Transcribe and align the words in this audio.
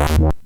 What? 0.00 0.40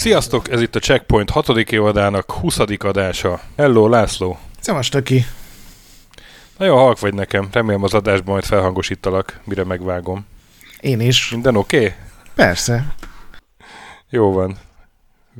Sziasztok, 0.00 0.50
ez 0.50 0.60
itt 0.60 0.74
a 0.74 0.78
Checkpoint 0.78 1.30
6. 1.30 1.48
évadának 1.48 2.30
20. 2.30 2.58
adása. 2.78 3.40
Hello, 3.56 3.88
László! 3.88 4.38
Szevas, 4.60 4.90
ki! 5.04 5.24
Nagyon 6.58 6.76
halk 6.76 7.00
vagy 7.00 7.14
nekem, 7.14 7.48
remélem 7.52 7.82
az 7.82 7.94
adásban 7.94 8.32
majd 8.32 8.44
felhangosítalak, 8.44 9.40
mire 9.44 9.64
megvágom. 9.64 10.26
Én 10.80 11.00
is. 11.00 11.30
Minden 11.30 11.56
oké? 11.56 11.76
Okay? 11.76 11.92
Persze. 12.34 12.94
Jó 14.10 14.32
van. 14.32 14.58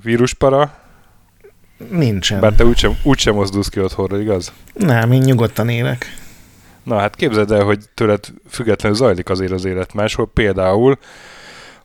Víruspara? 0.02 0.78
Nincsen. 1.90 2.40
Bár 2.40 2.52
te 2.52 2.64
úgysem, 2.64 2.98
úgysem 3.02 3.34
mozdulsz 3.34 3.68
ki 3.68 3.80
otthonra, 3.80 4.20
igaz? 4.20 4.52
Nem, 4.74 5.12
én 5.12 5.20
nyugodtan 5.20 5.68
élek. 5.68 6.06
Na 6.82 6.98
hát 6.98 7.16
képzeld 7.16 7.50
el, 7.50 7.62
hogy 7.64 7.78
tőled 7.94 8.24
függetlenül 8.48 8.96
zajlik 8.96 9.28
azért 9.28 9.52
az 9.52 9.64
élet 9.64 9.92
máshol. 9.92 10.30
Például 10.34 10.98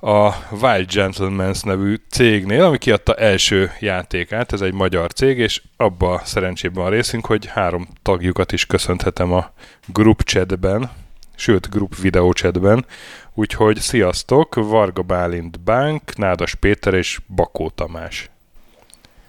a 0.06 0.36
Wild 0.62 0.92
Gentlemans 0.92 1.62
nevű 1.62 1.96
cégnél, 2.10 2.64
ami 2.64 2.78
kiadta 2.78 3.14
első 3.14 3.72
játékát, 3.80 4.54
ez 4.54 4.62
egy 4.62 4.74
magyar 4.74 5.14
cég, 5.14 5.38
és 5.38 5.62
abba 5.78 6.22
szerencsében 6.26 6.86
a 6.86 6.90
részünk, 6.90 7.26
hogy 7.26 7.46
három 7.46 7.88
tagjukat 8.02 8.52
is 8.52 8.66
köszönhetem 8.66 9.34
a 9.34 9.52
group 9.86 10.24
chatben, 10.24 10.92
sőt, 11.36 11.70
group 11.70 11.96
video 11.96 12.34
chatben, 12.34 12.86
úgyhogy 13.34 13.80
sziasztok, 13.80 14.56
Varga 14.56 15.02
Bálint 15.02 15.60
Bánk, 15.60 16.16
Nádas 16.16 16.56
Péter 16.56 16.94
és 16.94 17.20
Bakó 17.36 17.70
Tamás. 17.70 18.30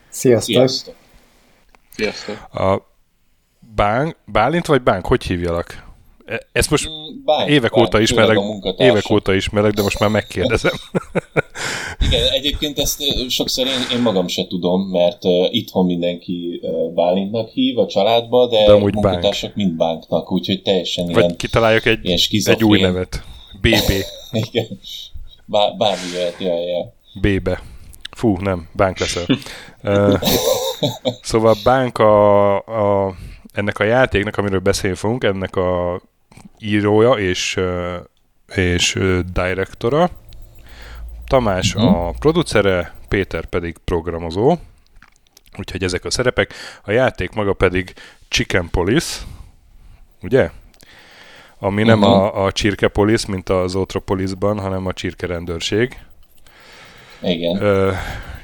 Sziasztok! 0.09 0.55
Sziasztok! 0.55 0.95
Sziasztok. 1.91 2.55
A 2.55 2.87
Bánk, 3.59 4.17
Bálint 4.25 4.67
vagy 4.67 4.83
Bánk, 4.83 5.07
hogy 5.07 5.25
hívjalak? 5.25 5.86
E, 6.27 6.47
ezt 6.53 6.71
most 6.71 6.89
mm, 6.89 7.25
bánk, 7.25 7.49
évek 7.49 7.73
bánk, 7.73 7.87
óta 7.87 8.01
ismerek, 8.01 8.39
évek 8.77 9.11
óta 9.11 9.35
ismerek, 9.35 9.73
de 9.73 9.83
most 9.83 9.99
már 9.99 10.11
megkérdezem. 10.11 10.73
Igen, 12.07 12.29
egyébként 12.33 12.79
ezt 12.79 13.03
sokszor 13.29 13.67
én, 13.67 13.97
én 13.97 14.03
magam 14.03 14.29
se 14.29 14.47
tudom, 14.47 14.83
mert 14.83 15.25
uh, 15.25 15.55
itthon 15.55 15.87
mindenki 15.87 16.61
uh, 16.63 16.93
Bálintnak 16.93 17.49
hív 17.49 17.79
a 17.79 17.87
családba, 17.87 18.47
de, 18.47 18.65
de 18.67 18.73
a 18.73 18.79
munkatársak 18.79 19.55
bánk. 19.55 19.67
mind 19.67 19.77
bánknak, 19.77 20.33
úgyhogy 20.33 20.63
teljesen 20.63 21.07
Vagy 21.07 21.17
ilyen 21.17 21.37
kitaláljak 21.37 21.87
egy, 21.87 22.05
ilyen 22.05 22.19
egy 22.45 22.65
új 22.65 22.81
nevet. 22.81 23.23
BB. 23.61 23.93
Igen, 24.51 24.67
Bár, 25.45 25.77
bármi 25.77 26.13
jöhet, 26.15 26.37
jaj, 26.39 26.65
jaj. 26.65 26.85
BB. 27.21 27.59
Fú, 28.11 28.37
nem, 28.41 28.69
bánk 28.73 28.99
leszel. 28.99 29.25
uh, 29.83 30.21
szóval 31.23 31.55
bánk 31.65 31.99
a, 31.99 32.57
a, 32.57 33.15
ennek 33.53 33.79
a 33.79 33.85
játéknak, 33.85 34.37
amiről 34.37 34.61
beszélni 34.61 34.97
fogunk, 34.97 35.25
ennek 35.25 35.57
a 35.57 36.01
írója 36.59 37.13
és, 37.13 37.61
és 38.55 38.99
direktora, 39.33 40.11
Tamás 41.27 41.75
uh-huh. 41.75 42.07
a 42.07 42.15
producere, 42.19 42.95
Péter 43.09 43.47
pedig 43.47 43.77
programozó, 43.85 44.57
úgyhogy 45.59 45.83
ezek 45.83 46.05
a 46.05 46.11
szerepek. 46.11 46.55
A 46.85 46.91
játék 46.91 47.31
maga 47.31 47.53
pedig 47.53 47.93
Chicken 48.29 48.69
Police, 48.71 49.23
ugye? 50.23 50.51
Ami 51.59 51.83
uh-huh. 51.83 52.01
nem 52.01 52.11
mhm. 52.11 52.19
a, 52.19 52.45
a 52.45 52.53
Csirke 52.53 52.89
Police, 52.89 53.27
mint 53.29 53.49
az 53.49 53.75
Otropolisban, 53.75 54.59
hanem 54.59 54.87
a 54.87 54.93
Csirke 54.93 55.27
rendőrség. 55.27 55.99
Igen. 57.23 57.63
Ö, 57.63 57.93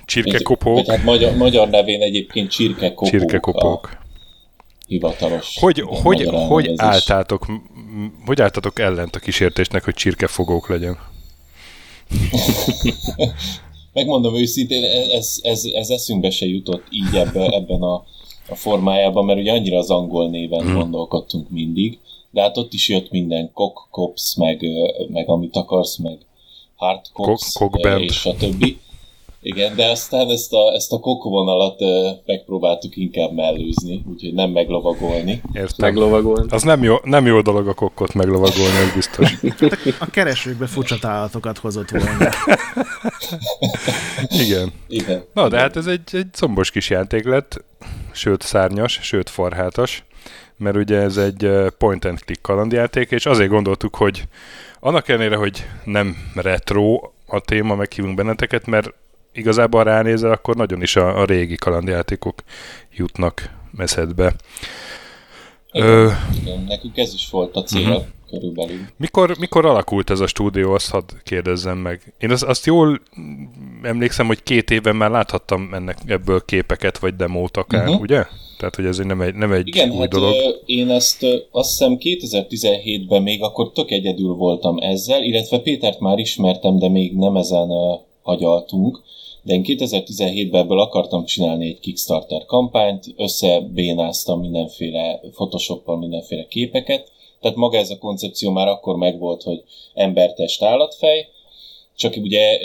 csirkekopók. 0.04 0.86
Hát 0.86 1.02
magyar, 1.02 1.36
magyar 1.36 1.68
nevén 1.68 2.02
egyébként 2.02 2.50
csirkekopók. 2.50 3.08
Csirkekopók 3.10 4.00
hivatalos. 4.86 5.56
Hogy, 5.60 5.82
hogy, 5.86 6.28
hogy, 6.48 6.72
álltátok, 6.76 7.46
hogy 8.26 8.40
álltatok 8.40 8.78
ellent 8.78 9.16
a 9.16 9.18
kísértésnek, 9.18 9.84
hogy 9.84 9.94
csirkefogók 9.94 10.68
legyen? 10.68 10.98
Megmondom 13.92 14.34
őszintén, 14.34 14.84
ez, 15.10 15.38
ez, 15.42 15.64
ez 15.64 15.90
eszünkbe 15.90 16.30
se 16.30 16.46
jutott 16.46 16.86
így 16.90 17.16
ebbe, 17.16 17.48
ebben 17.48 17.82
a, 17.82 17.94
a 18.48 18.54
formájában, 18.54 19.24
mert 19.24 19.38
ugye 19.38 19.52
annyira 19.52 19.78
az 19.78 19.90
angol 19.90 20.30
néven 20.30 20.62
hmm. 20.62 20.74
gondolkodtunk 20.74 21.50
mindig, 21.50 21.98
de 22.30 22.40
hát 22.40 22.56
ott 22.56 22.72
is 22.72 22.88
jött 22.88 23.10
minden 23.10 23.50
kok, 23.52 23.88
kops, 23.90 24.34
meg, 24.36 24.64
meg 25.08 25.28
amit 25.28 25.56
akarsz, 25.56 25.96
meg 25.96 26.18
hard 26.74 27.00
cops, 27.12 27.52
kok, 27.52 27.76
és 27.98 28.26
a 28.26 28.34
többi. 28.34 28.80
Igen, 29.44 29.76
de 29.76 29.90
aztán 29.90 30.30
ezt 30.30 30.52
a, 30.52 30.72
ezt 30.74 30.92
a 30.92 30.98
kokovonalat 30.98 31.80
uh, 31.80 31.88
megpróbáltuk 32.26 32.96
inkább 32.96 33.32
mellőzni, 33.32 34.02
úgyhogy 34.08 34.34
nem 34.34 34.50
meglovagolni. 34.50 35.42
Értem. 35.52 35.74
Meglovagolni. 35.76 36.46
Az 36.50 36.62
nem 36.62 36.82
jó, 36.82 36.96
nem 37.04 37.26
jó 37.26 37.40
dolog 37.40 37.68
a 37.68 37.74
kokkot 37.74 38.14
meglovagolni, 38.14 38.76
ez 38.76 38.94
biztos. 38.94 39.34
a 39.98 40.10
keresőkbe 40.10 40.66
furcsa 40.66 40.98
találatokat 40.98 41.58
hozott 41.58 41.90
volna. 41.90 42.28
Igen. 44.44 44.72
Igen. 44.88 45.24
Na, 45.34 45.48
de 45.48 45.58
hát 45.58 45.76
ez 45.76 45.86
egy, 45.86 46.00
egy 46.12 46.32
combos 46.32 46.70
kis 46.70 46.90
játék 46.90 47.24
lett, 47.24 47.64
sőt 48.12 48.42
szárnyas, 48.42 48.98
sőt 49.02 49.30
farhátas, 49.30 50.04
mert 50.56 50.76
ugye 50.76 50.96
ez 50.96 51.16
egy 51.16 51.50
point 51.78 52.04
and 52.04 52.18
click 52.18 52.42
kalandjáték, 52.42 53.10
és 53.10 53.26
azért 53.26 53.50
gondoltuk, 53.50 53.96
hogy 53.96 54.22
annak 54.80 55.08
ellenére, 55.08 55.36
hogy 55.36 55.66
nem 55.84 56.16
retro 56.34 57.00
a 57.26 57.40
téma, 57.40 57.74
meghívunk 57.74 58.16
benneteket, 58.16 58.66
mert 58.66 58.94
igazából 59.34 59.84
ránézel, 59.84 60.30
akkor 60.30 60.56
nagyon 60.56 60.82
is 60.82 60.96
a, 60.96 61.20
a 61.20 61.24
régi 61.24 61.54
kalandjátékok 61.54 62.42
jutnak 62.96 63.50
meszedbe. 63.70 64.34
Igen, 65.72 65.88
Ö... 65.88 66.10
igen, 66.40 66.64
nekünk 66.68 66.96
ez 66.96 67.14
is 67.14 67.30
volt 67.30 67.56
a 67.56 67.62
cél 67.62 67.88
uh-huh. 67.88 68.02
körülbelül. 68.30 68.78
Mikor, 68.96 69.36
mikor 69.38 69.66
alakult 69.66 70.10
ez 70.10 70.20
a 70.20 70.26
stúdió, 70.26 70.72
azt 70.72 70.90
hadd 70.90 71.10
kérdezzem 71.24 71.78
meg. 71.78 72.14
Én 72.18 72.30
azt, 72.30 72.42
azt 72.42 72.66
jól 72.66 73.00
emlékszem, 73.82 74.26
hogy 74.26 74.42
két 74.42 74.70
éven 74.70 74.96
már 74.96 75.10
láthattam 75.10 75.74
ennek 75.74 75.98
ebből 76.06 76.44
képeket, 76.44 76.98
vagy 76.98 77.16
demót 77.16 77.56
akár, 77.56 77.86
uh-huh. 77.86 78.00
ugye? 78.00 78.24
Tehát, 78.58 78.76
hogy 78.76 78.86
ez 78.86 78.98
nem 78.98 79.20
egy, 79.20 79.34
nem 79.34 79.52
egy 79.52 79.68
Igen, 79.68 79.90
új 79.90 79.98
hát 79.98 80.08
dolog. 80.08 80.34
én 80.66 80.90
ezt 80.90 81.26
azt 81.50 81.70
hiszem 81.70 81.96
2017-ben 82.00 83.22
még 83.22 83.42
akkor 83.42 83.72
tök 83.72 83.90
egyedül 83.90 84.34
voltam 84.34 84.78
ezzel, 84.78 85.22
illetve 85.22 85.58
Pétert 85.58 86.00
már 86.00 86.18
ismertem, 86.18 86.78
de 86.78 86.88
még 86.88 87.16
nem 87.16 87.36
ezen 87.36 87.70
uh, 87.70 88.00
hagyaltunk 88.22 89.00
de 89.42 89.54
én 89.54 89.62
2017-ben 89.66 90.60
ebből 90.60 90.80
akartam 90.80 91.24
csinálni 91.24 91.66
egy 91.66 91.80
Kickstarter 91.80 92.44
kampányt, 92.44 93.14
összebénáztam 93.16 94.40
mindenféle 94.40 95.20
Photoshoppal 95.30 95.98
mindenféle 95.98 96.46
képeket, 96.46 97.12
tehát 97.40 97.56
maga 97.56 97.76
ez 97.76 97.90
a 97.90 97.98
koncepció 97.98 98.50
már 98.50 98.68
akkor 98.68 98.96
megvolt, 98.96 99.42
hogy 99.42 99.62
embertest 99.94 100.62
állatfej, 100.62 101.28
csak 101.96 102.16
ugye 102.16 102.58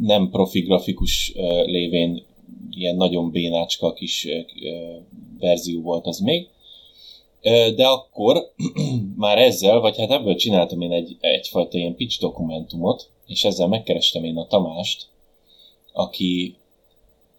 nem 0.00 0.30
profi 0.30 0.60
grafikus 0.60 1.32
lévén 1.64 2.24
ilyen 2.70 2.96
nagyon 2.96 3.30
bénácska 3.30 3.92
kis 3.92 4.28
verzió 5.40 5.80
volt 5.80 6.06
az 6.06 6.18
még, 6.18 6.48
de 7.76 7.86
akkor 7.86 8.52
már 9.16 9.38
ezzel, 9.38 9.80
vagy 9.80 9.98
hát 9.98 10.10
ebből 10.10 10.34
csináltam 10.34 10.80
én 10.80 10.92
egy, 10.92 11.16
egyfajta 11.20 11.78
ilyen 11.78 11.96
pitch 11.96 12.20
dokumentumot, 12.20 13.08
és 13.26 13.44
ezzel 13.44 13.68
megkerestem 13.68 14.24
én 14.24 14.36
a 14.36 14.46
Tamást, 14.46 15.06
aki 15.92 16.54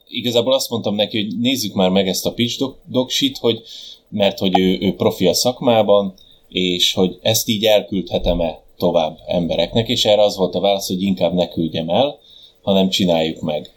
igazából 0.08 0.54
azt 0.54 0.70
mondtam 0.70 0.96
neki, 0.96 1.24
hogy 1.24 1.40
nézzük 1.40 1.74
már 1.74 1.90
meg 1.90 2.08
ezt 2.08 2.26
a 2.26 2.34
pitch 2.34 2.64
doksit, 2.86 3.38
hogy, 3.38 3.62
mert 4.10 4.40
hogy 4.40 4.60
ő, 4.60 4.78
ő 4.82 4.96
profi 4.96 5.28
a 5.28 5.34
szakmában, 5.34 6.14
és 6.48 6.94
hogy 6.94 7.20
ezt 7.22 7.48
így 7.48 7.66
elküldhetem-e 7.66 8.62
tovább 8.78 9.20
embereknek, 9.28 9.88
és 9.88 10.06
erre 10.06 10.24
az 10.24 10.36
volt 10.36 10.56
a 10.56 10.60
válasz, 10.60 10.88
hogy 10.88 11.02
inkább 11.02 11.34
ne 11.34 11.48
küldjem 11.48 11.90
el, 11.90 12.20
hanem 12.62 12.90
csináljuk 12.90 13.42
meg 13.42 13.72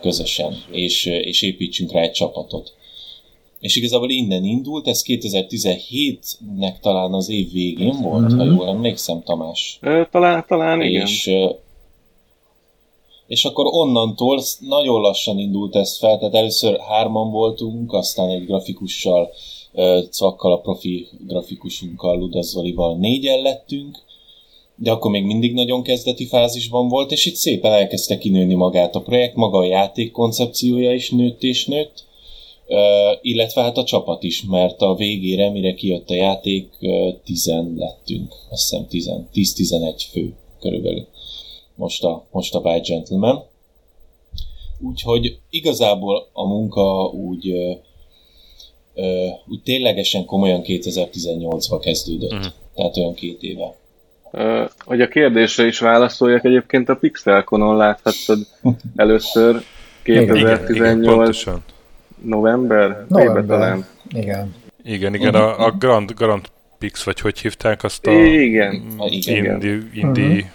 közösen, 0.00 0.62
és, 0.70 1.04
és 1.04 1.42
építsünk 1.42 1.92
rá 1.92 2.00
egy 2.00 2.12
csapatot. 2.12 2.72
És 3.60 3.76
igazából 3.76 4.10
innen 4.10 4.44
indult, 4.44 4.88
ez 4.88 5.02
2017-nek 5.06 6.80
talán 6.80 7.12
az 7.12 7.28
év 7.28 7.52
végén 7.52 8.00
volt, 8.02 8.24
mm-hmm. 8.24 8.38
ha 8.38 8.44
mhm. 8.44 8.54
jól 8.54 8.68
emlékszem, 8.68 9.22
Tamás. 9.22 9.78
talán, 10.10 10.44
talán 10.48 10.82
igen. 10.82 11.06
És 13.28 13.44
akkor 13.44 13.66
onnantól 13.66 14.42
nagyon 14.60 15.00
lassan 15.00 15.38
indult 15.38 15.76
ez 15.76 15.98
fel, 15.98 16.18
tehát 16.18 16.34
először 16.34 16.78
hárman 16.78 17.30
voltunk, 17.30 17.92
aztán 17.92 18.28
egy 18.28 18.44
grafikussal, 18.44 19.30
Cvakkal, 20.10 20.52
a 20.52 20.60
profi 20.60 21.08
grafikusunkkal, 21.26 22.18
Ludazzolival 22.18 22.96
négyen 22.96 23.42
lettünk, 23.42 23.98
de 24.76 24.90
akkor 24.90 25.10
még 25.10 25.24
mindig 25.24 25.54
nagyon 25.54 25.82
kezdeti 25.82 26.26
fázisban 26.26 26.88
volt, 26.88 27.12
és 27.12 27.26
itt 27.26 27.34
szépen 27.34 27.72
elkezdte 27.72 28.18
kinőni 28.18 28.54
magát 28.54 28.94
a 28.94 29.00
projekt, 29.00 29.34
maga 29.34 29.58
a 29.58 29.64
játék 29.64 30.12
koncepciója 30.12 30.92
is 30.92 31.10
nőtt 31.10 31.42
és 31.42 31.66
nőtt, 31.66 32.04
illetve 33.22 33.62
hát 33.62 33.76
a 33.76 33.84
csapat 33.84 34.22
is, 34.22 34.44
mert 34.44 34.82
a 34.82 34.94
végére, 34.94 35.50
mire 35.50 35.74
kijött 35.74 36.10
a 36.10 36.14
játék, 36.14 36.68
tizen 37.24 37.74
lettünk, 37.76 38.34
azt 38.50 38.76
hiszem 38.90 39.28
10-11 39.34 40.02
fő 40.10 40.34
körülbelül 40.60 41.06
most 41.78 42.04
a, 42.04 42.26
most 42.30 42.54
a 42.54 42.58
White 42.58 42.92
Gentleman. 42.92 43.42
Úgyhogy 44.80 45.38
igazából 45.50 46.28
a 46.32 46.46
munka 46.46 47.04
úgy, 47.04 47.50
ö, 47.50 47.72
ö, 48.94 49.26
úgy 49.48 49.62
ténylegesen 49.62 50.24
komolyan 50.24 50.60
2018-ba 50.64 51.78
kezdődött. 51.80 52.32
Uh-huh. 52.32 52.52
Tehát 52.74 52.96
olyan 52.96 53.14
két 53.14 53.42
éve. 53.42 53.74
Uh, 54.32 54.70
hogy 54.78 55.00
a 55.00 55.08
kérdésre 55.08 55.66
is 55.66 55.78
válaszoljak, 55.78 56.44
egyébként 56.44 56.88
a 56.88 56.96
Pixelkonon 56.96 57.76
láthattad 57.76 58.38
először 58.96 59.62
2018 60.02 61.40
igen, 61.40 61.46
igen, 61.46 61.62
november? 62.22 63.04
November, 63.08 63.44
talán. 63.44 63.86
Igen. 64.08 64.54
Igen, 64.82 65.14
igen, 65.14 65.34
a, 65.34 65.66
a 65.66 65.70
Grand, 65.70 66.12
Grand 66.12 66.46
Pix, 66.78 67.04
vagy 67.04 67.20
hogy 67.20 67.38
hívták 67.38 67.84
azt 67.84 68.06
a 68.06 68.12
igen. 68.12 68.96
Indi, 69.26 69.78
indi 69.92 70.22
uh-huh. 70.22 70.46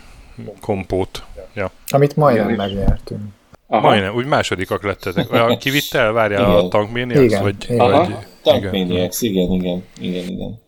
Kompót. 0.62 1.24
Ja. 1.56 1.72
Amit 1.88 2.16
majdnem 2.16 2.50
igen. 2.50 2.58
megnyertünk. 2.58 3.22
Aha. 3.68 3.88
Majdnem, 3.88 4.16
úgy 4.16 4.26
másodikak 4.26 4.84
lettetek. 4.84 5.32
A 5.52 5.58
kivitt 5.58 5.92
várjál 5.92 6.42
igen. 6.42 6.66
a 6.66 6.68
Tankmaniacs? 6.68 7.24
Igen. 7.24 7.42
Vagy, 7.42 7.56
igen. 7.64 7.92
vagy, 7.92 8.16
Tankmaniacs, 8.44 9.22
igen, 9.22 9.52
igen, 9.52 9.84
igen, 10.00 10.30
igen. 10.30 10.62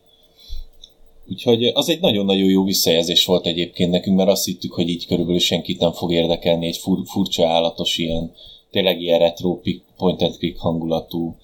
Úgyhogy 1.30 1.66
az 1.74 1.90
egy 1.90 2.00
nagyon-nagyon 2.00 2.50
jó 2.50 2.64
visszajelzés 2.64 3.26
volt 3.26 3.46
egyébként 3.46 3.92
nekünk, 3.92 4.18
mert 4.18 4.30
azt 4.30 4.46
hittük, 4.46 4.74
hogy 4.74 4.90
így 4.90 5.08
körülbelül 5.08 5.40
senkit 5.40 5.80
nem 5.80 5.92
fog 5.92 6.12
érdekelni 6.12 6.68
egy 6.68 6.78
fur- 6.78 7.08
furcsa 7.10 7.48
állatos 7.48 7.98
ilyen, 7.98 8.32
tényleg 8.72 9.02
ilyen 9.02 9.20
retro 9.20 9.60
point 9.98 10.22
and 10.22 10.38
click 10.38 10.60
hangulatú 10.60 11.36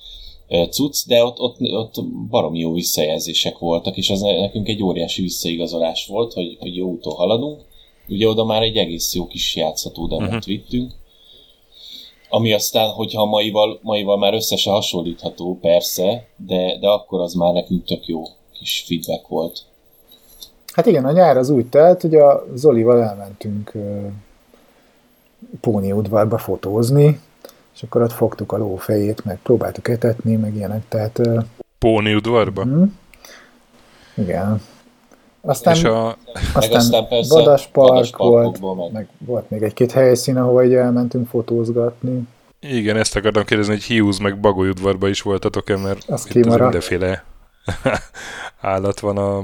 cucc, 0.69 1.07
de 1.07 1.23
ott, 1.23 1.39
ott, 1.39 1.57
ott 1.59 2.05
baromi 2.29 2.59
jó 2.59 2.73
visszajelzések 2.73 3.57
voltak, 3.57 3.97
és 3.97 4.09
az 4.09 4.21
nekünk 4.21 4.67
egy 4.67 4.83
óriási 4.83 5.21
visszaigazolás 5.21 6.07
volt, 6.07 6.33
hogy, 6.33 6.57
hogy 6.59 6.75
jó 6.75 6.89
úton 6.89 7.13
haladunk. 7.13 7.61
Ugye 8.11 8.27
oda 8.27 8.45
már 8.45 8.61
egy 8.61 8.77
egész 8.77 9.13
jó 9.13 9.27
kis 9.27 9.55
játszható 9.55 10.07
demót 10.07 10.27
uh-huh. 10.27 10.43
vittünk, 10.45 10.91
ami 12.29 12.53
aztán, 12.53 12.89
hogyha 12.89 13.25
maival, 13.25 13.79
maival 13.81 14.17
már 14.17 14.33
össze 14.33 14.71
hasonlítható, 14.71 15.57
persze, 15.61 16.27
de, 16.35 16.77
de 16.79 16.87
akkor 16.87 17.21
az 17.21 17.33
már 17.33 17.53
nekünk 17.53 17.85
tök 17.85 18.05
jó 18.05 18.23
kis 18.53 18.83
feedback 18.87 19.27
volt. 19.27 19.63
Hát 20.73 20.85
igen, 20.85 21.05
a 21.05 21.11
nyár 21.11 21.37
az 21.37 21.49
úgy 21.49 21.65
telt, 21.65 22.01
hogy 22.01 22.15
a 22.15 22.43
Zolival 22.53 23.03
elmentünk 23.03 23.71
Póni 25.61 25.91
udvarba 25.91 26.37
fotózni, 26.37 27.19
és 27.75 27.83
akkor 27.83 28.01
ott 28.01 28.11
fogtuk 28.11 28.51
a 28.51 28.57
ló 28.57 28.75
fejét, 28.75 29.25
meg 29.25 29.39
próbáltuk 29.43 29.87
etetni, 29.87 30.35
meg 30.35 30.55
ilyenek, 30.55 30.87
tehát... 30.87 31.21
Póni 31.79 32.13
udvarba? 32.13 32.61
Uh-huh. 32.61 32.89
Igen. 34.17 34.61
Aztán, 35.41 35.75
és 35.75 35.83
a... 35.83 36.17
aztán, 36.53 36.77
aztán 36.79 37.07
persze 37.07 37.67
volt, 38.17 38.59
meg... 38.61 38.91
meg 38.91 39.07
volt 39.25 39.49
még 39.49 39.61
egy-két 39.61 39.91
helyszín, 39.91 40.37
ahova 40.37 40.61
egy 40.61 40.73
elmentünk 40.73 41.27
fotózgatni. 41.27 42.27
Igen, 42.59 42.97
ezt 42.97 43.15
akartam 43.15 43.43
kérdezni, 43.43 43.73
hogy 43.73 43.85
Hughes 43.85 44.19
meg 44.19 44.39
Bagoly 44.39 44.69
udvarba 44.69 45.07
is 45.07 45.21
voltatok-e, 45.21 45.77
mert 45.77 46.09
az 46.09 46.27
itt 46.33 46.45
mindenféle 46.45 47.23
állat 48.61 48.99
van 48.99 49.17
a, 49.17 49.37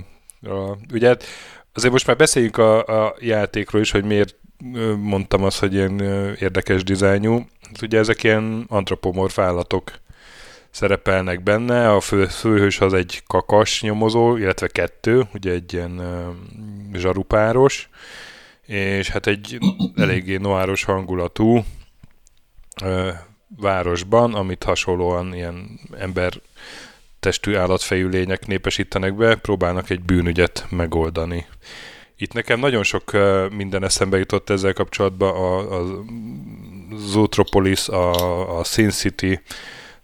a... 0.49 0.77
Ugye 0.94 1.07
hát 1.07 1.23
azért 1.73 1.94
most 1.94 2.07
már 2.07 2.15
beszéljünk 2.15 2.57
a, 2.57 2.85
a 2.85 3.15
játékról 3.19 3.81
is, 3.81 3.91
hogy 3.91 4.03
miért 4.03 4.35
mondtam 5.01 5.43
azt, 5.43 5.59
hogy 5.59 5.73
ilyen 5.73 6.00
érdekes 6.39 6.83
dizájnú. 6.83 7.33
Hát 7.61 7.81
ugye 7.81 8.00
ezek 8.00 8.23
ilyen 8.23 8.65
antropomorf 8.69 9.39
állatok 9.39 9.91
szerepelnek 10.77 11.44
benne. 11.44 11.91
A 11.91 12.00
fő, 12.00 12.25
főhős 12.25 12.79
az 12.79 12.94
egy 12.94 13.24
kakas 13.27 13.81
nyomozó, 13.81 14.35
illetve 14.35 14.68
kettő, 14.68 15.27
ugye 15.33 15.51
egy 15.51 15.74
ilyen 15.74 16.00
uh, 16.00 17.00
zsarupáros, 17.00 17.89
és 18.65 19.09
hát 19.09 19.27
egy 19.27 19.57
eléggé 19.95 20.38
noáros 20.38 20.83
hangulatú 20.83 21.63
uh, 22.83 23.07
városban, 23.57 24.33
amit 24.33 24.63
hasonlóan 24.63 25.33
ilyen 25.33 25.79
ember 25.97 26.33
testű 27.19 27.56
állatfejű 27.56 28.07
lények 28.07 28.47
népesítenek 28.47 29.15
be, 29.15 29.35
próbálnak 29.35 29.89
egy 29.89 30.01
bűnügyet 30.01 30.65
megoldani. 30.69 31.45
Itt 32.18 32.33
nekem 32.33 32.59
nagyon 32.59 32.83
sok 32.83 33.12
minden 33.56 33.83
eszembe 33.83 34.18
jutott 34.18 34.50
ezzel 34.50 34.74
kapcsolatban, 34.74 35.35
a, 35.35 35.79
a 35.79 36.03
Zootropolis, 36.97 37.88
a, 37.88 38.59
a 38.59 38.63
Sin 38.63 38.89
City, 38.89 39.39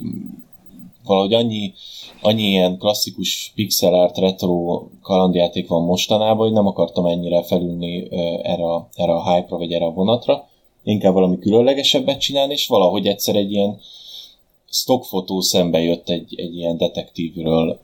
valahogy 1.10 1.34
annyi, 1.34 1.74
annyi 2.22 2.44
ilyen 2.44 2.78
klasszikus 2.78 3.52
pixel 3.56 3.94
art 3.94 4.18
retro 4.18 4.88
kalandjáték 5.02 5.68
van 5.68 5.84
mostanában, 5.84 6.46
hogy 6.46 6.56
nem 6.56 6.68
akartam 6.68 7.06
ennyire 7.06 7.44
felülni 7.44 8.08
erre, 8.44 8.88
erre 8.96 9.14
a 9.14 9.34
hype-ra, 9.34 9.58
vagy 9.58 9.72
erre 9.72 9.86
a 9.86 9.94
vonatra. 9.94 10.48
Inkább 10.84 11.14
valami 11.14 11.40
különlegesebbet 11.40 12.20
csinálni, 12.20 12.54
és 12.54 12.68
valahogy 12.68 13.08
egyszer 13.08 13.36
egy 13.36 13.52
ilyen 13.52 13.80
stockfotó 14.70 15.42
szembe 15.42 15.82
jött 15.82 16.10
egy, 16.10 16.34
egy 16.38 16.56
ilyen 16.56 16.78
detektívről, 16.78 17.80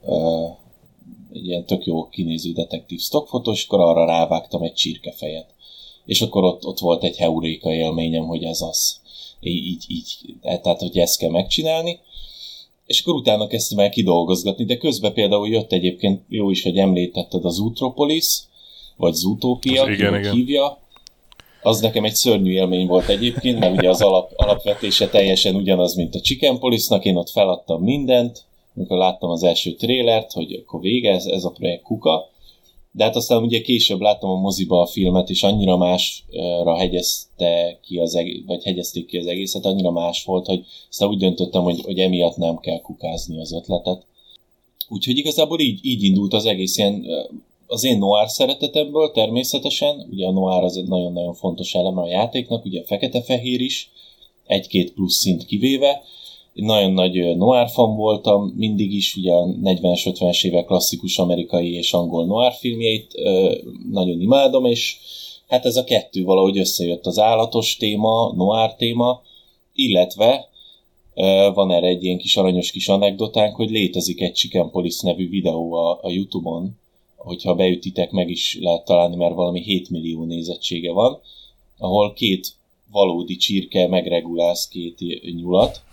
egy 1.34 1.46
ilyen 1.46 1.66
tök 1.66 1.86
jó 1.86 2.10
kinéző 2.10 2.52
detektív 2.52 3.00
stockfotó, 3.00 3.52
és 3.52 3.66
akkor 3.66 3.80
arra 3.80 4.06
rávágtam 4.06 4.62
egy 4.62 4.74
csirkefejet. 4.74 5.54
És 6.06 6.22
akkor 6.22 6.44
ott, 6.44 6.66
ott 6.66 6.80
volt 6.80 7.04
egy 7.04 7.18
heuréka 7.18 7.74
élményem, 7.74 8.26
hogy 8.26 8.44
ez 8.44 8.62
az. 8.62 9.00
Így, 9.40 9.86
így, 9.88 10.18
tehát, 10.42 10.80
hogy 10.80 10.98
ezt 10.98 11.18
kell 11.18 11.30
megcsinálni 11.30 12.00
és 12.86 13.02
akkor 13.02 13.14
utána 13.14 13.48
kezdtem 13.48 13.80
el 13.80 13.90
kidolgozgatni, 13.90 14.66
de 14.66 14.78
közben 14.78 15.14
például 15.14 15.48
jött 15.48 15.72
egyébként, 15.72 16.22
jó 16.30 16.50
is, 16.50 16.64
hogy 16.64 16.78
említetted 16.78 17.46
az 17.46 17.60
Utropolis, 17.60 18.40
vagy 18.98 19.14
Zootopia, 19.14 19.84
az 19.84 19.90
igen, 19.90 20.16
igen. 20.16 20.34
hívja. 20.34 20.80
Az 21.62 21.80
nekem 21.80 22.04
egy 22.04 22.16
szörnyű 22.16 22.52
élmény 22.52 22.88
volt 22.88 23.10
egyébként, 23.10 23.60
mert 23.60 23.78
ugye 23.78 23.90
az 23.90 24.02
alap, 24.02 24.32
alapvetése 24.36 25.08
teljesen 25.08 25.56
ugyanaz, 25.56 25.96
mint 25.96 26.16
a 26.16 26.22
Chicken 26.22 26.60
Police-nak, 26.60 27.06
én 27.06 27.16
ott 27.16 27.30
feladtam 27.30 27.84
mindent, 27.84 28.44
amikor 28.76 28.98
láttam 28.98 29.30
az 29.30 29.44
első 29.44 29.72
trélert, 29.72 30.32
hogy 30.32 30.54
akkor 30.54 30.82
vége, 30.82 31.12
ez, 31.12 31.26
ez 31.26 31.44
a 31.44 31.50
projekt 31.50 31.84
kuka, 31.84 32.30
de 32.96 33.04
hát 33.04 33.16
aztán 33.16 33.44
ugye 33.44 33.62
később 33.62 34.00
láttam 34.00 34.30
a 34.30 34.40
moziba 34.40 34.82
a 34.82 34.86
filmet, 34.86 35.30
és 35.30 35.44
annyira 35.44 35.78
másra 35.78 36.78
hegyezte 36.78 37.80
ki 37.82 37.98
az 37.98 38.16
egész, 38.16 38.42
vagy 38.46 38.64
hegyezték 38.64 39.06
ki 39.06 39.18
az 39.18 39.28
egészet, 39.28 39.66
annyira 39.66 39.92
más 39.92 40.24
volt, 40.24 40.46
hogy 40.46 40.66
aztán 40.90 41.10
úgy 41.10 41.18
döntöttem, 41.18 41.64
hogy, 41.64 41.82
hogy 41.82 42.00
emiatt 42.00 42.38
nem 42.38 42.58
kell 42.58 42.82
kukázni 42.82 43.40
az 43.40 43.54
ötletet. 43.54 44.06
Úgyhogy 44.90 45.18
igazából 45.18 45.60
így, 45.60 45.80
így 45.82 46.04
indult 46.04 46.34
az 46.34 46.46
egész 46.46 46.78
ilyen, 46.78 47.06
az 47.68 47.84
én 47.84 47.98
noir 47.98 48.30
szeretetemből 48.30 49.12
természetesen, 49.12 50.08
ugye 50.12 50.28
a 50.28 50.32
noir 50.32 50.64
az 50.64 50.78
egy 50.78 50.88
nagyon-nagyon 50.88 51.34
fontos 51.34 51.76
eleme 51.76 52.02
a 52.02 52.08
játéknak, 52.08 52.66
ugye 52.66 52.84
fekete-fehér 52.84 53.62
is, 53.62 53.92
egy-két 54.46 54.94
plusz 54.94 55.16
szint 55.16 55.46
kivéve, 55.46 56.02
nagyon 56.64 56.92
nagy 56.92 57.38
noir 57.38 57.68
fan 57.70 57.96
voltam, 57.96 58.54
mindig 58.56 58.94
is, 58.94 59.16
ugye 59.16 59.34
a 59.34 59.46
40-es, 59.46 60.02
50-es 60.04 60.46
évek 60.46 60.66
klasszikus 60.66 61.20
amerikai 61.20 61.74
és 61.74 61.94
angol 61.94 62.26
noir 62.26 62.52
filmjeit 62.52 63.14
nagyon 63.92 64.22
imádom, 64.22 64.66
és 64.66 64.98
hát 65.48 65.66
ez 65.66 65.76
a 65.76 65.84
kettő 65.84 66.24
valahogy 66.24 66.58
összejött, 66.58 67.06
az 67.06 67.20
állatos 67.20 67.76
téma, 67.76 68.34
noir 68.36 68.76
téma, 68.76 69.22
illetve 69.74 70.50
van 71.54 71.72
erre 71.72 71.88
egy 71.88 72.04
ilyen 72.04 72.18
kis 72.18 72.38
aranyos 72.38 72.72
kis 72.72 72.88
anekdotánk, 72.88 73.56
hogy 73.56 73.70
létezik 73.70 74.22
egy 74.22 74.34
Chicken 74.34 74.70
Police 74.70 75.08
nevű 75.08 75.30
videó 75.30 75.74
a, 75.74 76.00
a 76.02 76.10
Youtube-on, 76.10 76.78
hogyha 77.16 77.56
beütitek, 77.56 78.12
meg 78.12 78.30
is 78.30 78.58
lehet 78.62 78.86
találni, 78.86 79.16
mert 79.16 79.36
valami 79.36 79.62
7 79.62 79.90
millió 79.90 80.24
nézettsége 80.24 80.92
van, 80.92 81.20
ahol 81.78 82.14
két 82.14 82.54
valódi 82.92 83.36
csirke 83.36 83.88
megregulálsz 83.88 84.68
két 84.68 85.00
nyulat 85.36 85.84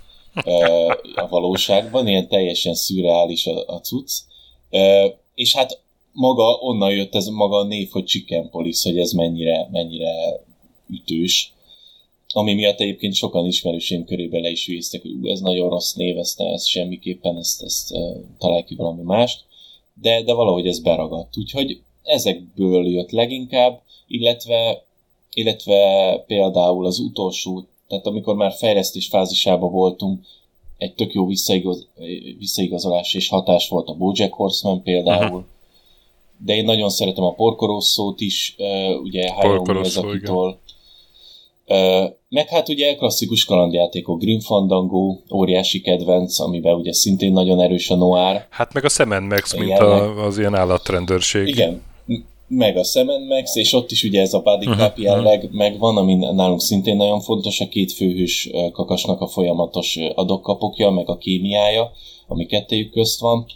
a 1.14 1.28
valóságban, 1.28 2.08
ilyen 2.08 2.28
teljesen 2.28 2.74
szürreális 2.74 3.46
a, 3.46 3.64
a 3.66 3.80
cucc. 3.80 4.10
És 5.34 5.54
hát 5.54 5.80
maga, 6.12 6.58
onnan 6.60 6.92
jött 6.92 7.14
ez 7.14 7.26
maga 7.26 7.56
a 7.56 7.64
név, 7.64 7.90
hogy 7.90 8.04
Chicken 8.04 8.50
Police, 8.50 8.88
hogy 8.88 8.98
ez 8.98 9.12
mennyire, 9.12 9.68
mennyire 9.70 10.40
ütős. 10.90 11.52
Ami 12.34 12.54
miatt 12.54 12.80
egyébként 12.80 13.14
sokan 13.14 13.46
ismerősém 13.46 14.04
körébe 14.04 14.38
le 14.38 14.50
is 14.50 14.66
vésztek, 14.66 15.02
hogy 15.02 15.30
ez 15.30 15.40
nagyon 15.40 15.68
rossz 15.68 15.92
név, 15.92 16.18
ezt, 16.18 16.40
ezt 16.40 16.66
semmiképpen, 16.66 17.36
ezt, 17.36 17.62
ezt 17.62 17.92
találj 18.38 18.62
ki 18.62 18.74
valami 18.74 19.02
mást. 19.02 19.44
De, 20.00 20.22
de 20.22 20.32
valahogy 20.32 20.66
ez 20.66 20.80
beragadt. 20.80 21.36
Úgyhogy 21.36 21.80
ezekből 22.02 22.86
jött 22.86 23.10
leginkább, 23.10 23.82
illetve, 24.06 24.84
illetve 25.34 26.16
például 26.26 26.86
az 26.86 26.98
utolsó, 26.98 27.66
tehát 27.92 28.06
amikor 28.06 28.34
már 28.34 28.52
fejlesztés 28.52 29.08
fázisában 29.08 29.70
voltunk, 29.70 30.20
egy 30.78 30.94
tök 30.94 31.12
jó 31.12 31.26
visszaigaz, 31.26 31.88
visszaigazolás 32.38 33.14
és 33.14 33.28
hatás 33.28 33.68
volt 33.68 33.88
a 33.88 33.94
Bojack 33.94 34.32
Horseman 34.32 34.82
például, 34.82 35.24
Aha 35.24 35.44
de 36.44 36.54
én 36.54 36.64
nagyon 36.64 36.90
szeretem 36.90 37.24
a 37.24 37.32
Porkorosszót 37.32 38.20
is, 38.20 38.56
ugye 39.02 39.32
Hayao 39.32 39.62
Miyazaki-tól. 39.62 40.60
Meg 42.28 42.48
hát 42.48 42.68
ugye 42.68 42.94
klasszikus 42.94 43.44
kalandjátékok, 43.44 44.20
Grim 44.20 44.40
Fandango, 44.40 45.16
óriási 45.34 45.80
kedvenc, 45.80 46.40
amiben 46.40 46.74
ugye 46.74 46.92
szintén 46.92 47.32
nagyon 47.32 47.60
erős 47.60 47.90
a 47.90 47.96
noir. 47.96 48.46
Hát 48.50 48.72
meg 48.72 48.84
a 48.84 48.88
Semen 48.88 49.22
Max, 49.22 49.56
mint 49.56 49.78
a, 49.78 50.24
az 50.24 50.38
ilyen 50.38 50.54
állatrendőrség. 50.54 51.48
Igen, 51.48 51.82
meg 52.56 52.76
a 52.76 52.84
Semen 52.84 53.22
Max, 53.22 53.56
és 53.56 53.72
ott 53.72 53.90
is 53.90 54.02
ugye 54.02 54.20
ez 54.20 54.34
a 54.34 54.40
body 54.40 54.66
uh-huh, 54.66 54.82
cap 54.82 54.98
jelleg 54.98 55.38
uh-huh. 55.38 55.52
megvan, 55.52 55.96
ami 55.96 56.14
nálunk 56.14 56.60
szintén 56.60 56.96
nagyon 56.96 57.20
fontos, 57.20 57.60
a 57.60 57.68
két 57.68 57.92
főhős 57.92 58.50
kakasnak 58.72 59.20
a 59.20 59.26
folyamatos 59.26 59.98
adokkapokja, 60.14 60.90
meg 60.90 61.08
a 61.08 61.16
kémiája, 61.16 61.90
ami 62.26 62.46
kettejük 62.46 62.90
közt 62.90 63.20
van. 63.20 63.46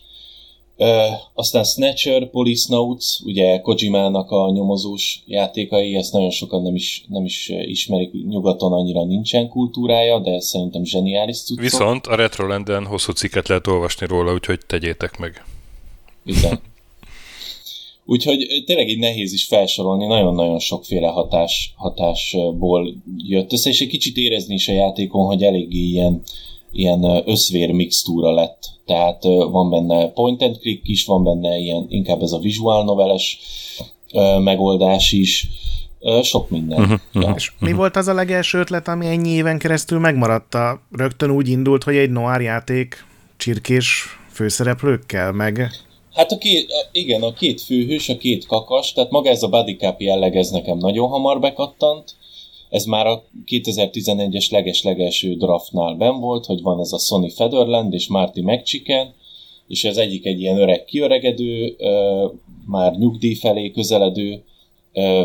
Uh, 0.79 0.89
aztán 1.35 1.65
Snatcher, 1.65 2.31
Police 2.31 2.75
Notes, 2.75 3.21
ugye 3.25 3.61
Kojimának 3.61 4.31
a 4.31 4.51
nyomozós 4.51 5.23
játékai, 5.27 5.97
ezt 5.97 6.13
nagyon 6.13 6.31
sokan 6.31 6.63
nem 6.63 6.75
is, 6.75 7.05
nem 7.09 7.25
is 7.25 7.49
ismerik, 7.49 8.11
nyugaton 8.29 8.73
annyira 8.73 9.05
nincsen 9.05 9.49
kultúrája, 9.49 10.19
de 10.19 10.41
szerintem 10.41 10.85
zseniális 10.85 11.43
cuccok. 11.43 11.63
Viszont 11.63 12.07
a 12.07 12.15
Retrolanden 12.15 12.87
hosszú 12.87 13.13
cikket 13.13 13.49
lehet 13.49 13.67
olvasni 13.67 14.07
róla, 14.07 14.33
úgyhogy 14.33 14.61
tegyétek 14.67 15.19
meg. 15.19 15.45
Igen. 16.25 16.61
Úgyhogy 18.07 18.63
tényleg 18.67 18.89
így 18.89 18.99
nehéz 18.99 19.33
is 19.33 19.45
felsorolni, 19.45 20.07
nagyon-nagyon 20.07 20.59
sokféle 20.59 21.09
hatás, 21.09 21.73
hatásból 21.77 22.95
jött 23.17 23.53
össze, 23.53 23.71
és 23.71 23.81
egy 23.81 23.89
kicsit 23.89 24.17
érezni 24.17 24.55
is 24.55 24.69
a 24.69 24.73
játékon, 24.73 25.27
hogy 25.27 25.43
eléggé 25.43 25.79
ilyen, 25.79 26.23
ilyen 26.73 27.23
összvér 27.25 27.71
mixtúra 27.71 28.35
lett. 28.35 28.69
Tehát 28.87 29.25
van 29.51 29.71
benne 29.71 30.09
point 30.09 30.43
and 30.43 30.59
click 30.59 30.89
is, 30.89 31.05
van 31.05 31.25
benne 31.25 31.59
ilyen 31.59 31.87
inkább 31.89 32.23
ez 32.23 32.33
a 32.33 32.39
visual 32.39 32.85
noveles 32.85 33.39
megoldás 34.39 35.13
is, 35.13 35.49
sok 36.23 36.51
minden. 36.51 36.81
Uh-huh, 36.81 36.99
ja. 37.13 37.33
És 37.37 37.53
mi 37.59 37.73
volt 37.73 37.97
az 37.97 38.09
a 38.09 38.15
legelső 38.15 38.59
ötlet, 38.59 38.89
ami 38.89 39.07
ennyi 39.07 39.29
éven 39.29 39.59
keresztül 39.59 39.99
megmaradt? 39.99 40.57
Rögtön 40.91 41.31
úgy 41.31 41.49
indult, 41.49 41.85
hogy 41.85 41.97
egy 41.97 42.11
noir 42.11 42.41
játék 42.41 43.05
csirkés 43.37 44.05
főszereplőkkel, 44.31 45.33
meg... 45.33 45.71
Hát 46.17 46.33
a 46.33 46.39
két, 46.39 46.67
igen, 46.93 47.23
a 47.23 47.33
két 47.33 47.61
főhős, 47.61 48.09
a 48.09 48.17
két 48.17 48.47
kakas, 48.47 48.93
tehát 48.93 49.11
maga 49.11 49.29
ez 49.31 49.43
a 49.43 49.49
bodycap 49.49 50.01
jelleg, 50.01 50.37
ez 50.37 50.51
nekem 50.51 50.79
nagyon 50.79 51.09
hamar 51.09 51.41
bekattant, 51.41 52.15
ez 52.71 52.85
már 52.85 53.07
a 53.07 53.25
2011-es 53.47 54.51
leges-legelső 54.51 55.35
draftnál 55.35 55.95
ben 55.95 56.21
volt, 56.21 56.47
hogy 56.47 56.63
van 56.63 56.81
ez 56.81 56.93
a 56.93 56.99
Sony 56.99 57.31
Federland 57.31 57.93
és 57.93 58.07
Marty 58.07 58.41
McChicken, 58.41 59.15
és 59.69 59.85
az 59.85 59.99
egyik 59.99 60.27
egy 60.27 60.41
ilyen 60.41 60.61
öreg 60.61 60.85
kiöregedő, 60.85 61.77
már 62.67 62.93
nyugdíj 62.97 63.35
felé 63.35 63.71
közeledő 63.71 64.43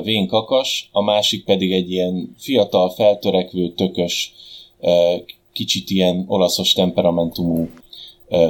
vén 0.03 0.27
kakas, 0.27 0.89
a 0.91 1.01
másik 1.01 1.45
pedig 1.45 1.71
egy 1.71 1.91
ilyen 1.91 2.35
fiatal, 2.37 2.89
feltörekvő, 2.89 3.69
tökös, 3.69 4.33
kicsit 5.53 5.89
ilyen 5.89 6.25
olaszos 6.27 6.73
temperamentumú 6.73 7.69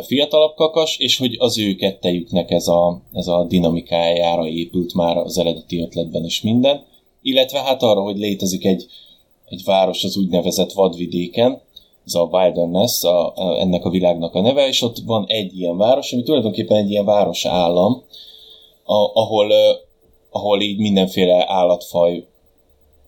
fiatalabb 0.05 0.55
kakas, 0.55 0.97
és 0.97 1.17
hogy 1.17 1.35
az 1.39 1.57
ő 1.57 1.75
kettejüknek 1.75 2.51
ez 2.51 2.67
a, 2.67 3.01
ez 3.13 3.27
a 3.27 3.43
dinamikájára 3.43 4.47
épült 4.47 4.93
már 4.93 5.17
az 5.17 5.37
eredeti 5.37 5.81
ötletben 5.81 6.25
is 6.25 6.41
minden. 6.41 6.85
Illetve 7.21 7.59
hát 7.59 7.83
arra, 7.83 8.01
hogy 8.01 8.17
létezik 8.17 8.65
egy, 8.65 8.85
egy 9.45 9.61
város 9.65 10.03
az 10.03 10.17
úgynevezett 10.17 10.71
vadvidéken, 10.71 11.61
ez 12.05 12.13
a 12.13 12.29
Wilderness, 12.31 13.03
a, 13.03 13.33
ennek 13.59 13.85
a 13.85 13.89
világnak 13.89 14.35
a 14.35 14.41
neve, 14.41 14.67
és 14.67 14.81
ott 14.81 14.97
van 15.05 15.25
egy 15.27 15.59
ilyen 15.59 15.77
város, 15.77 16.13
ami 16.13 16.23
tulajdonképpen 16.23 16.77
egy 16.77 16.89
ilyen 16.89 17.05
város 17.05 17.45
állam, 17.45 18.03
a, 18.83 19.11
ahol, 19.13 19.51
ahol 20.29 20.61
így 20.61 20.79
mindenféle 20.79 21.45
állatfaj 21.47 22.25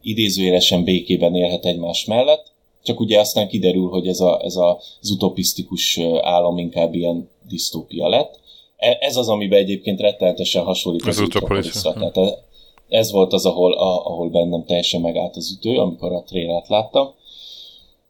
idézőjelesen 0.01 0.83
békében 0.83 1.35
élhet 1.35 1.65
egymás 1.65 2.05
mellett, 2.05 2.52
csak 2.83 2.99
ugye 2.99 3.19
aztán 3.19 3.47
kiderül, 3.47 3.89
hogy 3.89 4.07
ez, 4.07 4.19
a, 4.19 4.39
ez 4.43 4.55
a, 4.55 4.81
az 5.01 5.09
utopisztikus 5.09 5.99
állam 6.21 6.57
inkább 6.57 6.93
ilyen 6.93 7.29
disztópia 7.47 8.07
lett. 8.07 8.39
E, 8.77 8.97
ez 8.99 9.15
az, 9.15 9.29
amiben 9.29 9.59
egyébként 9.59 9.99
rettenetesen 9.99 10.63
hasonlít 10.63 11.05
az, 11.05 11.19
az 11.19 11.19
utopisztra. 11.19 11.93
Tehát 11.93 12.43
ez 12.89 13.11
volt 13.11 13.33
az, 13.33 13.45
ahol, 13.45 13.73
a, 13.73 14.05
ahol 14.05 14.29
bennem 14.29 14.65
teljesen 14.65 15.01
megállt 15.01 15.35
az 15.35 15.51
ütő, 15.51 15.77
amikor 15.77 16.11
a 16.11 16.23
trélert 16.23 16.67
láttam. 16.67 17.13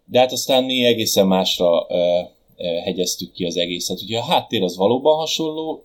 De 0.05 0.19
hát 0.19 0.31
aztán 0.31 0.63
mi 0.63 0.85
egészen 0.85 1.27
másra 1.27 1.85
ö, 1.89 2.19
ö, 2.57 2.63
hegyeztük 2.63 3.31
ki 3.31 3.45
az 3.45 3.57
egészet. 3.57 4.01
Ugye 4.01 4.17
a 4.17 4.23
háttér 4.23 4.63
az 4.63 4.77
valóban 4.77 5.17
hasonló, 5.17 5.83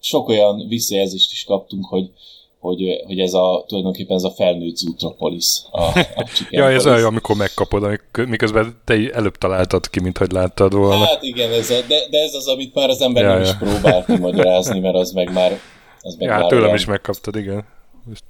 sok 0.00 0.28
olyan 0.28 0.68
visszajelzést 0.68 1.32
is 1.32 1.44
kaptunk, 1.44 1.86
hogy, 1.86 2.10
hogy, 2.58 3.02
hogy 3.06 3.18
ez 3.18 3.32
a, 3.32 3.64
tulajdonképpen 3.66 4.16
ez 4.16 4.22
a 4.22 4.30
felnőtt 4.30 4.76
Zootropolis. 4.76 5.62
A, 5.70 5.82
a 5.82 6.26
ja, 6.50 6.70
ez 6.70 6.86
olyan, 6.86 7.04
amikor 7.04 7.36
megkapod, 7.36 7.82
amikor, 7.82 8.26
miközben 8.26 8.80
te 8.84 9.10
előbb 9.12 9.36
találtad 9.36 9.90
ki, 9.90 10.00
mint 10.00 10.18
hogy 10.18 10.32
láttad 10.32 10.74
volna. 10.74 11.04
Hát 11.04 11.22
igen, 11.22 11.52
ez 11.52 11.70
a, 11.70 11.80
de, 11.88 12.08
de 12.10 12.18
ez 12.18 12.34
az, 12.34 12.46
amit 12.46 12.74
már 12.74 12.88
az 12.88 13.00
ember 13.00 13.22
ja, 13.22 13.28
nem 13.28 13.38
ja. 13.38 13.44
is 13.44 13.56
próbált 13.56 14.18
magyarázni, 14.18 14.78
mert 14.78 14.94
az 14.94 15.12
meg 15.12 15.32
már... 15.32 15.58
Az 16.00 16.14
meg 16.14 16.28
ja, 16.28 16.34
már 16.34 16.46
tőlem 16.46 16.74
is 16.74 16.84
megkaptad, 16.84 17.36
igen. 17.36 17.64
Most 18.04 18.22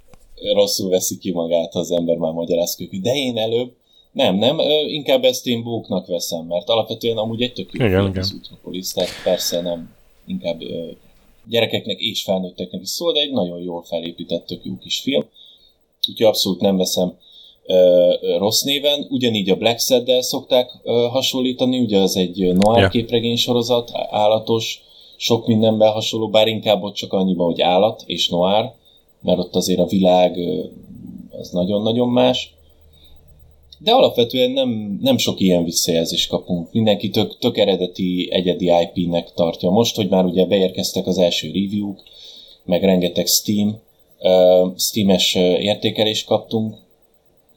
rosszul 0.53 0.89
veszi 0.89 1.17
ki 1.17 1.31
magát, 1.31 1.75
az 1.75 1.91
ember 1.91 2.17
már 2.17 2.31
magyarázkodik. 2.31 3.01
De 3.01 3.13
én 3.13 3.37
előbb 3.37 3.71
nem, 4.11 4.35
nem, 4.35 4.59
inkább 4.87 5.23
ezt 5.23 5.47
én 5.47 5.63
bóknak 5.63 6.07
veszem, 6.07 6.45
mert 6.45 6.69
alapvetően 6.69 7.17
amúgy 7.17 7.41
egy 7.41 7.53
tök 7.53 7.69
jó 7.73 7.85
igen, 7.85 8.07
igen. 8.07 8.21
az 8.21 8.31
Utropolis, 8.31 8.91
tehát 8.91 9.09
persze 9.23 9.61
nem, 9.61 9.95
inkább 10.25 10.61
gyerekeknek 11.49 11.99
és 11.99 12.23
felnőtteknek 12.23 12.81
is 12.81 12.89
szól, 12.89 13.13
de 13.13 13.19
egy 13.19 13.31
nagyon 13.31 13.59
jól 13.61 13.83
felépített, 13.83 14.45
tök 14.45 14.65
jó 14.65 14.77
kis 14.77 14.99
film. 14.99 15.25
Úgyhogy 16.09 16.25
abszolút 16.25 16.61
nem 16.61 16.77
veszem 16.77 17.17
rossz 18.37 18.61
néven. 18.61 19.07
Ugyanígy 19.09 19.49
a 19.49 19.55
Black 19.55 19.79
Sad-del 19.79 20.21
szokták 20.21 20.71
hasonlítani, 21.11 21.79
ugye 21.79 21.99
az 21.99 22.15
egy 22.15 22.53
noir 22.53 22.81
ja. 22.81 22.87
képregény 22.87 23.35
sorozat, 23.35 23.91
állatos, 24.09 24.81
sok 25.17 25.47
mindenben 25.47 25.91
hasonló, 25.91 26.29
bár 26.29 26.47
inkább 26.47 26.83
ott 26.83 26.93
csak 26.93 27.13
annyiban, 27.13 27.45
hogy 27.45 27.61
állat 27.61 28.03
és 28.05 28.29
noir, 28.29 28.71
mert 29.21 29.39
ott 29.39 29.55
azért 29.55 29.79
a 29.79 29.85
világ 29.85 30.37
az 31.31 31.49
nagyon-nagyon 31.49 32.09
más. 32.09 32.55
De 33.79 33.91
alapvetően 33.91 34.51
nem, 34.51 34.99
nem 35.01 35.17
sok 35.17 35.39
ilyen 35.39 35.63
visszajelzést 35.63 36.29
kapunk. 36.29 36.71
Mindenki 36.71 37.09
tök, 37.09 37.37
tök 37.37 37.57
eredeti, 37.57 38.27
egyedi 38.31 38.71
IP-nek 38.81 39.33
tartja. 39.33 39.69
Most, 39.69 39.95
hogy 39.95 40.09
már 40.09 40.25
ugye 40.25 40.45
beérkeztek 40.45 41.07
az 41.07 41.17
első 41.17 41.47
review-k, 41.47 41.99
meg 42.65 42.83
rengeteg 42.83 43.27
Steam, 43.27 43.79
uh, 44.19 44.77
Steam-es 44.77 45.35
értékelést 45.35 46.25
kaptunk, 46.25 46.75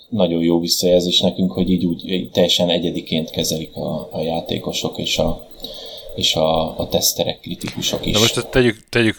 nagyon 0.09 0.43
jó 0.43 0.61
visszajelzés 0.61 1.21
nekünk, 1.21 1.53
hogy 1.53 1.71
így 1.71 1.85
úgy 1.85 2.29
teljesen 2.33 2.69
egyediként 2.69 3.31
kezelik 3.31 3.77
a, 3.77 4.09
a 4.13 4.21
játékosok 4.21 4.99
és 4.99 5.19
a, 5.19 5.49
és 6.15 6.35
a, 6.35 6.79
a 6.79 6.89
teszterek, 6.89 7.41
kritikusok 7.41 8.07
is. 8.07 8.13
De 8.13 8.19
most 8.19 8.47
tegyük, 8.51 8.89
tegyük 8.89 9.17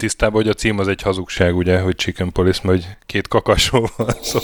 tisztában, 0.00 0.42
hogy 0.42 0.50
a 0.50 0.54
cím 0.54 0.78
az 0.78 0.88
egy 0.88 1.02
hazugság, 1.02 1.56
ugye, 1.56 1.78
hogy 1.78 1.94
Chicken 1.94 2.32
Police, 2.32 2.60
mert 2.62 2.98
két 3.06 3.28
kakasról 3.28 3.90
van 3.96 4.14
szó. 4.22 4.38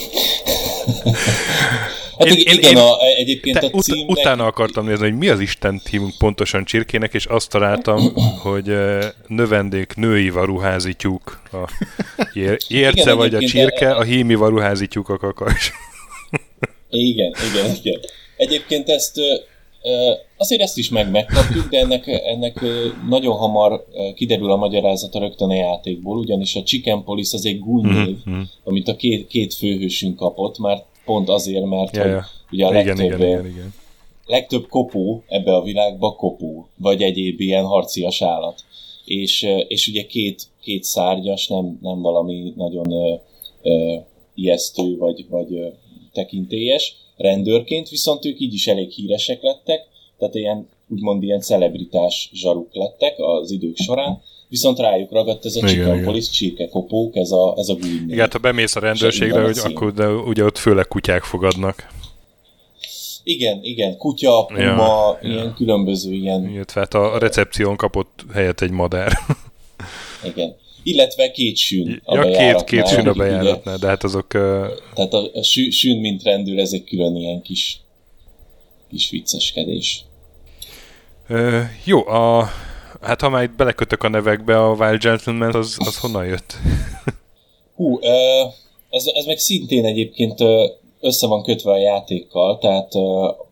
Hát 2.19 2.29
én, 2.29 2.37
igen, 2.37 2.71
én, 2.71 2.77
a, 2.77 2.97
egyébként 3.17 3.59
te, 3.59 3.67
a 3.73 3.79
címnek... 3.81 4.11
Ut- 4.11 4.19
utána 4.19 4.47
akartam 4.47 4.87
nézni, 4.87 5.05
hogy 5.05 5.19
mi 5.19 5.29
az 5.29 5.41
Isten 5.41 5.81
hívunk 5.91 6.19
pontosan 6.19 6.65
csirkének, 6.65 7.15
és 7.15 7.25
azt 7.25 7.51
találtam, 7.51 8.15
hogy 8.43 8.77
növendék 9.27 9.95
női 9.95 10.31
varuházi 10.31 10.95
tyúk. 10.95 11.41
A 11.53 11.71
érce 12.69 13.01
igen, 13.01 13.17
vagy 13.17 13.35
a 13.35 13.39
csirke, 13.39 13.95
a 13.95 14.03
hími 14.03 14.35
varuházi 14.35 14.87
tyúk 14.87 15.09
a 15.09 15.17
kakas. 15.19 15.73
Igen, 16.91 17.35
igen, 17.51 17.75
igen. 17.83 18.01
Egyébként 18.37 18.89
ezt 18.89 19.21
azért 20.37 20.61
ezt 20.61 20.79
is 20.79 20.89
meg 20.89 21.11
megkapjuk, 21.11 21.69
de 21.69 21.79
ennek, 21.79 22.07
ennek 22.07 22.61
nagyon 23.09 23.37
hamar 23.37 23.85
kiderül 24.15 24.51
a 24.51 24.57
magyarázata 24.57 25.19
rögtön 25.19 25.51
a 25.51 25.55
játékból, 25.55 26.19
ugyanis 26.19 26.57
a 26.57 26.63
Chicken 26.63 27.05
Police 27.05 27.37
az 27.37 27.47
egy 27.47 27.59
gúnynév, 27.59 28.17
mm-hmm. 28.29 28.43
amit 28.65 28.89
a 28.89 28.97
két, 28.97 29.27
két 29.27 29.55
főhősünk 29.55 30.17
kapott, 30.17 30.59
már 30.59 30.85
pont 31.05 31.29
azért, 31.29 31.65
mert 31.65 31.97
yeah, 31.97 32.13
hogy 32.13 32.23
ugye 32.51 32.67
a 32.67 32.71
legtöbb, 32.71 33.05
igen, 33.05 33.21
igen, 33.21 33.47
igen, 33.47 33.75
legtöbb 34.27 34.67
kopó 34.69 35.23
ebbe 35.27 35.55
a 35.55 35.63
világba 35.63 36.13
kopó, 36.13 36.69
vagy 36.77 37.03
egyéb 37.03 37.41
ilyen 37.41 37.65
harcias 37.65 38.23
állat. 38.23 38.65
És, 39.05 39.47
és 39.69 39.89
ugye 39.89 40.07
két, 40.07 40.43
két 40.63 40.85
szárnyas, 40.85 41.47
nem, 41.47 41.79
nem 41.83 42.01
valami 42.01 42.53
nagyon 42.57 42.93
ö, 42.93 43.15
ö, 43.63 43.95
ijesztő, 44.35 44.97
vagy, 44.97 45.27
vagy 45.29 45.73
tekintélyes 46.13 46.97
rendőrként, 47.17 47.89
viszont 47.89 48.25
ők 48.25 48.41
így 48.41 48.55
is 48.55 48.67
elég 48.67 48.91
híresek 48.91 49.43
lettek, 49.43 49.81
tehát 50.19 50.35
ilyen 50.35 50.69
úgymond 50.89 51.23
ilyen 51.23 51.41
celebritás 51.41 52.31
zsaruk 52.33 52.69
lettek 52.73 53.15
az 53.19 53.51
idők 53.51 53.77
során, 53.77 54.23
viszont 54.49 54.79
rájuk 54.79 55.13
ragadt 55.13 55.45
ez 55.45 55.57
a 55.57 55.67
Chicken 55.67 56.05
Police 56.05 56.31
csirkekopók, 56.31 57.17
ez 57.17 57.31
a, 57.31 57.55
ez 57.57 57.69
a 57.69 57.75
gúny. 57.75 58.05
Igen, 58.09 58.29
ha 58.33 58.39
bemész 58.39 58.77
a 58.77 58.81
rendőrségre, 58.81 59.43
hogy 59.43 59.59
akkor 59.65 59.93
de 59.93 60.09
ugye 60.09 60.45
ott 60.45 60.59
főleg 60.59 60.87
kutyák 60.87 61.23
fogadnak. 61.23 61.95
Igen, 63.23 63.59
igen, 63.63 63.97
kutya, 63.97 64.45
puma, 64.45 64.61
ja, 64.61 65.19
ilyen 65.23 65.45
ja. 65.45 65.53
különböző 65.57 66.13
ilyen... 66.13 66.49
Illetve 66.49 66.81
hát 66.81 66.95
a 66.95 67.19
recepción 67.19 67.77
kapott 67.77 68.25
helyet 68.33 68.63
egy 68.63 68.71
madár. 68.71 69.13
igen 70.33 70.57
illetve 70.87 71.31
két 71.31 71.57
sűn 71.57 72.01
a 72.05 72.17
ja, 72.17 72.23
két, 72.23 72.65
két 72.65 72.89
sűn 72.89 73.09
a 73.09 73.13
bejáratnál, 73.13 73.77
de 73.77 73.87
hát 73.87 74.05
azok... 74.05 74.27
Uh... 74.35 74.67
Tehát 74.95 75.13
a, 75.13 75.31
a 75.35 75.43
sűn, 75.71 76.01
mint 76.01 76.23
rendőr, 76.23 76.59
ez 76.59 76.73
egy 76.73 76.85
külön 76.85 77.17
ilyen 77.17 77.43
kis, 77.43 77.81
kis 78.91 79.11
vicceskedés. 79.11 80.05
Uh, 81.29 81.63
jó, 81.85 82.07
a, 82.07 82.51
hát 83.01 83.21
ha 83.21 83.29
már 83.29 83.43
itt 83.43 83.57
belekötök 83.57 84.03
a 84.03 84.09
nevekbe, 84.09 84.65
a 84.65 84.73
Wild 84.73 85.03
Gentleman, 85.03 85.55
az, 85.55 85.77
az 85.79 85.99
honnan 85.99 86.27
jött? 86.27 86.55
Hú, 87.77 87.95
uh, 87.95 88.53
ez, 88.91 89.07
ez 89.15 89.25
meg 89.25 89.39
szintén 89.39 89.85
egyébként 89.85 90.41
össze 91.07 91.27
van 91.27 91.43
kötve 91.43 91.71
a 91.71 91.77
játékkal, 91.77 92.59
tehát 92.59 92.93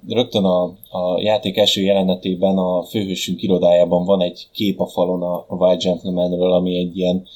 rögtön 0.09 0.45
a, 0.45 0.63
a 0.91 1.21
játék 1.21 1.57
első 1.57 1.83
jelenetében 1.83 2.59
a 2.59 2.83
főhősünk 2.83 3.43
irodájában 3.43 4.05
van 4.05 4.23
egy 4.23 4.47
kép 4.53 4.81
a 4.81 4.87
falon 4.87 5.23
a, 5.23 5.45
a 5.49 5.55
White 5.55 5.85
Gentlemanről, 5.85 6.53
ami 6.53 6.79
egy 6.79 6.97
ilyen, 6.97 7.27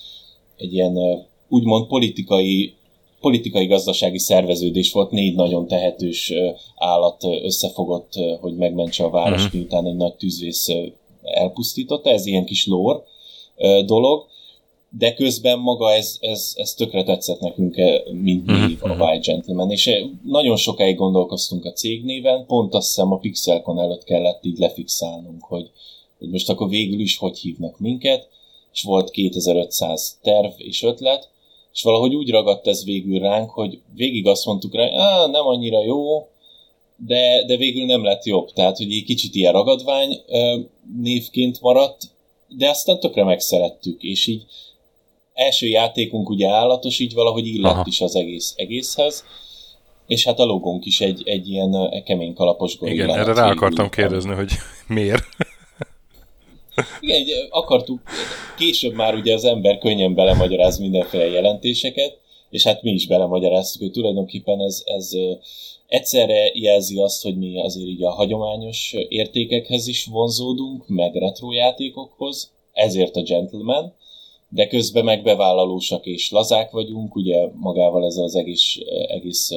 egy 0.57 0.73
ilyen 0.73 1.27
úgymond 1.49 1.87
politikai 1.87 2.77
politikai-gazdasági 3.21 4.19
szerveződés 4.19 4.93
volt, 4.93 5.11
négy 5.11 5.35
nagyon 5.35 5.67
tehetős 5.67 6.33
állat 6.77 7.25
összefogott, 7.43 8.13
hogy 8.41 8.57
megmentse 8.57 9.05
a 9.05 9.11
város, 9.11 9.45
uh-huh. 9.45 9.61
miután 9.61 9.87
egy 9.87 9.97
nagy 9.97 10.15
tűzvész 10.15 10.69
elpusztította, 11.23 12.11
ez 12.11 12.27
ilyen 12.27 12.45
kis 12.45 12.67
lore 12.67 13.03
dolog, 13.85 14.27
de 14.91 15.15
közben 15.15 15.59
maga 15.59 15.93
ez, 15.93 16.17
ez, 16.21 16.53
ez 16.57 16.75
tökre 16.75 17.03
tetszett 17.03 17.41
nekünk, 17.41 17.77
eh, 17.77 18.03
mint 18.13 18.47
mhm, 18.47 18.67
név 18.67 18.79
a 18.81 18.89
mhm. 18.89 19.01
White 19.01 19.31
Gentleman, 19.31 19.71
és 19.71 19.87
eh, 19.87 20.07
nagyon 20.25 20.57
sokáig 20.57 20.97
gondolkoztunk 20.97 21.65
a 21.65 21.73
cégnéven, 21.73 22.47
pont 22.47 22.75
azt 22.75 22.87
hiszem 22.87 23.13
a 23.13 23.19
Pixelcon 23.19 23.79
előtt 23.79 24.05
kellett 24.05 24.45
így 24.45 24.59
lefixálnunk, 24.59 25.45
hogy, 25.45 25.71
hogy 26.19 26.29
most 26.29 26.51
akkor 26.51 26.69
végül 26.69 27.01
is 27.01 27.17
hogy 27.17 27.39
hívnak 27.39 27.79
minket, 27.79 28.29
és 28.73 28.83
volt 28.83 29.11
2500 29.11 30.19
terv 30.23 30.53
és 30.57 30.83
ötlet, 30.83 31.31
és 31.73 31.83
valahogy 31.83 32.15
úgy 32.15 32.31
ragadt 32.31 32.67
ez 32.67 32.85
végül 32.85 33.19
ránk, 33.19 33.51
hogy 33.51 33.81
végig 33.95 34.27
azt 34.27 34.47
mondtuk 34.47 34.75
rá, 34.75 34.87
ah, 34.87 35.31
nem 35.31 35.47
annyira 35.47 35.85
jó, 35.85 36.29
de, 37.07 37.45
de 37.47 37.57
végül 37.57 37.85
nem 37.85 38.05
lett 38.05 38.25
jobb. 38.25 38.53
Tehát, 38.53 38.77
hogy 38.77 38.93
egy 38.93 39.05
kicsit 39.05 39.35
ilyen 39.35 39.53
ragadvány 39.53 40.23
eh, 40.27 40.61
névként 41.01 41.61
maradt, 41.61 42.03
de 42.49 42.69
aztán 42.69 43.01
tökre 43.01 43.25
megszerettük, 43.25 44.03
és 44.03 44.27
így 44.27 44.45
első 45.39 45.67
játékunk 45.67 46.29
ugye 46.29 46.49
állatos, 46.49 46.99
így 46.99 47.15
valahogy 47.15 47.47
illett 47.47 47.73
Aha. 47.73 47.85
is 47.87 48.01
az 48.01 48.17
egész 48.17 48.55
egészhez, 48.57 49.25
és 50.07 50.25
hát 50.25 50.39
a 50.39 50.45
logónk 50.45 50.85
is 50.85 51.01
egy, 51.01 51.23
egy 51.25 51.49
ilyen 51.51 52.03
kemény 52.05 52.35
kalapos 52.35 52.79
gorilla. 52.79 53.05
Igen, 53.05 53.19
erre 53.19 53.33
rá 53.33 53.51
akartam 53.51 53.89
kérdezni, 53.89 54.35
hogy 54.35 54.53
miért. 54.87 55.25
Igen, 57.01 57.47
akartuk, 57.51 58.01
később 58.57 58.95
már 58.95 59.15
ugye 59.15 59.35
az 59.35 59.45
ember 59.45 59.79
könnyen 59.79 60.15
belemagyaráz 60.15 60.79
mindenféle 60.79 61.27
jelentéseket, 61.27 62.19
és 62.51 62.65
hát 62.65 62.83
mi 62.83 62.91
is 62.91 63.07
belemagyaráztuk, 63.07 63.81
hogy 63.81 63.91
tulajdonképpen 63.91 64.61
ez, 64.61 64.83
ez 64.85 65.11
egyszerre 65.87 66.51
jelzi 66.55 66.99
azt, 66.99 67.23
hogy 67.23 67.37
mi 67.37 67.61
azért 67.61 67.87
így 67.87 68.03
a 68.03 68.11
hagyományos 68.11 68.95
értékekhez 69.09 69.87
is 69.87 70.05
vonzódunk, 70.05 70.89
meg 70.89 71.15
retro 71.15 71.53
játékokhoz, 71.53 72.53
ezért 72.73 73.17
a 73.17 73.23
Gentleman, 73.23 73.95
de 74.49 74.67
közben 74.67 75.05
meg 75.05 75.23
bevállalósak 75.23 76.07
és 76.07 76.31
lazák 76.31 76.71
vagyunk, 76.71 77.15
ugye 77.15 77.49
magával 77.55 78.05
ez 78.05 78.17
az 78.17 78.35
egész, 78.35 78.77
egész 79.09 79.53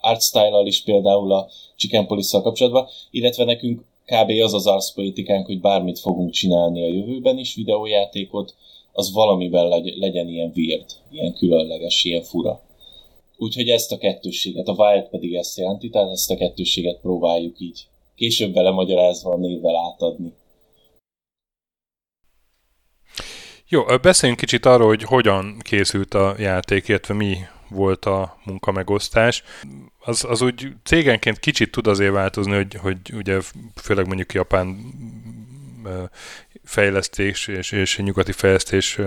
art 0.00 0.66
is 0.66 0.82
például 0.82 1.32
a 1.32 1.48
Chicken 1.76 2.06
police 2.06 2.40
kapcsolatban, 2.40 2.88
illetve 3.10 3.44
nekünk 3.44 3.84
kb. 4.04 4.30
az 4.42 4.54
az 4.54 4.66
arszpolitikánk, 4.66 5.46
hogy 5.46 5.60
bármit 5.60 5.98
fogunk 5.98 6.30
csinálni 6.30 6.82
a 6.82 6.94
jövőben 6.94 7.38
is, 7.38 7.54
videójátékot, 7.54 8.54
az 8.92 9.12
valamiben 9.12 9.68
legyen 9.98 10.28
ilyen 10.28 10.52
weird, 10.56 10.84
ilyen 11.12 11.32
különleges, 11.32 12.04
ilyen 12.04 12.22
fura. 12.22 12.60
Úgyhogy 13.38 13.68
ezt 13.68 13.92
a 13.92 13.98
kettősséget, 13.98 14.68
a 14.68 14.74
Wild 14.76 15.08
pedig 15.08 15.34
ezt 15.34 15.58
jelenti, 15.58 15.88
tehát 15.88 16.10
ezt 16.10 16.30
a 16.30 16.36
kettősséget 16.36 17.00
próbáljuk 17.00 17.60
így 17.60 17.86
később 18.16 18.52
belemagyarázva 18.52 19.32
a 19.32 19.36
névvel 19.36 19.76
átadni. 19.76 20.32
Jó, 23.74 23.84
beszéljünk 24.02 24.40
kicsit 24.40 24.66
arról, 24.66 24.86
hogy 24.86 25.02
hogyan 25.02 25.58
készült 25.62 26.14
a 26.14 26.34
játék, 26.38 26.88
illetve 26.88 27.14
mi 27.14 27.38
volt 27.68 28.04
a 28.04 28.38
munkamegosztás. 28.44 29.42
Az, 29.98 30.24
az 30.24 30.42
úgy 30.42 30.72
cégenként 30.84 31.38
kicsit 31.38 31.70
tud 31.70 31.86
azért 31.86 32.12
változni, 32.12 32.54
hogy, 32.54 32.74
hogy 32.74 32.98
ugye 33.12 33.38
főleg 33.82 34.06
mondjuk 34.06 34.32
Japán 34.32 34.76
fejlesztés 36.64 37.46
és, 37.46 37.72
és 37.72 37.98
nyugati 37.98 38.32
fejlesztés 38.32 38.98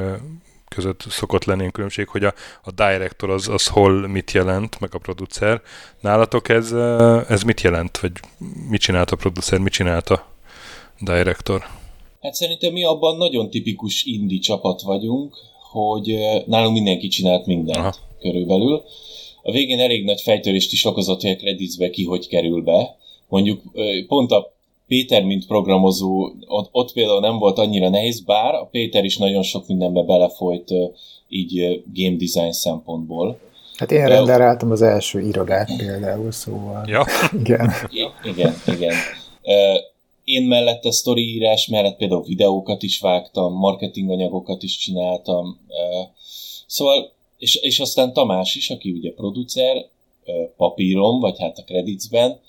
között 0.67 1.06
szokott 1.10 1.45
lenni 1.45 1.71
különbség, 1.71 2.08
hogy 2.08 2.23
a, 2.23 2.34
a 2.62 2.71
director 2.71 3.30
az, 3.30 3.47
az 3.47 3.67
hol 3.67 4.08
mit 4.08 4.32
jelent, 4.32 4.80
meg 4.80 4.89
a 4.95 4.99
producer. 4.99 5.62
Nálatok 5.99 6.49
ez, 6.49 6.71
ez 7.27 7.41
mit 7.41 7.62
jelent, 7.62 7.97
vagy 7.97 8.12
mit 8.69 8.82
csinált 8.82 9.12
a 9.12 9.15
producer, 9.15 9.60
mit 9.60 9.73
csinált 9.73 10.10
a 10.10 10.27
director? 10.99 11.65
Hát 12.21 12.34
szerintem 12.34 12.73
mi 12.73 12.84
abban 12.84 13.17
nagyon 13.17 13.49
tipikus 13.49 14.03
indie 14.03 14.39
csapat 14.39 14.82
vagyunk, 14.82 15.36
hogy 15.71 16.17
nálunk 16.45 16.73
mindenki 16.73 17.08
csinált 17.08 17.45
mindent 17.45 17.77
Aha. 17.77 17.95
körülbelül. 18.19 18.84
A 19.43 19.51
végén 19.51 19.80
elég 19.80 20.03
nagy 20.03 20.21
fejtörést 20.21 20.71
is 20.71 20.86
okozott, 20.86 21.21
hogy 21.21 21.32
a 21.32 21.36
creditsbe 21.36 21.89
ki 21.89 22.03
hogy 22.03 22.27
kerül 22.27 22.62
be. 22.63 22.95
Mondjuk 23.27 23.62
pont 24.08 24.32
a 24.32 24.56
Péter, 24.88 25.23
mint 25.23 25.47
programozó, 25.47 26.32
ott, 26.47 26.69
ott 26.71 26.93
például 26.93 27.19
nem 27.19 27.38
volt 27.38 27.58
annyira 27.58 27.89
nehéz, 27.89 28.19
bár 28.19 28.53
a 28.53 28.67
Péter 28.71 29.03
is 29.03 29.17
nagyon 29.17 29.43
sok 29.43 29.67
mindenbe 29.67 30.01
belefolyt 30.01 30.73
így 31.30 31.84
game 31.93 32.15
design 32.15 32.51
szempontból. 32.51 33.39
Hát 33.75 33.91
én 33.91 34.08
renderáltam 34.08 34.71
az 34.71 34.82
első 34.82 35.19
irodát 35.19 35.77
például, 35.77 36.32
szóval... 36.32 36.84
Ja. 36.88 37.06
Igen. 37.39 37.71
igen, 38.23 38.53
igen 38.65 38.93
én 40.27 40.43
mellett 40.43 40.85
a 40.85 40.91
sztori 40.91 41.21
írás 41.21 41.67
mellett 41.67 41.97
például 41.97 42.23
videókat 42.23 42.83
is 42.83 42.99
vágtam, 42.99 43.53
marketing 43.53 44.09
anyagokat 44.09 44.63
is 44.63 44.77
csináltam, 44.77 45.59
szóval, 46.65 47.11
és, 47.37 47.55
és 47.55 47.79
aztán 47.79 48.13
Tamás 48.13 48.55
is, 48.55 48.69
aki 48.69 48.91
ugye 48.91 49.11
producer, 49.11 49.85
papíron, 50.57 51.19
vagy 51.19 51.39
hát 51.39 51.57
a 51.57 51.63
creditsben, 51.63 52.39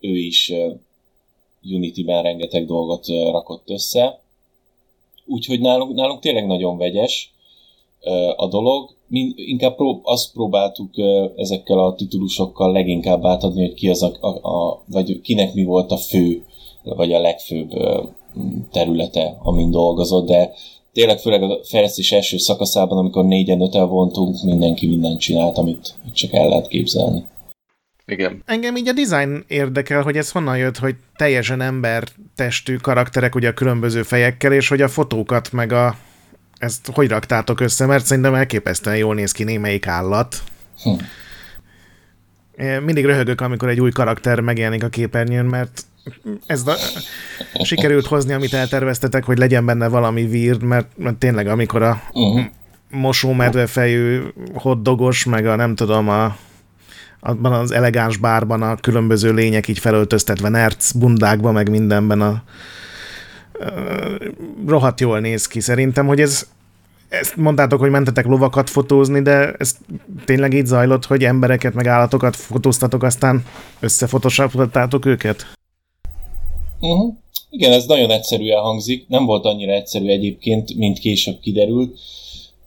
ő 0.00 0.16
is 0.16 0.52
Unity-ben 1.62 2.22
rengeteg 2.22 2.66
dolgot 2.66 3.06
rakott 3.08 3.70
össze, 3.70 4.20
úgyhogy 5.26 5.60
nálunk, 5.60 5.94
nálunk 5.94 6.20
tényleg 6.20 6.46
nagyon 6.46 6.76
vegyes 6.76 7.32
a 8.36 8.48
dolog, 8.48 8.96
Min, 9.06 9.32
inkább 9.36 9.76
prób, 9.76 10.00
azt 10.02 10.32
próbáltuk 10.32 10.90
ezekkel 11.36 11.78
a 11.78 11.94
titulusokkal 11.94 12.72
leginkább 12.72 13.24
átadni, 13.24 13.66
hogy 13.66 13.74
ki 13.74 13.88
az 13.88 14.02
a, 14.02 14.16
a, 14.20 14.48
a, 14.48 14.82
vagy 14.86 15.20
kinek 15.20 15.54
mi 15.54 15.64
volt 15.64 15.90
a 15.90 15.96
fő 15.96 16.46
vagy 16.96 17.12
a 17.12 17.20
legfőbb 17.20 17.70
területe, 18.72 19.36
amin 19.42 19.70
dolgozott, 19.70 20.26
de 20.26 20.50
tényleg 20.92 21.18
főleg 21.18 21.42
a 21.42 21.58
fejlesztés 21.64 22.12
első 22.12 22.36
szakaszában, 22.36 22.98
amikor 22.98 23.24
négyen 23.24 23.60
ötel 23.60 23.86
vontunk, 23.86 24.42
mindenki 24.42 24.86
mindent 24.86 25.20
csinált, 25.20 25.58
amit 25.58 25.94
csak 26.12 26.32
el 26.32 26.48
lehet 26.48 26.68
képzelni. 26.68 27.24
Igen. 28.06 28.42
Engem 28.46 28.76
így 28.76 28.88
a 28.88 28.92
design 28.92 29.44
érdekel, 29.48 30.02
hogy 30.02 30.16
ez 30.16 30.30
honnan 30.30 30.58
jött, 30.58 30.78
hogy 30.78 30.94
teljesen 31.16 31.60
ember 31.60 32.04
testű 32.36 32.76
karakterek 32.76 33.34
ugye 33.34 33.48
a 33.48 33.52
különböző 33.52 34.02
fejekkel, 34.02 34.52
és 34.52 34.68
hogy 34.68 34.80
a 34.80 34.88
fotókat 34.88 35.52
meg 35.52 35.72
a 35.72 35.96
ezt 36.58 36.90
hogy 36.92 37.08
raktátok 37.08 37.60
össze, 37.60 37.86
mert 37.86 38.04
szerintem 38.04 38.34
elképesztően 38.34 38.96
jól 38.96 39.14
néz 39.14 39.32
ki 39.32 39.44
némelyik 39.44 39.86
állat. 39.86 40.36
Hm. 40.82 40.90
Mindig 42.84 43.04
röhögök, 43.04 43.40
amikor 43.40 43.68
egy 43.68 43.80
új 43.80 43.90
karakter 43.90 44.40
megjelenik 44.40 44.84
a 44.84 44.88
képernyőn, 44.88 45.44
mert 45.44 45.82
ez 46.46 46.66
a, 46.66 46.74
sikerült 47.64 48.06
hozni, 48.06 48.32
amit 48.32 48.54
elterveztetek, 48.54 49.24
hogy 49.24 49.38
legyen 49.38 49.66
benne 49.66 49.88
valami 49.88 50.22
weird, 50.22 50.62
mert, 50.62 50.88
mert 50.96 51.16
tényleg 51.16 51.46
amikor 51.46 51.82
a 51.82 52.02
uh-huh. 52.12 52.44
mosómedvefejű 52.90 54.22
hoddogos, 54.54 55.24
meg 55.24 55.46
a 55.46 55.56
nem 55.56 55.74
tudom, 55.74 56.08
a 56.08 56.36
abban 57.20 57.52
az 57.52 57.70
elegáns 57.70 58.16
bárban 58.16 58.62
a 58.62 58.76
különböző 58.76 59.32
lények 59.32 59.68
így 59.68 59.78
felöltöztetve 59.78 60.48
nerc 60.48 60.92
bundákban, 60.92 61.52
meg 61.52 61.70
mindenben 61.70 62.20
a, 62.20 62.28
a 62.28 62.42
rohadt 64.66 65.00
jól 65.00 65.20
néz 65.20 65.46
ki. 65.46 65.60
Szerintem, 65.60 66.06
hogy 66.06 66.20
ez 66.20 66.46
ezt 67.08 67.36
mondtátok, 67.36 67.80
hogy 67.80 67.90
mentetek 67.90 68.26
lovakat 68.26 68.70
fotózni, 68.70 69.22
de 69.22 69.52
ez 69.52 69.76
tényleg 70.24 70.54
így 70.54 70.66
zajlott, 70.66 71.04
hogy 71.06 71.24
embereket 71.24 71.74
meg 71.74 71.86
állatokat 71.86 72.36
fotóztatok, 72.36 73.02
aztán 73.02 73.44
összefotosapoltátok 73.80 75.06
őket? 75.06 75.57
Uh-huh. 76.80 77.14
Igen, 77.50 77.72
ez 77.72 77.86
nagyon 77.86 78.10
egyszerűen 78.10 78.60
hangzik. 78.60 79.08
Nem 79.08 79.26
volt 79.26 79.44
annyira 79.44 79.72
egyszerű 79.72 80.08
egyébként, 80.08 80.74
mint 80.74 80.98
később 80.98 81.38
kiderült. 81.40 81.98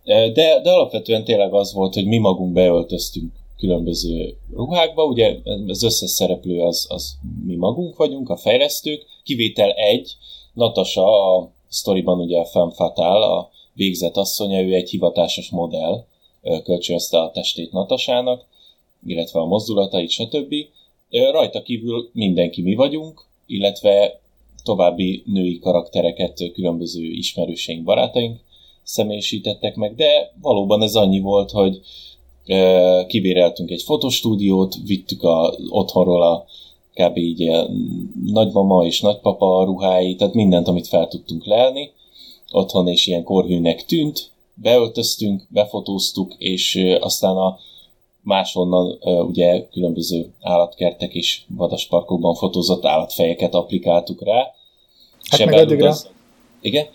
De, 0.03 0.33
de 0.33 0.71
alapvetően 0.71 1.23
tényleg 1.23 1.53
az 1.53 1.73
volt, 1.73 1.93
hogy 1.93 2.05
mi 2.05 2.17
magunk 2.17 2.53
beöltöztünk 2.53 3.31
különböző 3.57 4.37
ruhákba, 4.53 5.03
ugye 5.03 5.37
az 5.67 5.83
összes 5.83 6.09
szereplő 6.09 6.61
az, 6.61 6.85
az 6.89 7.17
mi 7.45 7.55
magunk 7.55 7.95
vagyunk, 7.95 8.29
a 8.29 8.37
fejlesztők, 8.37 9.05
kivétel 9.23 9.71
egy, 9.71 10.15
Natasa 10.53 11.35
a 11.37 11.51
sztoriban 11.67 12.19
ugye 12.19 12.37
a 12.37 12.45
femme 12.45 12.73
fatale, 12.73 13.25
a 13.25 13.49
végzett 13.73 14.17
asszonya, 14.17 14.61
ő 14.61 14.73
egy 14.73 14.89
hivatásos 14.89 15.49
modell, 15.49 16.05
kölcsönözte 16.63 17.21
a 17.21 17.31
testét 17.31 17.71
Natasának, 17.71 18.45
illetve 19.05 19.39
a 19.39 19.45
mozdulatait, 19.45 20.09
stb. 20.09 20.53
Rajta 21.09 21.61
kívül 21.61 22.09
mindenki 22.13 22.61
mi 22.61 22.75
vagyunk, 22.75 23.29
illetve 23.51 24.19
további 24.63 25.23
női 25.25 25.59
karaktereket 25.59 26.51
különböző 26.53 27.03
ismerőseink, 27.03 27.83
barátaink 27.83 28.39
személyisítettek 28.83 29.75
meg, 29.75 29.95
de 29.95 30.33
valóban 30.41 30.81
ez 30.81 30.95
annyi 30.95 31.19
volt, 31.19 31.51
hogy 31.51 31.79
kibéreltünk 33.07 33.69
egy 33.69 33.81
fotostúdiót, 33.81 34.75
vittük 34.85 35.23
a, 35.23 35.53
otthonról 35.69 36.21
a 36.21 36.45
kb. 36.93 37.17
így 37.17 37.47
a 37.47 37.69
nagymama 38.25 38.85
és 38.85 39.01
nagypapa 39.01 39.63
ruhái, 39.63 40.15
tehát 40.15 40.33
mindent, 40.33 40.67
amit 40.67 40.87
fel 40.87 41.07
tudtunk 41.07 41.45
lelni 41.45 41.91
otthon, 42.51 42.87
és 42.87 43.07
ilyen 43.07 43.23
korhűnek 43.23 43.85
tűnt, 43.85 44.29
beöltöztünk, 44.53 45.47
befotóztuk, 45.49 46.33
és 46.37 46.95
aztán 46.99 47.35
a 47.37 47.57
máshonnan 48.23 48.99
ugye 49.27 49.67
különböző 49.71 50.33
állatkertek 50.41 51.13
és 51.13 51.41
vadasparkokban 51.47 52.35
fotózott 52.35 52.85
állatfejeket 52.85 53.53
applikáltuk 53.53 54.23
rá. 54.23 54.53
Hát 55.29 55.45
meg 55.45 55.53
addigra, 55.59 55.89
az... 55.89 56.09
Igen? 56.61 56.85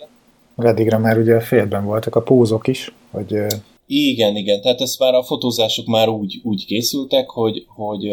Meg 0.55 0.67
addigra 0.67 0.97
már 0.97 1.17
ugye 1.17 1.39
félben 1.39 1.85
voltak 1.85 2.15
a 2.15 2.21
pózok 2.21 2.67
is, 2.67 2.93
hogy 3.11 3.33
igen, 3.87 4.35
igen, 4.35 4.61
tehát 4.61 4.81
ezt 4.81 4.99
már 4.99 5.13
a 5.13 5.23
fotózások 5.23 5.85
már 5.85 6.09
úgy, 6.09 6.39
úgy 6.43 6.65
készültek, 6.65 7.29
hogy, 7.29 7.65
hogy 7.67 8.09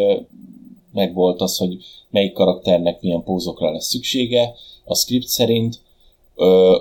megvolt 0.92 1.40
az, 1.40 1.57
hogy 1.57 1.77
melyik 2.11 2.33
karakternek 2.33 3.00
milyen 3.00 3.22
pózokra 3.22 3.70
lesz 3.70 3.88
szüksége 3.88 4.55
a 4.85 4.94
script 4.94 5.27
szerint, 5.27 5.81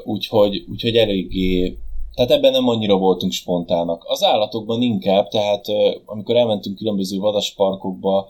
úgyhogy, 0.03 0.65
úgyhogy 0.71 0.95
eléggé, 0.95 1.77
tehát 2.15 2.31
ebben 2.31 2.51
nem 2.51 2.67
annyira 2.67 2.97
voltunk 2.97 3.31
spontának. 3.31 4.03
Az 4.07 4.23
állatokban 4.23 4.81
inkább, 4.81 5.27
tehát 5.27 5.65
amikor 6.05 6.35
elmentünk 6.35 6.77
különböző 6.77 7.19
vadasparkokba, 7.19 8.27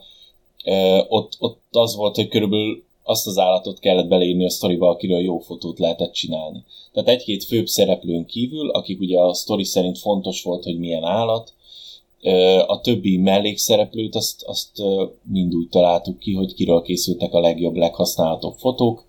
ott, 1.08 1.36
ott 1.38 1.62
az 1.70 1.96
volt, 1.96 2.14
hogy 2.14 2.28
körülbelül 2.28 2.84
azt 3.02 3.26
az 3.26 3.38
állatot 3.38 3.78
kellett 3.78 4.08
beleírni 4.08 4.44
a 4.44 4.50
sztoriba, 4.50 4.88
akiről 4.88 5.20
jó 5.20 5.38
fotót 5.38 5.78
lehetett 5.78 6.12
csinálni. 6.12 6.64
Tehát 6.92 7.08
egy-két 7.08 7.44
főbb 7.44 7.66
szereplőn 7.66 8.26
kívül, 8.26 8.70
akik 8.70 9.00
ugye 9.00 9.20
a 9.20 9.34
sztori 9.34 9.64
szerint 9.64 9.98
fontos 9.98 10.42
volt, 10.42 10.64
hogy 10.64 10.78
milyen 10.78 11.04
állat, 11.04 11.52
a 12.66 12.80
többi 12.80 13.16
mellékszereplőt 13.16 14.14
azt, 14.14 14.42
azt 14.42 14.82
mind 15.22 15.54
úgy 15.54 15.68
találtuk 15.68 16.18
ki, 16.18 16.32
hogy 16.32 16.54
kiről 16.54 16.82
készültek 16.82 17.32
a 17.32 17.40
legjobb, 17.40 17.74
leghasználhatóbb 17.74 18.54
fotók, 18.56 19.04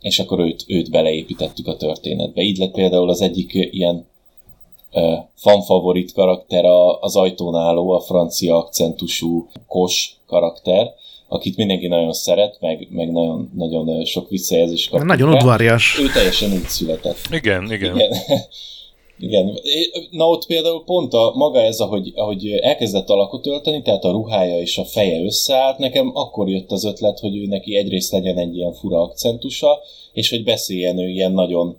és 0.00 0.18
akkor 0.18 0.40
őt, 0.40 0.64
őt 0.66 0.90
beleépítettük 0.90 1.66
a 1.66 1.76
történetbe. 1.76 2.42
Így 2.42 2.58
lett 2.58 2.72
például 2.72 3.08
az 3.08 3.20
egyik 3.20 3.52
ilyen 3.54 4.06
fanfavorit 5.34 6.12
karakter 6.12 6.64
az 7.00 7.16
ajtón 7.16 7.54
álló, 7.54 7.90
a 7.90 8.00
francia 8.00 8.56
akcentusú 8.56 9.48
kos 9.66 10.16
karakter, 10.26 10.90
akit 11.28 11.56
mindenki 11.56 11.86
nagyon 11.86 12.12
szeret, 12.12 12.56
meg, 12.60 12.88
meg 12.90 13.12
nagyon, 13.12 13.50
nagyon 13.54 14.04
sok 14.04 14.28
visszajelzés 14.28 14.88
kap. 14.88 15.02
Nagyon 15.02 15.32
udvarjas. 15.32 15.98
Ő 16.00 16.06
teljesen 16.06 16.52
úgy 16.52 16.68
született. 16.68 17.18
Igen, 17.30 17.72
igen. 17.72 17.94
igen. 17.94 18.12
Igen. 19.18 19.58
Na 20.10 20.28
ott 20.28 20.46
például 20.46 20.84
pont 20.84 21.14
a 21.14 21.32
maga 21.34 21.60
ez, 21.60 21.80
ahogy, 21.80 22.12
ahogy 22.14 22.50
elkezdett 22.50 23.08
alakot 23.08 23.46
ölteni, 23.46 23.82
tehát 23.82 24.04
a 24.04 24.10
ruhája 24.10 24.60
és 24.60 24.78
a 24.78 24.84
feje 24.84 25.22
összeállt, 25.22 25.78
nekem 25.78 26.10
akkor 26.14 26.48
jött 26.48 26.70
az 26.70 26.84
ötlet, 26.84 27.18
hogy 27.18 27.36
ő 27.36 27.46
neki 27.46 27.76
egyrészt 27.76 28.12
legyen 28.12 28.38
egy 28.38 28.56
ilyen 28.56 28.72
fura 28.72 29.00
akcentusa, 29.00 29.78
és 30.12 30.30
hogy 30.30 30.44
beszéljen 30.44 30.98
ő 30.98 31.08
ilyen 31.08 31.32
nagyon 31.32 31.76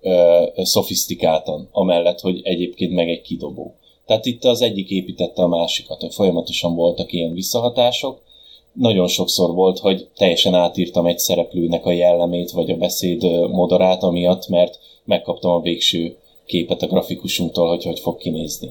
ö, 0.00 0.44
szofisztikáltan, 0.56 1.68
amellett, 1.72 2.20
hogy 2.20 2.40
egyébként 2.42 2.92
meg 2.92 3.08
egy 3.08 3.22
kidobó. 3.22 3.74
Tehát 4.06 4.26
itt 4.26 4.44
az 4.44 4.62
egyik 4.62 4.90
építette 4.90 5.42
a 5.42 5.48
másikat, 5.48 6.00
hogy 6.00 6.14
folyamatosan 6.14 6.74
voltak 6.74 7.12
ilyen 7.12 7.32
visszahatások, 7.32 8.20
nagyon 8.72 9.06
sokszor 9.06 9.54
volt, 9.54 9.78
hogy 9.78 10.08
teljesen 10.16 10.54
átírtam 10.54 11.06
egy 11.06 11.18
szereplőnek 11.18 11.86
a 11.86 11.92
jellemét, 11.92 12.50
vagy 12.50 12.70
a 12.70 12.76
beszéd 12.76 13.22
moderát 13.50 14.02
amiatt, 14.02 14.48
mert 14.48 14.78
megkaptam 15.04 15.50
a 15.50 15.60
végső 15.60 16.16
képet 16.50 16.82
a 16.82 16.86
grafikusunktól, 16.86 17.68
hogy 17.68 17.84
hogy 17.84 18.00
fog 18.00 18.16
kinézni 18.16 18.70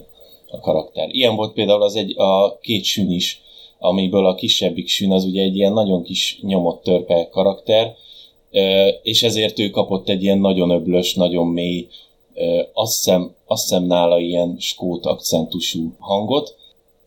a 0.51 0.59
karakter. 0.59 1.09
Ilyen 1.11 1.35
volt 1.35 1.53
például 1.53 1.81
az 1.81 1.95
egy, 1.95 2.19
a 2.19 2.57
két 2.61 2.83
sün 2.83 3.11
is, 3.11 3.41
amiből 3.79 4.25
a 4.25 4.35
kisebbik 4.35 4.87
sün 4.87 5.11
az 5.11 5.25
ugye 5.25 5.41
egy 5.41 5.55
ilyen 5.55 5.73
nagyon 5.73 6.03
kis 6.03 6.39
nyomott 6.41 6.83
törpe 6.83 7.27
karakter, 7.31 7.95
és 9.03 9.23
ezért 9.23 9.59
ő 9.59 9.69
kapott 9.69 10.09
egy 10.09 10.23
ilyen 10.23 10.39
nagyon 10.39 10.69
öblös, 10.69 11.13
nagyon 11.13 11.47
mély, 11.47 11.87
azt 12.73 12.95
hiszem, 12.95 13.35
azt 13.45 13.63
hiszem 13.63 13.83
nála 13.83 14.19
ilyen 14.19 14.55
skót 14.59 15.05
akcentusú 15.05 15.95
hangot, 15.99 16.55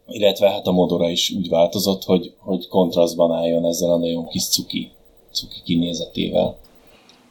illetve 0.09 0.51
hát 0.51 0.67
a 0.67 0.73
modora 0.73 1.11
is 1.11 1.31
úgy 1.31 1.49
változott, 1.49 2.05
hogy, 2.05 2.33
hogy 2.39 2.69
kontrasztban 2.69 3.33
álljon 3.33 3.65
ezzel 3.65 3.91
a 3.91 3.97
nagyon 3.97 4.29
kis 4.29 4.49
cuki, 4.49 4.91
cuki 5.33 5.61
kinézetével. 5.65 6.59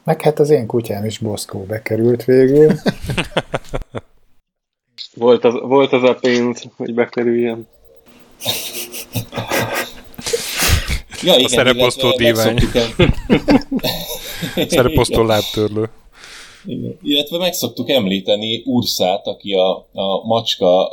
Meg 0.04 0.22
hát 0.22 0.40
az 0.40 0.50
én 0.50 0.68
kutyám 0.68 1.06
is 1.06 1.18
Boszkó 1.18 1.60
bekerült 1.60 2.24
végül. 2.24 2.72
volt, 5.14 5.44
az, 5.44 5.54
volt 5.62 5.94
az 5.94 6.04
a 6.04 6.16
pénz, 6.16 6.64
hogy 6.78 6.94
bekerüljen. 6.94 7.68
ja, 11.22 11.34
igen, 11.34 11.44
a 11.44 11.48
szereposztó 11.48 12.12
divány. 12.12 12.58
szereposztó 14.68 15.24
lábtörlő. 15.24 15.90
Igen. 16.66 16.98
Illetve 17.02 17.38
meg 17.38 17.54
szoktuk 17.54 17.90
említeni 17.90 18.64
Urszát, 18.66 19.28
aki 19.28 19.54
a, 19.54 19.76
a 19.94 20.26
macska, 20.26 20.86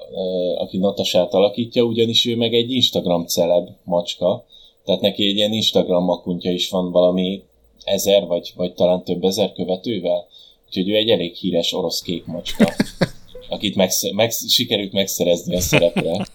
aki 0.58 0.78
Natasát 0.78 1.32
alakítja, 1.32 1.82
ugyanis 1.82 2.26
ő 2.26 2.36
meg 2.36 2.54
egy 2.54 2.72
Instagram 2.72 3.26
celeb 3.26 3.68
macska, 3.84 4.44
tehát 4.84 5.00
neki 5.00 5.26
egy 5.26 5.36
ilyen 5.36 5.52
Instagram 5.52 6.08
akuntja 6.08 6.52
is 6.52 6.70
van 6.70 6.90
valami 6.90 7.42
ezer, 7.88 8.26
vagy, 8.26 8.52
vagy 8.56 8.74
talán 8.74 9.04
több 9.04 9.22
ezer 9.22 9.52
követővel. 9.52 10.26
Úgyhogy 10.66 10.88
ő 10.88 10.94
egy 10.94 11.08
elég 11.08 11.34
híres 11.34 11.72
orosz 11.72 12.00
kék 12.00 12.26
macska, 12.26 12.74
akit 13.48 13.76
megsz- 13.76 14.12
meg, 14.12 14.30
sikerült 14.48 14.92
megszerezni 14.92 15.56
a 15.56 15.60
szerepre, 15.60 16.26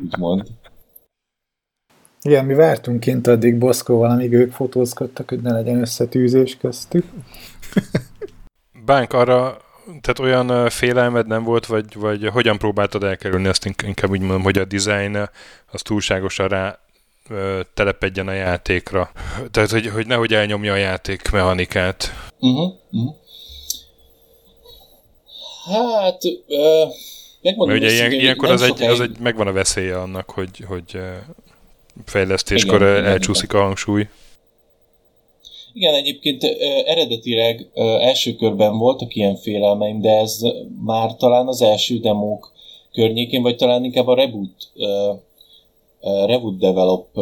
úgymond. 0.00 0.46
Igen, 2.22 2.44
mi 2.44 2.54
vártunk 2.54 3.00
kint 3.00 3.26
addig 3.26 3.58
Boszkóval, 3.58 4.10
amíg 4.10 4.32
ők 4.32 4.52
fotózkodtak, 4.52 5.28
hogy 5.28 5.40
ne 5.40 5.52
legyen 5.52 5.80
összetűzés 5.80 6.56
köztük. 6.56 7.04
Bánk 8.84 9.12
arra, 9.12 9.60
tehát 10.00 10.18
olyan 10.18 10.68
félelmed 10.70 11.26
nem 11.26 11.44
volt, 11.44 11.66
vagy, 11.66 11.94
vagy 11.94 12.28
hogyan 12.28 12.58
próbáltad 12.58 13.02
elkerülni, 13.02 13.48
azt 13.48 13.64
inkább 13.64 14.10
úgy 14.10 14.20
mondom, 14.20 14.42
hogy 14.42 14.58
a 14.58 14.64
design 14.64 15.28
az 15.72 15.82
túlságosan 15.82 16.48
rá 16.48 16.78
telepedjen 17.74 18.28
a 18.28 18.32
játékra. 18.32 19.10
Tehát, 19.50 19.70
hogy, 19.70 19.86
hogy 19.86 20.06
nehogy 20.06 20.34
elnyomja 20.34 20.72
a 20.72 20.76
játék 20.76 21.30
mechanikát. 21.30 22.10
Uh-huh, 22.40 22.72
uh-huh. 22.90 23.14
Hát, 25.64 26.22
uh, 26.24 26.92
megmondom, 27.42 27.78
Mert 27.78 27.92
ugye 27.92 27.92
ilyen, 27.92 28.12
ilyenkor 28.12 28.50
az 28.50 28.62
egy, 28.62 28.82
az 28.82 29.00
egy, 29.00 29.18
megvan 29.18 29.46
a 29.46 29.52
veszélye 29.52 29.98
annak, 29.98 30.30
hogy, 30.30 30.64
hogy 30.66 30.98
fejlesztéskor 32.04 32.82
igen, 32.82 33.04
elcsúszik 33.04 33.48
igen. 33.48 33.60
a 33.60 33.64
hangsúly. 33.64 34.08
Igen, 35.72 35.94
egyébként 35.94 36.44
eredetileg 36.86 37.66
első 38.00 38.34
körben 38.34 38.78
voltak 38.78 39.14
ilyen 39.14 39.36
félelmeim, 39.36 40.00
de 40.00 40.10
ez 40.10 40.40
már 40.84 41.16
talán 41.16 41.46
az 41.46 41.62
első 41.62 41.98
demók 41.98 42.52
környékén, 42.92 43.42
vagy 43.42 43.56
talán 43.56 43.84
inkább 43.84 44.06
a 44.06 44.14
Reboot, 44.14 44.70
Reboot 46.02 46.58
Develop 46.58 47.18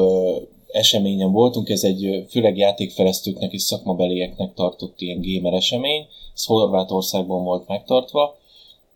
eseményen 0.73 1.33
voltunk, 1.33 1.69
ez 1.69 1.85
egy 1.85 2.27
főleg 2.29 2.57
játékfejlesztőknek 2.57 3.53
és 3.53 3.63
szakmabelieknek 3.63 4.55
tartott 4.55 5.01
ilyen 5.01 5.21
gamer 5.23 5.53
esemény, 5.53 6.07
ez 6.35 6.45
Horvátországban 6.45 7.45
volt 7.45 7.69
megtartva 7.69 8.39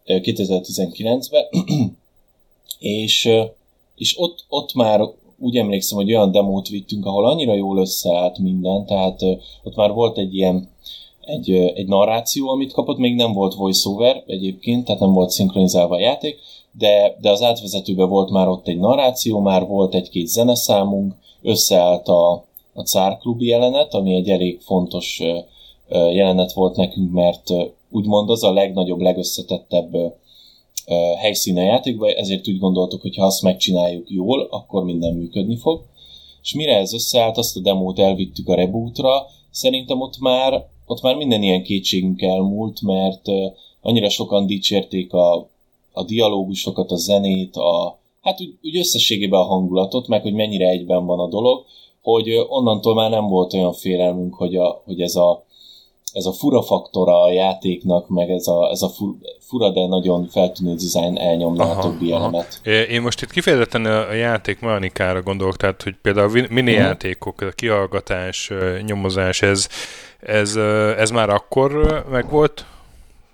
2019-ben, 0.06 1.44
és, 2.78 3.30
és 3.96 4.18
ott, 4.18 4.44
ott 4.48 4.74
már 4.74 5.00
úgy 5.38 5.56
emlékszem, 5.56 5.96
hogy 5.96 6.14
olyan 6.14 6.30
demót 6.30 6.68
vittünk, 6.68 7.06
ahol 7.06 7.26
annyira 7.26 7.54
jól 7.54 7.78
összeállt 7.78 8.38
minden, 8.38 8.86
tehát 8.86 9.22
ott 9.62 9.74
már 9.74 9.92
volt 9.92 10.18
egy 10.18 10.34
ilyen 10.34 10.72
egy, 11.20 11.50
egy 11.50 11.86
narráció, 11.86 12.48
amit 12.48 12.72
kapott, 12.72 12.98
még 12.98 13.14
nem 13.14 13.32
volt 13.32 13.54
voiceover 13.54 14.22
egyébként, 14.26 14.84
tehát 14.84 15.00
nem 15.00 15.12
volt 15.12 15.30
szinkronizálva 15.30 15.94
a 15.94 16.00
játék, 16.00 16.40
de, 16.78 17.16
de 17.20 17.30
az 17.30 17.42
átvezetőben 17.42 18.08
volt 18.08 18.30
már 18.30 18.48
ott 18.48 18.68
egy 18.68 18.78
narráció, 18.78 19.40
már 19.40 19.66
volt 19.66 19.94
egy-két 19.94 20.26
zeneszámunk, 20.26 21.14
összeállt 21.42 22.08
a, 22.08 22.32
a 22.72 22.82
cárklubi 22.82 23.46
jelenet, 23.46 23.94
ami 23.94 24.14
egy 24.14 24.28
elég 24.28 24.60
fontos 24.60 25.22
jelenet 25.88 26.52
volt 26.52 26.76
nekünk, 26.76 27.12
mert 27.12 27.50
úgymond 27.90 28.30
az 28.30 28.42
a 28.42 28.52
legnagyobb, 28.52 29.00
legösszetettebb 29.00 29.96
helyszíne 31.18 31.62
játékban, 31.62 32.10
ezért 32.10 32.48
úgy 32.48 32.58
gondoltuk, 32.58 33.00
hogy 33.00 33.16
ha 33.16 33.24
azt 33.24 33.42
megcsináljuk 33.42 34.10
jól, 34.10 34.46
akkor 34.50 34.84
minden 34.84 35.14
működni 35.14 35.56
fog. 35.56 35.82
És 36.42 36.54
mire 36.54 36.76
ez 36.76 36.92
összeállt, 36.92 37.36
azt 37.36 37.56
a 37.56 37.60
demót 37.60 37.98
elvittük 37.98 38.48
a 38.48 38.54
rebootra, 38.54 39.26
szerintem 39.50 40.00
ott 40.00 40.18
már, 40.18 40.66
ott 40.86 41.02
már 41.02 41.16
minden 41.16 41.42
ilyen 41.42 41.62
kétségünk 41.62 42.22
elmúlt, 42.22 42.82
mert 42.82 43.22
annyira 43.80 44.08
sokan 44.08 44.46
dicsérték 44.46 45.12
a, 45.12 45.48
a 45.94 46.04
dialógusokat, 46.04 46.90
a 46.90 46.96
zenét, 46.96 47.56
a, 47.56 47.98
hát 48.22 48.40
úgy, 48.40 48.54
úgy 48.62 48.76
összességében 48.76 49.40
a 49.40 49.44
hangulatot, 49.44 50.08
meg 50.08 50.22
hogy 50.22 50.34
mennyire 50.34 50.68
egyben 50.68 51.06
van 51.06 51.18
a 51.18 51.28
dolog, 51.28 51.64
hogy 52.02 52.44
onnantól 52.48 52.94
már 52.94 53.10
nem 53.10 53.28
volt 53.28 53.54
olyan 53.54 53.72
félelmünk, 53.72 54.34
hogy, 54.34 54.56
a, 54.56 54.82
hogy 54.84 55.00
ez 55.00 55.14
a 55.16 55.44
ez 56.14 56.26
a 56.26 56.32
fura 56.32 56.62
faktora 56.62 57.22
a 57.22 57.32
játéknak, 57.32 58.08
meg 58.08 58.30
ez 58.30 58.46
a, 58.46 58.70
ez 58.70 58.82
a 58.82 58.90
fura, 59.40 59.70
de 59.70 59.86
nagyon 59.86 60.26
feltűnő 60.26 60.74
dizájn 60.74 61.16
elnyomna 61.16 61.62
aha, 61.62 61.80
a 61.80 61.82
többi 61.82 62.12
aha. 62.12 62.20
elemet. 62.20 62.60
Én 62.90 63.02
most 63.02 63.22
itt 63.22 63.30
kifejezetten 63.30 63.84
a 63.84 64.12
játék 64.12 64.60
mechanikára 64.60 65.22
gondolok, 65.22 65.56
tehát 65.56 65.82
hogy 65.82 65.94
például 66.02 66.28
a 66.28 66.32
mini 66.50 66.70
uh-huh. 66.70 66.86
játékok, 66.86 67.40
a 67.40 67.50
kihallgatás, 67.50 68.50
nyomozás, 68.86 69.42
ez, 69.42 69.68
ez, 70.20 70.56
ez 70.98 71.10
már 71.10 71.28
akkor 71.30 72.04
megvolt? 72.10 72.66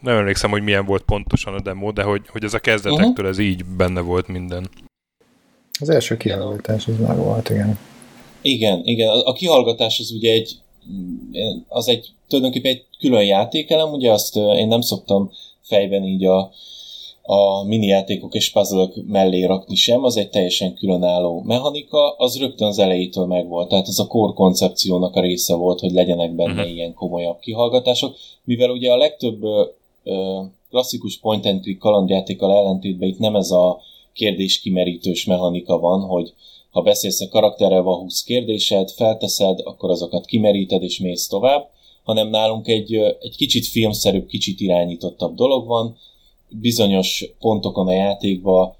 Nem 0.00 0.16
emlékszem, 0.16 0.50
hogy 0.50 0.62
milyen 0.62 0.84
volt 0.84 1.02
pontosan 1.02 1.54
a 1.54 1.60
demo, 1.60 1.92
de 1.92 2.02
hogy, 2.02 2.22
hogy 2.28 2.44
ez 2.44 2.54
a 2.54 2.58
kezdetektől 2.58 3.10
uh-huh. 3.10 3.28
ez 3.28 3.38
így 3.38 3.64
benne 3.64 4.00
volt 4.00 4.28
minden. 4.28 4.70
Az 5.80 5.88
első 5.88 6.16
kihallgatás 6.16 6.86
az 6.86 6.98
már 6.98 7.16
volt, 7.16 7.50
igen. 7.50 7.78
Igen, 8.42 8.80
igen. 8.84 9.08
A 9.08 9.32
kihallgatás 9.32 9.98
az 10.00 10.10
ugye 10.10 10.32
egy 10.32 10.58
az 11.68 11.88
egy 11.88 12.08
tulajdonképpen 12.28 12.70
egy 12.70 12.84
külön 12.98 13.24
játékelem, 13.24 13.92
ugye 13.92 14.10
azt 14.10 14.36
én 14.36 14.68
nem 14.68 14.80
szoktam 14.80 15.30
fejben 15.60 16.04
így 16.04 16.24
a, 16.24 16.52
a 17.22 17.64
mini 17.64 17.86
játékok 17.86 18.34
és 18.34 18.50
puzzle 18.50 18.88
mellé 19.06 19.44
rakni 19.44 19.74
sem, 19.74 20.04
az 20.04 20.16
egy 20.16 20.30
teljesen 20.30 20.74
különálló 20.74 21.42
mechanika, 21.46 22.10
az 22.10 22.38
rögtön 22.38 22.68
az 22.68 22.78
elejétől 22.78 23.26
megvolt, 23.26 23.68
tehát 23.68 23.86
az 23.86 24.00
a 24.00 24.06
core 24.06 24.32
koncepciónak 24.32 25.16
a 25.16 25.20
része 25.20 25.54
volt, 25.54 25.80
hogy 25.80 25.92
legyenek 25.92 26.34
benne 26.34 26.52
uh-huh. 26.52 26.74
ilyen 26.74 26.94
komolyabb 26.94 27.38
kihallgatások, 27.38 28.16
mivel 28.44 28.70
ugye 28.70 28.92
a 28.92 28.96
legtöbb 28.96 29.42
klasszikus 30.70 31.18
point 31.18 31.46
and 31.46 31.62
click 31.62 31.78
kalandjátékkal 31.78 32.52
ellentétben 32.52 33.08
itt 33.08 33.18
nem 33.18 33.36
ez 33.36 33.50
a 33.50 33.80
kérdéskimerítős 34.12 35.24
mechanika 35.24 35.78
van, 35.78 36.00
hogy 36.00 36.32
ha 36.70 36.82
beszélsz 36.82 37.20
a 37.20 37.28
karakterrel, 37.28 37.82
van 37.82 37.98
20 37.98 38.22
kérdésed, 38.22 38.90
felteszed, 38.90 39.60
akkor 39.64 39.90
azokat 39.90 40.26
kimeríted 40.26 40.82
és 40.82 40.98
mész 40.98 41.26
tovább, 41.26 41.68
hanem 42.02 42.28
nálunk 42.28 42.68
egy, 42.68 42.94
egy 43.20 43.36
kicsit 43.36 43.66
filmszerűbb, 43.66 44.26
kicsit 44.26 44.60
irányítottabb 44.60 45.34
dolog 45.34 45.66
van, 45.66 45.96
bizonyos 46.48 47.24
pontokon 47.38 47.88
a 47.88 47.92
játékban 47.92 48.74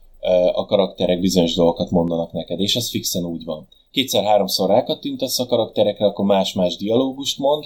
a 0.52 0.66
karakterek 0.66 1.20
bizonyos 1.20 1.54
dolgokat 1.54 1.90
mondanak 1.90 2.33
neked, 2.33 2.61
és 2.61 2.76
az 2.76 2.90
fixen 2.90 3.24
úgy 3.24 3.44
van. 3.44 3.68
Kétszer-háromszor 3.90 4.68
rákattintasz 4.68 5.38
a 5.38 5.46
karakterekre, 5.46 6.06
akkor 6.06 6.24
más-más 6.24 6.76
dialógust 6.76 7.38
mond, 7.38 7.64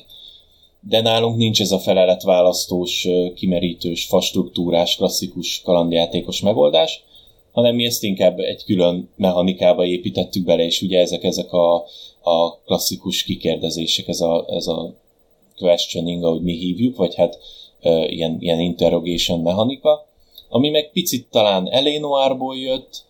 de 0.88 1.00
nálunk 1.00 1.36
nincs 1.36 1.60
ez 1.60 1.70
a 1.70 1.78
feleletválasztós, 1.78 3.08
kimerítős, 3.34 4.04
fastruktúrás, 4.04 4.96
klasszikus 4.96 5.60
kalandjátékos 5.64 6.40
megoldás, 6.40 7.04
hanem 7.52 7.74
mi 7.74 7.84
ezt 7.84 8.02
inkább 8.02 8.38
egy 8.38 8.64
külön 8.64 9.10
mechanikába 9.16 9.84
építettük 9.84 10.44
bele, 10.44 10.64
és 10.64 10.82
ugye 10.82 10.98
ezek, 11.00 11.24
ezek 11.24 11.52
a, 11.52 11.74
a 12.22 12.58
klasszikus 12.64 13.22
kikérdezések, 13.22 14.08
ez 14.08 14.20
a, 14.20 14.46
ez 14.48 14.66
a 14.66 14.94
questioning, 15.56 16.24
ahogy 16.24 16.42
mi 16.42 16.52
hívjuk, 16.52 16.96
vagy 16.96 17.14
hát 17.14 17.38
uh, 17.82 18.12
ilyen, 18.12 18.36
ilyen 18.40 18.60
interrogation 18.60 19.40
mechanika, 19.40 20.06
ami 20.48 20.70
meg 20.70 20.90
picit 20.92 21.26
talán 21.30 21.68
Elénoárból 21.70 22.56
jött, 22.56 23.04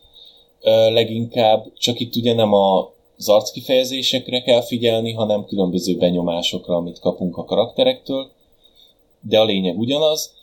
uh, 0.61 0.93
leginkább, 0.93 1.73
csak 1.77 1.99
itt 1.99 2.15
ugye 2.15 2.33
nem 2.33 2.53
a, 2.53 2.93
az 3.17 3.29
arckifejezésekre 3.29 4.41
kell 4.41 4.61
figyelni, 4.61 5.13
hanem 5.13 5.45
különböző 5.45 5.97
benyomásokra, 5.97 6.75
amit 6.75 6.99
kapunk 6.99 7.37
a 7.37 7.45
karakterektől, 7.45 8.31
de 9.21 9.39
a 9.39 9.45
lényeg 9.45 9.77
ugyanaz, 9.77 10.33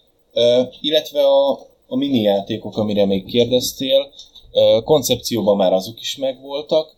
illetve 0.80 1.26
a, 1.26 1.50
a 1.86 1.96
mini 1.96 2.20
játékok, 2.20 2.76
amire 2.76 3.06
még 3.06 3.24
kérdeztél, 3.24 4.12
koncepcióban 4.84 5.56
már 5.56 5.72
azok 5.72 6.00
is 6.00 6.16
megvoltak. 6.16 6.94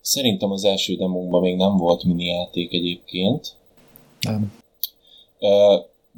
Szerintem 0.00 0.50
az 0.50 0.64
első 0.64 0.94
demónkban 0.94 1.40
még 1.40 1.56
nem 1.56 1.76
volt 1.76 2.04
mini 2.04 2.24
játék 2.24 2.72
egyébként. 2.72 3.54
Nem. 4.20 4.54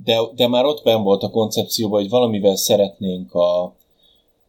De, 0.04 0.18
de 0.34 0.48
már 0.48 0.64
ott 0.64 0.82
ben 0.82 1.02
volt 1.02 1.22
a 1.22 1.30
koncepcióban, 1.30 2.00
hogy 2.00 2.10
valamivel 2.10 2.56
szeretnénk 2.56 3.34
a, 3.34 3.74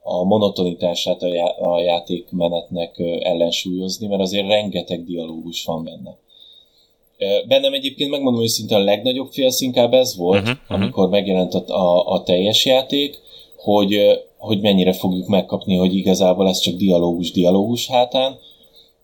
a 0.09 0.23
monotonitását 0.23 1.21
a, 1.21 1.27
já, 1.33 1.45
a 1.45 1.81
játékmenetnek 1.81 2.99
ellensúlyozni, 3.19 4.07
mert 4.07 4.21
azért 4.21 4.47
rengeteg 4.47 5.05
dialógus 5.05 5.65
van 5.65 5.83
benne. 5.83 6.17
Bennem 7.47 7.73
egyébként 7.73 8.09
megmondom 8.09 8.41
őszintén 8.41 8.77
a 8.77 8.83
legnagyobb 8.83 9.31
félsz 9.31 9.61
inkább 9.61 9.93
ez 9.93 10.15
volt, 10.17 10.41
uh-huh, 10.41 10.57
amikor 10.67 11.09
megjelent 11.09 11.53
a, 11.53 11.63
a, 11.67 12.13
a 12.13 12.23
teljes 12.23 12.65
játék, 12.65 13.19
hogy, 13.57 13.97
hogy 14.37 14.61
mennyire 14.61 14.93
fogjuk 14.93 15.27
megkapni, 15.27 15.75
hogy 15.75 15.95
igazából 15.95 16.47
ez 16.47 16.59
csak 16.59 16.75
dialógus-dialógus 16.75 17.87
hátán, 17.87 18.37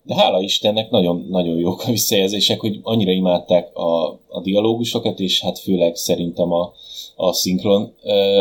de 0.03 0.15
hála 0.15 0.41
Istennek 0.41 0.89
nagyon, 0.89 1.27
nagyon 1.29 1.57
jók 1.57 1.83
a 1.87 1.91
visszajelzések, 1.91 2.59
hogy 2.59 2.79
annyira 2.81 3.11
imádták 3.11 3.75
a, 3.77 4.07
a 4.27 4.41
dialógusokat, 4.43 5.19
és 5.19 5.41
hát 5.41 5.59
főleg 5.59 5.95
szerintem 5.95 6.51
a, 6.51 6.73
a 7.15 7.33
szinkron, 7.33 7.93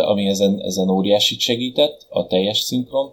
ami 0.04 0.26
ezen, 0.26 0.60
ezen 0.60 0.90
óriásit 0.90 1.40
segített, 1.40 2.06
a 2.08 2.26
teljes 2.26 2.58
szinkron, 2.58 3.12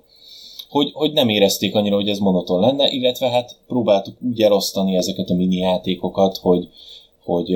hogy, 0.69 0.91
hogy 0.93 1.13
nem 1.13 1.29
érezték 1.29 1.75
annyira, 1.75 1.95
hogy 1.95 2.09
ez 2.09 2.17
monoton 2.17 2.59
lenne, 2.59 2.89
illetve 2.89 3.29
hát 3.29 3.55
próbáltuk 3.67 4.17
úgy 4.21 4.41
elosztani 4.41 4.95
ezeket 4.95 5.29
a 5.29 5.33
mini 5.33 5.55
játékokat, 5.55 6.37
hogy, 6.37 6.69
hogy 7.23 7.55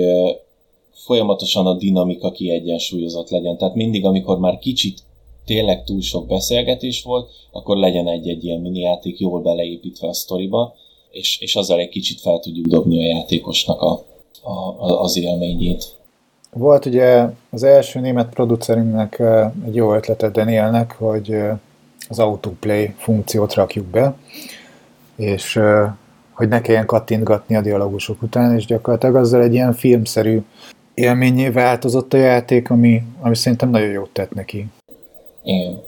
folyamatosan 0.92 1.68
a 1.68 1.74
dinamika 1.74 2.32
kiegyensúlyozott 2.32 3.30
legyen. 3.30 3.58
Tehát 3.58 3.76
mindig, 3.76 4.06
amikor 4.06 4.40
már 4.40 4.60
kicsit 4.60 5.00
tényleg 5.46 5.84
túl 5.84 6.02
sok 6.02 6.28
beszélgetés 6.28 7.04
volt, 7.04 7.30
akkor 7.52 7.78
legyen 7.78 8.08
egy-egy 8.08 8.44
ilyen 8.44 8.62
mini 8.62 8.80
játék 8.80 9.20
jól 9.20 9.42
beleépítve 9.42 10.08
a 10.08 10.14
sztoriba, 10.14 10.76
és, 11.12 11.40
és 11.40 11.56
azzal 11.56 11.80
egy 11.80 11.90
kicsit 11.90 12.20
fel 12.20 12.40
tudjuk 12.40 12.66
dobni 12.66 13.00
a 13.00 13.08
játékosnak 13.16 13.82
a, 13.82 14.06
a, 14.42 15.02
az 15.02 15.18
élményét. 15.18 15.98
Volt 16.58 16.86
ugye 16.86 17.26
az 17.50 17.64
első 17.64 18.00
német 18.00 18.30
producerünknek 18.30 19.22
egy 19.66 19.76
jó 19.76 19.94
ötlete 19.94 20.30
Danielnek, 20.30 20.96
hogy 20.98 21.38
az 22.10 22.20
autoplay 22.20 22.94
funkciót 22.98 23.54
rakjuk 23.54 23.86
be, 23.86 24.16
és 25.16 25.60
hogy 26.32 26.48
ne 26.48 26.62
kelljen 26.62 26.86
kattintgatni 26.86 27.56
a 27.56 27.62
dialogusok 27.62 28.22
után, 28.22 28.56
és 28.56 28.66
gyakorlatilag 28.66 29.16
azzal 29.16 29.42
egy 29.42 29.54
ilyen 29.54 29.74
filmszerű 29.74 30.42
élményé 30.94 31.50
változott 31.50 32.14
a 32.14 32.18
játék, 32.18 32.70
ami, 32.70 33.04
ami 33.20 33.36
szerintem 33.36 33.70
nagyon 33.70 33.90
jót 33.90 34.10
tett 34.10 34.34
neki. 34.34 34.68
Igen. 35.44 35.80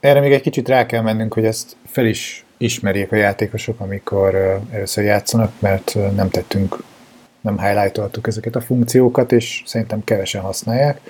Erre 0.00 0.20
még 0.20 0.32
egy 0.32 0.42
kicsit 0.42 0.68
rá 0.68 0.86
kell 0.86 1.02
mennünk, 1.02 1.34
hogy 1.34 1.44
ezt 1.44 1.76
fel 1.84 2.06
is 2.06 2.44
ismerjék 2.56 3.12
a 3.12 3.16
játékosok, 3.16 3.80
amikor 3.80 4.60
először 4.70 5.04
játszanak, 5.04 5.52
mert 5.58 5.96
nem 6.14 6.28
tettünk, 6.28 6.82
nem 7.44 7.58
highlightoltuk 7.58 8.26
ezeket 8.26 8.56
a 8.56 8.60
funkciókat, 8.60 9.32
és 9.32 9.62
szerintem 9.64 10.04
kevesen 10.04 10.42
használják. 10.42 11.00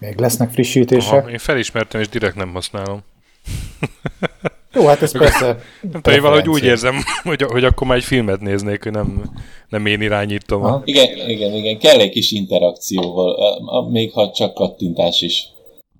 Még 0.00 0.18
lesznek 0.18 0.50
frissítések. 0.50 1.12
Aha, 1.12 1.30
én 1.30 1.38
felismertem, 1.38 2.00
és 2.00 2.08
direkt 2.08 2.34
nem 2.34 2.52
használom. 2.52 3.00
Jó, 4.74 4.86
hát 4.86 5.02
ez 5.02 5.18
persze. 5.18 5.58
Nem 5.92 6.00
tudom, 6.02 6.20
valahogy 6.20 6.48
úgy 6.48 6.64
érzem, 6.64 6.94
hogy, 7.22 7.42
hogy 7.42 7.64
akkor 7.64 7.86
már 7.86 7.96
egy 7.96 8.04
filmet 8.04 8.40
néznék, 8.40 8.82
hogy 8.82 8.92
nem, 8.92 9.30
nem 9.68 9.86
én 9.86 10.00
irányítom. 10.00 10.64
A... 10.64 10.82
Igen, 10.84 11.28
igen, 11.28 11.52
igen, 11.52 11.78
kell 11.78 11.98
egy 11.98 12.10
kis 12.10 12.32
interakcióval, 12.32 13.90
még 13.90 14.12
ha 14.12 14.30
csak 14.30 14.54
kattintás 14.54 15.20
is. 15.20 15.48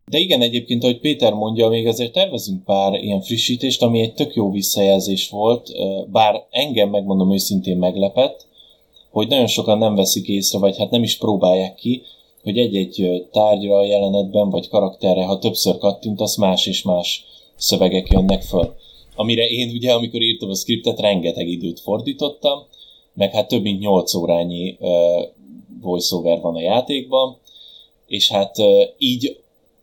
De 0.05 0.19
igen, 0.19 0.41
egyébként, 0.41 0.83
ahogy 0.83 1.01
Péter 1.01 1.33
mondja, 1.33 1.69
még 1.69 1.87
azért 1.87 2.13
tervezünk 2.13 2.65
pár 2.65 2.95
ilyen 2.95 3.21
frissítést, 3.21 3.83
ami 3.83 4.01
egy 4.01 4.15
tök 4.15 4.35
jó 4.35 4.51
visszajelzés 4.51 5.29
volt, 5.29 5.69
bár 6.11 6.47
engem, 6.51 6.89
megmondom 6.89 7.33
őszintén 7.33 7.77
meglepett, 7.77 8.49
hogy 9.11 9.29
nagyon 9.29 9.47
sokan 9.47 9.79
nem 9.79 9.95
veszik 9.95 10.27
észre, 10.27 10.59
vagy 10.59 10.79
hát 10.79 10.91
nem 10.91 11.03
is 11.03 11.19
próbálják 11.19 11.75
ki, 11.75 12.03
hogy 12.43 12.59
egy-egy 12.59 13.27
tárgyra 13.33 13.85
jelenetben, 13.85 14.51
vagy 14.51 14.69
karakterre, 14.69 15.25
ha 15.25 15.39
többször 15.39 15.79
kattintasz, 15.79 16.37
más 16.37 16.67
és 16.67 16.83
más 16.83 17.25
szövegek 17.57 18.09
jönnek 18.09 18.43
föl. 18.43 18.75
Amire 19.17 19.47
én 19.47 19.71
ugye, 19.71 19.93
amikor 19.93 20.23
írtam 20.23 20.51
a 20.51 20.55
skriptet, 20.55 21.01
rengeteg 21.01 21.49
időt 21.49 21.81
fordítottam, 21.81 22.67
meg 23.15 23.33
hát 23.33 23.49
több 23.49 23.63
mint 23.63 23.81
8 23.81 24.15
órányi 24.15 24.77
uh, 24.81 24.89
voiceover 25.81 26.41
van 26.41 26.55
a 26.55 26.61
játékban, 26.61 27.37
és 28.07 28.31
hát 28.31 28.59
uh, 28.59 28.83
így 28.99 29.41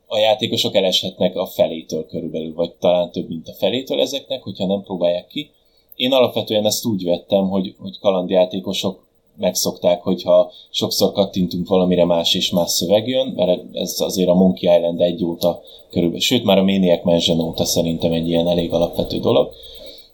a 0.07 0.17
játékosok 0.17 0.75
eleshetnek 0.75 1.35
a 1.35 1.45
felétől 1.45 2.05
körülbelül, 2.05 2.53
vagy 2.53 2.71
talán 2.71 3.11
több, 3.11 3.27
mint 3.27 3.47
a 3.47 3.53
felétől 3.53 3.99
ezeknek, 3.99 4.43
hogyha 4.43 4.65
nem 4.65 4.83
próbálják 4.83 5.27
ki. 5.27 5.49
Én 5.95 6.13
alapvetően 6.13 6.65
ezt 6.65 6.85
úgy 6.85 7.03
vettem, 7.03 7.49
hogy, 7.49 7.75
hogy 7.79 7.99
kalandjátékosok 7.99 9.06
megszokták, 9.37 10.01
hogyha 10.01 10.51
sokszor 10.69 11.11
kattintunk 11.11 11.67
valamire 11.67 12.05
más 12.05 12.33
és 12.33 12.49
más 12.49 12.71
szöveg 12.71 13.07
jön, 13.07 13.27
mert 13.35 13.61
ez 13.73 13.95
azért 13.99 14.29
a 14.29 14.33
Monkey 14.33 14.75
Island 14.75 15.01
egy 15.01 15.23
óta 15.23 15.61
körülbelül, 15.89 16.21
sőt 16.21 16.43
már 16.43 16.57
a 16.57 16.63
Maniac 16.63 17.03
Mansion 17.03 17.39
óta 17.39 17.65
szerintem 17.65 18.11
egy 18.11 18.27
ilyen 18.27 18.47
elég 18.47 18.73
alapvető 18.73 19.19
dolog. 19.19 19.49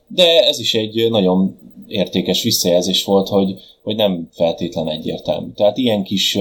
De 0.08 0.48
ez 0.48 0.60
is 0.60 0.74
egy 0.74 1.08
nagyon 1.10 1.58
értékes 1.88 2.44
visszajelzés 2.44 3.04
volt, 3.04 3.28
hogy, 3.28 3.60
hogy 3.84 3.96
nem 3.96 4.30
feltétlen 4.32 4.90
egyértelmű. 4.90 5.52
Tehát 5.56 5.78
ilyen 5.78 6.04
kis 6.04 6.38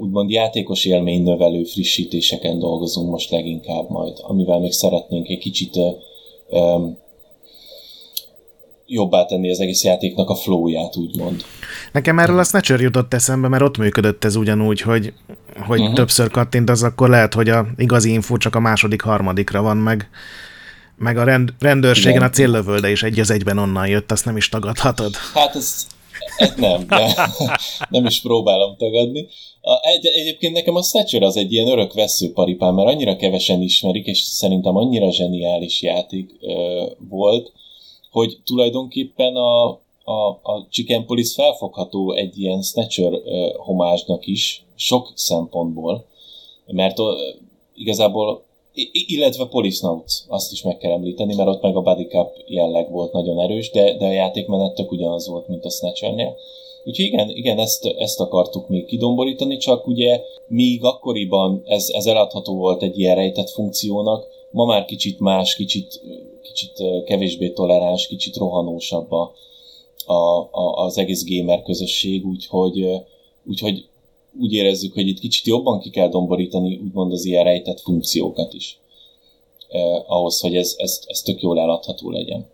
úgymond 0.00 0.30
játékos 0.30 0.84
élmény 0.84 1.22
növelő 1.22 1.64
frissítéseken 1.64 2.58
dolgozunk 2.58 3.10
most 3.10 3.30
leginkább 3.30 3.90
majd, 3.90 4.16
amivel 4.22 4.58
még 4.58 4.72
szeretnénk 4.72 5.28
egy 5.28 5.38
kicsit 5.38 5.78
jobbá 8.86 9.24
tenni 9.24 9.50
az 9.50 9.60
egész 9.60 9.84
játéknak 9.84 10.30
a 10.30 10.34
flowját, 10.34 10.96
úgymond. 10.96 11.44
Nekem 11.92 12.18
erről 12.18 12.38
a 12.38 12.44
Snatcher 12.44 12.80
jutott 12.80 13.14
eszembe, 13.14 13.48
mert 13.48 13.62
ott 13.62 13.78
működött 13.78 14.24
ez 14.24 14.36
ugyanúgy, 14.36 14.80
hogy, 14.80 15.12
hogy 15.66 15.80
uh-huh. 15.80 15.94
többször 15.94 16.30
kattint, 16.30 16.70
az 16.70 16.82
akkor 16.82 17.08
lehet, 17.08 17.34
hogy 17.34 17.48
a 17.48 17.66
igazi 17.76 18.12
info 18.12 18.36
csak 18.36 18.54
a 18.54 18.60
második, 18.60 19.00
harmadikra 19.00 19.62
van 19.62 19.76
meg. 19.76 20.08
Meg 20.98 21.18
a 21.18 21.24
rend, 21.24 21.52
rendőrségen 21.58 22.16
Igen. 22.16 22.28
a 22.28 22.30
céllövölde 22.30 22.90
is 22.90 23.02
egy 23.02 23.20
az 23.20 23.30
egyben 23.30 23.58
onnan 23.58 23.86
jött, 23.86 24.12
azt 24.12 24.24
nem 24.24 24.36
is 24.36 24.48
tagadhatod. 24.48 25.14
Hát 25.34 25.54
ez, 25.54 25.86
ez 26.36 26.52
nem, 26.56 26.86
de 26.86 27.14
nem 27.90 28.04
is 28.04 28.20
próbálom 28.20 28.76
tagadni. 28.76 29.26
A, 29.60 29.88
egy, 29.88 30.06
egyébként 30.06 30.52
nekem 30.52 30.74
a 30.74 30.82
Snatcher 30.82 31.22
az 31.22 31.36
egy 31.36 31.52
ilyen 31.52 31.68
örök 31.68 31.92
veszőparipám, 31.92 32.74
mert 32.74 32.88
annyira 32.88 33.16
kevesen 33.16 33.62
ismerik, 33.62 34.06
és 34.06 34.18
szerintem 34.18 34.76
annyira 34.76 35.12
zseniális 35.12 35.82
játék 35.82 36.30
ö, 36.40 36.84
volt, 37.08 37.52
hogy 38.16 38.38
tulajdonképpen 38.44 39.36
a, 39.36 39.64
a, 40.04 40.28
a 40.42 40.66
Chicken 40.70 41.06
Police 41.06 41.42
felfogható 41.42 42.12
egy 42.12 42.38
ilyen 42.38 42.62
Snatcher 42.62 43.12
uh, 43.12 43.20
homázsnak 43.56 44.26
is, 44.26 44.64
sok 44.74 45.12
szempontból, 45.14 46.04
mert 46.66 46.98
uh, 46.98 47.06
igazából 47.74 48.44
illetve 48.92 49.48
Notes, 49.80 50.22
azt 50.28 50.52
is 50.52 50.62
meg 50.62 50.76
kell 50.76 50.92
említeni, 50.92 51.34
mert 51.34 51.48
ott 51.48 51.62
meg 51.62 51.76
a 51.76 51.82
Buddy 51.82 52.04
Cup 52.04 52.28
jelleg 52.46 52.90
volt 52.90 53.12
nagyon 53.12 53.40
erős, 53.40 53.70
de, 53.70 53.96
de 53.96 54.06
a 54.06 54.12
játékmenet 54.12 54.74
tök 54.74 54.92
ugyanaz 54.92 55.28
volt, 55.28 55.48
mint 55.48 55.64
a 55.64 55.70
Snatchernél. 55.70 56.36
Úgyhogy 56.84 57.04
igen, 57.04 57.30
igen 57.30 57.58
ezt, 57.58 57.86
ezt 57.86 58.20
akartuk 58.20 58.68
még 58.68 58.86
kidomborítani, 58.86 59.56
csak 59.56 59.86
ugye 59.86 60.20
míg 60.48 60.84
akkoriban 60.84 61.62
ez, 61.64 61.88
ez 61.92 62.06
eladható 62.06 62.56
volt 62.56 62.82
egy 62.82 62.98
ilyen 62.98 63.14
rejtett 63.14 63.50
funkciónak, 63.50 64.26
ma 64.50 64.64
már 64.64 64.84
kicsit 64.84 65.20
más, 65.20 65.54
kicsit 65.54 66.00
kicsit 66.56 67.04
kevésbé 67.04 67.50
toleráns, 67.50 68.06
kicsit 68.06 68.36
rohanósabb 68.36 69.12
a, 69.12 69.32
a, 70.06 70.48
a, 70.50 70.84
az 70.84 70.98
egész 70.98 71.24
gamer 71.24 71.62
közösség, 71.62 72.26
úgyhogy, 72.26 72.88
úgyhogy 73.46 73.88
úgy 74.40 74.52
érezzük, 74.52 74.94
hogy 74.94 75.08
itt 75.08 75.18
kicsit 75.18 75.46
jobban 75.46 75.80
ki 75.80 75.90
kell 75.90 76.08
domborítani 76.08 76.80
úgymond 76.84 77.12
az 77.12 77.24
ilyen 77.24 77.44
rejtett 77.44 77.80
funkciókat 77.80 78.54
is, 78.54 78.78
eh, 79.68 80.10
ahhoz, 80.10 80.40
hogy 80.40 80.56
ez, 80.56 80.74
ez, 80.78 81.00
ez 81.06 81.22
tök 81.22 81.40
jól 81.40 81.60
eladható 81.60 82.10
legyen. 82.10 82.46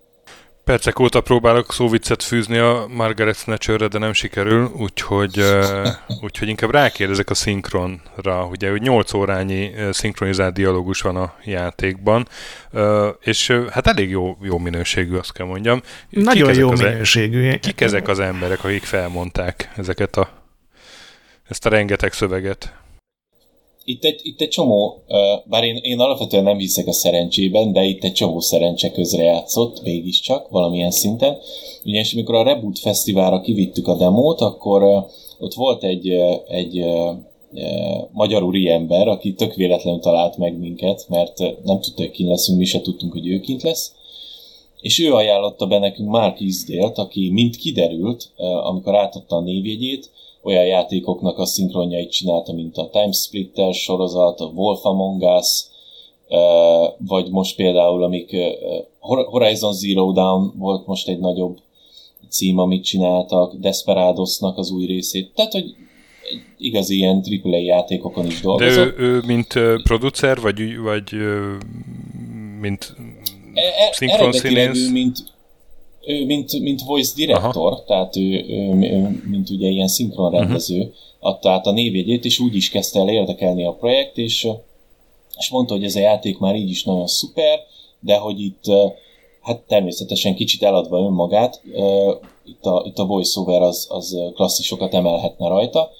Percek 0.64 0.98
óta 0.98 1.20
próbálok 1.20 1.72
szóviccet 1.72 2.22
fűzni 2.22 2.58
a 2.58 2.86
Margaret 2.88 3.36
Snatcherre, 3.36 3.86
de 3.86 3.98
nem 3.98 4.12
sikerül, 4.12 4.70
úgyhogy, 4.76 5.38
uh, 5.38 5.86
úgyhogy 6.24 6.48
inkább 6.48 6.70
rákérdezek 6.70 7.30
a 7.30 7.34
szinkronra. 7.34 8.46
Ugye, 8.50 8.70
hogy 8.70 8.80
8 8.80 9.12
órányi 9.12 9.72
szinkronizált 9.90 10.54
dialógus 10.54 11.00
van 11.00 11.16
a 11.16 11.34
játékban, 11.44 12.28
uh, 12.72 13.06
és 13.20 13.50
hát 13.70 13.86
elég 13.86 14.10
jó, 14.10 14.36
jó 14.42 14.58
minőségű, 14.58 15.16
azt 15.16 15.32
kell 15.32 15.46
mondjam. 15.46 15.82
Nagyon 16.08 16.48
kik 16.48 16.56
jó 16.56 16.70
az 16.70 16.80
e- 16.80 16.88
minőségű. 16.90 17.48
E- 17.48 17.58
kik 17.58 17.80
ezek 17.80 18.08
az 18.08 18.18
emberek, 18.18 18.64
akik 18.64 18.84
felmondták 18.84 19.70
ezeket 19.76 20.16
a, 20.16 20.28
ezt 21.48 21.66
a 21.66 21.68
rengeteg 21.68 22.12
szöveget? 22.12 22.72
Itt 23.84 24.04
egy, 24.04 24.20
itt 24.22 24.40
egy 24.40 24.48
csomó, 24.48 25.02
bár 25.44 25.64
én, 25.64 25.76
én 25.82 26.00
alapvetően 26.00 26.42
nem 26.42 26.58
hiszek 26.58 26.86
a 26.86 26.92
szerencsében, 26.92 27.72
de 27.72 27.84
itt 27.84 28.04
egy 28.04 28.12
csomó 28.12 28.40
szerencse 28.40 28.90
közre 28.90 29.22
játszott, 29.22 29.82
mégiscsak, 29.82 30.48
valamilyen 30.48 30.90
szinten. 30.90 31.38
Ugyanis 31.84 32.12
amikor 32.12 32.34
a 32.34 32.42
Reboot 32.42 32.78
Fesztiválra 32.78 33.40
kivittük 33.40 33.88
a 33.88 33.96
demót, 33.96 34.40
akkor 34.40 35.06
ott 35.38 35.54
volt 35.54 35.84
egy, 35.84 36.08
egy 36.48 36.84
magyar 38.12 38.42
úri 38.42 38.68
ember, 38.68 39.08
aki 39.08 39.34
tök 39.34 39.54
véletlenül 39.54 40.00
talált 40.00 40.36
meg 40.36 40.58
minket, 40.58 41.06
mert 41.08 41.38
nem 41.38 41.80
tudta, 41.80 42.02
hogy 42.02 42.10
kint 42.10 42.28
leszünk, 42.28 42.58
mi 42.58 42.64
se 42.64 42.80
tudtunk, 42.80 43.12
hogy 43.12 43.28
ő 43.28 43.40
kint 43.40 43.62
lesz. 43.62 43.94
És 44.80 44.98
ő 45.00 45.14
ajánlotta 45.14 45.66
be 45.66 45.78
nekünk 45.78 46.08
Mark 46.08 46.40
Isdale-t, 46.40 46.98
aki 46.98 47.30
mint 47.30 47.56
kiderült, 47.56 48.30
amikor 48.62 48.94
átadta 48.94 49.36
a 49.36 49.40
névjegyét, 49.40 50.10
olyan 50.42 50.66
játékoknak 50.66 51.38
a 51.38 51.46
szinkronjait 51.46 52.10
csinálta, 52.10 52.52
mint 52.52 52.76
a 52.76 52.88
Time 52.92 53.12
Splitter 53.12 53.74
sorozat, 53.74 54.40
a 54.40 54.44
Wolf 54.44 54.84
Among 54.84 55.22
Us, 55.22 55.64
vagy 56.98 57.30
most 57.30 57.56
például, 57.56 58.02
amik 58.02 58.36
Horizon 59.00 59.72
Zero 59.72 60.12
Dawn 60.12 60.52
volt 60.56 60.86
most 60.86 61.08
egy 61.08 61.18
nagyobb 61.18 61.58
cím, 62.28 62.58
amit 62.58 62.84
csináltak, 62.84 63.54
Desperadosnak 63.54 64.58
az 64.58 64.70
új 64.70 64.86
részét, 64.86 65.30
tehát, 65.34 65.52
hogy 65.52 65.74
igazi 66.58 66.96
ilyen 66.96 67.24
AAA 67.42 67.56
játékokon 67.56 68.26
is 68.26 68.40
dolgozott. 68.40 68.96
De 68.96 69.02
ő, 69.02 69.14
ő 69.14 69.22
mint 69.26 69.52
producer, 69.82 70.40
vagy, 70.40 70.78
vagy 70.78 71.12
mint 72.60 72.94
e, 73.54 73.60
e, 73.60 73.92
szinkronszínész? 73.92 74.90
mint, 74.90 75.31
ő 76.06 76.24
mint, 76.24 76.60
mint 76.60 76.82
voice 76.82 77.12
director, 77.16 77.72
Aha. 77.72 77.84
tehát 77.84 78.16
ő, 78.16 78.44
ő, 78.48 79.22
mint 79.30 79.50
ugye 79.50 79.68
ilyen 79.68 79.88
szinkronrendező, 79.88 80.78
uh-huh. 80.78 80.94
adta 81.20 81.50
át 81.50 81.66
a 81.66 81.72
névjegyét, 81.72 82.24
és 82.24 82.38
úgy 82.38 82.54
is 82.54 82.70
kezdte 82.70 83.00
el 83.00 83.08
érdekelni 83.08 83.64
a 83.64 83.72
projekt, 83.72 84.18
és, 84.18 84.48
és 85.38 85.50
mondta, 85.50 85.74
hogy 85.74 85.84
ez 85.84 85.96
a 85.96 86.00
játék 86.00 86.38
már 86.38 86.56
így 86.56 86.70
is 86.70 86.84
nagyon 86.84 87.06
szuper, 87.06 87.58
de 88.00 88.16
hogy 88.16 88.40
itt 88.40 88.64
hát 89.40 89.60
természetesen 89.60 90.34
kicsit 90.34 90.62
eladva 90.62 90.98
önmagát, 90.98 91.62
itt 92.44 92.64
a, 92.64 92.82
itt 92.86 92.98
a 92.98 93.06
voiceover 93.06 93.62
az, 93.62 93.86
az 93.90 94.16
klasszisokat 94.34 94.94
emelhetne 94.94 95.48
rajta, 95.48 95.90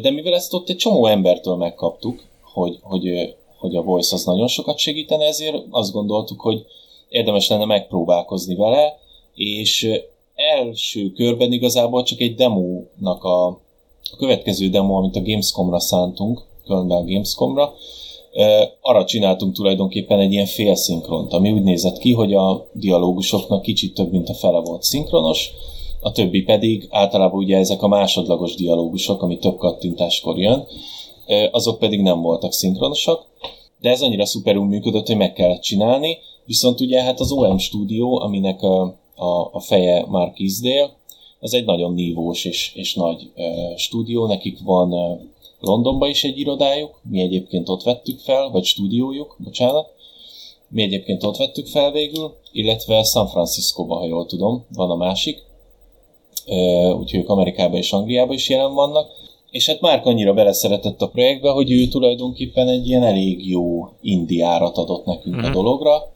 de 0.00 0.10
mivel 0.10 0.34
ezt 0.34 0.54
ott 0.54 0.68
egy 0.68 0.76
csomó 0.76 1.06
embertől 1.06 1.56
megkaptuk, 1.56 2.22
hogy, 2.52 2.78
hogy, 2.82 3.34
hogy 3.58 3.76
a 3.76 3.82
voice 3.82 4.14
az 4.14 4.24
nagyon 4.24 4.46
sokat 4.46 4.78
segítene, 4.78 5.24
ezért 5.24 5.64
azt 5.70 5.92
gondoltuk, 5.92 6.40
hogy 6.40 6.66
érdemes 7.14 7.48
lenne 7.48 7.64
megpróbálkozni 7.64 8.54
vele, 8.54 8.98
és 9.34 9.88
első 10.34 11.12
körben 11.12 11.52
igazából 11.52 12.02
csak 12.02 12.20
egy 12.20 12.34
demónak 12.34 13.24
a, 13.24 13.46
a 14.12 14.16
következő 14.18 14.68
demo, 14.68 14.96
amit 14.96 15.16
a 15.16 15.22
Gamescomra 15.22 15.80
szántunk, 15.80 16.42
Kölnben 16.66 16.96
a 16.96 17.04
Gamescomra, 17.04 17.72
arra 18.80 19.04
csináltunk 19.04 19.54
tulajdonképpen 19.54 20.20
egy 20.20 20.32
ilyen 20.32 20.46
félszinkront, 20.46 21.32
ami 21.32 21.50
úgy 21.50 21.62
nézett 21.62 21.98
ki, 21.98 22.12
hogy 22.12 22.34
a 22.34 22.66
dialógusoknak 22.72 23.62
kicsit 23.62 23.94
több, 23.94 24.10
mint 24.10 24.28
a 24.28 24.34
fele 24.34 24.60
volt 24.60 24.82
szinkronos, 24.82 25.50
a 26.00 26.12
többi 26.12 26.42
pedig 26.42 26.86
általában 26.90 27.38
ugye 27.38 27.56
ezek 27.56 27.82
a 27.82 27.88
másodlagos 27.88 28.54
dialógusok, 28.54 29.22
ami 29.22 29.38
több 29.38 29.56
kattintáskor 29.56 30.38
jön, 30.38 30.66
azok 31.50 31.78
pedig 31.78 32.00
nem 32.00 32.20
voltak 32.20 32.52
szinkronosak, 32.52 33.26
de 33.80 33.90
ez 33.90 34.02
annyira 34.02 34.26
szuperül 34.26 34.64
működött, 34.64 35.06
hogy 35.06 35.16
meg 35.16 35.32
kellett 35.32 35.62
csinálni, 35.62 36.18
Viszont 36.46 36.80
ugye 36.80 37.02
hát 37.02 37.20
az 37.20 37.32
OM 37.32 37.58
stúdió, 37.58 38.20
aminek 38.20 38.62
a, 38.62 38.82
a, 39.14 39.48
a 39.52 39.60
feje 39.60 40.04
Mark 40.08 40.38
Isdale, 40.38 40.96
az 41.40 41.54
egy 41.54 41.64
nagyon 41.64 41.92
nívós 41.92 42.44
és, 42.44 42.72
és 42.74 42.94
nagy 42.94 43.30
uh, 43.36 43.76
stúdió, 43.76 44.26
nekik 44.26 44.58
van 44.64 44.92
uh, 44.92 45.20
Londonban 45.60 46.08
is 46.08 46.24
egy 46.24 46.38
irodájuk, 46.38 47.00
mi 47.10 47.20
egyébként 47.20 47.68
ott 47.68 47.82
vettük 47.82 48.18
fel, 48.18 48.48
vagy 48.48 48.64
stúdiójuk, 48.64 49.36
bocsánat, 49.38 49.92
Mi 50.68 50.82
egyébként 50.82 51.22
ott 51.22 51.36
vettük 51.36 51.66
fel 51.66 51.90
végül, 51.90 52.34
illetve 52.52 53.02
San 53.02 53.26
Francisco-ba, 53.26 53.94
ha 53.94 54.06
jól 54.06 54.26
tudom, 54.26 54.64
van 54.74 54.90
a 54.90 54.94
másik. 54.94 55.42
Úgyhogy 56.98 57.20
ők 57.20 57.28
Amerikában 57.28 57.76
és 57.76 57.92
Angliában 57.92 58.34
is 58.34 58.48
jelen 58.48 58.74
vannak. 58.74 59.10
És 59.50 59.66
hát 59.66 59.80
már 59.80 60.00
annyira 60.04 60.34
beleszeretett 60.34 61.02
a 61.02 61.08
projektbe, 61.08 61.50
hogy 61.50 61.70
ő 61.70 61.88
tulajdonképpen 61.88 62.68
egy 62.68 62.88
ilyen 62.88 63.02
elég 63.02 63.48
jó 63.48 63.88
indiárat 64.00 64.76
adott 64.76 65.04
nekünk 65.04 65.34
mm-hmm. 65.34 65.44
a 65.44 65.48
mhm. 65.48 65.56
dologra. 65.56 66.12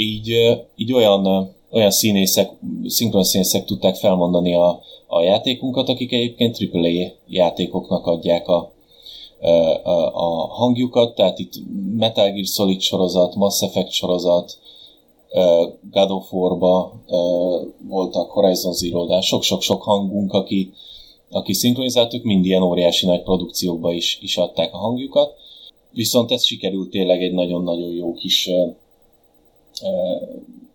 Így, 0.00 0.32
így 0.76 0.92
olyan, 0.92 1.54
olyan 1.70 1.90
színészek, 1.90 2.50
szinkron 2.86 3.24
színészek 3.24 3.64
tudták 3.64 3.94
felmondani 3.94 4.54
a, 4.54 4.80
a 5.06 5.22
játékunkat, 5.22 5.88
akik 5.88 6.12
egyébként 6.12 6.58
AAA 6.72 7.12
játékoknak 7.26 8.06
adják 8.06 8.48
a, 8.48 8.72
a, 9.82 9.90
a 10.14 10.46
hangjukat, 10.46 11.14
tehát 11.14 11.38
itt 11.38 11.52
Metal 11.96 12.30
Gear 12.30 12.46
Solid 12.46 12.80
sorozat, 12.80 13.34
Mass 13.34 13.62
Effect 13.62 13.90
sorozat, 13.90 14.58
God 15.90 16.10
of 16.10 16.32
War-ba 16.32 16.92
voltak 17.88 18.30
Horizon 18.30 18.72
Zero, 18.72 19.06
de 19.06 19.20
sok-sok-sok 19.20 19.82
hangunk, 19.82 20.32
aki, 20.32 20.72
aki 21.30 21.52
szinkronizáltuk, 21.52 22.22
mind 22.22 22.44
ilyen 22.44 22.62
óriási 22.62 23.06
nagy 23.06 23.22
produkciókba 23.22 23.92
is, 23.92 24.18
is 24.22 24.36
adták 24.36 24.74
a 24.74 24.78
hangjukat. 24.78 25.34
Viszont 25.92 26.30
ez 26.30 26.44
sikerült 26.44 26.90
tényleg 26.90 27.22
egy 27.22 27.32
nagyon-nagyon 27.32 27.90
jó 27.90 28.14
kis 28.14 28.50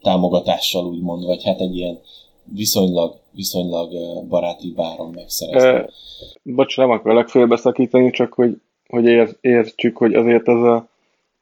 támogatással, 0.01 0.85
úgymond, 0.85 1.25
vagy 1.25 1.43
hát 1.43 1.59
egy 1.59 1.75
ilyen 1.75 1.99
viszonylag, 2.43 3.15
viszonylag 3.31 3.89
baráti 4.27 4.73
báron 4.75 5.11
megszerezni. 5.15 5.69
E, 5.69 5.89
bocs, 6.43 6.77
nem 6.77 6.89
akarok 6.89 7.29
félbeszakítani, 7.29 8.09
csak 8.09 8.33
hogy, 8.33 8.61
hogy 8.87 9.05
ér, 9.05 9.37
értsük, 9.41 9.97
hogy 9.97 10.13
azért 10.13 10.47
ez 10.47 10.61
a 10.61 10.87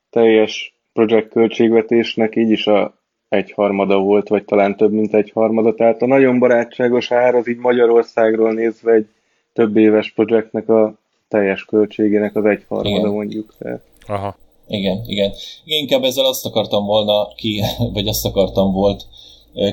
teljes 0.10 0.76
projekt 0.94 1.30
költségvetésnek 1.30 2.36
így 2.36 2.50
is 2.50 2.68
a 2.68 2.94
egyharmada 3.30 4.00
volt, 4.00 4.28
vagy 4.28 4.46
talán 4.46 4.76
több, 4.76 4.92
mint 4.92 5.14
egyharmada. 5.14 5.74
Tehát 5.74 6.02
a 6.02 6.06
nagyon 6.06 6.40
barátságos 6.40 7.12
ár 7.12 7.36
az 7.36 7.48
így 7.48 7.58
Magyarországról 7.58 8.54
nézve 8.54 8.92
egy 8.92 9.08
több 9.54 9.78
éves 9.78 10.12
projektnek 10.12 10.70
a 10.70 10.94
teljes 11.28 11.66
költségének 11.66 12.36
az 12.36 12.46
egyharmada 12.46 12.98
igen. 12.98 13.10
mondjuk. 13.10 13.54
Tehát. 13.58 13.82
Aha. 14.08 14.36
Igen, 14.72 15.02
igen. 15.08 15.34
igen. 15.64 15.80
Inkább 15.80 16.04
ezzel 16.04 16.26
azt 16.26 16.46
akartam 16.46 16.86
volna 16.86 17.28
ki, 17.36 17.62
vagy 17.94 18.08
azt 18.08 18.26
akartam 18.26 18.72
volt 18.72 19.06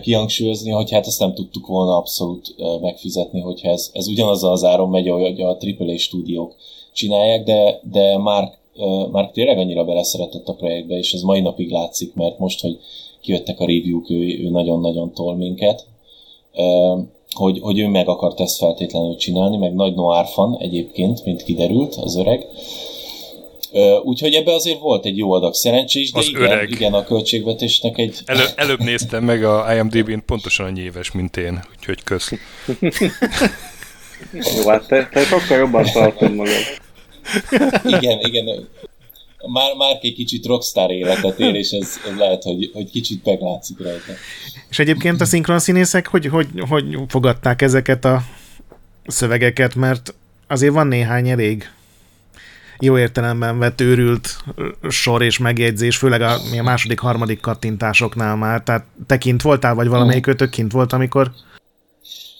kihangsúlyozni, 0.03 0.71
hogy 0.71 0.91
hát 0.91 1.07
ezt 1.07 1.21
nem 1.21 1.35
tudtuk 1.35 1.67
volna 1.67 1.97
abszolút 1.97 2.55
megfizetni, 2.81 3.41
hogyha 3.41 3.69
ez, 3.69 3.91
ez 3.93 4.09
ugyanaz 4.09 4.45
az 4.45 4.65
áron 4.65 4.89
megy, 4.89 5.09
ahogy 5.09 5.41
a 5.41 5.57
AAA 5.79 5.99
stúdiók 5.99 6.55
csinálják, 6.93 7.45
de, 7.45 7.81
de 7.91 8.19
Mark, 8.19 8.59
Mark 9.11 9.33
tényleg 9.33 9.59
annyira 9.59 9.85
beleszeretett 9.85 10.49
a 10.49 10.55
projektbe, 10.55 10.99
és 10.99 11.13
ez 11.13 11.21
mai 11.21 11.41
napig 11.41 11.71
látszik, 11.71 12.15
mert 12.15 12.39
most, 12.39 12.61
hogy 12.61 12.79
kijöttek 13.21 13.61
a 13.61 13.67
review-k, 13.67 14.11
ő, 14.11 14.45
ő 14.45 14.51
nagyon-nagyon 14.51 15.13
tol 15.13 15.37
minket, 15.37 15.87
hogy, 17.33 17.59
hogy 17.61 17.79
ő 17.79 17.87
meg 17.87 18.09
akart 18.09 18.41
ezt 18.41 18.59
feltétlenül 18.59 19.17
csinálni, 19.17 19.57
meg 19.57 19.75
nagy 19.75 19.95
noir 19.95 20.27
fan 20.27 20.57
egyébként, 20.59 21.25
mint 21.25 21.43
kiderült, 21.43 21.95
az 21.95 22.17
öreg, 22.17 22.47
Úgyhogy 24.03 24.35
ebbe 24.35 24.55
azért 24.55 24.81
volt 24.81 25.05
egy 25.05 25.17
jó 25.17 25.33
adag 25.33 25.55
szerencsés, 25.55 26.13
de 26.13 26.19
az 26.19 26.29
igen, 26.29 26.43
öreg. 26.43 26.71
igen, 26.71 26.95
a 26.95 27.05
költségvetésnek 27.05 27.99
egy... 27.99 28.19
Elő, 28.25 28.45
előbb 28.57 28.79
néztem 28.79 29.25
meg 29.25 29.45
a 29.45 29.75
IMDb-n, 29.75 30.25
pontosan 30.27 30.67
annyi 30.67 30.81
éves, 30.81 31.13
mint 31.13 31.37
én, 31.37 31.61
úgyhogy 31.77 32.05
kösz. 32.05 32.33
jó, 34.33 34.69
hát 34.69 34.87
te, 34.87 35.09
te 35.13 35.25
sokkal 35.25 35.59
jobban 35.59 35.85
tartod 35.93 36.35
magad. 36.35 36.63
igen, 38.01 38.21
igen. 38.21 38.69
Már, 39.53 39.75
már 39.75 39.99
egy 40.01 40.15
kicsit 40.15 40.47
rockstar 40.47 40.91
életet 40.91 41.39
él, 41.39 41.55
és 41.55 41.71
ez, 41.71 42.01
ez 42.11 42.17
lehet, 42.17 42.43
hogy, 42.43 42.71
hogy 42.73 42.91
kicsit 42.91 43.25
meglátszik 43.25 43.79
rajta. 43.79 44.13
És 44.69 44.79
egyébként 44.79 45.21
a 45.21 45.25
szinkron 45.25 45.59
színészek 45.59 46.07
hogy, 46.07 46.27
hogy, 46.27 46.47
hogy 46.69 46.85
fogadták 47.09 47.63
ezeket 47.63 48.05
a 48.05 48.23
szövegeket, 49.07 49.75
mert 49.75 50.15
azért 50.47 50.73
van 50.73 50.87
néhány 50.87 51.29
elég 51.29 51.71
jó 52.81 52.99
értelemben 52.99 53.59
vett 53.59 53.81
őrült 53.81 54.29
sor 54.89 55.23
és 55.23 55.39
megjegyzés, 55.39 55.97
főleg 55.97 56.21
a, 56.21 56.33
a 56.59 56.63
második, 56.63 56.99
harmadik 56.99 57.41
kattintásoknál 57.41 58.37
már. 58.37 58.63
Tehát 58.63 58.85
te 59.07 59.19
kint 59.19 59.43
voltál, 59.43 59.75
vagy 59.75 59.89
valamelyik 59.89 60.27
ötök 60.27 60.51
kint 60.51 60.73
volt, 60.73 60.93
amikor? 60.93 61.31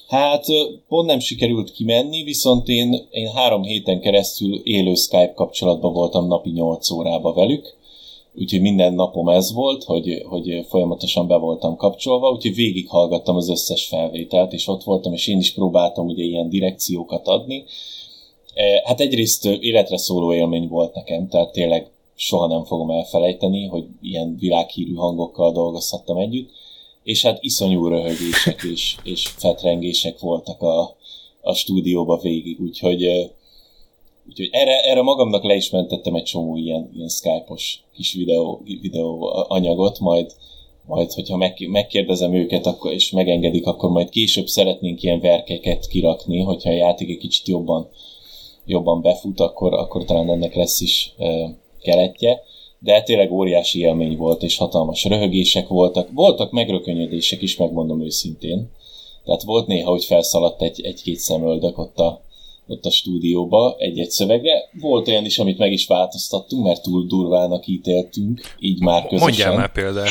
Hát 0.09 0.45
pont 0.89 1.07
nem 1.07 1.19
sikerült 1.19 1.73
kimenni, 1.73 2.23
viszont 2.23 2.69
én, 2.69 3.07
én 3.11 3.31
három 3.35 3.63
héten 3.63 4.01
keresztül 4.01 4.61
élő 4.65 4.95
Skype 4.95 5.33
kapcsolatban 5.35 5.93
voltam 5.93 6.27
napi 6.27 6.51
8 6.51 6.91
órába 6.91 7.33
velük, 7.33 7.77
úgyhogy 8.35 8.61
minden 8.61 8.95
napom 8.95 9.29
ez 9.29 9.53
volt, 9.53 9.85
hogy, 9.85 10.23
hogy 10.29 10.67
folyamatosan 10.69 11.27
be 11.27 11.37
voltam 11.37 11.77
kapcsolva, 11.77 12.31
úgyhogy 12.31 12.55
végighallgattam 12.55 13.37
az 13.37 13.49
összes 13.49 13.87
felvételt, 13.87 14.53
és 14.53 14.69
ott 14.69 14.85
voltam, 14.85 15.13
és 15.13 15.27
én 15.27 15.39
is 15.39 15.53
próbáltam 15.53 16.07
ugye 16.07 16.23
ilyen 16.23 16.49
direkciókat 16.49 17.27
adni, 17.27 17.65
hát 18.85 19.01
egyrészt 19.01 19.45
életre 19.45 19.97
szóló 19.97 20.35
élmény 20.35 20.69
volt 20.69 20.95
nekem, 20.95 21.29
tehát 21.29 21.53
tényleg 21.53 21.91
soha 22.15 22.47
nem 22.47 22.65
fogom 22.65 22.91
elfelejteni, 22.91 23.67
hogy 23.67 23.85
ilyen 24.03 24.37
világhírű 24.39 24.95
hangokkal 24.95 25.53
dolgozhattam 25.53 26.17
együtt, 26.17 26.51
és 27.03 27.23
hát 27.23 27.39
iszonyú 27.43 27.89
röhögések 27.89 28.63
és, 28.73 28.97
és 29.03 29.27
fetrengések 29.27 30.19
voltak 30.19 30.63
a, 30.63 30.97
a 31.41 31.55
stúdióba 31.55 32.17
végig, 32.17 32.61
úgyhogy, 32.61 33.31
úgyhogy 34.29 34.49
erre, 34.53 34.81
erre 34.83 35.03
magamnak 35.03 35.45
le 35.45 35.55
is 35.55 35.71
mentettem 35.71 36.15
egy 36.15 36.23
csomó 36.23 36.57
ilyen, 36.57 36.91
ilyen 36.97 37.09
Skype-os 37.09 37.81
kis 37.95 38.13
videó, 38.13 38.63
videó 38.81 39.33
anyagot, 39.49 40.01
majd, 40.01 40.33
majd 40.87 41.13
hogyha 41.13 41.37
meg, 41.37 41.69
megkérdezem 41.69 42.35
őket 42.35 42.67
akkor, 42.67 42.93
és 42.93 43.11
megengedik, 43.11 43.67
akkor 43.67 43.91
majd 43.91 44.09
később 44.09 44.47
szeretnénk 44.47 45.03
ilyen 45.03 45.21
verkeket 45.21 45.87
kirakni, 45.87 46.41
hogyha 46.41 46.71
a 46.71 46.75
játék 46.75 47.09
egy 47.09 47.19
kicsit 47.19 47.49
jobban 47.49 47.89
jobban 48.69 49.01
befut, 49.01 49.41
akkor, 49.41 49.75
akkor 49.75 50.05
talán 50.05 50.31
ennek 50.31 50.55
lesz 50.55 50.81
is 50.81 51.15
keletje. 51.83 52.41
De 52.79 53.03
tényleg 53.03 53.33
óriási 53.33 53.81
élmény 53.81 54.17
volt, 54.17 54.43
és 54.43 54.57
hatalmas 54.57 55.05
röhögések 55.05 55.69
voltak. 55.69 56.09
Voltak 56.13 56.51
megrökönyödések 56.51 57.43
is, 57.43 57.57
megmondom 57.57 58.03
őszintén. 58.05 58.71
Tehát 59.25 59.43
volt 59.43 59.67
néha, 59.67 59.91
hogy 59.91 60.05
felszaladt 60.05 60.63
egy, 60.63 60.81
egy-két 60.81 61.19
szemöldök 61.19 61.79
ott 61.79 61.99
a, 61.99 62.23
ott 62.67 62.85
a 62.85 62.91
stúdióba 62.91 63.77
egy-egy 63.79 64.11
szövegre. 64.11 64.69
Volt 64.81 65.09
olyan 65.09 65.25
is, 65.25 65.39
amit 65.39 65.59
meg 65.59 65.73
is 65.73 65.87
változtattunk, 65.87 66.65
mert 66.65 66.83
túl 66.83 67.07
durvának 67.07 67.67
ítéltünk, 67.67 68.41
így 68.59 68.81
már 68.81 69.03
közösen. 69.03 69.29
Mondjál 69.29 69.57
már 69.57 69.73
példát. 69.73 70.09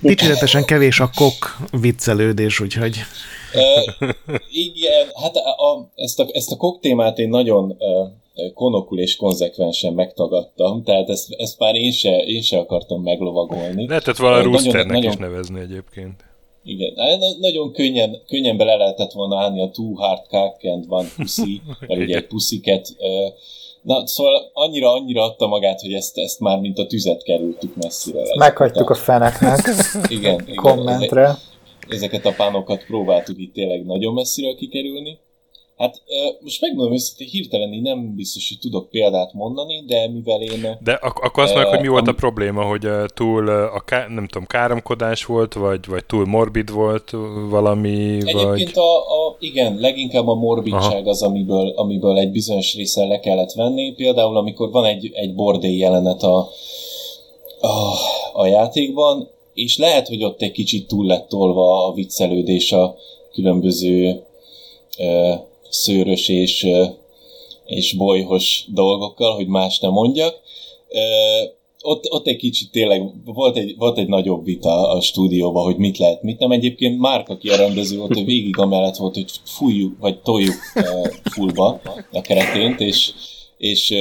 Dicséretesen 0.00 0.64
kevés 0.64 1.00
a 1.00 1.10
kok 1.14 1.56
viccelődés, 1.80 2.60
úgyhogy... 2.60 2.96
Uh, 3.54 4.08
igen, 4.50 5.06
hát 5.22 5.36
a, 5.36 5.70
a, 5.70 5.90
ezt, 5.94 6.20
a, 6.20 6.26
ezt 6.32 6.52
a 6.52 6.56
kok 6.56 6.80
témát 6.80 7.18
én 7.18 7.28
nagyon 7.28 7.76
uh, 7.78 8.08
konokul 8.54 8.98
és 8.98 9.16
konzekvensen 9.16 9.92
megtagadtam, 9.92 10.82
tehát 10.82 11.08
ezt, 11.08 11.32
ezt 11.32 11.58
már 11.58 11.74
én 11.74 11.92
se, 11.92 12.16
én 12.16 12.42
se 12.42 12.58
akartam 12.58 13.02
meglovagolni. 13.02 13.88
Lehetett 13.88 14.16
valami 14.16 14.42
roosternek 14.42 14.86
nagyon, 14.86 15.10
is 15.10 15.16
nevezni 15.16 15.60
egyébként. 15.60 16.24
Igen, 16.64 16.92
nagyon 17.40 17.72
könnyen, 17.72 18.22
könnyen 18.26 18.56
bele 18.56 18.74
lehetett 18.74 19.12
volna 19.12 19.40
állni 19.40 19.60
a 19.60 19.70
Too 19.70 19.94
Hard 19.94 20.26
Cock 20.28 20.64
and 20.64 20.84
One 20.88 21.08
Pussy, 21.16 21.60
mert 21.88 22.00
ugye 22.00 22.16
egy 22.16 22.26
pusziket. 22.26 22.96
Na, 23.82 24.06
szóval 24.06 24.50
annyira, 24.52 24.92
annyira 24.92 25.22
adta 25.22 25.46
magát, 25.46 25.80
hogy 25.80 25.92
ezt, 25.92 26.18
ezt 26.18 26.40
már 26.40 26.58
mint 26.58 26.78
a 26.78 26.86
tüzet 26.86 27.22
kerültük 27.22 27.74
messzire. 27.76 28.20
Meghagytuk 28.38 28.90
a 28.90 28.94
feneknek. 28.94 29.58
igen, 30.08 30.40
igen. 30.40 30.54
Kommentre. 30.54 31.38
Ezeket 31.88 32.26
a 32.26 32.34
pánokat 32.36 32.84
próbáltuk 32.84 33.38
itt 33.38 33.54
tényleg 33.54 33.84
nagyon 33.84 34.14
messziről 34.14 34.54
kikerülni. 34.54 35.18
Hát 35.76 36.02
most 36.40 36.60
megmondom 36.60 36.92
őszintén, 36.92 37.28
hirtelen 37.28 37.72
én 37.72 37.82
nem 37.82 38.14
biztos, 38.14 38.48
hogy 38.48 38.58
tudok 38.58 38.90
példát 38.90 39.32
mondani, 39.32 39.84
de 39.86 40.08
mivel 40.08 40.40
én... 40.40 40.78
De 40.80 40.92
ak- 40.92 41.24
akkor 41.24 41.42
azt 41.42 41.54
meg, 41.54 41.66
hogy 41.66 41.80
mi 41.80 41.88
volt 41.88 42.08
a 42.08 42.12
probléma, 42.12 42.62
hogy 42.62 42.88
túl 43.14 43.48
a 43.48 43.80
ká- 43.80 44.08
nem 44.08 44.26
tudom, 44.26 44.46
káromkodás 44.46 45.24
volt, 45.24 45.54
vagy, 45.54 45.86
vagy 45.86 46.04
túl 46.04 46.26
morbid 46.26 46.70
volt 46.70 47.10
valami, 47.50 48.14
Egyébként 48.14 48.74
vagy... 48.74 48.84
a, 48.84 48.98
a, 48.98 49.36
igen, 49.38 49.76
leginkább 49.78 50.28
a 50.28 50.34
morbidság 50.34 51.00
Aha. 51.00 51.08
az, 51.08 51.22
amiből, 51.22 51.72
amiből 51.76 52.18
egy 52.18 52.30
bizonyos 52.30 52.74
része 52.74 53.04
le 53.04 53.20
kellett 53.20 53.52
venni. 53.52 53.94
Például, 53.94 54.36
amikor 54.36 54.70
van 54.70 54.84
egy, 54.84 55.10
egy 55.14 55.34
bordély 55.34 55.76
jelenet 55.76 56.22
a, 56.22 56.48
a, 57.60 57.92
a 58.32 58.46
játékban, 58.46 59.28
és 59.54 59.78
lehet, 59.78 60.08
hogy 60.08 60.24
ott 60.24 60.42
egy 60.42 60.52
kicsit 60.52 60.86
túl 60.86 61.06
lett 61.06 61.28
tolva 61.28 61.86
a 61.86 61.92
viccelődés 61.92 62.72
a 62.72 62.96
különböző 63.32 64.22
szőrös 65.68 66.28
és, 66.28 66.66
és 67.64 67.92
bolyhos 67.92 68.64
dolgokkal, 68.72 69.34
hogy 69.34 69.46
más 69.46 69.78
nem 69.78 69.92
mondjak. 69.92 70.40
Ott, 71.82 72.10
ott 72.10 72.26
egy 72.26 72.36
kicsit 72.36 72.70
tényleg 72.70 73.02
volt 73.24 73.56
egy, 73.56 73.76
volt 73.76 73.98
egy 73.98 74.08
nagyobb 74.08 74.44
vita 74.44 74.88
a 74.90 75.00
stúdióban, 75.00 75.64
hogy 75.64 75.76
mit 75.76 75.98
lehet, 75.98 76.22
mit 76.22 76.38
nem. 76.38 76.50
Egyébként 76.50 77.00
Márk, 77.00 77.28
aki 77.28 77.48
a 77.48 77.56
rendező 77.56 77.98
volt, 77.98 78.14
hogy 78.14 78.24
végig 78.24 78.58
amellett 78.58 78.96
volt, 78.96 79.14
hogy 79.14 79.30
fújjuk, 79.44 79.98
vagy 79.98 80.20
toljuk 80.20 80.54
fullba 81.24 81.80
a 82.12 82.20
keretént, 82.20 82.80
és, 82.80 83.12
és 83.58 83.94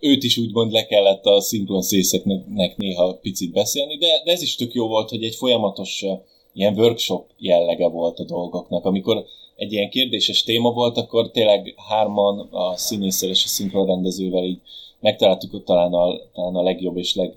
őt 0.00 0.22
is 0.22 0.38
úgymond 0.38 0.72
le 0.72 0.86
kellett 0.86 1.24
a 1.24 1.40
szinkron 1.40 1.82
szészeknek 1.82 2.76
néha 2.76 3.14
picit 3.14 3.52
beszélni, 3.52 3.96
de, 3.96 4.06
de 4.24 4.32
ez 4.32 4.42
is 4.42 4.56
tök 4.56 4.72
jó 4.72 4.86
volt, 4.86 5.08
hogy 5.08 5.24
egy 5.24 5.34
folyamatos 5.34 6.04
ilyen 6.52 6.78
workshop 6.78 7.30
jellege 7.38 7.88
volt 7.88 8.18
a 8.18 8.24
dolgoknak. 8.24 8.84
Amikor 8.84 9.24
egy 9.56 9.72
ilyen 9.72 9.90
kérdéses 9.90 10.42
téma 10.42 10.72
volt, 10.72 10.96
akkor 10.96 11.30
tényleg 11.30 11.74
hárman 11.88 12.48
a 12.50 12.76
színésszel 12.76 13.28
és 13.28 13.44
a 13.44 13.48
szinkronrendezővel 13.48 14.44
így 14.44 14.60
megtaláltuk 15.00 15.54
ott 15.54 15.64
talán 15.64 15.92
a, 15.92 16.18
talán 16.32 16.54
a 16.54 16.62
legjobb 16.62 16.96
és 16.96 17.14
leg 17.14 17.36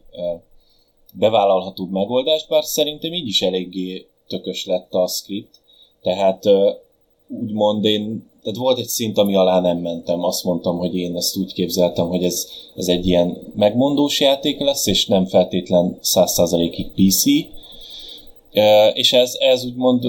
bevállalhatóbb 1.14 1.92
megoldást, 1.92 2.50
bár 2.50 2.64
szerintem 2.64 3.14
így 3.14 3.28
is 3.28 3.42
eléggé 3.42 4.08
tökös 4.28 4.66
lett 4.66 4.94
a 4.94 5.08
script, 5.08 5.56
tehát 6.02 6.44
úgymond 7.28 7.86
én, 7.86 8.32
tehát 8.44 8.60
volt 8.60 8.78
egy 8.78 8.88
szint, 8.88 9.18
ami 9.18 9.36
alá 9.36 9.60
nem 9.60 9.78
mentem, 9.78 10.24
azt 10.24 10.44
mondtam, 10.44 10.78
hogy 10.78 10.96
én 10.96 11.16
ezt 11.16 11.38
úgy 11.38 11.54
képzeltem, 11.54 12.08
hogy 12.08 12.24
ez, 12.24 12.48
ez 12.76 12.88
egy 12.88 13.08
ilyen 13.08 13.38
megmondós 13.56 14.20
játék 14.20 14.60
lesz, 14.60 14.88
és 14.88 15.06
nem 15.06 15.26
feltétlen 15.26 15.98
100%-ig 16.04 16.88
PC, 16.92 17.24
és 18.94 19.14
ez, 19.14 19.34
ez 19.40 19.66
úgymond 19.66 20.04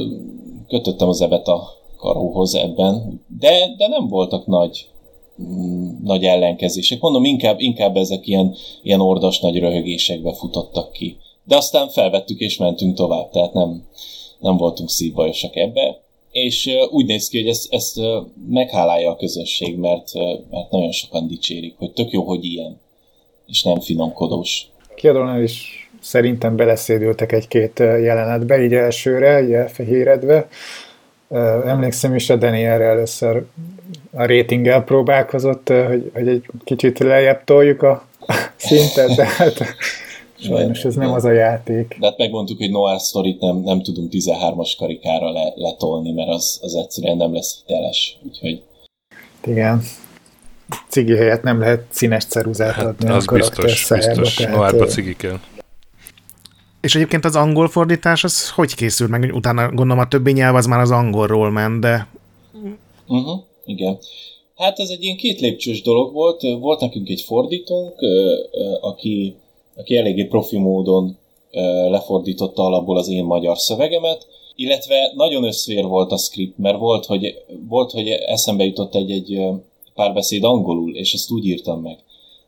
kötöttem 0.68 1.09
az 1.09 1.20
ebet 1.20 1.49
a 1.49 1.68
karóhoz 1.97 2.55
ebben, 2.55 3.24
de, 3.39 3.74
de 3.76 3.89
nem 3.89 4.09
voltak 4.09 4.47
nagy 4.47 4.89
mm, 5.43 5.91
nagy 6.03 6.24
ellenkezések. 6.24 7.01
Mondom, 7.01 7.24
inkább, 7.24 7.61
inkább 7.61 7.97
ezek 7.97 8.26
ilyen, 8.26 8.55
ilyen 8.82 9.01
ordas 9.01 9.41
nagy 9.41 9.59
röhögésekbe 9.59 10.35
futottak 10.35 10.93
ki. 10.93 11.16
De 11.45 11.57
aztán 11.57 11.89
felvettük 11.89 12.41
és 12.41 12.57
mentünk 12.57 12.95
tovább, 12.95 13.30
tehát 13.30 13.53
nem, 13.53 13.87
nem 14.39 14.57
voltunk 14.57 14.91
szívbajosak 14.91 15.57
ebbe. 15.57 16.03
És 16.35 16.70
úgy 16.91 17.07
néz 17.07 17.28
ki, 17.28 17.41
hogy 17.41 17.49
ezt, 17.49 17.72
ezt 17.72 18.01
meghálálja 18.49 19.11
a 19.11 19.16
közösség, 19.16 19.76
mert, 19.76 20.14
mert 20.51 20.70
nagyon 20.70 20.93
sokan 20.93 21.26
dicsérik, 21.26 21.74
hogy 21.78 21.93
tök 21.93 22.11
jó, 22.11 22.22
hogy 22.22 22.45
ilyen, 22.45 22.80
és 23.47 23.62
nem 23.62 23.80
finomkodós. 23.80 24.66
Kiadónál 24.95 25.43
is 25.43 25.89
szerintem 26.01 26.57
beleszédültek 26.57 27.32
egy-két 27.32 27.78
jelenetbe, 27.78 28.62
így 28.62 28.72
elsőre, 28.72 29.43
így 29.43 29.53
elfehéredve. 29.53 30.49
Emlékszem 31.64 32.14
is, 32.14 32.30
a 32.30 32.37
Dani 32.37 32.64
erre 32.64 32.85
először 32.85 33.45
a 34.12 34.26
ratinggel 34.26 34.85
próbálkozott, 34.85 35.68
hogy, 35.68 36.11
hogy 36.14 36.28
egy 36.28 36.45
kicsit 36.64 36.99
lejjebb 36.99 37.45
toljuk 37.45 37.82
a 37.82 38.07
szintet, 38.57 39.14
de 39.14 39.24
hát 39.24 39.59
sajnos 40.45 40.84
ez 40.84 40.95
nem 40.95 41.12
az 41.12 41.24
a 41.24 41.30
játék. 41.32 41.97
De 42.01 42.07
hát 42.07 42.18
megmondtuk, 42.18 42.59
hogy 42.59 42.70
Noir 42.70 43.01
story 43.01 43.36
nem, 43.40 43.57
nem 43.57 43.82
tudunk 43.82 44.12
13-as 44.12 44.72
karikára 44.78 45.32
le, 45.32 45.53
letolni, 45.57 46.12
mert 46.12 46.28
az, 46.28 46.59
az 46.62 46.74
egyszerűen 46.74 47.16
nem 47.16 47.34
lesz 47.34 47.62
hiteles. 47.66 48.18
Úgyhogy... 48.26 48.62
Igen. 49.45 49.82
Cigi 50.88 51.16
helyett 51.16 51.42
nem 51.42 51.59
lehet 51.59 51.84
színes 51.90 52.24
ceruzát 52.24 52.72
hát, 52.72 52.84
adni 52.84 53.09
az 53.09 53.24
a 53.28 53.32
biztos, 53.32 53.88
biztos. 53.88 54.38
Noirba 54.38 54.86
cigi 54.86 55.16
kell. 55.16 55.38
És 56.80 56.95
egyébként 56.95 57.24
az 57.24 57.36
angol 57.36 57.68
fordítás, 57.68 58.24
az 58.24 58.51
hogy 58.51 58.74
készült 58.74 59.11
meg? 59.11 59.30
Utána 59.34 59.68
gondolom 59.68 59.99
a 59.99 60.09
többi 60.09 60.32
nyelv 60.32 60.55
az 60.55 60.66
már 60.66 60.80
az 60.80 60.90
angolról 60.90 61.51
ment, 61.51 61.80
de... 61.80 62.09
Uh-huh, 63.07 63.40
igen. 63.64 63.99
Hát 64.57 64.78
ez 64.78 64.88
egy 64.88 65.03
ilyen 65.03 65.16
két 65.16 65.40
lépcsős 65.40 65.82
dolog 65.82 66.12
volt. 66.12 66.42
Volt 66.61 66.80
nekünk 66.80 67.09
egy 67.09 67.20
fordítónk, 67.20 67.95
aki, 68.80 69.36
aki 69.77 69.97
eléggé 69.97 70.25
profi 70.25 70.57
módon 70.57 71.18
lefordította 71.91 72.62
alapból 72.62 72.97
az 72.97 73.09
én 73.09 73.25
magyar 73.25 73.59
szövegemet, 73.59 74.27
illetve 74.57 75.12
nagyon 75.14 75.45
összvér 75.45 75.87
volt 75.87 76.12
a 76.12 76.16
script, 76.16 76.59
mert 76.59 76.79
volt, 76.79 77.07
hogy, 77.07 77.43
volt, 77.68 77.91
hogy 77.91 78.09
eszembe 78.09 78.64
jutott 78.64 78.95
egy-egy 78.95 79.41
párbeszéd 79.95 80.45
angolul, 80.45 80.97
és 80.97 81.14
ezt 81.14 81.31
úgy 81.31 81.47
írtam 81.47 81.81
meg. 81.81 81.99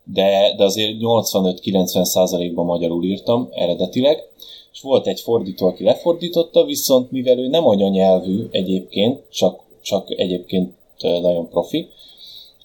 De, 0.03 0.53
de 0.57 0.63
azért 0.63 0.95
85-90 0.99 2.03
százalékban 2.03 2.65
magyarul 2.65 3.03
írtam 3.03 3.49
eredetileg, 3.51 4.29
és 4.73 4.81
volt 4.81 5.07
egy 5.07 5.19
fordító, 5.19 5.67
aki 5.67 5.83
lefordította, 5.83 6.65
viszont 6.65 7.11
mivel 7.11 7.39
ő 7.39 7.47
nem 7.47 7.67
anyanyelvű 7.67 8.47
egyébként, 8.51 9.19
csak, 9.31 9.59
csak 9.81 10.11
egyébként 10.19 10.73
nagyon 11.01 11.49
profi, 11.49 11.87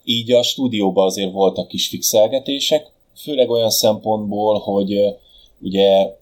így 0.05 0.33
a 0.33 0.43
stúdióban 0.43 1.07
azért 1.07 1.33
voltak 1.33 1.69
kis 1.69 1.89
fixelgetések, 1.89 2.91
főleg 3.23 3.51
olyan 3.51 3.70
szempontból, 3.70 4.59
hogy 4.59 5.16
ugye 5.61 6.16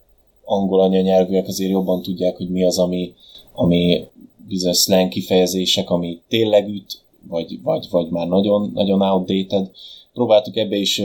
angol 0.45 0.81
anyanyelvűek 0.81 1.47
azért 1.47 1.71
jobban 1.71 2.01
tudják, 2.01 2.37
hogy 2.37 2.49
mi 2.49 2.63
az, 2.63 2.79
ami, 2.79 3.13
ami 3.53 4.07
bizonyos 4.47 4.77
slang 4.77 5.09
kifejezések, 5.09 5.89
ami 5.89 6.21
tényleg 6.27 6.67
üt, 6.67 7.01
vagy, 7.29 7.61
vagy, 7.63 7.87
vagy 7.89 8.09
már 8.09 8.27
nagyon, 8.27 8.71
nagyon 8.73 9.01
outdated, 9.01 9.71
próbáltuk 10.13 10.57
ebbe 10.57 10.75
is 10.75 11.01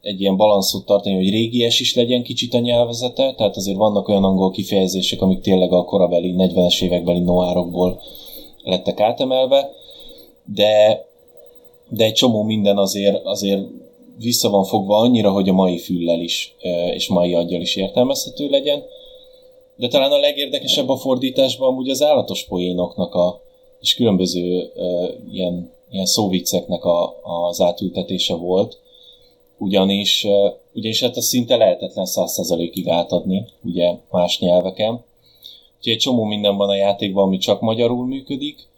egy 0.00 0.20
ilyen 0.20 0.36
balanszot 0.36 0.86
tartani, 0.86 1.14
hogy 1.14 1.30
régies 1.30 1.80
is 1.80 1.94
legyen 1.94 2.22
kicsit 2.22 2.54
a 2.54 2.58
nyelvezete, 2.58 3.34
tehát 3.34 3.56
azért 3.56 3.76
vannak 3.76 4.08
olyan 4.08 4.24
angol 4.24 4.50
kifejezések, 4.50 5.22
amik 5.22 5.40
tényleg 5.40 5.72
a 5.72 5.84
korabeli, 5.84 6.34
40-es 6.38 6.82
évekbeli 6.82 7.20
noárokból 7.20 8.00
lettek 8.62 9.00
átemelve, 9.00 9.70
de, 10.44 11.04
de 11.88 12.04
egy 12.04 12.12
csomó 12.12 12.42
minden 12.42 12.76
azért, 12.76 13.24
azért 13.24 13.66
vissza 14.22 14.50
van 14.50 14.64
fogva 14.64 14.96
annyira, 14.96 15.30
hogy 15.30 15.48
a 15.48 15.52
mai 15.52 15.78
füllel 15.78 16.20
is, 16.20 16.54
és 16.94 17.08
mai 17.08 17.34
aggyal 17.34 17.60
is 17.60 17.76
értelmezhető 17.76 18.48
legyen. 18.48 18.82
De 19.76 19.88
talán 19.88 20.12
a 20.12 20.18
legérdekesebb 20.18 20.88
a 20.88 20.96
fordításban 20.96 21.68
amúgy 21.68 21.90
az 21.90 22.02
állatos 22.02 22.44
poénoknak 22.44 23.14
a, 23.14 23.40
és 23.80 23.94
különböző 23.94 24.72
ilyen 25.32 25.70
ilyen 25.92 26.06
szóvicceknek 26.06 26.84
a, 26.84 27.20
az 27.48 27.60
átültetése 27.60 28.34
volt, 28.34 28.78
ugyanis, 29.58 30.26
ugyanis 30.74 31.02
hát 31.02 31.16
a 31.16 31.20
szinte 31.20 31.56
lehetetlen 31.56 32.06
100%-ig 32.08 32.88
átadni, 32.88 33.46
ugye 33.64 33.94
más 34.10 34.38
nyelveken. 34.38 34.92
Úgyhogy 35.76 35.92
egy 35.92 35.98
csomó 35.98 36.24
minden 36.24 36.56
van 36.56 36.68
a 36.68 36.74
játékban, 36.74 37.24
ami 37.24 37.38
csak 37.38 37.60
magyarul 37.60 38.06
működik, 38.06 38.68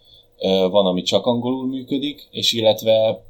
van, 0.71 0.87
ami 0.87 1.03
csak 1.03 1.27
angolul 1.27 1.67
működik, 1.67 2.29
és 2.31 2.53
illetve 2.53 3.23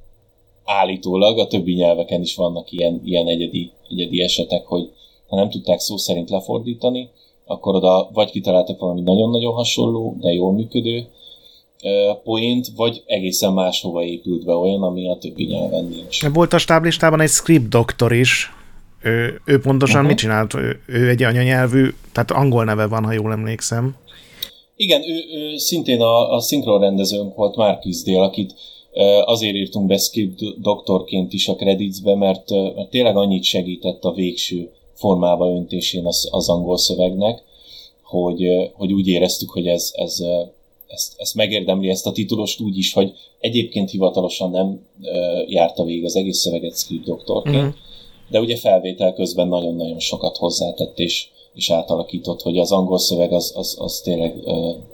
állítólag 0.65 1.39
a 1.39 1.47
többi 1.47 1.73
nyelveken 1.73 2.21
is 2.21 2.35
vannak 2.35 2.73
ilyen, 2.73 3.01
ilyen 3.05 3.27
egyedi, 3.27 3.71
egyedi 3.91 4.23
esetek, 4.23 4.67
hogy 4.67 4.91
ha 5.29 5.37
nem 5.37 5.51
tudták 5.51 5.79
szó 5.79 5.97
szerint 5.97 6.31
lefordítani, 6.31 7.11
akkor 7.45 7.75
oda 7.75 8.11
vagy 8.13 8.31
kitaláltak 8.31 8.79
valami 8.79 9.01
nagyon-nagyon 9.01 9.53
hasonló, 9.53 10.17
de 10.21 10.33
jól 10.33 10.53
működő 10.53 11.07
poént, 12.25 12.67
vagy 12.77 13.03
egészen 13.07 13.53
máshova 13.53 14.03
épült 14.03 14.45
be 14.45 14.53
olyan, 14.53 14.83
ami 14.83 15.09
a 15.09 15.19
többi 15.19 15.45
nyelven 15.45 15.85
nincs. 15.85 16.29
Volt 16.29 16.53
a 16.53 16.59
stáblistában 16.59 17.21
egy 17.21 17.29
script 17.29 17.69
doktor 17.69 18.13
is, 18.13 18.51
ő, 19.03 19.41
ő 19.45 19.61
pontosan 19.61 19.97
uh-huh. 19.97 20.11
mit 20.11 20.19
csinált? 20.19 20.55
Ő, 20.55 20.81
ő 20.87 21.09
egy 21.09 21.23
anyanyelvű, 21.23 21.89
tehát 22.13 22.31
angol 22.31 22.65
neve 22.65 22.87
van, 22.87 23.05
ha 23.05 23.13
jól 23.13 23.33
emlékszem. 23.33 23.97
Igen, 24.77 25.03
ő, 25.03 25.23
ő 25.39 25.57
szintén 25.57 26.01
a, 26.01 26.35
a 26.35 26.41
szinkron 26.41 26.81
rendezőnk 26.81 27.35
volt, 27.35 27.57
Marcus 27.57 28.03
Dél, 28.03 28.23
akit 28.23 28.55
azért 29.25 29.55
írtunk 29.55 29.87
be 29.87 29.97
script 29.97 30.61
doktorként 30.61 31.33
is 31.33 31.49
a 31.49 31.55
creditsbe, 31.55 32.15
mert, 32.15 32.51
mert 32.51 32.91
tényleg 32.91 33.17
annyit 33.17 33.43
segített 33.43 34.05
a 34.05 34.13
végső 34.13 34.71
formába 34.95 35.51
öntésén 35.51 36.07
az, 36.07 36.29
az 36.31 36.49
angol 36.49 36.79
szövegnek, 36.79 37.43
hogy, 38.03 38.47
hogy 38.73 38.93
úgy 38.93 39.09
éreztük, 39.09 39.51
hogy 39.51 39.67
ez, 39.67 39.91
ez 39.95 40.23
ezt, 40.95 41.13
ezt 41.17 41.35
megérdemli, 41.35 41.89
ezt 41.89 42.07
a 42.07 42.13
titulost 42.13 42.61
úgy 42.61 42.79
is, 42.79 42.93
hogy 42.93 43.13
egyébként 43.41 43.91
hivatalosan 43.91 44.51
nem 44.51 44.87
járta 45.49 45.85
végig 45.85 46.05
az 46.05 46.17
egész 46.17 46.39
szöveget 46.39 46.77
script 46.77 47.05
doktorként, 47.05 47.57
uh-huh. 47.57 47.75
de 48.31 48.41
ugye 48.41 48.57
felvétel 48.57 49.15
közben 49.15 49.49
nagyon-nagyon 49.49 49.99
sokat 49.99 50.37
hozzátett 50.37 50.99
és, 50.99 51.29
és 51.55 51.71
átalakított, 51.71 52.43
hogy 52.43 52.59
az 52.59 52.73
angol 52.73 52.99
szöveg 52.99 53.33
az, 53.33 53.53
az, 53.57 53.77
az 53.79 54.01
tényleg 54.01 54.35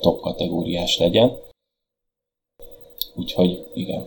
top 0.01 0.21
kategóriás 0.21 0.99
legyen. 0.99 1.39
Úgyhogy 3.15 3.67
igen. 3.75 4.03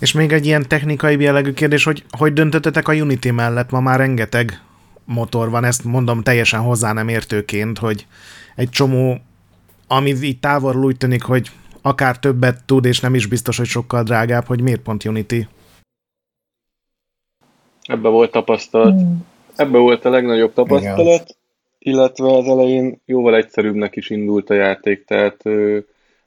És 0.00 0.12
még 0.12 0.32
egy 0.32 0.46
ilyen 0.46 0.68
technikai 0.68 1.20
jellegű 1.20 1.52
kérdés, 1.52 1.84
hogy 1.84 2.04
hogy 2.18 2.32
döntöttetek 2.32 2.88
a 2.88 2.92
Unity 2.92 3.30
mellett? 3.30 3.70
Ma 3.70 3.80
már 3.80 3.98
rengeteg 3.98 4.62
motor 5.04 5.50
van, 5.50 5.64
ezt 5.64 5.84
mondom 5.84 6.22
teljesen 6.22 6.60
hozzá 6.60 6.92
nem 6.92 7.08
értőként, 7.08 7.78
hogy 7.78 8.06
egy 8.56 8.68
csomó 8.68 9.18
ami 9.86 10.14
így 10.22 10.38
távolról 10.38 10.84
úgy 10.84 10.96
tűnik, 10.96 11.22
hogy 11.22 11.50
akár 11.82 12.18
többet 12.18 12.64
tud, 12.64 12.84
és 12.84 13.00
nem 13.00 13.14
is 13.14 13.26
biztos, 13.26 13.56
hogy 13.56 13.66
sokkal 13.66 14.02
drágább, 14.02 14.44
hogy 14.44 14.60
miért 14.60 14.80
pont 14.80 15.04
Unity? 15.04 15.46
Ebbe 17.82 18.08
volt 18.08 18.30
tapasztalat. 18.30 19.00
Hmm. 19.00 19.26
Ebbe 19.56 19.78
volt 19.78 20.04
a 20.04 20.10
legnagyobb 20.10 20.52
tapasztalat, 20.52 21.22
Igen. 21.22 21.36
illetve 21.78 22.36
az 22.36 22.46
elején 22.46 23.00
jóval 23.04 23.36
egyszerűbbnek 23.36 23.96
is 23.96 24.10
indult 24.10 24.50
a 24.50 24.54
játék, 24.54 25.04
tehát 25.04 25.40
ö, 25.42 25.78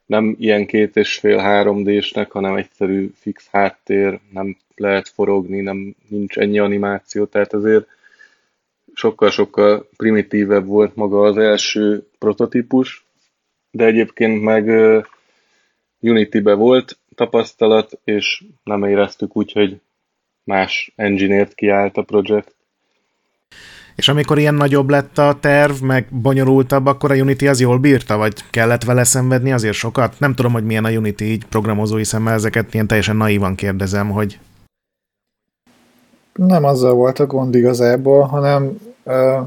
nem 0.08 0.36
ilyen 0.40 0.66
két 0.66 0.96
és 0.96 1.18
fél 1.18 1.40
3D-snek, 1.44 2.28
hanem 2.30 2.56
egyszerű 2.56 3.12
fix 3.16 3.48
háttér, 3.52 4.20
nem 4.32 4.58
lehet 4.76 5.08
forogni, 5.08 5.62
nem 5.62 5.96
nincs 6.08 6.38
ennyi 6.38 6.60
animáció, 6.60 7.26
tehát 7.26 7.54
azért 7.54 7.88
sokkal-sokkal 8.94 9.90
primitívebb 9.98 10.66
volt 10.66 10.96
maga 10.96 11.22
az 11.22 11.38
első 11.38 12.08
prototípus, 12.20 13.06
de 13.72 13.86
egyébként 13.86 14.42
meg 14.42 14.70
Unity-be 16.00 16.54
volt 16.54 16.98
tapasztalat, 17.16 18.00
és 18.04 18.44
nem 18.64 18.84
éreztük 18.84 19.36
úgy, 19.38 19.52
hogy 19.52 19.80
más 20.44 20.92
engineert 20.96 21.54
kiállt 21.54 21.98
a 21.98 22.02
projekt. 22.02 22.56
És 23.98 24.08
amikor 24.08 24.38
ilyen 24.38 24.54
nagyobb 24.54 24.90
lett 24.90 25.18
a 25.18 25.38
terv, 25.40 25.82
meg 25.82 26.08
bonyolultabb, 26.10 26.86
akkor 26.86 27.12
a 27.12 27.16
Unity 27.16 27.48
az 27.48 27.60
jól 27.60 27.78
bírta, 27.78 28.18
vagy 28.18 28.34
kellett 28.50 28.84
vele 28.84 29.04
szenvedni 29.04 29.52
azért 29.52 29.76
sokat? 29.76 30.20
Nem 30.20 30.34
tudom, 30.34 30.52
hogy 30.52 30.66
milyen 30.66 30.86
a 30.86 30.90
Unity 30.90 31.22
így 31.22 31.46
programozói 31.46 32.04
szemmel, 32.04 32.34
ezeket 32.34 32.74
ilyen 32.74 32.88
teljesen 32.88 33.16
naívan 33.16 33.56
kérdezem, 33.56 34.10
hogy... 34.10 34.40
Nem 36.34 36.64
azzal 36.64 36.94
volt 36.94 37.20
a 37.20 37.26
gond 37.26 37.56
igazából, 37.56 38.24
hanem 38.24 38.80
ö, 39.04 39.40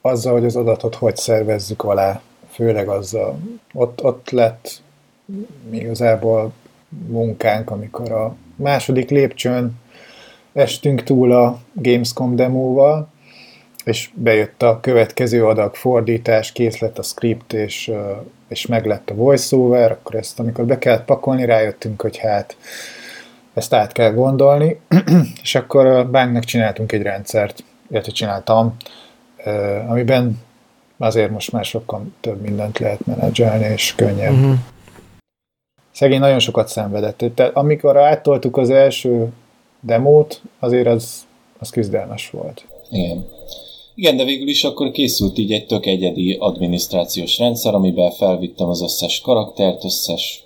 azzal, 0.00 0.32
hogy 0.32 0.44
az 0.44 0.56
adatot 0.56 0.94
hogy 0.94 1.16
szervezzük 1.16 1.82
alá, 1.82 2.20
főleg 2.50 2.88
azzal. 2.88 3.38
Ott, 3.72 4.04
ott 4.04 4.30
lett 4.30 4.82
igazából 5.70 6.52
munkánk, 7.06 7.70
amikor 7.70 8.12
a 8.12 8.34
második 8.56 9.10
lépcsőn 9.10 9.80
estünk 10.52 11.02
túl 11.02 11.32
a 11.32 11.58
Gamescom 11.72 12.36
demóval, 12.36 13.11
és 13.84 14.10
bejött 14.14 14.62
a 14.62 14.78
következő 14.80 15.46
adag 15.46 15.74
fordítás, 15.74 16.52
kész 16.52 16.78
lett 16.78 16.98
a 16.98 17.02
script, 17.02 17.52
és, 17.52 17.90
és 18.48 18.66
meg 18.66 18.86
lett 18.86 19.10
a 19.10 19.14
voiceover, 19.14 19.90
akkor 19.90 20.14
ezt 20.14 20.40
amikor 20.40 20.64
be 20.64 20.78
kellett 20.78 21.04
pakolni, 21.04 21.44
rájöttünk, 21.44 22.02
hogy 22.02 22.16
hát 22.16 22.56
ezt 23.54 23.74
át 23.74 23.92
kell 23.92 24.12
gondolni, 24.12 24.80
és 25.42 25.54
akkor 25.54 25.86
a 25.86 26.10
banknak 26.10 26.44
csináltunk 26.44 26.92
egy 26.92 27.02
rendszert, 27.02 27.64
illetve 27.90 28.12
csináltam, 28.12 28.76
amiben 29.86 30.40
azért 30.98 31.30
most 31.30 31.52
már 31.52 31.64
sokkal 31.64 32.06
több 32.20 32.40
mindent 32.40 32.78
lehet 32.78 33.06
menedzselni, 33.06 33.64
és 33.64 33.94
könnyebb. 33.94 34.32
Uh-huh. 34.32 34.54
Szegény 35.92 36.20
nagyon 36.20 36.38
sokat 36.38 36.68
szenvedett. 36.68 37.24
Tehát 37.34 37.56
amikor 37.56 37.96
áttoltuk 37.96 38.56
az 38.56 38.70
első 38.70 39.32
demót, 39.80 40.40
azért 40.58 40.86
az, 40.86 41.26
az 41.58 41.70
küzdelmes 41.70 42.30
volt. 42.30 42.66
Igen. 42.90 43.24
Igen, 43.94 44.16
de 44.16 44.24
végül 44.24 44.48
is 44.48 44.64
akkor 44.64 44.90
készült 44.90 45.38
így 45.38 45.52
egy 45.52 45.66
tök 45.66 45.86
egyedi 45.86 46.32
adminisztrációs 46.32 47.38
rendszer, 47.38 47.74
amiben 47.74 48.10
felvittem 48.10 48.68
az 48.68 48.82
összes 48.82 49.20
karaktert, 49.20 49.84
összes 49.84 50.44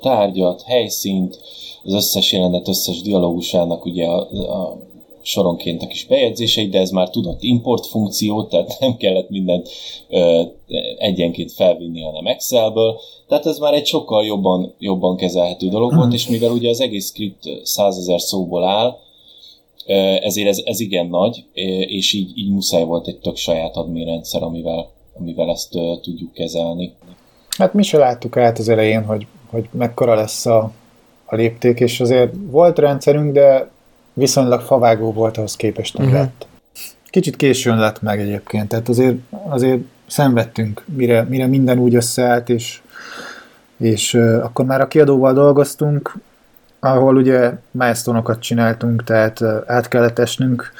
tárgyat, 0.00 0.62
helyszínt, 0.62 1.40
az 1.84 1.92
összes 1.92 2.32
jelenet, 2.32 2.68
összes 2.68 3.00
dialógusának 3.00 3.84
ugye 3.84 4.06
a, 4.06 4.20
a 4.60 4.78
soronként 5.22 5.82
a 5.82 5.86
kis 5.86 6.06
bejegyzéseit, 6.06 6.70
de 6.70 6.78
ez 6.78 6.90
már 6.90 7.10
tudott 7.10 7.42
import 7.42 7.86
funkciót, 7.86 8.48
tehát 8.48 8.76
nem 8.80 8.96
kellett 8.96 9.30
mindent 9.30 9.68
ö, 10.08 10.42
egyenként 10.98 11.52
felvinni, 11.52 12.00
hanem 12.00 12.26
Excelből. 12.26 13.00
Tehát 13.28 13.46
ez 13.46 13.58
már 13.58 13.74
egy 13.74 13.86
sokkal 13.86 14.24
jobban, 14.24 14.74
jobban 14.78 15.16
kezelhető 15.16 15.68
dolog 15.68 15.94
volt, 15.94 16.12
és 16.12 16.28
mivel 16.28 16.50
ugye 16.50 16.68
az 16.68 16.80
egész 16.80 17.06
script 17.06 17.44
százezer 17.62 18.20
szóból 18.20 18.64
áll, 18.64 18.98
ezért 20.22 20.48
ez, 20.48 20.60
ez 20.64 20.80
igen 20.80 21.06
nagy, 21.06 21.44
és 21.86 22.12
így, 22.12 22.38
így 22.38 22.50
muszáj 22.50 22.84
volt 22.84 23.06
egy 23.06 23.18
tök 23.18 23.36
saját 23.36 23.76
adminrendszer, 23.76 24.42
amivel, 24.42 24.90
amivel 25.18 25.50
ezt 25.50 25.70
tudjuk 26.02 26.32
kezelni. 26.32 26.92
Hát 27.58 27.74
mi 27.74 27.82
se 27.82 27.98
láttuk 27.98 28.36
át 28.36 28.58
az 28.58 28.68
elején, 28.68 29.04
hogy, 29.04 29.26
hogy 29.50 29.68
mekkora 29.70 30.14
lesz 30.14 30.46
a, 30.46 30.72
a 31.24 31.34
lépték, 31.36 31.80
és 31.80 32.00
azért 32.00 32.32
volt 32.50 32.78
rendszerünk, 32.78 33.32
de 33.32 33.70
viszonylag 34.12 34.60
favágó 34.60 35.12
volt 35.12 35.36
ahhoz 35.36 35.56
képest, 35.56 35.98
uh-huh. 35.98 36.12
lett. 36.12 36.46
Kicsit 37.10 37.36
későn 37.36 37.78
lett 37.78 38.02
meg 38.02 38.20
egyébként, 38.20 38.68
tehát 38.68 38.88
azért, 38.88 39.16
azért 39.48 39.80
szenvedtünk, 40.06 40.84
mire, 40.94 41.22
mire 41.22 41.46
minden 41.46 41.78
úgy 41.78 41.94
összeállt, 41.94 42.48
és, 42.48 42.80
és 43.78 44.14
uh, 44.14 44.40
akkor 44.44 44.64
már 44.64 44.80
a 44.80 44.88
kiadóval 44.88 45.32
dolgoztunk, 45.32 46.18
ahol 46.92 47.16
ugye 47.16 47.52
milestone 47.70 48.22
csináltunk, 48.40 49.04
tehát 49.04 49.42
át 49.66 49.88
kellett 49.88 50.18
esnünk 50.18 50.72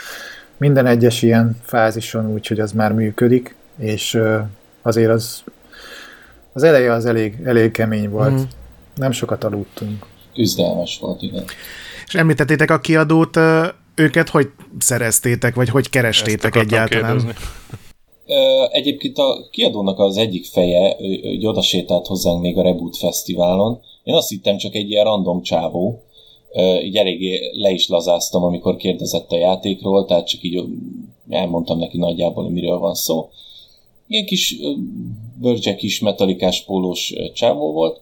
minden 0.56 0.86
egyes 0.86 1.22
ilyen 1.22 1.56
fázison 1.62 2.32
úgy, 2.32 2.46
hogy 2.46 2.60
az 2.60 2.72
már 2.72 2.92
működik, 2.92 3.54
és 3.78 4.20
azért 4.82 5.10
az 5.10 5.44
az 6.52 6.62
eleje 6.62 6.92
az 6.92 7.06
elég, 7.06 7.36
elég 7.44 7.70
kemény 7.70 8.10
volt. 8.10 8.32
Mm. 8.32 8.42
Nem 8.94 9.12
sokat 9.12 9.44
aludtunk. 9.44 10.06
Üzdelmes 10.36 10.98
volt, 11.00 11.22
igen. 11.22 11.44
És 12.06 12.14
említettétek 12.14 12.70
a 12.70 12.78
kiadót, 12.78 13.38
őket 13.94 14.28
hogy 14.28 14.50
szereztétek, 14.78 15.54
vagy 15.54 15.68
hogy 15.68 15.90
kerestétek 15.90 16.56
egyáltalán? 16.56 17.16
Kérdezni. 17.16 17.32
Egyébként 18.72 19.18
a 19.18 19.48
kiadónak 19.50 19.98
az 19.98 20.16
egyik 20.16 20.46
feje, 20.46 20.96
hogy 21.22 21.46
oda 21.46 21.62
sétált 21.62 22.06
hozzánk 22.06 22.40
még 22.40 22.58
a 22.58 22.62
Reboot 22.62 22.96
Fesztiválon. 22.96 23.80
Én 24.06 24.14
azt 24.14 24.28
hittem 24.28 24.56
csak 24.56 24.74
egy 24.74 24.90
ilyen 24.90 25.04
random 25.04 25.42
csávó, 25.42 26.02
így 26.84 26.96
eléggé 26.96 27.50
le 27.52 27.70
is 27.70 27.88
lazáztam, 27.88 28.42
amikor 28.42 28.76
kérdezett 28.76 29.32
a 29.32 29.36
játékról, 29.36 30.04
tehát 30.04 30.26
csak 30.26 30.42
így 30.42 30.64
elmondtam 31.28 31.78
neki 31.78 31.98
nagyjából, 31.98 32.50
miről 32.50 32.78
van 32.78 32.94
szó. 32.94 33.28
Ilyen 34.06 34.26
kis 34.26 34.56
bőrcse 35.40 35.74
kis 35.74 36.00
metalikás 36.00 36.62
pólós 36.64 37.14
csávó 37.34 37.72
volt, 37.72 38.00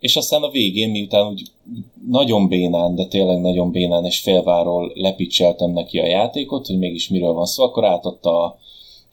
és 0.00 0.16
aztán 0.16 0.42
a 0.42 0.50
végén, 0.50 0.90
miután 0.90 1.26
úgy 1.26 1.42
nagyon 2.08 2.48
bénán, 2.48 2.94
de 2.94 3.06
tényleg 3.06 3.40
nagyon 3.40 3.70
bénán 3.70 4.04
és 4.04 4.20
félváról 4.20 4.92
lepicseltem 4.94 5.70
neki 5.70 5.98
a 5.98 6.06
játékot, 6.06 6.66
hogy 6.66 6.78
mégis 6.78 7.08
miről 7.08 7.32
van 7.32 7.46
szó, 7.46 7.64
akkor 7.64 7.84
átadta 7.84 8.44
a, 8.44 8.58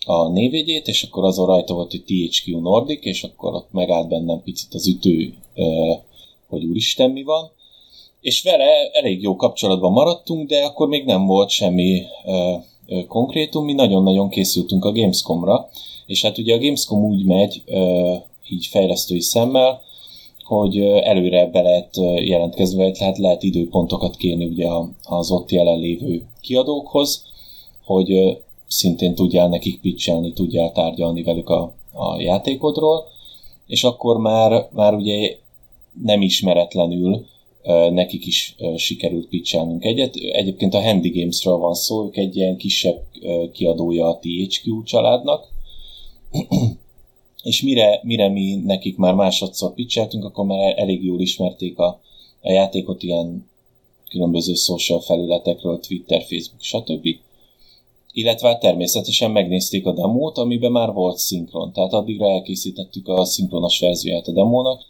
a 0.05 0.27
névjegyét, 0.27 0.87
és 0.87 1.03
akkor 1.03 1.23
azon 1.23 1.45
rajta 1.45 1.73
volt, 1.73 1.91
hogy 1.91 2.03
THQ 2.03 2.59
Nordic, 2.59 3.05
és 3.05 3.23
akkor 3.23 3.53
ott 3.53 3.71
megállt 3.71 4.07
bennem 4.07 4.41
picit 4.43 4.73
az 4.73 4.87
ütő, 4.87 5.33
hogy 6.47 6.63
úristen 6.63 7.11
mi 7.11 7.23
van. 7.23 7.51
És 8.21 8.43
vele 8.43 8.89
elég 8.91 9.21
jó 9.21 9.35
kapcsolatban 9.35 9.91
maradtunk, 9.91 10.49
de 10.49 10.63
akkor 10.63 10.87
még 10.87 11.05
nem 11.05 11.25
volt 11.25 11.49
semmi 11.49 12.01
konkrétum, 13.07 13.65
mi 13.65 13.73
nagyon-nagyon 13.73 14.29
készültünk 14.29 14.85
a 14.85 14.91
Gamescomra, 14.91 15.69
és 16.05 16.21
hát 16.21 16.37
ugye 16.37 16.55
a 16.55 16.59
Gamescom 16.59 17.03
úgy 17.03 17.25
megy, 17.25 17.63
így 18.49 18.65
fejlesztői 18.65 19.21
szemmel, 19.21 19.81
hogy 20.43 20.79
előre 20.79 21.45
be 21.45 21.61
lehet 21.61 21.95
jelentkezni, 22.25 22.77
vagy 22.77 22.97
lehet, 22.99 23.17
lehet 23.17 23.43
időpontokat 23.43 24.15
kérni 24.15 24.45
ugye 24.45 24.67
az 25.03 25.31
ott 25.31 25.51
jelenlévő 25.51 26.25
kiadókhoz, 26.41 27.25
hogy 27.85 28.37
szintén 28.73 29.15
tudjál 29.15 29.49
nekik 29.49 29.81
pitchelni, 29.81 30.33
tudjál 30.33 30.71
tárgyalni 30.71 31.23
velük 31.23 31.49
a, 31.49 31.73
a 31.91 32.21
játékodról, 32.21 33.03
és 33.67 33.83
akkor 33.83 34.17
már, 34.17 34.67
már 34.71 34.93
ugye 34.93 35.37
nem 36.03 36.21
ismeretlenül 36.21 37.25
nekik 37.91 38.25
is 38.25 38.55
sikerült 38.75 39.27
pitchelnünk 39.27 39.85
egyet. 39.85 40.15
Egyébként 40.15 40.73
a 40.73 40.81
Handy 40.81 41.09
Games-ről 41.09 41.57
van 41.57 41.73
szó, 41.73 42.05
ők 42.05 42.17
egy 42.17 42.35
ilyen 42.35 42.57
kisebb 42.57 43.01
kiadója 43.51 44.07
a 44.07 44.19
THQ 44.19 44.83
családnak, 44.83 45.47
és 47.43 47.61
mire, 47.61 47.99
mire 48.03 48.29
mi 48.29 48.55
nekik 48.55 48.97
már 48.97 49.13
másodszor 49.13 49.73
pitcheltünk, 49.73 50.23
akkor 50.23 50.45
már 50.45 50.79
elég 50.79 51.03
jól 51.03 51.19
ismerték 51.19 51.77
a, 51.77 51.99
a 52.41 52.51
játékot 52.51 53.03
ilyen 53.03 53.49
különböző 54.09 54.53
social 54.53 54.99
felületekről, 54.99 55.79
Twitter, 55.79 56.21
Facebook, 56.21 56.61
stb. 56.61 57.07
Illetve 58.15 58.47
hát 58.47 58.59
természetesen 58.59 59.31
megnézték 59.31 59.85
a 59.85 59.93
demót, 59.93 60.37
amiben 60.37 60.71
már 60.71 60.91
volt 60.91 61.17
szinkron. 61.17 61.71
Tehát 61.71 61.93
addigra 61.93 62.29
elkészítettük 62.29 63.07
a 63.07 63.25
szinkronos 63.25 63.79
verzióját 63.79 64.27
a 64.27 64.31
demónak, 64.31 64.81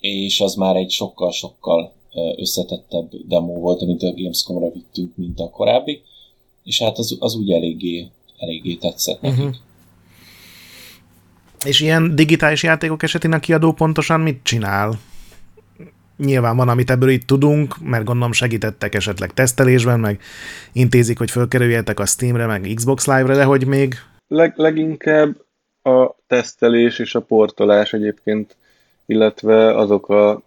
és 0.00 0.40
az 0.40 0.54
már 0.54 0.76
egy 0.76 0.90
sokkal-sokkal 0.90 1.92
összetettebb 2.36 3.10
demo 3.28 3.52
volt, 3.52 3.82
amit 3.82 4.02
a 4.02 4.12
Gamescom-ra 4.12 4.70
vittünk, 4.70 5.16
mint 5.16 5.40
a 5.40 5.50
korábbi, 5.50 6.02
és 6.64 6.82
hát 6.82 6.98
az, 6.98 7.16
az 7.20 7.34
úgy 7.34 7.50
eléggé, 7.50 8.08
eléggé 8.38 8.74
tetszett 8.74 9.20
nekik. 9.20 9.38
Uh-huh. 9.38 9.54
És 11.64 11.80
ilyen 11.80 12.14
digitális 12.14 12.62
játékok 12.62 13.02
esetén 13.02 13.32
a 13.32 13.38
kiadó 13.38 13.72
pontosan 13.72 14.20
mit 14.20 14.40
csinál? 14.42 14.98
Nyilván 16.16 16.56
van, 16.56 16.68
amit 16.68 16.90
ebből 16.90 17.08
itt 17.08 17.26
tudunk, 17.26 17.74
mert 17.82 18.04
gondolom 18.04 18.32
segítettek 18.32 18.94
esetleg 18.94 19.32
tesztelésben, 19.32 20.00
meg 20.00 20.20
intézik, 20.72 21.18
hogy 21.18 21.30
fölkerüljetek 21.30 22.00
a 22.00 22.06
Steamre, 22.06 22.46
meg 22.46 22.70
Xbox 22.74 23.06
Live-re, 23.06 23.34
de 23.34 23.44
hogy 23.44 23.66
még... 23.66 23.94
Leg, 24.28 24.52
leginkább 24.56 25.36
a 25.82 26.14
tesztelés 26.26 26.98
és 26.98 27.14
a 27.14 27.20
portolás 27.20 27.92
egyébként, 27.92 28.56
illetve 29.06 29.76
azok 29.76 30.08
a... 30.08 30.40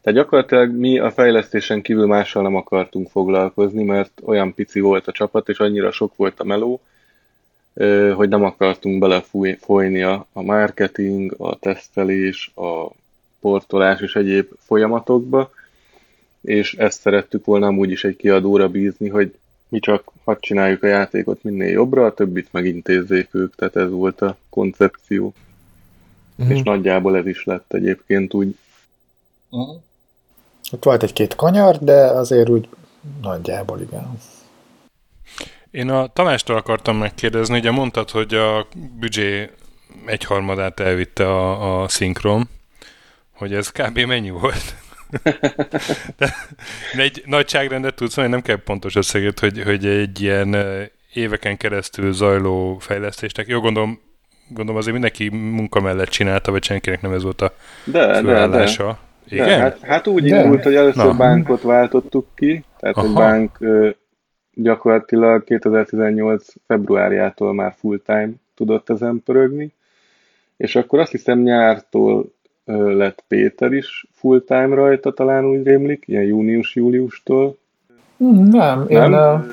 Tehát 0.00 0.18
gyakorlatilag 0.18 0.70
mi 0.70 0.98
a 0.98 1.10
fejlesztésen 1.10 1.82
kívül 1.82 2.06
mással 2.06 2.42
nem 2.42 2.56
akartunk 2.56 3.08
foglalkozni, 3.08 3.84
mert 3.84 4.20
olyan 4.24 4.54
pici 4.54 4.80
volt 4.80 5.06
a 5.06 5.12
csapat, 5.12 5.48
és 5.48 5.58
annyira 5.58 5.92
sok 5.92 6.16
volt 6.16 6.40
a 6.40 6.44
meló, 6.44 6.80
hogy 8.14 8.28
nem 8.28 8.44
akartunk 8.44 8.98
belefolyni 8.98 10.02
a, 10.02 10.26
marketing, 10.32 11.34
a 11.38 11.58
tesztelés, 11.58 12.52
a 12.54 12.90
portolás 13.42 14.00
és 14.00 14.14
egyéb 14.14 14.48
folyamatokba, 14.58 15.50
és 16.40 16.74
ezt 16.74 17.00
szerettük 17.00 17.44
volna 17.44 17.66
amúgy 17.66 17.90
is 17.90 18.04
egy 18.04 18.16
kiadóra 18.16 18.68
bízni, 18.68 19.08
hogy 19.08 19.34
mi 19.68 19.78
csak 19.78 20.12
hadd 20.24 20.36
csináljuk 20.40 20.82
a 20.82 20.86
játékot 20.86 21.42
minél 21.42 21.70
jobbra, 21.70 22.06
a 22.06 22.14
többit 22.14 22.48
megintézzék 22.50 23.28
ők, 23.34 23.54
tehát 23.54 23.76
ez 23.76 23.90
volt 23.90 24.20
a 24.20 24.36
koncepció. 24.48 25.34
Uh-huh. 26.36 26.56
És 26.56 26.62
nagyjából 26.62 27.16
ez 27.16 27.26
is 27.26 27.44
lett 27.44 27.72
egyébként 27.72 28.34
úgy. 28.34 28.56
Uh-huh. 29.50 29.76
Ott 30.72 30.84
volt 30.84 31.02
egy-két 31.02 31.34
kanyar, 31.34 31.78
de 31.78 31.94
azért 31.94 32.48
úgy 32.48 32.68
nagyjából 33.22 33.80
igen. 33.80 34.18
Én 35.70 35.88
a 35.88 36.06
Tamástól 36.06 36.56
akartam 36.56 36.96
megkérdezni, 36.96 37.58
ugye 37.58 37.70
mondtad, 37.70 38.10
hogy 38.10 38.34
a 38.34 38.66
büdzsé 38.98 39.50
egyharmadát 40.06 40.80
elvitte 40.80 41.28
a, 41.28 41.82
a 41.82 41.88
szinkron, 41.88 42.48
hogy 43.42 43.54
ez 43.54 43.70
kb. 43.70 43.98
mennyi 43.98 44.30
volt? 44.30 44.74
de, 46.18 46.34
egy 46.96 47.22
nagyságrendet 47.26 47.94
tudsz 47.94 48.16
mondani, 48.16 48.40
nem 48.40 48.46
kell 48.46 48.64
pontos 48.64 48.96
összegét, 48.96 49.38
hogy, 49.38 49.62
hogy 49.62 49.86
egy 49.86 50.20
ilyen 50.20 50.56
éveken 51.12 51.56
keresztül 51.56 52.12
zajló 52.12 52.78
fejlesztésnek, 52.78 53.46
jó 53.46 53.60
gondolom, 53.60 54.00
gondolom 54.48 54.76
azért 54.80 54.92
mindenki 54.92 55.28
munka 55.28 55.80
mellett 55.80 56.08
csinálta, 56.08 56.50
vagy 56.50 56.64
senkinek 56.64 57.00
nem 57.00 57.12
ez 57.12 57.22
volt 57.22 57.40
a 57.40 57.54
de, 57.84 58.14
főállása. 58.14 58.84
De, 58.84 58.90
de. 59.28 59.34
Igen? 59.34 59.46
De, 59.46 59.56
hát, 59.56 59.80
hát 59.80 60.06
úgy 60.06 60.28
de. 60.28 60.42
indult, 60.42 60.62
hogy 60.62 60.74
először 60.74 61.04
Na. 61.04 61.16
bánkot 61.16 61.62
váltottuk 61.62 62.26
ki, 62.34 62.64
tehát 62.80 62.96
Aha. 62.96 63.06
egy 63.06 63.12
bánk 63.12 63.58
gyakorlatilag 64.54 65.44
2018 65.44 66.46
februárjától 66.66 67.54
már 67.54 67.74
full-time 67.78 68.30
tudott 68.54 68.90
ezen 68.90 69.22
pörögni, 69.24 69.72
és 70.56 70.76
akkor 70.76 70.98
azt 70.98 71.10
hiszem 71.10 71.38
nyártól 71.38 72.32
lett 72.76 73.24
Péter 73.28 73.72
is 73.72 74.06
full-time 74.12 74.74
rajta, 74.74 75.12
talán 75.12 75.44
úgy 75.44 75.62
rémlik, 75.62 76.04
ilyen 76.06 76.22
június-júliustól. 76.22 77.56
Hmm, 78.16 78.48
nem, 78.48 78.78
nem? 78.78 78.88
én 78.88 79.12
a 79.12 79.46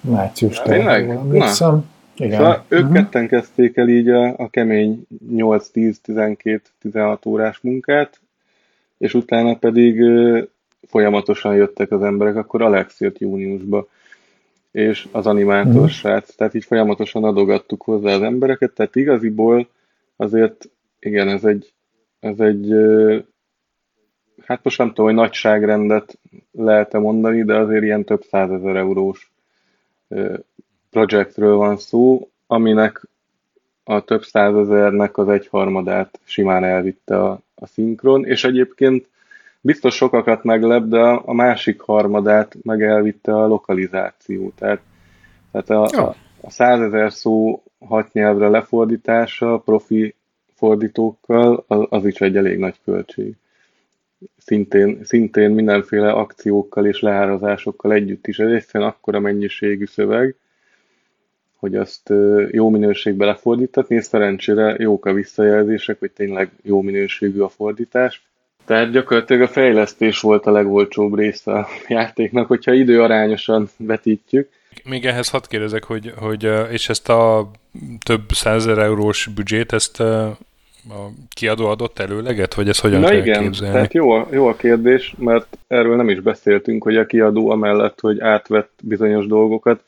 márciustól 0.00 0.74
emlékszem. 0.74 1.84
Igen. 2.16 2.38
Szóval 2.38 2.64
ők 2.68 2.80
uh-huh. 2.80 2.96
ketten 2.96 3.28
kezdték 3.28 3.76
el 3.76 3.88
így 3.88 4.08
a, 4.08 4.34
a 4.36 4.50
kemény 4.50 5.06
8-10-12-16 5.32 7.26
órás 7.26 7.58
munkát, 7.60 8.20
és 8.98 9.14
utána 9.14 9.54
pedig 9.54 10.00
ö, 10.00 10.42
folyamatosan 10.86 11.54
jöttek 11.54 11.90
az 11.90 12.02
emberek, 12.02 12.36
akkor 12.36 12.62
Alex 12.62 13.00
jött 13.00 13.18
júniusba 13.18 13.86
és 14.76 15.08
az 15.12 15.26
animátor 15.26 15.72
uh-huh. 15.72 15.88
srác, 15.88 16.34
tehát 16.34 16.54
így 16.54 16.64
folyamatosan 16.64 17.24
adogattuk 17.24 17.82
hozzá 17.82 18.14
az 18.14 18.22
embereket, 18.22 18.72
tehát 18.72 18.96
igaziból 18.96 19.68
azért, 20.16 20.68
igen, 20.98 21.28
ez 21.28 21.44
egy, 21.44 21.72
ez 22.26 22.40
egy 22.40 22.72
hát 24.46 24.64
most 24.64 24.78
nem 24.78 24.88
tudom, 24.88 25.04
hogy 25.06 25.14
nagyságrendet 25.14 26.18
lehet-e 26.52 26.98
mondani, 26.98 27.44
de 27.44 27.56
azért 27.56 27.82
ilyen 27.82 28.04
több 28.04 28.22
százezer 28.22 28.76
eurós 28.76 29.32
projektről 30.90 31.56
van 31.56 31.76
szó, 31.76 32.28
aminek 32.46 33.02
a 33.84 34.00
több 34.00 34.22
százezernek 34.22 35.18
az 35.18 35.28
egyharmadát 35.28 36.20
simán 36.24 36.64
elvitte 36.64 37.22
a, 37.22 37.40
a 37.54 37.66
szinkron, 37.66 38.24
és 38.24 38.44
egyébként 38.44 39.08
biztos 39.60 39.94
sokakat 39.94 40.44
meglep, 40.44 40.84
de 40.84 41.00
a 41.00 41.32
másik 41.32 41.80
harmadát 41.80 42.56
meg 42.62 42.82
elvitte 42.82 43.36
a 43.36 43.46
lokalizáció. 43.46 44.52
Tehát, 44.58 44.80
tehát 45.52 45.70
a, 45.70 46.02
a, 46.02 46.14
a 46.40 46.50
százezer 46.50 47.12
szó 47.12 47.62
hat 47.86 48.12
nyelvre 48.12 48.48
lefordítása 48.48 49.58
profi 49.58 50.14
fordítókkal, 50.56 51.64
az, 51.88 52.04
is 52.04 52.20
egy 52.20 52.36
elég 52.36 52.58
nagy 52.58 52.74
költség. 52.84 53.34
Szintén, 54.36 55.04
szintén 55.04 55.50
mindenféle 55.50 56.10
akciókkal 56.10 56.86
és 56.86 57.00
leárazásokkal 57.00 57.92
együtt 57.92 58.26
is. 58.26 58.38
Ez 58.38 58.52
egyszerűen 58.52 58.90
akkora 58.90 59.20
mennyiségű 59.20 59.84
szöveg, 59.84 60.34
hogy 61.56 61.74
azt 61.76 62.12
jó 62.50 62.70
minőségbe 62.70 63.24
lefordítatni, 63.24 63.96
és 63.96 64.04
szerencsére 64.04 64.76
jók 64.78 65.06
a 65.06 65.12
visszajelzések, 65.12 65.98
hogy 65.98 66.10
tényleg 66.10 66.50
jó 66.62 66.80
minőségű 66.80 67.40
a 67.40 67.48
fordítás. 67.48 68.22
Tehát 68.64 68.90
gyakorlatilag 68.90 69.42
a 69.42 69.48
fejlesztés 69.48 70.20
volt 70.20 70.46
a 70.46 70.50
legolcsóbb 70.50 71.14
része 71.14 71.52
a 71.52 71.66
játéknak, 71.88 72.46
hogyha 72.46 72.72
időarányosan 72.72 73.68
vetítjük. 73.76 74.48
Még 74.84 75.04
ehhez 75.04 75.28
hadd 75.28 75.42
kérdezek, 75.48 75.84
hogy, 75.84 76.12
hogy 76.16 76.50
és 76.70 76.88
ezt 76.88 77.08
a 77.08 77.50
több 78.04 78.22
százezer 78.32 78.78
eurós 78.78 79.28
büdzsét, 79.34 79.72
ezt 79.72 80.00
a 80.00 81.10
kiadó 81.28 81.66
adott 81.66 81.98
előleget, 81.98 82.54
vagy 82.54 82.68
ez 82.68 82.78
hogyan 82.78 83.00
Na 83.00 83.08
kell 83.08 83.18
igen, 83.18 83.42
képzelni? 83.42 83.74
tehát 83.74 83.94
jó, 83.94 84.28
jó 84.30 84.46
a 84.46 84.56
kérdés, 84.56 85.14
mert 85.18 85.58
erről 85.66 85.96
nem 85.96 86.08
is 86.08 86.20
beszéltünk, 86.20 86.82
hogy 86.82 86.96
a 86.96 87.06
kiadó 87.06 87.50
amellett, 87.50 88.00
hogy 88.00 88.20
átvett 88.20 88.70
bizonyos 88.82 89.26
dolgokat, 89.26 89.82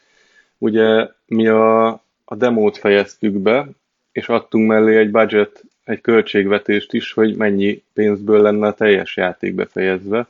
ugye 0.58 1.08
mi 1.26 1.46
a, 1.46 1.88
a 2.24 2.34
demót 2.36 2.78
fejeztük 2.78 3.32
be, 3.32 3.68
és 4.12 4.28
adtunk 4.28 4.68
mellé 4.68 4.96
egy 4.96 5.10
budget 5.10 5.62
egy 5.84 6.00
költségvetést 6.00 6.92
is, 6.92 7.12
hogy 7.12 7.36
mennyi 7.36 7.82
pénzből 7.94 8.42
lenne 8.42 8.66
a 8.66 8.74
teljes 8.74 9.16
játék 9.16 9.54
befejezve, 9.54 10.26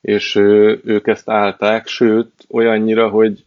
és 0.00 0.34
ők 0.84 1.06
ezt 1.06 1.28
állták, 1.28 1.86
sőt, 1.86 2.30
olyannyira, 2.50 3.08
hogy 3.08 3.44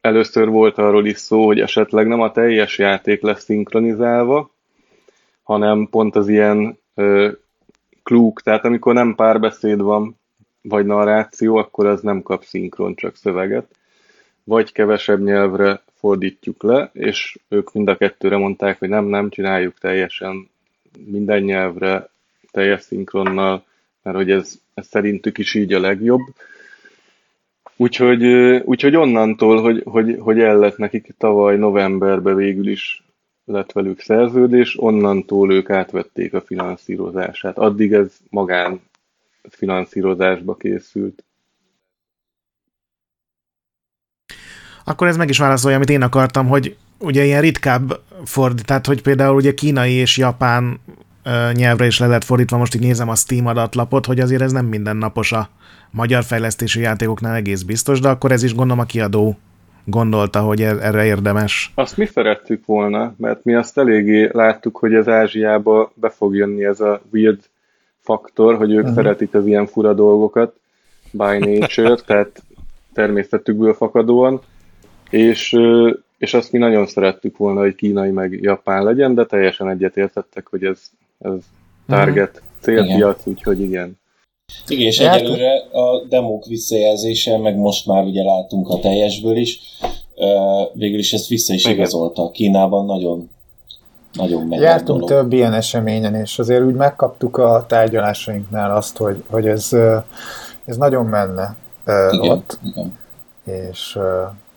először 0.00 0.48
volt 0.48 0.78
arról 0.78 1.06
is 1.06 1.18
szó, 1.18 1.46
hogy 1.46 1.60
esetleg 1.60 2.06
nem 2.06 2.20
a 2.20 2.32
teljes 2.32 2.78
játék 2.78 3.22
lesz 3.22 3.44
szinkronizálva, 3.44 4.50
hanem 5.42 5.88
pont 5.90 6.16
az 6.16 6.28
ilyen 6.28 6.78
ö, 6.94 7.30
klúk, 8.02 8.40
tehát 8.40 8.64
amikor 8.64 8.94
nem 8.94 9.14
párbeszéd 9.14 9.80
van, 9.80 10.16
vagy 10.62 10.86
narráció, 10.86 11.56
akkor 11.56 11.86
az 11.86 12.00
nem 12.00 12.22
kap 12.22 12.44
szinkron, 12.44 12.94
csak 12.94 13.16
szöveget. 13.16 13.76
Vagy 14.44 14.72
kevesebb 14.72 15.22
nyelvre 15.22 15.82
fordítjuk 15.94 16.62
le, 16.62 16.90
és 16.92 17.38
ők 17.48 17.72
mind 17.72 17.88
a 17.88 17.96
kettőre 17.96 18.36
mondták, 18.36 18.78
hogy 18.78 18.88
nem, 18.88 19.04
nem, 19.04 19.30
csináljuk 19.30 19.78
teljesen 19.78 20.48
minden 21.06 21.42
nyelvre, 21.42 22.08
teljes 22.50 22.82
szinkronnal, 22.82 23.64
mert 24.02 24.16
hogy 24.16 24.30
ez, 24.30 24.58
ez 24.74 24.86
szerintük 24.86 25.38
is 25.38 25.54
így 25.54 25.72
a 25.72 25.80
legjobb. 25.80 26.20
Úgyhogy, 27.80 28.24
úgyhogy 28.64 28.96
onnantól, 28.96 29.62
hogy, 29.62 29.82
hogy, 29.84 30.16
hogy 30.20 30.40
el 30.40 30.58
lett 30.58 30.76
nekik 30.76 31.14
tavaly 31.18 31.56
novemberben 31.56 32.36
végül 32.36 32.68
is 32.68 33.02
lett 33.44 33.72
velük 33.72 34.00
szerződés, 34.00 34.80
onnantól 34.80 35.52
ők 35.52 35.70
átvették 35.70 36.34
a 36.34 36.40
finanszírozását. 36.40 37.58
Addig 37.58 37.92
ez 37.92 38.16
magán 38.30 38.80
finanszírozásba 39.48 40.56
készült. 40.56 41.24
Akkor 44.84 45.06
ez 45.06 45.16
meg 45.16 45.28
is 45.28 45.38
válaszolja, 45.38 45.76
amit 45.76 45.90
én 45.90 46.02
akartam, 46.02 46.46
hogy 46.46 46.76
ugye 46.98 47.24
ilyen 47.24 47.40
ritkább 47.40 48.00
fordít, 48.24 48.66
tehát 48.66 48.86
hogy 48.86 49.02
például 49.02 49.36
ugye 49.36 49.54
kínai 49.54 49.92
és 49.92 50.16
japán 50.16 50.80
nyelvre 51.52 51.86
is 51.86 51.98
le 51.98 52.06
lett 52.06 52.24
fordítva, 52.24 52.56
most 52.56 52.74
így 52.74 52.80
nézem 52.80 53.08
a 53.08 53.14
Steam 53.14 53.46
adatlapot, 53.46 54.06
hogy 54.06 54.20
azért 54.20 54.42
ez 54.42 54.52
nem 54.52 54.66
mindennapos 54.66 55.32
a 55.32 55.48
magyar 55.90 56.24
fejlesztési 56.24 56.80
játékoknál 56.80 57.34
egész 57.34 57.62
biztos, 57.62 58.00
de 58.00 58.08
akkor 58.08 58.32
ez 58.32 58.42
is 58.42 58.54
gondolom 58.54 58.80
a 58.80 58.84
kiadó 58.84 59.36
gondolta, 59.84 60.40
hogy 60.40 60.62
er-, 60.62 60.82
erre 60.82 61.04
érdemes. 61.04 61.72
Azt 61.74 61.96
mi 61.96 62.06
szerettük 62.06 62.66
volna, 62.66 63.14
mert 63.16 63.44
mi 63.44 63.54
azt 63.54 63.78
eléggé 63.78 64.28
láttuk, 64.32 64.76
hogy 64.76 64.94
az 64.94 65.08
Ázsiába 65.08 65.92
be 65.94 66.08
fog 66.08 66.34
jönni 66.34 66.64
ez 66.64 66.80
a 66.80 67.00
weird 67.12 67.40
faktor, 68.00 68.56
hogy 68.56 68.72
ők 68.72 68.80
uh-huh. 68.80 68.94
szeretik 68.94 69.34
az 69.34 69.46
ilyen 69.46 69.66
fura 69.66 69.92
dolgokat 69.92 70.54
by 71.10 71.38
nature, 71.38 71.94
tehát 72.06 72.42
természetükből 72.92 73.74
fakadóan, 73.74 74.40
és 75.10 75.56
és 76.18 76.34
azt 76.34 76.52
mi 76.52 76.58
nagyon 76.58 76.86
szerettük 76.86 77.36
volna, 77.36 77.60
hogy 77.60 77.74
kínai 77.74 78.10
meg 78.10 78.40
japán 78.40 78.84
legyen, 78.84 79.14
de 79.14 79.24
teljesen 79.24 79.68
egyetértettek, 79.68 80.46
hogy 80.46 80.64
ez, 80.64 80.90
ez 81.18 81.32
target, 81.88 82.42
célpiac, 82.60 83.20
úgyhogy 83.24 83.60
igen. 83.60 83.98
Igen, 84.66 84.86
és 84.86 84.98
egyelőre 84.98 85.52
a 85.72 86.04
demók 86.08 86.46
visszajelzése, 86.46 87.38
meg 87.38 87.56
most 87.56 87.86
már 87.86 88.04
ugye 88.04 88.22
látunk 88.22 88.68
a 88.68 88.78
teljesből 88.78 89.36
is, 89.36 89.60
végül 90.72 90.98
is 90.98 91.12
ezt 91.12 91.28
vissza 91.28 91.54
is 91.54 91.64
igen. 91.64 91.76
igazolta. 91.76 92.30
Kínában 92.30 92.86
nagyon 92.86 93.30
nagyon 94.12 94.46
megy 94.46 94.60
Jártunk 94.60 95.04
több 95.04 95.32
ilyen 95.32 95.52
eseményen, 95.52 96.14
és 96.14 96.38
azért 96.38 96.64
úgy 96.64 96.74
megkaptuk 96.74 97.36
a 97.36 97.64
tárgyalásainknál 97.68 98.76
azt, 98.76 98.96
hogy, 98.96 99.22
hogy 99.26 99.46
ez, 99.46 99.72
ez 100.64 100.76
nagyon 100.76 101.06
menne 101.06 101.56
igen, 102.10 102.30
ott. 102.30 102.58
Igen. 102.64 102.98
És 103.44 103.98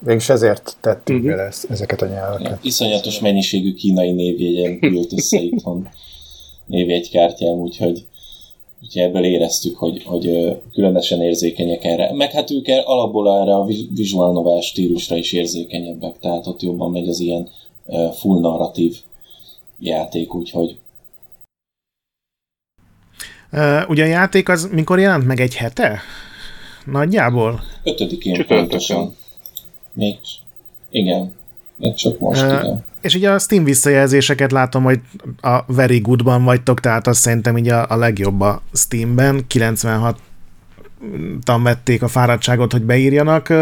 Végülis 0.03 0.29
ezért 0.29 0.77
tettük 0.79 1.15
uh-huh. 1.15 1.31
bele 1.31 1.51
ezeket 1.69 2.01
a 2.01 2.05
nyelveket. 2.05 2.49
Ja, 2.49 2.57
iszonyatos 2.61 3.19
mennyiségű 3.19 3.73
kínai 3.73 4.11
névjegyen 4.11 4.77
ült 4.81 5.13
össze 5.13 5.39
itthon 5.39 5.89
névjegykártyám, 6.71 7.57
úgyhogy, 7.57 8.05
úgyhogy 8.81 9.01
ebből 9.01 9.23
éreztük, 9.23 9.77
hogy, 9.77 10.03
hogy 10.03 10.57
különösen 10.73 11.21
érzékenyek 11.21 11.83
erre. 11.83 12.13
Meg 12.13 12.31
hát 12.31 12.51
ők 12.51 12.67
alapból 12.85 13.41
erre 13.41 13.55
a 13.55 13.67
visual 13.95 14.31
novel 14.31 14.61
stílusra 14.61 15.15
is 15.15 15.31
érzékenyebbek, 15.31 16.19
tehát 16.19 16.47
ott 16.47 16.61
jobban 16.61 16.91
megy 16.91 17.07
az 17.07 17.19
ilyen 17.19 17.49
full 18.13 18.39
narratív 18.39 18.97
játék, 19.79 20.35
úgyhogy 20.35 20.75
Uh, 23.53 23.89
ugye 23.89 24.03
a 24.03 24.07
játék 24.07 24.49
az 24.49 24.69
mikor 24.71 24.99
jelent 24.99 25.25
meg 25.25 25.39
egy 25.39 25.55
hete? 25.55 25.99
Nagyjából? 26.85 27.61
Ötödikén 27.83 28.45
pontosan. 28.47 29.15
Még, 29.93 30.17
igen, 30.89 31.35
még 31.75 31.93
csak 31.93 32.19
most, 32.19 32.41
uh, 32.41 32.47
igen. 32.47 32.85
És 33.01 33.15
ugye 33.15 33.31
a 33.31 33.39
Steam 33.39 33.63
visszajelzéseket 33.63 34.51
látom, 34.51 34.83
hogy 34.83 34.99
a 35.41 35.73
Very 35.73 35.99
Good-ban 35.99 36.43
vagytok, 36.43 36.79
tehát 36.79 37.07
azt 37.07 37.19
szerintem 37.19 37.57
így 37.57 37.69
a, 37.69 37.85
a 37.89 37.95
legjobb 37.95 38.41
a 38.41 38.61
Steamben, 38.73 39.47
96 39.47 40.19
vették 41.63 42.01
a 42.01 42.07
fáradtságot, 42.07 42.71
hogy 42.71 42.83
beírjanak. 42.83 43.53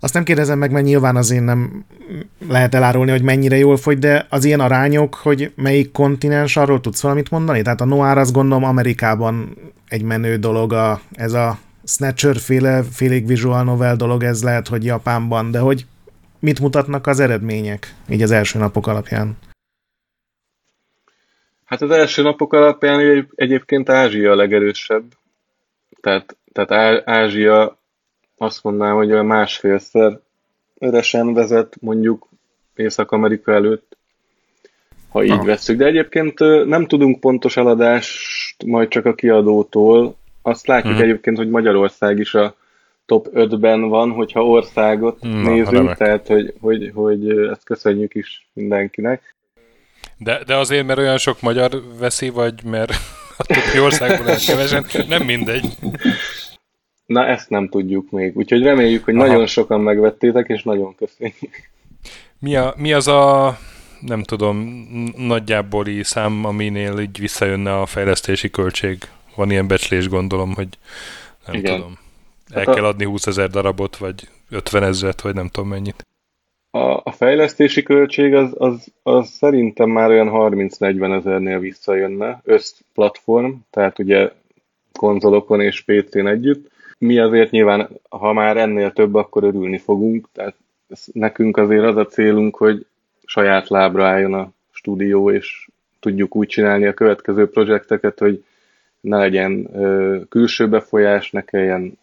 Azt 0.00 0.14
nem 0.14 0.24
kérdezem 0.24 0.58
meg, 0.58 0.70
mert 0.70 0.84
nyilván 0.84 1.16
azért 1.16 1.44
nem 1.44 1.84
lehet 2.48 2.74
elárulni, 2.74 3.10
hogy 3.10 3.22
mennyire 3.22 3.56
jól 3.56 3.76
fogy, 3.76 3.98
de 3.98 4.26
az 4.28 4.44
ilyen 4.44 4.60
arányok, 4.60 5.14
hogy 5.14 5.52
melyik 5.56 5.92
kontinens, 5.92 6.56
arról 6.56 6.80
tudsz 6.80 7.00
valamit 7.00 7.30
mondani? 7.30 7.62
Tehát 7.62 7.80
a 7.80 7.84
Noir 7.84 8.18
azt 8.18 8.32
gondolom 8.32 8.64
Amerikában 8.64 9.56
egy 9.88 10.02
menő 10.02 10.36
dolog, 10.36 10.72
a, 10.72 11.00
ez 11.12 11.32
a 11.32 11.58
Snatcher 11.84 12.36
féle, 12.36 12.82
félig 12.92 13.26
visual 13.26 13.64
novel 13.64 13.96
dolog, 13.96 14.22
ez 14.22 14.42
lehet, 14.42 14.68
hogy 14.68 14.84
Japánban, 14.84 15.50
de 15.50 15.58
hogy 15.58 15.86
mit 16.42 16.60
mutatnak 16.60 17.06
az 17.06 17.20
eredmények, 17.20 17.94
így 18.08 18.22
az 18.22 18.30
első 18.30 18.58
napok 18.58 18.86
alapján? 18.86 19.36
Hát 21.64 21.82
az 21.82 21.90
első 21.90 22.22
napok 22.22 22.52
alapján 22.52 23.00
egy, 23.00 23.26
egyébként 23.34 23.88
Ázsia 23.88 24.30
a 24.30 24.34
legerősebb. 24.34 25.04
Tehát, 26.00 26.36
tehát 26.52 27.02
Ázsia 27.08 27.78
azt 28.36 28.62
mondanám, 28.62 28.94
hogy 28.94 29.12
a 29.12 29.22
másfélszer 29.22 30.18
üresen 30.80 31.34
vezet 31.34 31.76
mondjuk 31.80 32.28
Észak-Amerika 32.74 33.52
előtt, 33.52 33.96
ha 35.08 35.24
így 35.24 35.30
ah. 35.30 35.44
vesszük. 35.44 35.76
De 35.78 35.86
egyébként 35.86 36.38
nem 36.66 36.86
tudunk 36.86 37.20
pontos 37.20 37.56
eladást 37.56 38.64
majd 38.64 38.88
csak 38.88 39.06
a 39.06 39.14
kiadótól. 39.14 40.16
Azt 40.42 40.66
látjuk 40.66 40.94
hmm. 40.94 41.02
egyébként, 41.02 41.36
hogy 41.36 41.48
Magyarország 41.50 42.18
is 42.18 42.34
a 42.34 42.54
top 43.06 43.28
5-ben 43.34 43.88
van, 43.88 44.10
hogyha 44.10 44.46
országot 44.46 45.20
Na, 45.20 45.28
nézünk, 45.28 45.70
remek. 45.70 45.96
tehát 45.96 46.26
hogy, 46.26 46.54
hogy, 46.60 46.90
hogy 46.94 47.28
ezt 47.28 47.64
köszönjük 47.64 48.14
is 48.14 48.48
mindenkinek. 48.52 49.36
De, 50.16 50.44
de 50.46 50.56
azért, 50.56 50.86
mert 50.86 50.98
olyan 50.98 51.18
sok 51.18 51.40
magyar 51.40 51.82
veszi, 51.98 52.28
vagy 52.28 52.64
mert 52.64 52.92
a 53.38 53.44
többi 53.44 53.80
országból 53.80 54.26
olyan 54.26 54.38
kevesen, 54.46 54.86
nem 55.08 55.22
mindegy. 55.22 55.66
Na, 57.06 57.26
ezt 57.26 57.50
nem 57.50 57.68
tudjuk 57.68 58.10
még. 58.10 58.36
Úgyhogy 58.36 58.62
reméljük, 58.62 59.04
hogy 59.04 59.16
Aha. 59.16 59.26
nagyon 59.26 59.46
sokan 59.46 59.80
megvettétek, 59.80 60.48
és 60.48 60.62
nagyon 60.62 60.94
köszönjük. 60.94 61.70
Mi, 62.38 62.56
a, 62.56 62.74
mi 62.76 62.92
az 62.92 63.08
a, 63.08 63.58
nem 64.00 64.22
tudom, 64.22 64.86
nagyjából 65.16 65.86
szám, 66.02 66.44
aminél 66.44 66.98
így 66.98 67.18
visszajönne 67.18 67.80
a 67.80 67.86
fejlesztési 67.86 68.50
költség? 68.50 68.98
Van 69.34 69.50
ilyen 69.50 69.66
becslés, 69.66 70.08
gondolom, 70.08 70.54
hogy 70.54 70.68
nem 71.46 71.54
Igen. 71.54 71.74
tudom. 71.74 71.98
El 72.52 72.64
hát 72.64 72.74
kell 72.74 72.84
adni 72.84 73.04
20 73.04 73.26
ezer 73.26 73.50
darabot, 73.50 73.96
vagy 73.96 74.28
50 74.50 74.82
ezeret, 74.82 75.20
vagy 75.20 75.34
nem 75.34 75.48
tudom 75.48 75.68
mennyit. 75.68 76.06
A, 76.70 77.00
a 77.04 77.12
fejlesztési 77.12 77.82
költség 77.82 78.34
az, 78.34 78.54
az, 78.58 78.86
az 79.02 79.28
szerintem 79.28 79.90
már 79.90 80.10
olyan 80.10 80.30
30-40 80.32 81.16
ezernél 81.16 81.58
visszajönne, 81.58 82.40
összplatform, 82.44 83.52
tehát 83.70 83.98
ugye 83.98 84.30
konzolokon 84.92 85.60
és 85.60 85.80
PC-n 85.80 86.26
együtt. 86.26 86.70
Mi 86.98 87.18
azért 87.18 87.50
nyilván, 87.50 87.88
ha 88.08 88.32
már 88.32 88.56
ennél 88.56 88.92
több, 88.92 89.14
akkor 89.14 89.42
örülni 89.44 89.78
fogunk, 89.78 90.28
tehát 90.32 90.54
ez, 90.88 91.04
nekünk 91.12 91.56
azért 91.56 91.84
az 91.84 91.96
a 91.96 92.06
célunk, 92.06 92.56
hogy 92.56 92.86
saját 93.24 93.68
lábra 93.68 94.06
álljon 94.06 94.34
a 94.34 94.50
stúdió, 94.70 95.30
és 95.30 95.68
tudjuk 96.00 96.36
úgy 96.36 96.48
csinálni 96.48 96.86
a 96.86 96.94
következő 96.94 97.50
projekteket, 97.50 98.18
hogy 98.18 98.44
ne 99.00 99.16
legyen 99.18 99.68
ö, 99.74 100.20
külső 100.28 100.68
befolyás, 100.68 101.30
ne 101.30 101.42
kelljen 101.42 101.98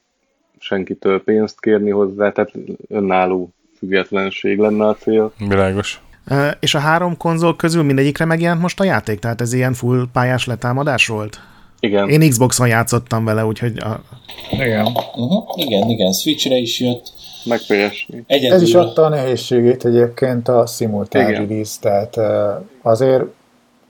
senkitől 0.60 1.24
pénzt 1.24 1.60
kérni 1.60 1.90
hozzá, 1.90 2.32
tehát 2.32 2.52
önálló 2.88 3.50
függetlenség 3.78 4.58
lenne 4.58 4.88
a 4.88 4.96
cél. 4.96 5.34
Világos. 5.38 6.02
És 6.60 6.76
a 6.76 6.80
három 6.80 7.18
konzol 7.18 7.56
közül 7.56 7.84
mindegyikre 7.84 8.26
megjelent 8.26 8.62
most 8.62 8.80
a 8.80 8.84
játék? 8.84 9.20
Tehát 9.20 9.42
ez 9.42 9.54
ilyen 9.54 9.74
full 9.74 10.08
pályás 10.14 10.46
letámadás 10.46 11.08
volt? 11.08 11.40
Igen. 11.80 12.10
Én 12.10 12.30
Xbox-on 12.30 12.68
játszottam 12.68 13.26
vele, 13.26 13.46
úgyhogy... 13.46 13.78
A... 13.78 14.02
Igen. 14.52 14.86
Uh-huh. 14.86 15.44
Igen, 15.56 15.90
igen, 15.90 16.12
Switchre 16.12 16.56
is 16.56 16.80
jött. 16.80 17.14
Meg 17.46 17.60
Egyedül... 18.28 18.56
Ez 18.56 18.62
is 18.62 18.74
adta 18.74 19.06
a 19.06 19.10
nehézségét 19.10 19.86
egyébként 19.86 20.48
a 20.48 20.66
simultán 20.66 21.32
release, 21.32 21.80
tehát 21.82 22.18
azért 22.82 23.24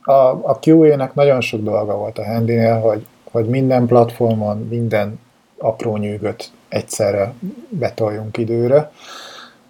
a, 0.01 0.13
a 0.29 0.59
QA-nek 0.61 1.13
nagyon 1.13 1.41
sok 1.41 1.63
dolga 1.63 1.95
volt 1.95 2.17
a 2.17 2.25
handynél, 2.25 2.79
hogy, 2.79 3.05
hogy 3.23 3.45
minden 3.45 3.85
platformon, 3.85 4.57
minden 4.57 5.19
apró 5.57 5.97
nyűgöt 5.97 6.51
egyszerre 6.69 7.33
betoljunk 7.69 8.37
időre. 8.37 8.91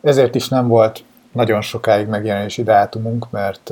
Ezért 0.02 0.36
is 0.36 0.48
nem 0.48 0.68
volt 0.68 1.04
nagyon 1.32 1.62
sokáig 1.62 2.08
megjelenési 2.08 2.64
dátumunk, 2.64 3.30
mert 3.32 3.72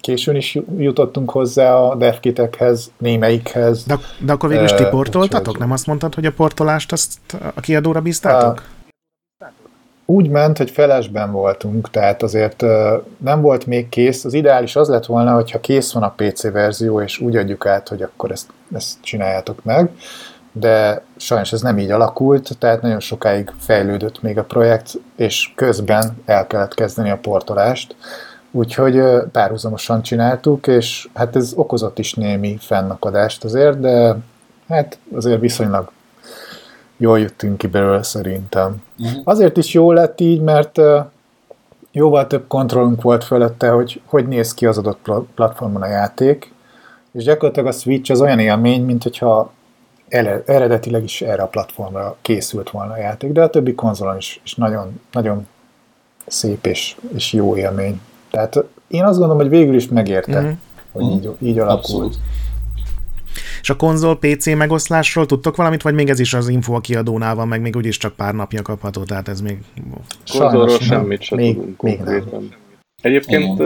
későn 0.00 0.36
is 0.36 0.58
jutottunk 0.78 1.30
hozzá 1.30 1.74
a 1.74 1.94
devkitekhez, 1.94 2.90
némelyikhez. 2.98 3.84
De, 3.84 3.98
de 4.24 4.32
akkor 4.32 4.48
végül 4.48 4.64
is 4.64 4.72
ti 4.72 4.84
portoltatok? 4.90 5.58
Nem 5.58 5.72
azt 5.72 5.86
mondtad, 5.86 6.14
hogy 6.14 6.26
a 6.26 6.32
portolást 6.32 6.92
azt 6.92 7.18
a 7.54 7.60
kiadóra 7.60 8.00
bíztátok? 8.00 8.62
Úgy 10.04 10.28
ment, 10.28 10.58
hogy 10.58 10.70
felesben 10.70 11.32
voltunk, 11.32 11.90
tehát 11.90 12.22
azért 12.22 12.64
nem 13.16 13.40
volt 13.40 13.66
még 13.66 13.88
kész. 13.88 14.24
Az 14.24 14.34
ideális 14.34 14.76
az 14.76 14.88
lett 14.88 15.06
volna, 15.06 15.34
hogyha 15.34 15.60
kész 15.60 15.92
van 15.92 16.02
a 16.02 16.14
PC 16.16 16.42
verzió, 16.42 17.00
és 17.00 17.18
úgy 17.18 17.36
adjuk 17.36 17.66
át, 17.66 17.88
hogy 17.88 18.02
akkor 18.02 18.30
ezt, 18.30 18.48
ezt 18.74 18.96
csináljátok 19.00 19.64
meg 19.64 19.90
de 20.52 21.02
sajnos 21.16 21.52
ez 21.52 21.60
nem 21.60 21.78
így 21.78 21.90
alakult, 21.90 22.58
tehát 22.58 22.82
nagyon 22.82 23.00
sokáig 23.00 23.52
fejlődött 23.58 24.22
még 24.22 24.38
a 24.38 24.44
projekt, 24.44 24.92
és 25.16 25.52
közben 25.54 26.16
el 26.24 26.46
kellett 26.46 26.74
kezdeni 26.74 27.10
a 27.10 27.18
portolást, 27.18 27.96
úgyhogy 28.50 29.02
párhuzamosan 29.32 30.02
csináltuk, 30.02 30.66
és 30.66 31.08
hát 31.14 31.36
ez 31.36 31.52
okozott 31.54 31.98
is 31.98 32.14
némi 32.14 32.56
fennakadást 32.60 33.44
azért, 33.44 33.80
de 33.80 34.16
hát 34.68 34.98
azért 35.14 35.40
viszonylag 35.40 35.90
jól 36.96 37.18
jöttünk 37.20 37.58
ki 37.58 37.66
belőle 37.66 38.02
szerintem. 38.02 38.82
Uh-huh. 38.98 39.20
Azért 39.24 39.56
is 39.56 39.74
jó 39.74 39.92
lett 39.92 40.20
így, 40.20 40.40
mert 40.40 40.80
jóval 41.92 42.26
több 42.26 42.46
kontrollunk 42.46 43.02
volt 43.02 43.24
fölötte, 43.24 43.70
hogy 43.70 44.00
hogy 44.06 44.28
néz 44.28 44.54
ki 44.54 44.66
az 44.66 44.78
adott 44.78 45.10
platformon 45.34 45.82
a 45.82 45.86
játék, 45.86 46.52
és 47.12 47.24
gyakorlatilag 47.24 47.68
a 47.68 47.72
Switch 47.72 48.10
az 48.10 48.20
olyan 48.20 48.38
élmény, 48.38 48.84
mint 48.84 49.02
hogyha 49.02 49.52
eredetileg 50.46 51.02
is 51.02 51.22
erre 51.22 51.42
a 51.42 51.46
platformra 51.46 52.16
készült 52.22 52.70
volna 52.70 52.92
a 52.92 52.96
játék, 52.96 53.32
de 53.32 53.42
a 53.42 53.50
többi 53.50 53.74
konzolon 53.74 54.16
is, 54.16 54.40
is 54.44 54.54
nagyon, 54.54 55.00
nagyon 55.12 55.46
szép 56.26 56.66
és, 56.66 56.96
és 57.14 57.32
jó 57.32 57.56
élmény. 57.56 58.00
Tehát 58.30 58.64
én 58.88 59.04
azt 59.04 59.18
gondolom, 59.18 59.42
hogy 59.42 59.58
végül 59.58 59.74
is 59.74 59.88
megérte, 59.88 60.40
mm-hmm. 60.40 60.52
hogy 60.92 61.04
így, 61.04 61.30
így 61.38 61.58
alakult. 61.58 61.84
Abszolút. 61.84 62.18
És 63.60 63.70
a 63.70 63.76
konzol 63.76 64.18
PC 64.18 64.46
megoszlásról 64.46 65.26
tudtok 65.26 65.56
valamit, 65.56 65.82
vagy 65.82 65.94
még 65.94 66.08
ez 66.08 66.20
is 66.20 66.34
az 66.34 66.48
info 66.48 66.74
a 66.74 66.80
kiadónál 66.80 67.34
van, 67.34 67.48
meg 67.48 67.60
még 67.60 67.76
úgyis 67.76 67.96
csak 67.96 68.14
pár 68.14 68.34
napja 68.34 68.62
kapható, 68.62 69.02
tehát 69.02 69.28
ez 69.28 69.40
még... 69.40 69.58
Konzolról 70.38 70.78
semmit 70.78 71.22
sem 71.22 71.38
még, 71.38 71.54
tudunk 71.54 71.82
még 71.82 72.00
Nem. 72.00 72.48
Egyébként, 73.02 73.62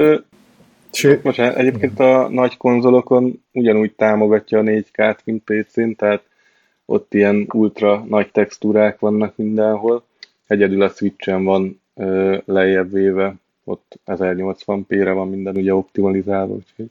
Sőt, 0.95 1.23
bocsánat, 1.23 1.57
egyébként 1.57 2.01
a 2.01 2.29
nagy 2.29 2.57
konzolokon 2.57 3.45
ugyanúgy 3.53 3.93
támogatja 3.93 4.59
a 4.59 4.63
4K-t, 4.63 5.17
mint 5.25 5.43
PC-n, 5.45 5.91
tehát 5.97 6.23
ott 6.87 7.15
ilyen 7.15 7.47
ultra 7.53 8.05
nagy 8.09 8.31
textúrák 8.31 8.99
vannak 8.99 9.37
mindenhol. 9.37 10.05
Egyedül 10.47 10.83
a 10.83 10.89
Switch-en 10.89 11.45
van 11.45 11.81
ö, 11.95 12.37
lejjebb 12.45 12.93
véve, 12.93 13.35
ott 13.65 13.99
1080p-re 14.07 15.13
van 15.13 15.29
minden 15.29 15.57
ugye 15.57 15.75
optimalizálva, 15.75 16.55
úgyhogy... 16.55 16.91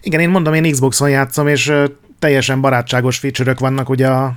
Igen, 0.00 0.20
én 0.20 0.28
mondom, 0.28 0.54
én 0.54 0.70
Xbox-on 0.70 1.10
játszom, 1.10 1.46
és 1.46 1.72
teljesen 2.18 2.60
barátságos 2.60 3.18
feature 3.18 3.54
vannak, 3.58 3.88
ugye 3.88 4.08
a, 4.08 4.32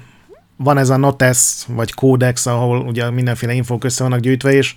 van 0.55 0.77
ez 0.77 0.89
a 0.89 0.97
Notes, 0.97 1.65
vagy 1.67 1.93
Codex, 1.93 2.45
ahol 2.45 2.79
ugye 2.79 3.09
mindenféle 3.09 3.53
infók 3.53 3.83
össze 3.83 4.03
vannak 4.03 4.19
gyűjtve, 4.19 4.51
és 4.51 4.75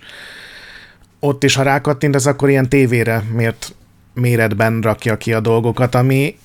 ott 1.19 1.43
is, 1.43 1.55
ha 1.55 1.63
rákattintasz, 1.63 2.25
akkor 2.25 2.49
ilyen 2.49 2.69
tévére 2.69 3.23
mért 3.33 3.73
méretben 4.13 4.81
rakja 4.81 5.17
ki 5.17 5.33
a 5.33 5.39
dolgokat, 5.39 5.95
ami 5.95 6.35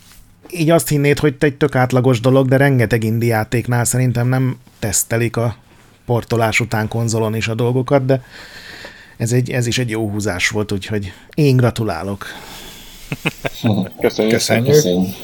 így 0.50 0.70
azt 0.70 0.88
hinnéd, 0.88 1.18
hogy 1.18 1.34
egy 1.38 1.54
tök 1.54 1.74
átlagos 1.74 2.20
dolog, 2.20 2.48
de 2.48 2.56
rengeteg 2.56 3.04
indi 3.04 3.26
játéknál 3.26 3.84
szerintem 3.84 4.28
nem 4.28 4.58
tesztelik 4.78 5.36
a 5.36 5.56
portolás 6.06 6.60
után 6.60 6.88
konzolon 6.88 7.34
is 7.36 7.48
a 7.48 7.54
dolgokat, 7.54 8.04
de 8.04 8.22
ez, 9.16 9.32
egy, 9.32 9.50
ez 9.50 9.66
is 9.66 9.78
egy 9.78 9.90
jó 9.90 10.10
húzás 10.10 10.48
volt, 10.48 10.72
úgyhogy 10.72 11.12
én 11.34 11.56
gratulálok. 11.56 12.26
Köszönjük. 14.00 14.32
Köszönjük. 14.32 14.74
Köszönjük. 14.74 15.14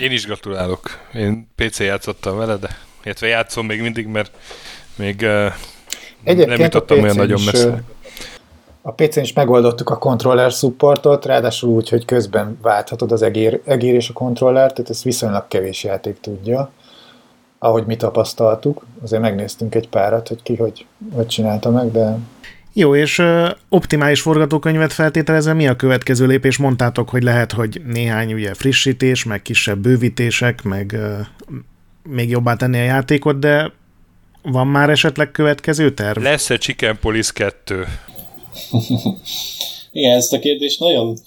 Én 0.00 0.10
is 0.10 0.24
gratulálok. 0.24 0.98
Én 1.14 1.48
PC 1.54 1.80
játszottam 1.80 2.36
vele, 2.36 2.56
de 2.56 2.68
illetve 3.04 3.26
játszom 3.26 3.66
még 3.66 3.80
mindig, 3.80 4.06
mert 4.06 4.30
még 4.96 5.20
uh, 5.22 5.52
nem 6.46 6.60
jutottam 6.60 7.02
olyan 7.02 7.16
nagyon 7.16 7.40
messze. 7.44 7.82
A 8.88 8.92
PC-n 8.92 9.20
is 9.20 9.32
megoldottuk 9.32 9.90
a 9.90 9.98
controller 9.98 10.50
supportot, 10.50 11.24
ráadásul 11.24 11.70
úgy, 11.70 11.88
hogy 11.88 12.04
közben 12.04 12.58
válthatod 12.62 13.12
az 13.12 13.22
egér, 13.22 13.60
egér 13.64 13.94
és 13.94 14.08
a 14.08 14.12
kontrollert, 14.12 14.74
tehát 14.74 14.90
ezt 14.90 15.02
viszonylag 15.02 15.48
kevés 15.48 15.84
játék 15.84 16.20
tudja, 16.20 16.70
ahogy 17.58 17.86
mi 17.86 17.96
tapasztaltuk. 17.96 18.86
Azért 19.02 19.22
megnéztünk 19.22 19.74
egy 19.74 19.88
párat, 19.88 20.28
hogy 20.28 20.42
ki 20.42 20.56
hogy, 20.56 20.86
hogy 21.12 21.26
csinálta 21.26 21.70
meg, 21.70 21.90
de... 21.90 22.18
Jó, 22.72 22.94
és 22.94 23.18
ö, 23.18 23.48
optimális 23.68 24.20
forgatókönyvet 24.20 24.92
feltételezve 24.92 25.52
mi 25.52 25.68
a 25.68 25.76
következő 25.76 26.26
lépés? 26.26 26.56
Mondtátok, 26.56 27.08
hogy 27.08 27.22
lehet, 27.22 27.52
hogy 27.52 27.82
néhány 27.86 28.32
ugye 28.32 28.54
frissítés, 28.54 29.24
meg 29.24 29.42
kisebb 29.42 29.78
bővítések, 29.78 30.62
meg 30.62 30.92
ö, 30.92 31.18
még 32.02 32.30
jobbá 32.30 32.54
tenni 32.54 32.78
a 32.78 32.84
játékot, 32.84 33.38
de 33.38 33.72
van 34.42 34.66
már 34.66 34.90
esetleg 34.90 35.30
következő 35.30 35.90
terv? 35.90 36.22
Lesz-e 36.22 36.56
Chicken 36.56 36.98
Police 37.00 37.32
2? 37.34 37.84
Igen, 39.92 40.16
ezt 40.16 40.32
a 40.32 40.38
kérdést 40.38 40.80
nagyon, 40.80 41.18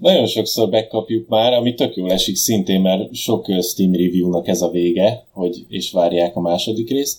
nagyon 0.00 0.26
sokszor 0.26 0.68
megkapjuk 0.68 1.28
már, 1.28 1.52
ami 1.52 1.74
tök 1.74 1.96
jól 1.96 2.12
esik 2.12 2.36
szintén, 2.36 2.80
mert 2.80 3.14
sok 3.14 3.46
Steam 3.60 3.92
review-nak 3.92 4.48
ez 4.48 4.62
a 4.62 4.70
vége, 4.70 5.24
hogy, 5.32 5.64
és 5.68 5.90
várják 5.90 6.36
a 6.36 6.40
második 6.40 6.90
részt. 6.90 7.18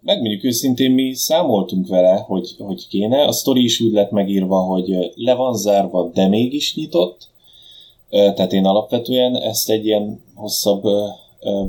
Megmondjuk 0.00 0.44
őszintén, 0.44 0.90
mi 0.90 1.14
számoltunk 1.14 1.88
vele, 1.88 2.16
hogy, 2.16 2.54
hogy 2.58 2.88
kéne. 2.88 3.24
A 3.24 3.32
sztori 3.32 3.64
is 3.64 3.80
úgy 3.80 3.92
lett 3.92 4.10
megírva, 4.10 4.58
hogy 4.58 5.12
le 5.14 5.34
van 5.34 5.56
zárva, 5.56 6.10
de 6.14 6.28
mégis 6.28 6.74
nyitott. 6.74 7.28
Tehát 8.08 8.52
én 8.52 8.64
alapvetően 8.64 9.36
ezt 9.36 9.70
egy 9.70 9.86
ilyen 9.86 10.22
hosszabb 10.34 10.82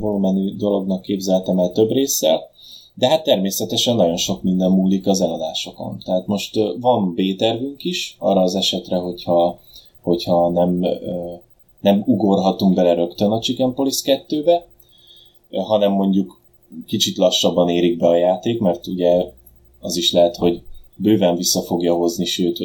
volumenű 0.00 0.56
dolognak 0.56 1.02
képzeltem 1.02 1.58
el 1.58 1.72
több 1.72 1.90
résszel. 1.90 2.50
De 2.98 3.08
hát 3.08 3.22
természetesen 3.22 3.96
nagyon 3.96 4.16
sok 4.16 4.42
minden 4.42 4.70
múlik 4.70 5.06
az 5.06 5.20
eladásokon. 5.20 5.98
Tehát 6.04 6.26
most 6.26 6.58
van 6.80 7.14
B-tervünk 7.14 7.84
is, 7.84 8.16
arra 8.18 8.40
az 8.40 8.54
esetre, 8.54 8.96
hogyha, 8.96 9.58
hogyha 10.02 10.50
nem, 10.50 10.86
nem 11.80 12.02
ugorhatunk 12.06 12.74
bele 12.74 12.94
rögtön 12.94 13.30
a 13.30 13.40
Chicken 13.40 13.74
Police 13.74 14.24
2-be, 14.28 14.66
hanem 15.62 15.92
mondjuk 15.92 16.40
kicsit 16.86 17.16
lassabban 17.16 17.68
érik 17.68 17.98
be 17.98 18.06
a 18.06 18.16
játék, 18.16 18.60
mert 18.60 18.86
ugye 18.86 19.24
az 19.80 19.96
is 19.96 20.12
lehet, 20.12 20.36
hogy 20.36 20.62
bőven 20.96 21.36
vissza 21.36 21.60
fogja 21.60 21.94
hozni, 21.94 22.24
sőt, 22.24 22.58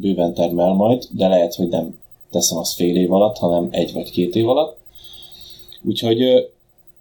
bőven 0.00 0.34
termel 0.34 0.72
majd, 0.72 1.08
de 1.10 1.28
lehet, 1.28 1.54
hogy 1.54 1.68
nem 1.68 1.98
teszem 2.30 2.58
azt 2.58 2.74
fél 2.74 2.96
év 2.96 3.12
alatt, 3.12 3.36
hanem 3.36 3.68
egy 3.70 3.92
vagy 3.92 4.10
két 4.10 4.36
év 4.36 4.48
alatt. 4.48 4.78
Úgyhogy 5.84 6.50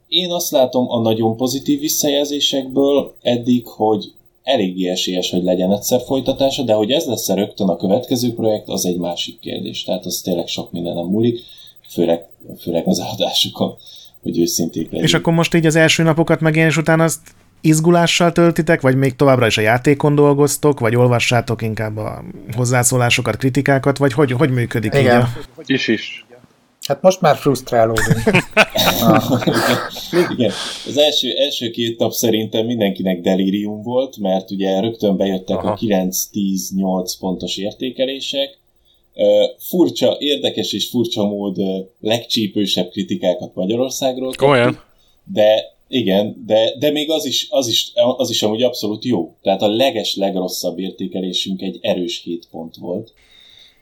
én 0.07 0.31
azt 0.31 0.51
látom 0.51 0.89
a 0.89 0.99
nagyon 0.99 1.37
pozitív 1.37 1.79
visszajelzésekből 1.79 3.13
eddig, 3.21 3.67
hogy 3.67 4.11
eléggé 4.43 4.89
esélyes, 4.89 5.31
hogy 5.31 5.43
legyen 5.43 5.71
egyszer 5.71 6.01
folytatása, 6.05 6.63
de 6.63 6.73
hogy 6.73 6.91
ez 6.91 7.05
lesz-e 7.05 7.33
rögtön 7.33 7.67
a 7.67 7.75
következő 7.75 8.33
projekt, 8.33 8.67
az 8.67 8.85
egy 8.85 8.97
másik 8.97 9.39
kérdés. 9.39 9.83
Tehát 9.83 10.05
az 10.05 10.21
tényleg 10.21 10.47
sok 10.47 10.71
minden 10.71 10.93
nem 10.93 11.05
múlik, 11.05 11.39
főleg, 11.89 12.25
főleg 12.59 12.87
az 12.87 12.99
adásokon, 12.99 13.75
hogy 14.21 14.39
őszinték 14.39 14.85
legyünk. 14.85 15.03
És 15.03 15.13
akkor 15.13 15.33
most 15.33 15.53
így 15.53 15.65
az 15.65 15.75
első 15.75 16.03
napokat 16.03 16.39
megjelenés 16.39 16.77
után 16.77 16.99
azt 16.99 17.19
izgulással 17.61 18.31
töltitek, 18.31 18.81
vagy 18.81 18.95
még 18.95 19.15
továbbra 19.15 19.45
is 19.45 19.57
a 19.57 19.61
játékon 19.61 20.15
dolgoztok, 20.15 20.79
vagy 20.79 20.95
olvassátok 20.95 21.61
inkább 21.61 21.97
a 21.97 22.23
hozzászólásokat, 22.55 23.37
kritikákat, 23.37 23.97
vagy 23.97 24.13
hogy, 24.13 24.31
hogy 24.31 24.49
működik 24.49 24.93
Igen. 24.93 25.03
így 25.03 25.27
a... 25.55 25.63
Is 25.65 25.87
is. 25.87 26.25
Hát 26.87 27.01
most 27.01 27.21
már 27.21 27.35
frusztrálódunk. 27.35 28.21
Igen. 30.33 30.51
Az 30.87 30.97
első, 30.97 31.29
első 31.37 31.69
két 31.69 31.99
nap 31.99 32.11
szerintem 32.11 32.65
mindenkinek 32.65 33.21
delírium 33.21 33.81
volt, 33.81 34.17
mert 34.17 34.51
ugye 34.51 34.79
rögtön 34.79 35.17
bejöttek 35.17 35.57
Aha. 35.57 35.71
a 35.71 35.77
9-10-8 35.77 37.13
pontos 37.19 37.57
értékelések. 37.57 38.57
Ö, 39.13 39.45
Furcsa, 39.59 40.15
érdekes 40.19 40.73
és 40.73 40.89
furcsa 40.89 41.23
mód 41.25 41.57
ö, 41.57 41.79
legcsípősebb 42.01 42.89
kritikákat 42.89 43.55
Magyarországról. 43.55 44.29
kaptuk. 44.29 44.47
Komolyan? 44.47 44.79
De 45.23 45.73
igen, 45.87 46.43
de, 46.45 46.75
de 46.79 46.91
még 46.91 47.09
az 47.11 47.25
is, 47.25 47.47
az, 47.49 47.67
is, 47.67 47.91
az 48.17 48.29
is 48.29 48.43
amúgy 48.43 48.63
abszolút 48.63 49.05
jó. 49.05 49.35
Tehát 49.41 49.61
a 49.61 49.67
leges, 49.67 50.15
legrosszabb 50.15 50.79
értékelésünk 50.79 51.61
egy 51.61 51.79
erős 51.81 52.21
7 52.23 52.47
pont 52.51 52.75
volt. 52.75 53.13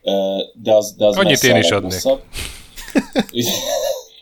Ö, 0.03 0.37
De 0.63 0.73
az, 0.75 0.95
de 0.97 1.05
az 1.05 1.17
Annyit 1.17 1.43
én 1.43 1.55
is 1.55 1.69
legrosszabb. 1.69 2.21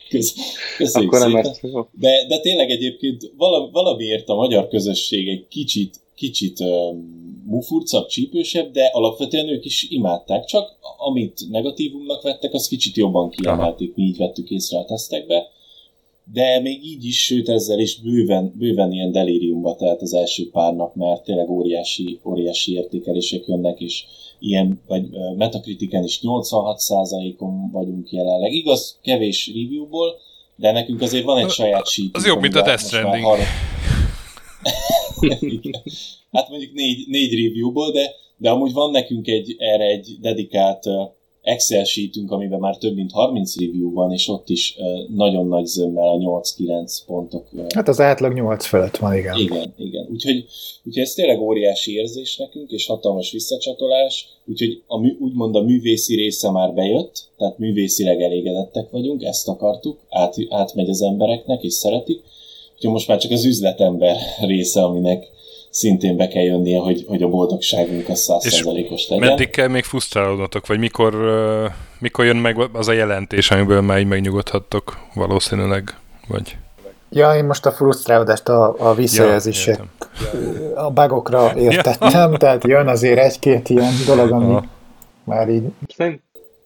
Kösz, 0.08 0.34
köszönjük 0.76 1.12
Akkor 1.12 1.28
nem 1.28 1.42
szépen. 1.42 1.54
fogok. 1.54 1.88
De, 1.98 2.26
de 2.28 2.40
tényleg 2.40 2.70
egyébként 2.70 3.32
vala, 3.36 3.70
valamiért 3.70 4.28
a 4.28 4.34
magyar 4.34 4.68
közösség 4.68 5.28
egy 5.28 5.46
kicsit, 5.48 5.96
kicsit 6.14 6.60
um, 6.60 7.20
mufurcabb, 7.46 8.06
csípősebb, 8.06 8.72
de 8.72 8.90
alapvetően 8.92 9.48
ők 9.48 9.64
is 9.64 9.86
imádták, 9.90 10.44
csak 10.44 10.78
amit 10.98 11.40
negatívumnak 11.50 12.22
vettek, 12.22 12.54
az 12.54 12.68
kicsit 12.68 12.96
jobban 12.96 13.30
kiemelték, 13.30 13.94
mi 13.94 14.02
így 14.02 14.16
vettük 14.16 14.50
észre 14.50 14.78
a 14.78 14.84
tesztekbe. 14.84 15.50
De 16.32 16.60
még 16.60 16.84
így 16.84 17.04
is, 17.04 17.24
sőt 17.24 17.48
ezzel 17.48 17.78
is 17.78 18.00
bőven, 18.00 18.54
bőven 18.58 18.92
ilyen 18.92 19.12
delíriumba 19.12 19.74
telt 19.76 20.02
az 20.02 20.14
első 20.14 20.50
pár 20.50 20.74
nap, 20.74 20.94
mert 20.94 21.24
tényleg 21.24 21.50
óriási, 21.50 22.20
óriási 22.24 22.72
értékelések 22.72 23.46
jönnek, 23.46 23.80
és 23.80 24.04
ilyen, 24.42 24.82
vagy 24.86 25.08
Metacritiken 25.36 26.04
is 26.04 26.20
86%-on 26.22 27.70
vagyunk 27.70 28.10
jelenleg. 28.10 28.52
Igaz, 28.52 28.98
kevés 29.02 29.46
reviewból, 29.46 30.14
de 30.56 30.72
nekünk 30.72 31.00
azért 31.00 31.24
van 31.24 31.38
egy 31.38 31.50
saját 31.50 31.86
sheet. 31.86 32.16
Az 32.16 32.26
jobb, 32.26 32.40
mint 32.40 32.54
a 32.54 32.62
Death 32.62 32.82
Stranding. 32.82 33.26
hát 36.32 36.48
mondjuk 36.48 36.72
négy, 36.72 37.08
négy 37.08 37.34
reviewból, 37.34 37.92
de, 37.92 38.10
de 38.36 38.50
amúgy 38.50 38.72
van 38.72 38.90
nekünk 38.90 39.26
egy, 39.26 39.56
erre 39.58 39.84
egy 39.84 40.16
dedikált 40.20 40.84
Excel 41.42 41.84
sheetünk, 41.84 42.30
amiben 42.30 42.58
már 42.58 42.76
több 42.76 42.94
mint 42.94 43.12
30 43.12 43.60
review 43.60 43.92
van, 43.92 44.12
és 44.12 44.28
ott 44.28 44.48
is 44.48 44.76
nagyon 45.14 45.46
nagy 45.46 45.66
zömmel 45.66 46.08
a 46.08 46.16
8-9 46.16 46.98
pontok 47.06 47.48
Hát 47.74 47.88
az 47.88 48.00
átlag 48.00 48.32
8 48.32 48.64
felett 48.64 48.96
van, 48.96 49.14
igen. 49.14 49.38
igen, 49.38 49.74
igen. 49.76 50.06
Úgyhogy, 50.10 50.44
úgyhogy 50.84 51.02
ez 51.02 51.14
tényleg 51.14 51.40
óriási 51.40 51.92
érzés 51.92 52.36
nekünk, 52.36 52.70
és 52.70 52.86
hatalmas 52.86 53.32
visszacsatolás, 53.32 54.28
úgyhogy 54.46 54.82
a, 54.86 54.98
úgymond 55.18 55.54
a 55.54 55.62
művészi 55.62 56.14
része 56.14 56.50
már 56.50 56.74
bejött, 56.74 57.24
tehát 57.38 57.58
művészileg 57.58 58.22
elégedettek 58.22 58.90
vagyunk, 58.90 59.22
ezt 59.22 59.48
akartuk, 59.48 59.98
át, 60.08 60.36
átmegy 60.48 60.88
az 60.88 61.02
embereknek, 61.02 61.62
és 61.62 61.72
szeretik, 61.72 62.22
úgyhogy 62.74 62.90
most 62.90 63.08
már 63.08 63.18
csak 63.18 63.30
az 63.30 63.44
üzletember 63.44 64.16
része, 64.46 64.82
aminek 64.82 65.30
szintén 65.72 66.16
be 66.16 66.28
kell 66.28 66.42
jönnie, 66.42 66.78
hogy, 66.78 67.04
hogy 67.08 67.22
a 67.22 67.28
boldogságunk 67.28 68.08
az 68.08 68.20
százszerzalékos 68.20 69.08
legyen. 69.08 69.28
Meddig 69.28 69.50
kell 69.50 69.68
még 69.68 69.84
frusztrálódnotok, 69.84 70.66
vagy 70.66 70.78
mikor, 70.78 71.14
uh, 71.14 71.70
mikor 71.98 72.24
jön 72.24 72.36
meg 72.36 72.68
az 72.72 72.88
a 72.88 72.92
jelentés, 72.92 73.50
amiből 73.50 73.80
már 73.80 73.98
így 73.98 74.06
megnyugodhattok 74.06 74.98
valószínűleg, 75.14 75.96
vagy... 76.28 76.56
Ja, 77.10 77.34
én 77.34 77.44
most 77.44 77.66
a 77.66 77.72
frusztrálódást 77.72 78.48
a, 78.48 78.74
a 78.78 78.94
visszajelzések, 78.94 79.78
értem. 79.78 79.90
a 80.74 80.90
bugokra 80.90 81.52
értettem, 81.56 82.34
tehát 82.34 82.64
jön 82.64 82.88
azért 82.88 83.18
egy-két 83.18 83.68
ilyen 83.68 83.92
dolog, 84.06 84.30
ami 84.30 84.44
Aha. 84.44 84.64
már 85.24 85.48
így 85.48 85.62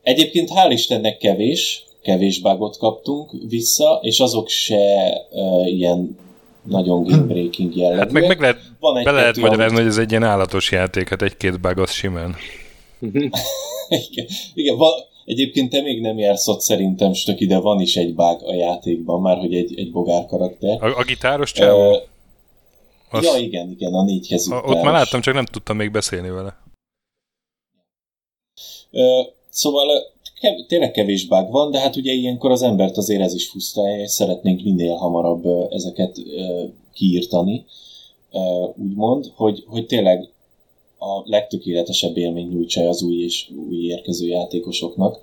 Egyébként 0.02 0.50
hál' 0.54 0.70
Istennek 0.70 1.16
kevés, 1.16 1.84
kevés 2.02 2.40
bugot 2.40 2.78
kaptunk 2.78 3.30
vissza, 3.48 3.98
és 4.02 4.20
azok 4.20 4.48
se 4.48 4.76
uh, 5.30 5.72
ilyen 5.72 6.18
nagyon 6.66 7.02
game-breaking 7.02 7.74
jellegűek. 7.76 8.02
Hát 8.04 8.12
meg, 8.12 8.26
meg 8.26 8.40
lehet, 8.40 8.58
Van 8.80 8.92
be 8.94 8.98
egy-kettő, 8.98 9.16
lehet 9.16 9.36
amit- 9.36 9.48
magyarázni, 9.48 9.76
hogy 9.76 9.86
ez 9.86 9.98
egy 9.98 10.10
ilyen 10.10 10.22
állatos 10.22 10.70
játék, 10.70 11.08
hát 11.08 11.22
egy-két 11.22 11.60
bug 11.60 11.78
az 11.78 11.90
simán. 11.90 12.36
Igen, 13.88 14.26
igen 14.54 14.76
egyébként 15.24 15.70
te 15.70 15.80
még 15.82 16.00
nem 16.00 16.18
jársz 16.18 16.48
ott 16.48 16.60
szerintem, 16.60 17.12
Stöki, 17.12 17.46
de 17.46 17.58
van 17.58 17.80
is 17.80 17.96
egy 17.96 18.14
bug 18.14 18.42
a 18.42 18.54
játékban, 18.54 19.20
már 19.20 19.36
hogy 19.38 19.54
egy, 19.54 19.78
egy 19.78 19.92
bogár 19.92 20.26
karakter. 20.26 20.82
A, 20.84 20.98
a 20.98 21.04
gitáros 21.04 21.52
csávó? 21.52 21.92
Ö, 21.92 21.96
Az- 23.10 23.24
Ja, 23.24 23.36
igen, 23.36 23.70
igen, 23.70 23.94
a 23.94 24.04
négykezű. 24.04 24.52
a, 24.52 24.62
ott 24.62 24.82
már 24.82 24.92
láttam, 24.92 25.20
csak 25.20 25.34
nem 25.34 25.44
tudtam 25.44 25.76
még 25.76 25.90
beszélni 25.90 26.30
vele. 26.30 26.56
Ö, 28.90 29.20
Szóval 29.48 30.02
kev- 30.46 30.66
tényleg 30.66 30.90
kevés 30.90 31.26
bug 31.26 31.50
van, 31.50 31.70
de 31.70 31.78
hát 31.78 31.96
ugye 31.96 32.12
ilyenkor 32.12 32.50
az 32.50 32.62
embert 32.62 32.96
azért 32.96 33.22
ez 33.22 33.34
is 33.34 33.48
frusztrálja, 33.48 34.02
és 34.02 34.10
szeretnénk 34.10 34.62
minél 34.62 34.94
hamarabb 34.94 35.44
ezeket 35.70 36.16
kiírtani, 36.92 37.64
úgymond, 38.76 39.32
hogy, 39.34 39.64
hogy 39.66 39.86
tényleg 39.86 40.28
a 40.98 41.22
legtökéletesebb 41.24 42.16
élmény 42.16 42.48
nyújtsa 42.48 42.88
az 42.88 43.02
új 43.02 43.22
és 43.22 43.50
új 43.68 43.76
érkező 43.76 44.26
játékosoknak. 44.26 45.20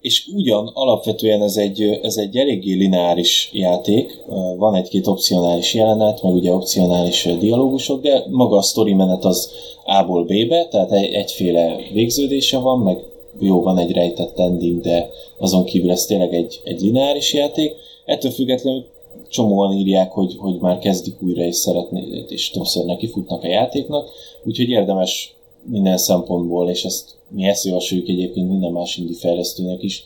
És 0.00 0.28
ugyan 0.34 0.70
alapvetően 0.74 1.42
ez 1.42 1.56
egy, 1.56 1.82
ez 2.02 2.16
egy 2.16 2.36
eléggé 2.36 2.72
lineáris 2.74 3.50
játék, 3.52 4.22
van 4.56 4.74
egy-két 4.74 5.06
opcionális 5.06 5.74
jelenet, 5.74 6.22
meg 6.22 6.34
ugye 6.34 6.52
opcionális 6.52 7.28
dialógusok, 7.40 8.02
de 8.02 8.24
maga 8.30 8.56
a 8.56 8.62
story 8.62 8.92
menet 8.92 9.24
az 9.24 9.50
A-ból 9.84 10.24
B-be, 10.24 10.68
tehát 10.68 10.92
egy, 10.92 11.12
egyféle 11.12 11.76
végződése 11.92 12.58
van, 12.58 12.78
meg 12.78 13.04
jó, 13.38 13.62
van 13.62 13.78
egy 13.78 13.92
rejtett 13.92 14.38
ending, 14.38 14.80
de 14.80 15.10
azon 15.38 15.64
kívül 15.64 15.90
ez 15.90 16.06
tényleg 16.06 16.34
egy, 16.34 16.60
egy 16.64 16.80
lineáris 16.80 17.32
játék. 17.32 17.72
Ettől 18.04 18.30
függetlenül 18.30 18.84
csomóan 19.28 19.76
írják, 19.76 20.12
hogy, 20.12 20.34
hogy 20.38 20.60
már 20.60 20.78
kezdik 20.78 21.22
újra 21.22 21.42
és 21.42 21.56
szeretné, 21.56 22.24
és 22.28 22.50
többször 22.50 22.84
nekifutnak 22.84 23.42
a 23.42 23.48
játéknak, 23.48 24.08
úgyhogy 24.44 24.68
érdemes 24.68 25.34
minden 25.62 25.96
szempontból, 25.96 26.68
és 26.68 26.84
ezt 26.84 27.16
mi 27.28 27.44
ezt 27.44 27.64
javasoljuk 27.64 28.08
egyébként 28.08 28.48
minden 28.48 28.72
más 28.72 28.96
indie 28.96 29.16
fejlesztőnek 29.16 29.82
is, 29.82 30.04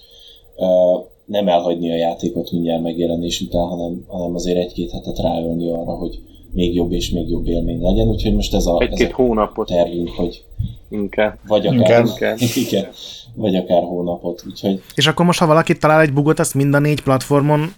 nem 1.24 1.48
elhagyni 1.48 1.90
a 1.90 1.96
játékot 1.96 2.50
mindjárt 2.50 2.82
megjelenés 2.82 3.40
után, 3.40 3.66
hanem, 3.66 4.04
hanem 4.06 4.34
azért 4.34 4.58
egy-két 4.58 4.90
hetet 4.90 5.18
ráölni 5.18 5.70
arra, 5.70 5.96
hogy 5.96 6.20
még 6.52 6.74
jobb 6.74 6.92
és 6.92 7.10
még 7.10 7.28
jobb 7.28 7.46
élmény 7.46 7.80
legyen, 7.80 8.08
úgyhogy 8.08 8.34
most 8.34 8.54
ez 8.54 8.66
a, 8.66 8.82
ez 8.82 8.88
Egy-két 8.90 9.10
a 9.10 9.14
hónapot. 9.14 9.66
tervünk, 9.66 10.08
hogy 10.08 10.42
inkább. 10.88 11.38
vagy 11.46 11.66
akár, 11.66 12.04
Inkább. 12.04 12.36
igen, 12.66 12.86
vagy 13.34 13.56
akár 13.56 13.82
hónapot, 13.82 14.42
úgyhogy 14.46 14.82
És 14.94 15.06
akkor 15.06 15.24
most, 15.24 15.38
ha 15.38 15.46
valaki 15.46 15.76
talál 15.76 16.00
egy 16.00 16.12
bugot, 16.12 16.38
azt 16.38 16.54
mind 16.54 16.74
a 16.74 16.78
négy 16.78 17.02
platformon 17.02 17.72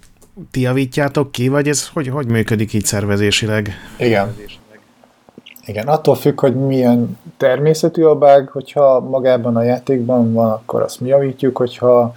ti 0.51 0.61
javítjátok 0.61 1.31
ki, 1.31 1.47
vagy 1.47 1.67
ez 1.67 1.87
hogy, 1.87 2.07
hogy 2.07 2.27
működik 2.27 2.73
így 2.73 2.85
szervezésileg? 2.85 3.71
Igen. 3.97 4.35
Igen, 5.65 5.87
attól 5.87 6.15
függ, 6.15 6.39
hogy 6.39 6.55
milyen 6.55 7.17
természetű 7.37 8.03
a 8.03 8.17
bug, 8.17 8.49
hogyha 8.51 8.99
magában 8.99 9.55
a 9.55 9.63
játékban 9.63 10.33
van, 10.33 10.51
akkor 10.51 10.81
azt 10.81 10.99
mi 10.99 11.07
javítjuk, 11.07 11.57
hogyha 11.57 12.13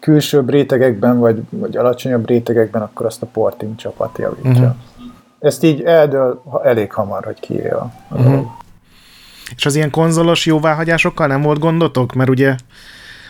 külsőbb 0.00 0.50
rétegekben, 0.50 1.18
vagy, 1.18 1.42
vagy 1.50 1.76
alacsonyabb 1.76 2.28
rétegekben, 2.28 2.82
akkor 2.82 3.06
azt 3.06 3.22
a 3.22 3.26
porting 3.26 3.76
csapat 3.76 4.18
javítja. 4.18 4.50
Uh-huh. 4.50 4.74
Ezt 5.38 5.64
így 5.64 5.82
eldől 5.82 6.42
elég 6.62 6.92
hamar, 6.92 7.24
hogy 7.24 7.40
kié 7.40 7.68
a, 7.68 7.90
a 8.08 8.18
uh-huh. 8.18 8.46
És 9.56 9.66
az 9.66 9.76
ilyen 9.76 9.90
konzolos 9.90 10.46
jóváhagyásokkal 10.46 11.26
nem 11.26 11.42
volt 11.42 11.58
gondotok? 11.58 12.12
Mert 12.12 12.30
ugye 12.30 12.54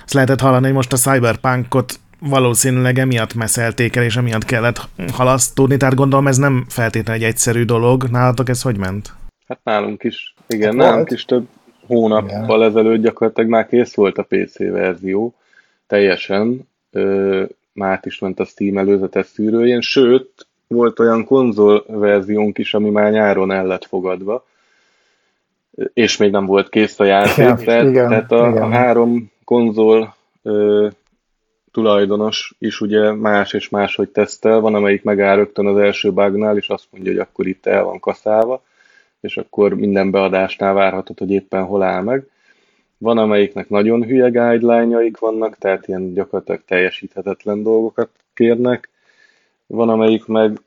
azt 0.05 0.15
lehetett 0.15 0.41
hallani, 0.41 0.65
hogy 0.65 0.75
most 0.75 0.93
a 0.93 0.97
Cyberpunkot 0.97 2.01
valószínűleg 2.21 2.99
emiatt 2.99 3.35
meszelték 3.35 3.97
el, 3.97 4.05
és 4.05 4.17
emiatt 4.17 4.45
kellett 4.45 4.89
halasztódni, 5.13 5.77
tehát 5.77 5.95
gondolom 5.95 6.27
ez 6.27 6.37
nem 6.37 6.65
feltétlenül 6.69 7.23
egy 7.23 7.29
egyszerű 7.29 7.65
dolog. 7.65 8.05
Nálatok 8.11 8.49
ez 8.49 8.63
hogy 8.63 8.79
ment? 8.79 9.13
Hát 9.49 9.61
nálunk 9.63 10.05
is, 10.05 10.35
igen, 10.49 10.79
hát 10.81 10.91
nálunk 10.91 11.11
is 11.11 11.25
több 11.25 11.47
hónappal 11.87 12.65
ezelőtt 12.65 13.03
gyakorlatilag 13.03 13.51
már 13.51 13.67
kész 13.67 13.95
volt 13.95 14.19
a 14.19 14.27
PC 14.29 14.59
verzió, 14.59 15.35
teljesen, 15.87 16.69
ö, 16.91 17.45
már 17.73 18.01
is 18.03 18.19
ment 18.19 18.41
a 18.41 18.45
Steam 18.45 18.79
előzetes 18.79 19.27
szűrőjén, 19.27 19.81
sőt, 19.81 20.47
volt 20.67 20.99
olyan 20.99 21.25
konzol 21.25 21.85
verziónk 21.87 22.59
is, 22.59 22.75
ami 22.75 22.91
már 22.91 23.13
nyáron 23.13 23.51
el 23.53 23.67
lett 23.67 23.85
fogadva, 23.85 24.47
és 25.93 26.17
még 26.17 26.31
nem 26.31 26.47
volt 26.47 26.69
kész 26.69 27.01
a 27.01 27.05
játék, 27.05 27.37
igen, 27.37 27.57
tehát, 27.57 27.89
igen, 27.89 28.09
tehát 28.09 28.33
a, 28.33 28.49
igen. 28.49 28.63
a 28.63 28.69
három 28.69 29.31
konzol 29.45 30.15
ö, 30.43 30.89
tulajdonos 31.73 32.55
is 32.59 32.81
ugye 32.81 33.13
más 33.13 33.53
és 33.53 33.69
máshogy 33.69 34.09
tesztel, 34.09 34.61
van 34.61 34.75
amelyik 34.75 35.03
megáll 35.03 35.37
rögtön 35.37 35.67
az 35.67 35.79
első 35.79 36.13
bugnál, 36.13 36.57
és 36.57 36.69
azt 36.69 36.87
mondja, 36.91 37.13
hogy 37.13 37.21
akkor 37.21 37.47
itt 37.47 37.67
el 37.67 37.85
van 37.85 38.01
kaszálva, 38.01 38.63
és 39.21 39.37
akkor 39.37 39.75
minden 39.75 40.11
beadásnál 40.11 40.75
várhatod, 40.75 41.19
hogy 41.19 41.31
éppen 41.31 41.65
hol 41.65 41.83
áll 41.83 42.03
meg. 42.03 42.27
Van 42.99 43.19
amelyiknek 43.19 43.69
nagyon 43.69 44.05
hülye 44.05 44.29
guideline-jaik 44.29 45.19
vannak, 45.19 45.59
tehát 45.59 45.89
ilyen 45.89 46.13
gyakorlatilag 46.13 46.61
teljesíthetetlen 46.67 47.63
dolgokat 47.63 48.09
kérnek. 48.35 48.91
Van 49.67 49.89
amelyik 49.89 50.27
meg, 50.27 50.61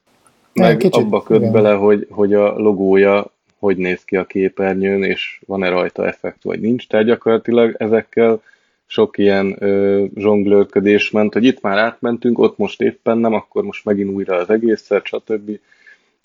meg 0.54 0.78
kicsit, 0.78 1.04
abba 1.04 1.24
köt 1.24 1.40
igen. 1.40 1.52
bele, 1.52 1.74
hogy, 1.74 2.08
hogy 2.10 2.34
a 2.34 2.58
logója 2.58 3.32
hogy 3.60 3.78
néz 3.78 4.04
ki 4.04 4.16
a 4.16 4.26
képernyőn, 4.26 5.04
és 5.04 5.42
van-e 5.46 5.70
rajta 5.70 6.08
effekt, 6.08 6.44
vagy 6.44 6.60
nincs. 6.60 6.88
Tehát 6.88 7.06
gyakorlatilag 7.06 7.76
ezekkel 7.78 8.42
sok 8.86 9.18
ilyen 9.18 9.56
ö, 9.60 10.06
zsonglőrködés 10.16 11.12
ment, 11.12 11.34
hogy 11.34 11.44
itt 11.44 11.62
már 11.62 11.78
átmentünk, 11.78 12.40
ott 12.40 12.58
most 12.58 12.82
éppen 12.82 13.18
nem, 13.18 13.34
akkor 13.34 13.64
most 13.64 13.86
megint 13.86 14.10
újra 14.10 14.36
az 14.36 14.50
egészszer, 14.50 15.02
stb. 15.04 15.60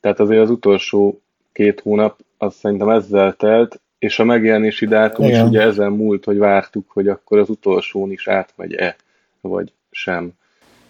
Tehát 0.00 0.20
azért 0.20 0.40
az 0.40 0.50
utolsó 0.50 1.20
két 1.52 1.80
hónap, 1.80 2.20
az 2.38 2.54
szerintem 2.54 2.88
ezzel 2.88 3.34
telt, 3.36 3.80
és 3.98 4.18
a 4.18 4.24
megjelenési 4.24 4.86
dátum 4.86 5.24
Igen. 5.24 5.40
is 5.40 5.48
ugye 5.48 5.60
ezen 5.60 5.92
múlt, 5.92 6.24
hogy 6.24 6.38
vártuk, 6.38 6.90
hogy 6.90 7.08
akkor 7.08 7.38
az 7.38 7.48
utolsón 7.48 8.10
is 8.10 8.28
átmegy-e, 8.28 8.96
vagy 9.40 9.72
sem. 9.90 10.32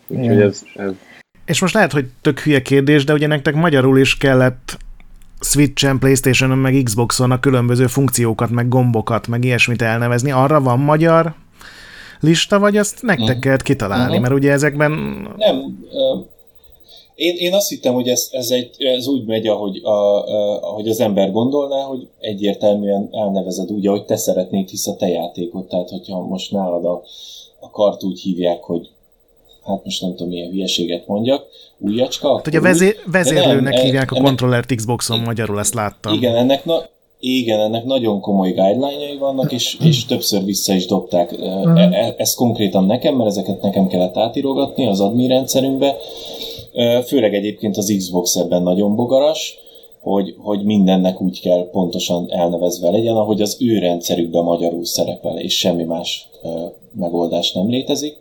Úgyhogy 0.06 0.40
ez, 0.40 0.64
ez... 0.74 0.92
És 1.44 1.60
most 1.60 1.74
lehet, 1.74 1.92
hogy 1.92 2.06
tök 2.20 2.38
hülye 2.38 2.62
kérdés, 2.62 3.04
de 3.04 3.12
ugye 3.12 3.26
nektek 3.26 3.54
magyarul 3.54 3.98
is 3.98 4.16
kellett 4.16 4.76
Switch-en, 5.44 5.98
Playstation-on, 5.98 6.58
meg 6.58 6.82
Xbox-on 6.84 7.30
a 7.30 7.40
különböző 7.40 7.86
funkciókat, 7.86 8.50
meg 8.50 8.68
gombokat, 8.68 9.26
meg 9.26 9.44
ilyesmit 9.44 9.82
elnevezni. 9.82 10.30
Arra 10.30 10.60
van 10.60 10.78
magyar 10.78 11.34
lista, 12.20 12.58
vagy 12.58 12.76
azt 12.76 13.02
nektek 13.02 13.36
mm. 13.36 13.40
kellett 13.40 13.62
kitalálni? 13.62 14.04
Uh-huh. 14.04 14.20
Mert 14.20 14.34
ugye 14.34 14.52
ezekben... 14.52 14.90
Nem, 15.36 15.78
én, 17.14 17.36
én 17.36 17.54
azt 17.54 17.68
hittem, 17.68 17.94
hogy 17.94 18.08
ez, 18.08 18.28
ez, 18.30 18.50
egy, 18.50 18.76
ez 18.78 19.06
úgy 19.06 19.24
megy, 19.24 19.46
ahogy, 19.46 19.80
a, 19.84 19.88
a, 19.88 20.62
ahogy 20.62 20.88
az 20.88 21.00
ember 21.00 21.32
gondolná, 21.32 21.82
hogy 21.82 22.08
egyértelműen 22.18 23.08
elnevezed 23.12 23.70
úgy, 23.70 23.86
ahogy 23.86 24.04
te 24.04 24.16
szeretnéd, 24.16 24.68
hisz 24.68 24.86
a 24.86 24.96
te 24.96 25.08
játékot. 25.08 25.68
Tehát, 25.68 25.90
hogyha 25.90 26.20
most 26.20 26.52
nálad 26.52 26.84
a, 26.84 27.02
a 27.60 27.70
kart 27.70 28.04
úgy 28.04 28.20
hívják, 28.20 28.62
hogy 28.62 28.88
hát 29.66 29.84
most 29.84 30.00
nem 30.00 30.10
tudom, 30.10 30.28
milyen 30.28 30.50
hülyeséget 30.50 31.06
mondjak, 31.06 31.46
újacska. 31.78 32.36
Hát 32.36 32.46
ugye 32.46 32.60
vezé, 32.60 32.94
vezérlőnek 33.06 33.74
nem, 33.74 33.84
hívják 33.84 34.12
a 34.12 34.20
kontrollert 34.20 34.74
Xboxon, 34.74 35.20
magyarul 35.20 35.58
ezt 35.58 35.74
láttam. 35.74 36.14
Igen, 36.14 36.36
ennek, 36.36 36.64
na, 36.64 36.82
igen, 37.18 37.60
ennek 37.60 37.84
nagyon 37.84 38.20
komoly 38.20 38.52
guideline 38.52 39.18
vannak, 39.18 39.52
és, 39.52 39.76
és 39.80 40.04
többször 40.04 40.44
vissza 40.44 40.74
is 40.74 40.86
dobták. 40.86 41.32
Uh-huh. 41.32 41.80
E, 41.80 42.14
ez 42.16 42.34
konkrétan 42.34 42.84
nekem, 42.84 43.14
mert 43.14 43.30
ezeket 43.30 43.62
nekem 43.62 43.86
kellett 43.86 44.16
átirogatni 44.16 44.86
az 44.86 45.00
admin 45.00 45.28
rendszerünkbe. 45.28 45.96
Főleg 47.06 47.34
egyébként 47.34 47.76
az 47.76 47.94
Xbox 47.98 48.36
ebben 48.36 48.62
nagyon 48.62 48.96
bogaras, 48.96 49.58
hogy, 50.00 50.34
hogy 50.38 50.64
mindennek 50.64 51.20
úgy 51.20 51.40
kell 51.40 51.70
pontosan 51.70 52.26
elnevezve 52.30 52.90
legyen, 52.90 53.16
ahogy 53.16 53.40
az 53.40 53.56
ő 53.60 53.78
rendszerükben 53.78 54.42
magyarul 54.42 54.84
szerepel, 54.84 55.38
és 55.38 55.58
semmi 55.58 55.84
más 55.84 56.28
megoldás 56.96 57.52
nem 57.52 57.68
létezik. 57.68 58.16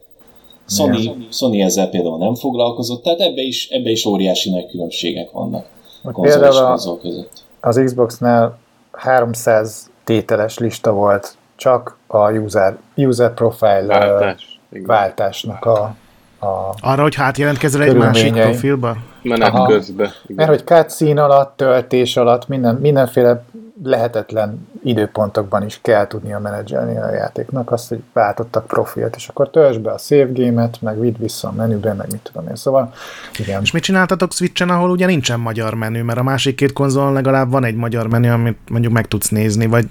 Sony, 0.67 1.03
yeah. 1.03 1.15
Sony 1.29 1.61
ezzel 1.61 1.89
például 1.89 2.17
nem 2.17 2.35
foglalkozott, 2.35 3.03
tehát 3.03 3.19
ebbe 3.19 3.41
is, 3.41 3.69
ebbe 3.69 3.89
is 3.89 4.05
óriási 4.05 4.49
nagy 4.49 4.67
különbségek 4.67 5.31
vannak 5.31 5.65
a 6.03 6.11
konzol 6.11 6.43
és 6.43 6.57
konzol 6.57 6.97
között. 6.97 7.31
Az 7.59 7.81
Xbox-nál 7.85 8.57
300 8.91 9.89
tételes 10.03 10.57
lista 10.57 10.91
volt 10.91 11.37
csak 11.55 11.97
a 12.07 12.31
user, 12.31 12.77
user 12.95 13.33
profile 13.33 13.85
Váltás, 13.85 14.59
váltásnak 14.69 15.65
a, 15.65 15.95
a 16.39 16.73
Arra, 16.81 17.01
hogy 17.01 17.15
hát 17.15 17.37
jelentkezel 17.37 17.81
egy 17.81 17.95
másik 17.95 18.33
profilba? 18.33 18.97
Menet 19.21 19.65
közben. 19.67 20.11
Mert 20.27 20.49
hogy 20.49 20.63
cutscene 20.63 21.23
alatt, 21.23 21.57
töltés 21.57 22.17
alatt, 22.17 22.47
minden, 22.47 22.75
mindenféle 22.75 23.43
lehetetlen 23.83 24.67
időpontokban 24.83 25.65
is 25.65 25.79
kell 25.81 26.07
tudnia 26.07 26.39
menedzselni 26.39 26.97
a 26.97 27.13
játéknak 27.13 27.71
azt, 27.71 27.89
hogy 27.89 28.03
váltottak 28.13 28.67
profilt, 28.67 29.15
és 29.15 29.27
akkor 29.27 29.49
töltsd 29.49 29.81
be 29.81 29.91
a 29.91 29.97
save 29.97 30.29
game-et, 30.33 30.81
meg 30.81 30.99
vidd 30.99 31.17
vissza 31.17 31.47
a 31.47 31.51
menübe, 31.51 31.93
meg 31.93 32.11
mit 32.11 32.21
tudom 32.21 32.47
én. 32.47 32.55
Szóval, 32.55 32.93
igen. 33.39 33.61
És 33.61 33.71
mit 33.71 33.83
csináltatok 33.83 34.33
Switchen, 34.33 34.69
ahol 34.69 34.89
ugye 34.89 35.05
nincsen 35.05 35.39
magyar 35.39 35.73
menü, 35.73 36.01
mert 36.01 36.19
a 36.19 36.23
másik 36.23 36.55
két 36.55 36.73
konzolon 36.73 37.13
legalább 37.13 37.51
van 37.51 37.63
egy 37.63 37.75
magyar 37.75 38.07
menü, 38.07 38.29
amit 38.29 38.57
mondjuk 38.69 38.93
meg 38.93 39.07
tudsz 39.07 39.29
nézni, 39.29 39.65
vagy 39.65 39.89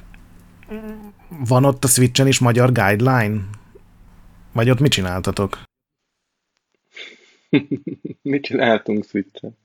van 1.46 1.64
ott 1.64 1.84
a 1.84 1.88
Switchen 1.88 2.26
is 2.26 2.38
magyar 2.38 2.72
guideline? 2.72 3.40
Vagy 4.52 4.70
ott 4.70 4.80
mit 4.80 4.92
csináltatok? 4.92 5.58
mit 8.22 8.42
csináltunk 8.42 9.04
Switchen? 9.04 9.56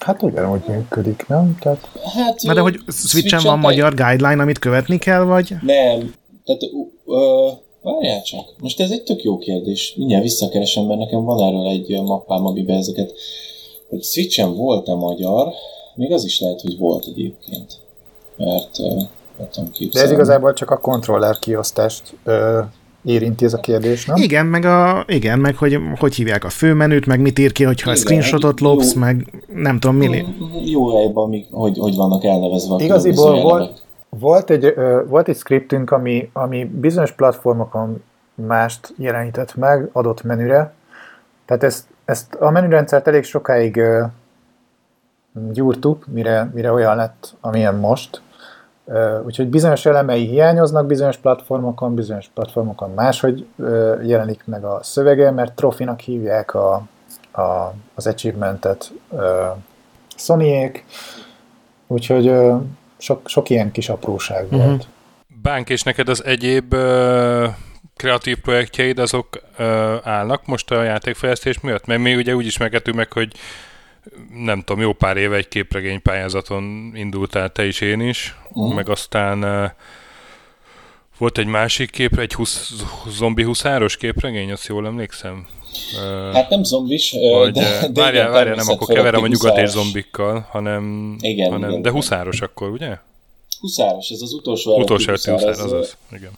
Hát 0.00 0.22
ugyanúgy 0.22 0.62
működik, 0.68 1.26
nem? 1.28 1.58
Tehát... 1.60 1.88
Hát, 2.14 2.42
Na 2.42 2.54
de 2.54 2.60
hogy 2.60 2.78
Switchen 2.88 3.42
van 3.42 3.58
magyar 3.58 3.94
guideline, 3.94 4.42
amit 4.42 4.58
követni 4.58 4.98
kell, 4.98 5.22
vagy? 5.22 5.54
Nem. 5.62 6.14
Tehát, 6.44 6.62
uh, 7.04 7.52
várjál 7.82 8.22
csak. 8.22 8.44
Most 8.58 8.80
ez 8.80 8.90
egy 8.90 9.02
tök 9.02 9.22
jó 9.22 9.38
kérdés. 9.38 9.94
Mindjárt 9.96 10.22
visszakeresem, 10.22 10.84
mert 10.84 10.98
nekem 10.98 11.24
van 11.24 11.46
erről 11.46 11.68
egy 11.68 12.02
mappám, 12.02 12.46
amiben 12.46 12.76
ezeket, 12.76 13.12
hogy 13.88 14.02
Switchen 14.02 14.54
volt-e 14.54 14.94
magyar, 14.94 15.52
még 15.94 16.12
az 16.12 16.24
is 16.24 16.40
lehet, 16.40 16.60
hogy 16.60 16.78
volt 16.78 17.06
egyébként. 17.06 17.72
Mert 18.36 18.78
uh, 18.78 19.02
De 19.92 20.00
ez 20.00 20.10
igazából 20.10 20.52
csak 20.52 20.70
a 20.70 20.78
kontroller 20.78 21.38
kiosztást 21.38 22.02
uh, 22.26 22.64
érinti 23.04 23.44
ez 23.44 23.52
a 23.52 23.60
kérdés, 23.60 24.06
nem? 24.06 24.16
Igen, 24.16 24.46
meg, 24.46 24.64
a, 24.64 25.04
igen, 25.06 25.38
meg 25.38 25.56
hogy, 25.56 25.78
hogy 25.98 26.14
hívják 26.14 26.44
a 26.44 26.48
főmenüt, 26.48 27.06
meg 27.06 27.20
mit 27.20 27.38
ír 27.38 27.52
ki, 27.52 27.64
hogyha 27.64 27.90
igen, 27.90 28.02
screenshotot 28.02 28.60
lopsz, 28.60 28.94
jó, 28.94 29.00
meg 29.00 29.44
nem 29.54 29.78
tudom, 29.78 29.96
mi. 29.96 30.24
Jó 30.64 30.96
helyben, 30.96 31.46
hogy, 31.50 31.78
hogy 31.78 31.96
vannak 31.96 32.24
elnevezve 32.24 32.74
a 32.74 32.80
Igaziból 32.80 33.40
volt, 33.40 33.82
volt, 34.08 34.50
egy, 34.50 34.74
volt 35.08 35.28
egy 35.28 35.36
scriptünk, 35.36 35.90
ami, 35.90 36.30
ami 36.32 36.64
bizonyos 36.64 37.12
platformokon 37.12 38.02
mást 38.34 38.94
jelenített 38.96 39.54
meg 39.54 39.88
adott 39.92 40.22
menüre. 40.22 40.74
Tehát 41.44 41.62
ezt, 41.62 41.84
ezt 42.04 42.34
a 42.34 42.50
menürendszert 42.50 43.06
elég 43.06 43.24
sokáig 43.24 43.80
gyúrtuk, 45.52 46.06
mire, 46.06 46.50
mire 46.54 46.72
olyan 46.72 46.96
lett, 46.96 47.36
amilyen 47.40 47.74
most. 47.74 48.22
Úgyhogy 49.24 49.46
bizonyos 49.46 49.86
elemei 49.86 50.26
hiányoznak 50.26 50.86
bizonyos 50.86 51.16
platformokon, 51.16 51.94
bizonyos 51.94 52.30
platformokon 52.34 52.90
máshogy 52.90 53.46
jelenik 54.02 54.42
meg 54.44 54.64
a 54.64 54.78
szövege, 54.82 55.30
mert 55.30 55.52
trofinak 55.52 56.00
hívják 56.00 56.54
a, 56.54 56.82
a, 57.32 57.74
az 57.94 58.06
achievementet 58.06 58.92
Sonyék, 60.16 60.84
úgyhogy 61.86 62.32
sok, 62.98 63.28
sok 63.28 63.50
ilyen 63.50 63.70
kis 63.70 63.88
apróság 63.88 64.44
uh-huh. 64.44 64.64
volt. 64.64 64.86
Bánk 65.42 65.70
és 65.70 65.82
neked 65.82 66.08
az 66.08 66.24
egyéb 66.24 66.74
kreatív 67.96 68.40
projektjeid 68.40 68.98
azok 68.98 69.28
állnak 70.02 70.46
most 70.46 70.70
a 70.70 70.82
játékfejlesztés 70.82 71.60
miatt? 71.60 71.86
Mert 71.86 72.00
mi 72.00 72.14
ugye 72.14 72.34
úgy 72.34 72.46
ismerkedtünk 72.46 72.96
meg, 72.96 73.12
hogy 73.12 73.32
nem 74.44 74.62
tudom, 74.62 74.82
jó 74.82 74.92
pár 74.92 75.16
éve 75.16 75.36
egy 75.36 75.48
képregény 75.48 76.02
pályázaton 76.02 76.92
indultál 76.94 77.50
te 77.52 77.66
is, 77.66 77.80
én 77.80 78.00
is, 78.00 78.36
uh-huh. 78.48 78.74
meg 78.74 78.88
aztán 78.88 79.44
uh, 79.44 79.70
volt 81.18 81.38
egy 81.38 81.46
másik 81.46 81.90
kép, 81.90 82.18
egy 82.18 82.32
husz, 82.32 82.72
zombi 83.08 83.42
huszáros 83.42 83.96
képregény, 83.96 84.52
azt 84.52 84.66
jól 84.66 84.86
emlékszem? 84.86 85.46
Hát 86.32 86.50
nem 86.50 86.62
zombis, 86.62 87.16
Vagy, 87.32 87.52
de, 87.52 87.88
de 87.92 88.00
várjál, 88.00 88.30
várjál, 88.30 88.54
nem, 88.54 88.68
akkor 88.68 88.94
keverem 88.94 89.22
a 89.22 89.26
nyugat 89.26 89.58
és 89.58 89.68
zombikkal, 89.68 90.46
hanem, 90.50 91.16
igen, 91.20 91.50
hanem 91.50 91.70
igen, 91.70 91.82
de 91.82 91.90
huszáros 91.90 92.40
akkor, 92.40 92.70
ugye? 92.70 92.96
Huszáros, 93.60 94.08
ez 94.08 94.20
az 94.20 94.32
utolsó 94.32 94.78
Utolsó 94.78 95.08
előtti 95.08 95.30
huszár, 95.30 95.48
az 95.48 95.72
az, 95.72 95.96
igen. 96.12 96.30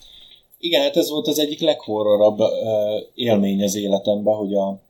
Igen, 0.59 0.83
hát 0.83 0.97
ez 0.97 1.11
volt 1.11 1.27
az 1.27 1.39
egyik 1.39 1.61
leghorrorabb 1.61 2.39
uh, 2.39 2.49
élmény 3.15 3.63
az 3.63 3.75
életemben, 3.75 4.35
hogy 4.35 4.55
a 4.55 4.81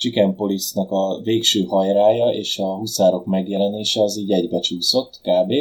Chicken 0.00 0.34
Police-nak 0.34 0.90
a 0.90 1.20
végső 1.22 1.64
hajrája 1.64 2.28
és 2.30 2.58
a 2.58 2.76
huszárok 2.76 3.26
megjelenése 3.26 4.02
az 4.02 4.18
így 4.18 4.30
egybecsúszott 4.32 5.20
kb. 5.22 5.52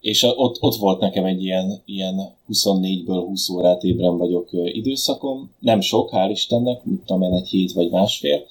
És 0.00 0.22
ott, 0.22 0.56
ott 0.60 0.74
volt 0.74 1.00
nekem 1.00 1.24
egy 1.24 1.42
ilyen, 1.42 1.82
ilyen 1.84 2.34
24-ből 2.52 3.22
20 3.26 3.48
órát 3.48 3.82
ébren 3.82 4.18
vagyok 4.18 4.48
időszakom. 4.52 5.50
Nem 5.58 5.80
sok, 5.80 6.10
hál' 6.12 6.28
Istennek, 6.30 6.84
mit 6.84 7.00
tudom 7.06 7.22
egy 7.22 7.48
hét 7.48 7.72
vagy 7.72 7.90
másfél, 7.90 8.46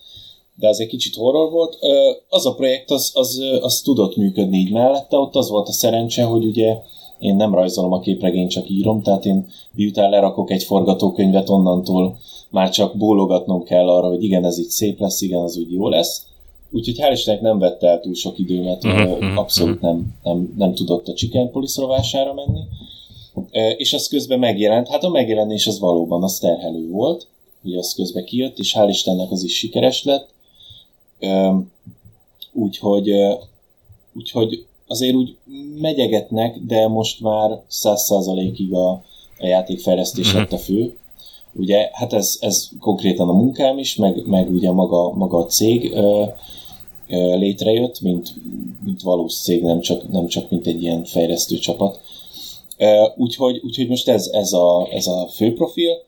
de 0.55 0.67
az 0.67 0.79
egy 0.79 0.87
kicsit 0.87 1.15
horror 1.15 1.51
volt. 1.51 1.77
Az 2.29 2.45
a 2.45 2.53
projekt, 2.53 2.91
az, 2.91 3.11
az, 3.13 3.41
az 3.61 3.81
tudott 3.81 4.15
működni 4.15 4.57
így 4.57 4.71
mellette, 4.71 5.17
ott 5.17 5.35
az 5.35 5.49
volt 5.49 5.67
a 5.67 5.71
szerencse, 5.71 6.23
hogy 6.23 6.45
ugye 6.45 6.75
én 7.19 7.35
nem 7.35 7.53
rajzolom 7.53 7.91
a 7.91 7.99
képregényt, 7.99 8.49
csak 8.49 8.69
írom, 8.69 9.01
tehát 9.01 9.25
én 9.25 9.49
miután 9.71 10.09
lerakok 10.09 10.51
egy 10.51 10.63
forgatókönyvet, 10.63 11.49
onnantól 11.49 12.17
már 12.53 12.69
csak 12.69 12.97
bólogatnom 12.97 13.63
kell 13.63 13.89
arra, 13.89 14.07
hogy 14.07 14.23
igen, 14.23 14.45
ez 14.45 14.59
így 14.59 14.69
szép 14.69 14.99
lesz, 14.99 15.21
igen, 15.21 15.39
az 15.39 15.57
úgy 15.57 15.71
jó 15.71 15.89
lesz. 15.89 16.25
Úgyhogy 16.71 16.99
hál' 16.99 17.11
Istennek 17.11 17.41
nem 17.41 17.59
vette 17.59 17.87
el 17.87 17.99
túl 17.99 18.13
sok 18.13 18.39
időmet, 18.39 18.83
uh-huh, 18.83 19.37
abszolút 19.37 19.81
nem, 19.81 20.15
nem, 20.23 20.53
nem 20.57 20.73
tudott 20.73 21.07
a 21.07 21.13
Chicken 21.13 21.51
Police 21.51 21.81
rovására 21.81 22.33
menni. 22.33 22.59
És 23.77 23.93
az 23.93 24.07
közben 24.07 24.39
megjelent, 24.39 24.87
hát 24.87 25.03
a 25.03 25.09
megjelenés 25.09 25.67
az 25.67 25.79
valóban 25.79 26.23
az 26.23 26.39
terhelő 26.39 26.89
volt, 26.89 27.27
hogy 27.61 27.75
az 27.75 27.93
közben 27.93 28.25
kijött, 28.25 28.59
és 28.59 28.75
hál' 28.77 28.87
Istennek 28.89 29.31
az 29.31 29.43
is 29.43 29.57
sikeres 29.57 30.03
lett. 30.03 30.29
Úgyhogy, 32.51 33.11
úgyhogy 34.13 34.65
azért 34.87 35.15
úgy 35.15 35.35
megyegetnek, 35.79 36.59
de 36.59 36.87
most 36.87 37.21
már 37.21 37.61
száz 37.67 38.03
százalékig 38.03 38.73
a, 38.73 38.91
a 39.39 39.45
játékfejlesztés 39.45 40.25
uh-huh. 40.25 40.41
lett 40.41 40.51
a 40.51 40.57
fő. 40.57 40.97
Ugye, 41.55 41.89
hát 41.91 42.13
ez, 42.13 42.37
ez 42.39 42.69
konkrétan 42.79 43.29
a 43.29 43.33
munkám 43.33 43.77
is, 43.77 43.95
meg, 43.95 44.25
meg 44.25 44.51
ugye 44.51 44.71
maga, 44.71 45.11
maga 45.11 45.37
a 45.37 45.45
cég 45.45 45.91
ö, 45.91 46.23
ö, 47.07 47.35
létrejött, 47.37 48.01
mint, 48.01 48.33
mint 48.83 49.01
valós 49.01 49.33
cég, 49.33 49.63
nem 49.63 49.79
csak, 49.79 50.11
nem 50.11 50.27
csak 50.27 50.49
mint 50.49 50.67
egy 50.67 50.81
ilyen 50.81 51.03
fejlesztő 51.03 51.57
csapat. 51.57 52.01
Ö, 52.77 53.05
úgyhogy, 53.17 53.61
úgyhogy 53.63 53.87
most 53.87 54.09
ez, 54.09 54.27
ez, 54.27 54.53
a, 54.53 54.87
ez 54.91 55.07
a 55.07 55.27
fő 55.27 55.53
profil. 55.53 56.03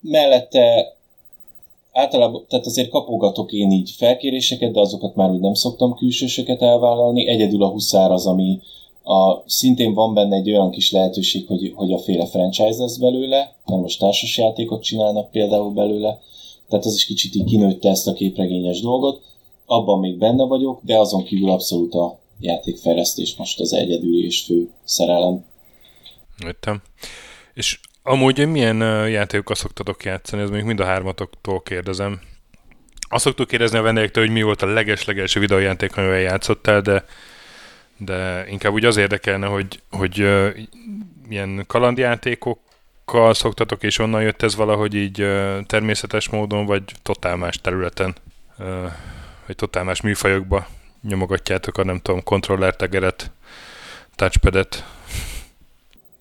Mellette 0.00 0.96
általában, 1.92 2.44
tehát 2.48 2.66
azért 2.66 2.90
kapogatok 2.90 3.52
én 3.52 3.70
így 3.70 3.90
felkéréseket, 3.90 4.72
de 4.72 4.80
azokat 4.80 5.14
már 5.14 5.30
úgy 5.30 5.40
nem 5.40 5.54
szoktam 5.54 5.94
külsősöket 5.94 6.62
elvállalni. 6.62 7.28
Egyedül 7.28 7.62
a 7.62 7.70
huszár 7.70 8.10
az, 8.10 8.26
ami 8.26 8.60
a, 9.02 9.42
szintén 9.46 9.94
van 9.94 10.14
benne 10.14 10.36
egy 10.36 10.50
olyan 10.50 10.70
kis 10.70 10.90
lehetőség, 10.92 11.46
hogy, 11.46 11.72
hogy 11.74 11.92
a 11.92 11.98
féle 11.98 12.26
franchise 12.26 12.78
lesz 12.78 12.96
belőle, 12.96 13.56
mert 13.66 13.82
most 13.82 13.98
társas 13.98 14.38
játékot 14.38 14.82
csinálnak 14.82 15.30
például 15.30 15.70
belőle, 15.70 16.18
tehát 16.68 16.84
az 16.84 16.94
is 16.94 17.06
kicsit 17.06 17.34
így 17.34 17.44
kinőtte 17.44 17.88
ezt 17.88 18.06
a 18.06 18.12
képregényes 18.12 18.80
dolgot. 18.80 19.22
Abban 19.66 19.98
még 19.98 20.18
benne 20.18 20.44
vagyok, 20.44 20.80
de 20.82 20.98
azon 20.98 21.24
kívül 21.24 21.50
abszolút 21.50 21.94
a 21.94 22.18
játékfejlesztés 22.40 23.36
most 23.36 23.60
az 23.60 23.72
egyedüli 23.72 24.24
és 24.24 24.42
fő 24.42 24.70
szerelem. 24.84 25.44
Értem. 26.44 26.82
És 27.54 27.80
Amúgy 28.02 28.48
milyen 28.48 29.08
játékokat 29.08 29.56
szoktatok 29.56 30.04
játszani? 30.04 30.42
Ez 30.42 30.50
még 30.50 30.62
mind 30.62 30.80
a 30.80 30.84
hármatoktól 30.84 31.62
kérdezem. 31.62 32.20
Azt 33.08 33.24
szoktuk 33.24 33.48
kérdezni 33.48 33.78
a 33.78 33.82
vendégektől, 33.82 34.24
hogy 34.24 34.32
mi 34.32 34.42
volt 34.42 34.62
a 34.62 34.66
leges-legelső 34.66 35.40
videójáték, 35.40 35.96
amivel 35.96 36.18
játszottál, 36.18 36.80
de, 36.80 37.04
de 38.04 38.46
inkább 38.48 38.72
úgy 38.72 38.84
az 38.84 38.96
érdekelne, 38.96 39.46
hogy, 39.46 39.80
hogy 39.90 40.20
uh, 40.20 40.48
ilyen 41.28 41.64
kalandjátékokkal 41.66 43.34
szoktatok, 43.34 43.82
és 43.82 43.98
onnan 43.98 44.22
jött 44.22 44.42
ez 44.42 44.56
valahogy 44.56 44.94
így 44.94 45.22
uh, 45.22 45.66
természetes 45.66 46.28
módon, 46.28 46.66
vagy 46.66 46.82
totál 47.02 47.36
más 47.36 47.60
területen, 47.60 48.14
uh, 48.58 48.66
vagy 49.46 49.56
totál 49.56 49.84
más 49.84 50.00
műfajokba 50.00 50.66
nyomogatjátok 51.08 51.78
a 51.78 51.84
nem 51.84 52.00
tudom, 52.02 52.22
kontroller 52.22 52.76
tegeret, 52.76 53.30
touchpadet, 54.16 54.84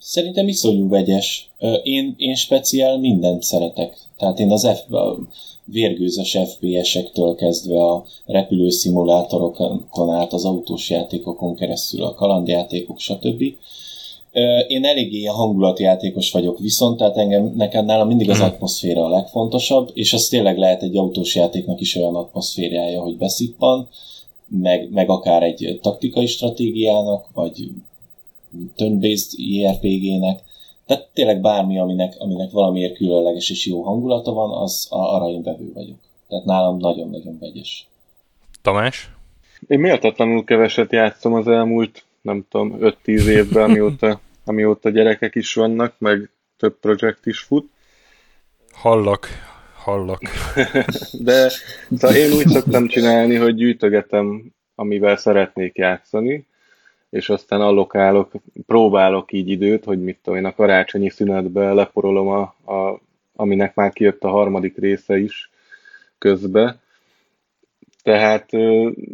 Szerintem 0.10 0.48
iszonyú 0.48 0.90
vegyes. 0.90 1.50
Én, 1.84 2.14
én 2.18 2.36
speciál 2.36 2.98
mindent 2.98 3.44
szeretek. 3.44 3.98
Tehát 4.18 4.40
én 4.40 4.52
az 4.52 4.68
F, 4.68 4.92
vérgőzes 5.72 6.38
FPS-ektől 6.46 7.36
kezdve 7.36 7.84
a 7.84 8.06
repülőszimulátorokon 8.26 10.10
át 10.10 10.34
az 10.34 10.46
autós 10.46 10.90
játékokon 10.90 11.56
keresztül 11.56 12.04
a 12.04 12.14
kalandjátékok, 12.14 13.00
stb. 13.00 13.44
Én 14.68 14.86
eléggé 14.86 15.26
a 15.26 15.34
hangulatjátékos 15.34 16.32
vagyok 16.32 16.60
viszont, 16.60 16.98
tehát 16.98 17.18
engem, 17.18 17.54
nekem 17.56 17.86
nálam 17.86 18.08
mindig 18.08 18.30
az 18.30 18.38
mhm. 18.38 18.46
atmoszféra 18.46 19.06
a 19.06 19.10
legfontosabb, 19.10 19.92
és 19.94 20.14
az 20.14 20.28
tényleg 20.28 20.58
lehet 20.58 20.84
egy 20.84 20.98
autós 20.98 21.36
játéknak 21.36 21.80
is 21.80 21.96
olyan 21.96 22.16
atmoszfériája, 22.16 23.02
hogy 23.02 23.18
beszippan, 23.18 23.88
meg, 24.48 24.90
meg 24.92 25.10
akár 25.10 25.44
egy 25.44 25.80
taktikai 25.82 26.26
stratégiának, 26.26 27.30
vagy 27.34 27.72
turn-based 28.76 29.32
JRPG-nek, 29.38 30.44
tehát 30.90 31.10
tényleg 31.14 31.42
bármi, 31.42 31.80
aminek, 31.80 32.14
aminek 32.18 32.52
valamiért 32.52 32.96
különleges 32.96 33.50
és 33.50 33.66
jó 33.66 33.82
hangulata 33.82 34.32
van, 34.32 34.62
az 34.62 34.88
arra 34.90 35.26
én 35.26 35.42
bevő 35.42 35.72
vagyok. 35.74 35.98
Tehát 36.28 36.46
nálam 36.46 36.78
nagyon-nagyon 36.78 37.38
vegyes. 37.40 37.88
Tamás? 38.62 39.12
Én 39.68 39.80
méltatlanul 39.80 40.44
keveset 40.44 40.92
játszom 40.92 41.34
az 41.34 41.48
elmúlt, 41.48 42.06
nem 42.22 42.46
tudom, 42.50 42.78
5-10 42.80 43.26
évben, 43.26 43.64
amióta, 43.64 44.20
amióta 44.46 44.90
gyerekek 44.90 45.36
is 45.36 45.54
vannak, 45.54 45.94
meg 45.98 46.30
több 46.58 46.80
projekt 46.80 47.26
is 47.26 47.40
fut. 47.40 47.70
Hallak, 48.72 49.28
hallak. 49.84 50.22
De 51.20 51.50
szóval 51.98 52.16
én 52.16 52.32
úgy 52.32 52.48
szoktam 52.48 52.88
csinálni, 52.88 53.36
hogy 53.36 53.56
gyűjtögetem, 53.56 54.54
amivel 54.76 55.16
szeretnék 55.16 55.78
játszani, 55.78 56.48
és 57.10 57.30
aztán 57.30 57.62
allokálok, 57.62 58.32
próbálok 58.66 59.32
így 59.32 59.50
időt, 59.50 59.84
hogy 59.84 60.02
mit 60.02 60.20
tudom 60.24 60.40
én, 60.40 60.46
a 60.46 60.54
karácsonyi 60.54 61.10
szünetbe 61.10 61.74
leporolom, 61.74 62.28
a, 62.28 62.42
a, 62.74 63.00
aminek 63.36 63.76
már 63.76 63.94
kijött 63.94 64.24
a 64.24 64.30
harmadik 64.30 64.78
része 64.78 65.18
is 65.18 65.50
közbe. 66.18 66.80
Tehát 68.04 68.50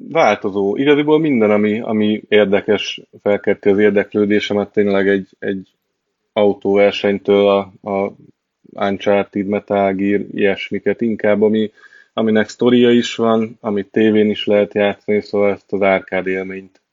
változó. 0.10 0.76
Igaziból 0.76 1.20
minden, 1.20 1.52
ami, 1.52 1.80
ami 1.80 2.22
érdekes, 2.28 3.02
felkelti 3.22 3.70
az 3.70 3.78
érdeklődésemet, 3.78 4.72
tényleg 4.72 5.08
egy, 5.08 5.30
egy 5.40 5.70
autóversenytől 6.34 7.48
a, 7.48 7.90
a 7.92 8.14
Uncharted, 8.74 9.46
Metal 9.46 9.94
Gear, 9.94 10.22
ilyesmiket 10.32 11.02
inkább, 11.02 11.42
ami, 11.42 11.72
aminek 12.14 12.50
sztoria 12.50 12.90
is 12.90 13.16
van, 13.16 13.58
amit 13.62 13.92
tévén 13.92 14.30
is 14.30 14.46
lehet 14.46 14.74
játszani, 14.74 15.22
szóval 15.22 15.52
ezt 15.52 15.74
az 15.74 15.82
árkád 15.82 16.28
élményt 16.28 16.84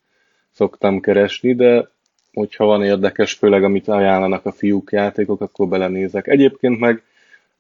szoktam 0.53 1.01
keresni, 1.01 1.55
de 1.55 1.89
hogyha 2.33 2.65
van 2.65 2.85
érdekes, 2.85 3.33
főleg 3.33 3.65
amit 3.65 3.89
ajánlanak 3.89 4.47
a 4.47 4.53
fiúk 4.53 4.93
játékok, 4.93 5.41
akkor 5.41 5.69
belenézek. 5.69 6.27
Egyébként 6.27 6.81
meg 6.81 7.03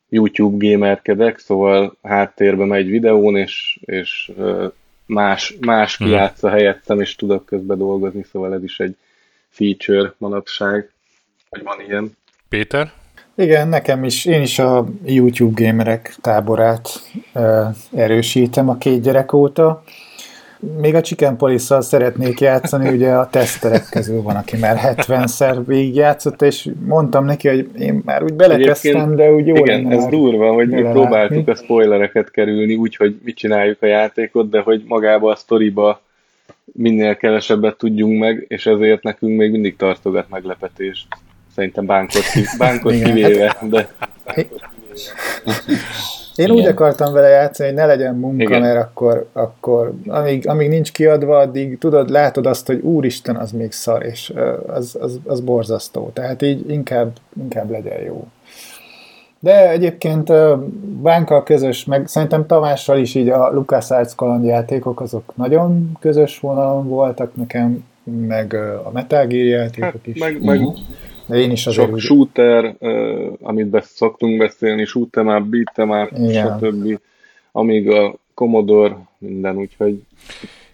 YouTube 0.08 0.70
gamerkedek, 0.70 1.38
szóval 1.38 1.96
háttérbe 2.02 2.64
megy 2.64 2.86
videón, 2.86 3.36
és, 3.36 3.78
és 3.84 4.32
más, 5.06 5.56
más 5.60 5.96
hmm. 5.96 6.06
kiátsza 6.06 6.48
helyettem, 6.48 7.00
és 7.00 7.16
tudok 7.16 7.46
közben 7.46 7.78
dolgozni, 7.78 8.24
szóval 8.32 8.54
ez 8.54 8.62
is 8.62 8.80
egy 8.80 8.96
feature 9.48 10.14
manapság, 10.18 10.90
hogy 11.48 11.62
van 11.62 11.80
ilyen. 11.86 12.16
Péter? 12.48 12.92
Igen, 13.34 13.68
nekem 13.68 14.04
is, 14.04 14.24
én 14.24 14.42
is 14.42 14.58
a 14.58 14.86
YouTube 15.04 15.64
gamerek 15.64 16.14
táborát 16.20 16.88
erősítem 17.94 18.68
a 18.68 18.76
két 18.76 19.02
gyerek 19.02 19.32
óta. 19.32 19.82
Még 20.80 20.94
a 20.94 21.00
Chicken 21.00 21.36
police 21.36 21.80
szeretnék 21.80 22.40
játszani, 22.40 22.88
ugye 22.88 23.10
a 23.10 23.28
teszterek 23.30 23.88
közül 23.90 24.22
van, 24.22 24.36
aki 24.36 24.56
már 24.56 24.94
70-szer 24.96 25.60
végigjátszott, 25.66 26.42
és 26.42 26.68
mondtam 26.86 27.24
neki, 27.24 27.48
hogy 27.48 27.68
én 27.78 28.02
már 28.04 28.22
úgy 28.22 28.34
belekezdtem, 28.34 29.16
de 29.16 29.32
úgy 29.32 29.46
jó 29.46 29.54
Igen, 29.54 29.90
ez 29.92 30.06
durva, 30.06 30.52
hogy 30.52 30.68
mi 30.68 30.82
próbáltuk 30.82 31.48
a 31.48 31.54
spoilereket 31.54 32.30
kerülni, 32.30 32.74
úgy, 32.74 32.96
hogy 32.96 33.16
mit 33.24 33.36
csináljuk 33.36 33.82
a 33.82 33.86
játékot, 33.86 34.50
de 34.50 34.60
hogy 34.60 34.82
magába 34.86 35.30
a 35.30 35.36
sztoriba 35.36 36.00
minél 36.64 37.16
kevesebbet 37.16 37.76
tudjunk 37.76 38.18
meg, 38.18 38.44
és 38.48 38.66
ezért 38.66 39.02
nekünk 39.02 39.36
még 39.36 39.50
mindig 39.50 39.76
tartogat 39.76 40.28
meglepetést. 40.28 41.06
Szerintem 41.54 41.86
bánkot, 41.86 42.22
bánkot 42.58 42.92
kivéve, 43.02 43.56
de... 43.62 43.88
Én 46.36 46.44
Igen. 46.46 46.56
úgy 46.56 46.64
akartam 46.66 47.12
vele 47.12 47.28
játszani, 47.28 47.68
hogy 47.68 47.78
ne 47.78 47.86
legyen 47.86 48.14
munka, 48.14 48.42
Igen. 48.42 48.60
mert 48.60 48.78
akkor, 48.78 49.28
akkor 49.32 49.92
amíg, 50.06 50.48
amíg 50.48 50.68
nincs 50.68 50.92
kiadva, 50.92 51.38
addig 51.38 51.78
tudod, 51.78 52.10
látod 52.10 52.46
azt, 52.46 52.66
hogy 52.66 52.80
úristen, 52.80 53.36
az 53.36 53.50
még 53.50 53.72
szar, 53.72 54.04
és 54.04 54.32
az, 54.66 54.96
az, 55.00 55.18
az 55.24 55.40
borzasztó. 55.40 56.10
Tehát 56.12 56.42
így 56.42 56.70
inkább, 56.70 57.12
inkább 57.42 57.70
legyen 57.70 58.00
jó. 58.02 58.26
De 59.40 59.70
egyébként 59.70 60.32
Bánkkal 61.02 61.42
közös, 61.42 61.84
meg 61.84 62.06
szerintem 62.08 62.46
Tamással 62.46 62.98
is 62.98 63.14
így 63.14 63.28
a 63.28 63.50
LucasArts 63.52 64.14
kalandjátékok 64.14 65.00
azok 65.00 65.32
nagyon 65.36 65.92
közös 66.00 66.40
vonalon 66.40 66.88
voltak 66.88 67.36
nekem, 67.36 67.84
meg 68.26 68.54
a 68.84 68.90
Metal 68.92 69.26
Gear 69.26 69.44
játékok 69.46 69.90
Hát, 69.90 70.06
is. 70.06 70.18
meg, 70.20 70.42
meg 70.44 70.60
Mhm. 70.60 70.68
Én 71.30 71.50
is 71.50 71.66
azért 71.66 71.86
sok 71.86 71.94
úgy, 71.94 72.00
shooter, 72.00 72.76
uh, 72.80 73.32
amit 73.40 73.66
besz 73.66 73.94
szoktunk 73.94 74.38
beszélni, 74.38 74.86
shoot'em 74.86 75.40
up, 75.40 75.46
beat'em 75.50 76.02
up, 76.02 76.18
Igen. 76.18 76.58
stb. 76.58 77.00
Amíg 77.52 77.90
a 77.90 78.14
Commodore, 78.34 78.96
minden, 79.18 79.56
úgyhogy 79.56 80.02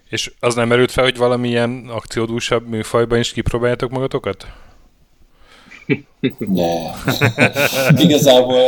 És 0.09 0.33
az 0.41 0.55
nem 0.55 0.69
merült 0.69 0.91
fel, 0.91 1.05
hogy 1.05 1.17
valamilyen 1.17 1.85
akciódúsabb 1.89 2.69
műfajban 2.69 3.19
is 3.19 3.33
kipróbáljátok 3.33 3.91
magatokat? 3.91 4.47
De. 6.39 6.95
igazából, 8.05 8.63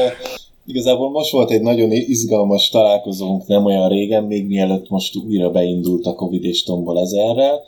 igazából 0.67 1.11
most 1.11 1.33
volt 1.33 1.51
egy 1.51 1.63
nagyon 1.63 1.91
izgalmas 1.91 2.69
találkozónk 2.69 3.47
nem 3.47 3.65
olyan 3.65 3.89
régen, 3.89 4.25
még 4.25 4.47
mielőtt 4.47 4.89
most 4.89 5.17
újra 5.17 5.51
beindult 5.51 6.07
a 6.07 6.15
Covid 6.15 6.45
és 6.45 6.63
tombol 6.63 7.01
ezerrel, 7.01 7.61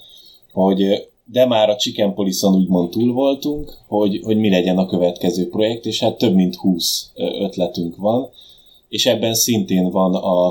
hogy 0.53 1.09
de 1.25 1.47
már 1.47 1.71
a 1.71 1.77
Chicken 1.77 2.15
Police-on 2.15 2.55
úgymond 2.55 2.91
túl 2.91 3.13
voltunk, 3.13 3.79
hogy, 3.89 4.21
hogy 4.25 4.37
mi 4.37 4.51
legyen 4.51 4.79
a 4.79 4.87
következő 4.87 5.49
projekt, 5.49 5.87
és 5.87 6.01
hát 6.01 6.19
több 6.19 6.35
mint 6.35 6.55
20 6.55 7.11
ötletünk 7.15 7.97
van, 7.97 8.29
és 8.89 9.07
ebben 9.07 9.35
szintén 9.35 9.91
van 9.91 10.15
a, 10.15 10.47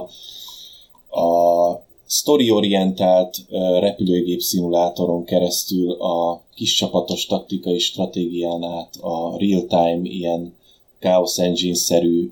a 1.21 1.83
story-orientált 2.07 3.37
ö, 3.49 3.79
repülőgép 3.79 4.39
szimulátoron 4.39 5.23
keresztül 5.23 5.91
a 5.91 6.41
kis 6.55 6.73
csapatos 6.73 7.25
taktikai 7.25 7.79
stratégián 7.79 8.63
át 8.63 8.95
a 9.01 9.37
real-time 9.37 9.99
ilyen 10.03 10.53
Chaos 10.99 11.37
Engine-szerű 11.37 12.31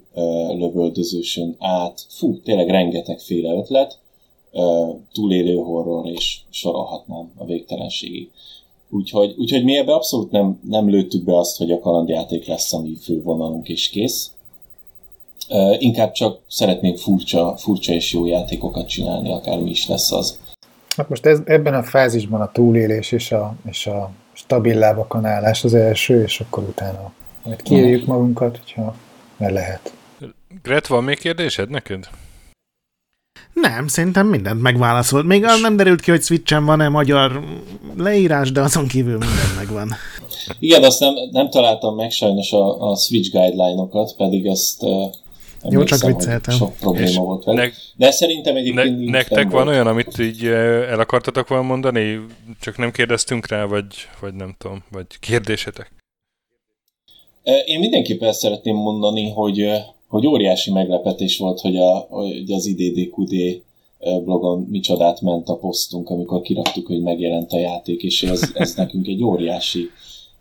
lövöldözősön 0.50 1.56
át. 1.60 2.06
Fú, 2.10 2.40
tényleg 2.42 2.70
rengetegféle 2.70 3.54
ötlet, 3.54 4.00
túlélő 5.14 5.56
horror, 5.56 6.06
és 6.08 6.38
sorolhatnám 6.50 7.32
a 7.38 7.46
végtelenségig. 7.46 8.30
Úgyhogy, 8.90 9.36
úgyhogy 9.38 9.64
mi 9.64 9.78
ebbe 9.78 9.94
abszolút 9.94 10.32
nem, 10.32 10.60
nem 10.64 10.90
lőttük 10.90 11.24
be 11.24 11.38
azt, 11.38 11.58
hogy 11.58 11.72
a 11.72 11.80
kalandjáték 11.80 12.48
lesz 12.48 12.74
a 12.74 12.82
mi 12.82 12.96
fővonalunk, 13.04 13.68
és 13.70 13.90
kész. 13.90 14.32
Inkább 15.78 16.12
csak 16.12 16.40
szeretnénk 16.48 16.98
furcsa, 16.98 17.56
furcsa 17.58 17.94
és 17.94 18.14
jó 18.14 18.26
játékokat 18.26 18.88
csinálni, 18.88 19.32
akármi 19.32 19.70
is 19.70 19.88
lesz 19.88 20.12
az. 20.12 20.40
Hát 20.96 21.10
most 21.10 21.26
ez, 21.26 21.40
ebben 21.46 21.74
a 21.74 21.84
fázisban 21.84 22.42
a 22.42 22.52
túlélés 22.52 23.12
és 23.12 23.32
a, 23.32 23.56
és 23.70 23.88
a 23.88 24.12
stabil 24.34 24.78
lábakon 24.78 25.26
állás 25.26 25.64
az 25.64 25.74
első, 25.74 26.24
és 26.24 26.40
akkor 26.40 26.64
utána 26.64 27.12
majd 27.44 27.62
kiéljük 27.62 28.06
magunkat, 28.06 28.58
hogyha 28.58 28.96
mert 29.38 29.54
lehet. 29.54 29.94
Gret, 30.64 30.88
van 30.88 31.04
még 31.04 31.20
kérdésed 31.20 31.70
neked? 31.70 32.08
Nem, 33.62 33.88
szerintem 33.88 34.28
mindent 34.28 34.62
megválaszolt. 34.62 35.26
Még 35.26 35.44
az 35.44 35.62
nem 35.62 35.76
derült 35.78 36.02
ki, 36.02 36.12
hogy 36.12 36.22
Switchen 36.22 36.66
van-e 36.66 36.90
magyar 36.90 37.44
leírás, 37.98 38.52
de 38.52 38.62
azon 38.62 38.88
kívül 38.88 39.18
minden 39.18 39.56
megvan. 39.56 39.92
Igen, 40.60 40.84
azt 40.84 41.00
nem, 41.00 41.14
nem 41.32 41.50
találtam 41.50 41.96
meg 41.96 42.12
sajnos 42.12 42.52
a, 42.52 42.90
a 42.92 42.96
Switch 42.96 43.32
guideline-okat, 43.32 44.16
pedig 44.18 44.48
azt 44.48 44.84
uh, 44.84 45.14
Jó, 45.70 45.84
csak 45.84 46.02
vicceltem. 46.02 46.56
Sok 46.56 46.76
probléma 46.76 47.08
És 47.08 47.16
volt 47.16 47.44
vele. 47.44 47.64
Ne, 47.64 47.70
De 47.96 48.12
szerintem 48.12 48.54
ne, 48.54 48.60
egyébként 48.60 48.98
nincs 48.98 49.12
nektek 49.12 49.44
van 49.44 49.64
volt. 49.64 49.68
olyan, 49.68 49.88
amit 49.88 50.20
így 50.20 50.46
el 50.46 51.00
akartatok 51.00 51.48
volna 51.48 51.64
mondani, 51.64 52.26
csak 52.62 52.78
nem 52.78 52.92
kérdeztünk 52.92 53.48
rá, 53.48 53.66
vagy, 53.66 53.86
vagy 54.20 54.34
nem 54.34 54.56
tudom, 54.58 54.84
vagy 54.92 55.06
kérdésetek? 55.20 55.92
Én 57.66 57.80
mindenképpen 57.80 58.30
ezt 58.30 58.40
szeretném 58.40 58.76
mondani, 58.76 59.30
hogy, 59.30 59.72
hogy 60.10 60.28
óriási 60.28 60.72
meglepetés 60.72 61.38
volt, 61.38 61.60
hogy, 61.60 61.78
a, 61.78 62.08
hogy 62.10 62.52
az 62.52 62.66
IDDQD 62.66 63.62
blogon 64.24 64.68
micsodát 64.70 65.22
ment 65.22 65.50
a 65.50 65.56
posztunk, 65.56 66.10
amikor 66.10 66.42
kiraktuk, 66.42 66.88
hogy 66.88 67.02
megjelent 67.02 67.52
a 67.52 67.60
játék, 67.60 68.04
és 68.04 68.24
ez, 68.24 68.52
ez 68.54 68.74
nekünk 68.76 69.08
egy 69.08 69.24
óriási 69.24 69.90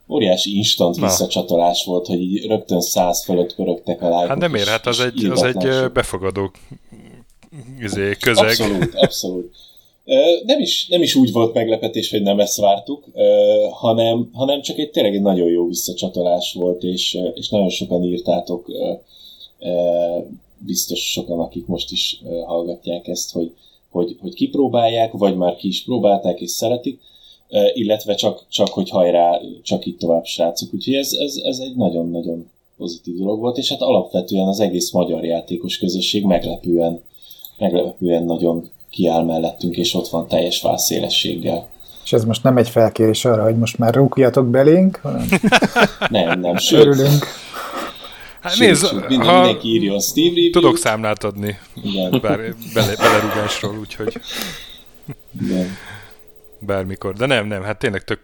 óriási 0.08 0.56
instant 0.56 0.96
Na. 0.96 1.06
visszacsatolás 1.06 1.84
volt, 1.84 2.06
hogy 2.06 2.20
így 2.20 2.46
rögtön 2.46 2.80
száz 2.80 3.24
fölött 3.24 3.54
pörögtek 3.54 4.02
a 4.02 4.08
lájkok. 4.08 4.28
Hát 4.28 4.38
nem 4.38 4.54
ér, 4.54 4.66
hát 4.66 4.86
az 4.86 5.00
egy, 5.00 5.24
az 5.24 5.42
egy 5.42 5.92
befogadó 5.92 6.50
izé, 7.80 8.16
közeg. 8.20 8.44
Abszolút, 8.44 8.94
abszolút. 8.94 9.54
Nem 10.44 10.60
is, 10.60 10.86
nem 10.88 11.02
is 11.02 11.14
úgy 11.14 11.32
volt 11.32 11.54
meglepetés, 11.54 12.10
hogy 12.10 12.22
nem 12.22 12.40
ezt 12.40 12.56
vártuk, 12.56 13.04
hanem, 13.70 14.30
hanem 14.32 14.62
csak 14.62 14.78
egy 14.78 14.90
tényleg 14.90 15.14
egy 15.14 15.22
nagyon 15.22 15.48
jó 15.48 15.66
visszacsatolás 15.66 16.52
volt, 16.52 16.82
és, 16.82 17.18
és 17.34 17.48
nagyon 17.48 17.68
sokan 17.68 18.04
írtátok, 18.04 18.66
biztos 20.58 21.10
sokan, 21.10 21.40
akik 21.40 21.66
most 21.66 21.92
is 21.92 22.22
hallgatják 22.46 23.08
ezt, 23.08 23.32
hogy, 23.32 23.54
hogy, 23.90 24.16
hogy 24.20 24.34
kipróbálják, 24.34 25.12
vagy 25.12 25.36
már 25.36 25.56
ki 25.56 25.68
is 25.68 25.84
próbálták 25.84 26.40
és 26.40 26.50
szeretik, 26.50 27.00
illetve 27.74 28.14
csak, 28.14 28.44
csak 28.48 28.68
hogy 28.68 28.90
hajrá, 28.90 29.40
csak 29.62 29.86
itt 29.86 29.98
tovább 29.98 30.24
srácok. 30.24 30.74
Úgyhogy 30.74 30.94
ez, 30.94 31.12
ez, 31.12 31.36
ez 31.36 31.58
egy 31.58 31.76
nagyon-nagyon 31.76 32.50
pozitív 32.76 33.16
dolog 33.16 33.40
volt, 33.40 33.58
és 33.58 33.68
hát 33.68 33.80
alapvetően 33.80 34.46
az 34.46 34.60
egész 34.60 34.90
magyar 34.90 35.24
játékos 35.24 35.78
közösség 35.78 36.24
meglepően 36.24 37.02
meglepően 37.58 38.24
nagyon 38.24 38.70
kiáll 38.90 39.24
mellettünk, 39.24 39.76
és 39.76 39.94
ott 39.94 40.08
van 40.08 40.28
teljes 40.28 40.62
válszélességgel. 40.62 41.68
És 42.04 42.12
ez 42.12 42.24
most 42.24 42.42
nem 42.42 42.56
egy 42.56 42.68
felkérés 42.68 43.24
arra, 43.24 43.42
hogy 43.42 43.56
most 43.56 43.78
már 43.78 43.94
rúgjatok 43.94 44.46
belénk, 44.46 44.96
hanem 45.02 45.26
Nem, 46.10 46.40
nem, 46.40 46.56
sőt, 46.56 46.80
örülünk. 46.80 47.24
Hát 48.48 48.58
nézd, 48.58 48.94
minden, 49.08 49.26
ha 49.28 49.40
mindenki 49.40 49.68
írjon 49.68 50.00
Steve 50.00 50.28
review 50.28 50.50
tudok 50.50 50.78
számlát 50.78 51.24
adni, 51.24 51.58
Igen, 51.82 52.10
bár 52.22 52.40
bele, 52.74 52.96
belerugásról, 52.96 53.78
úgyhogy 53.78 54.20
igen. 55.40 55.76
bármikor. 56.58 57.14
De 57.14 57.26
nem, 57.26 57.46
nem, 57.46 57.62
hát 57.62 57.78
tényleg 57.78 58.04
tök... 58.04 58.20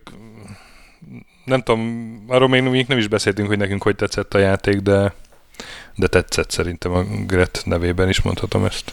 Nem 1.44 1.62
tudom, 1.62 2.24
arról 2.28 2.48
még, 2.48 2.62
még 2.62 2.86
nem 2.88 2.98
is 2.98 3.08
beszéltünk, 3.08 3.48
hogy 3.48 3.58
nekünk 3.58 3.82
hogy 3.82 3.96
tetszett 3.96 4.34
a 4.34 4.38
játék, 4.38 4.76
de, 4.80 5.14
de 5.94 6.06
tetszett 6.06 6.50
szerintem 6.50 6.92
a 6.92 7.02
Gret 7.26 7.62
nevében 7.64 8.08
is 8.08 8.22
mondhatom 8.22 8.64
ezt. 8.64 8.92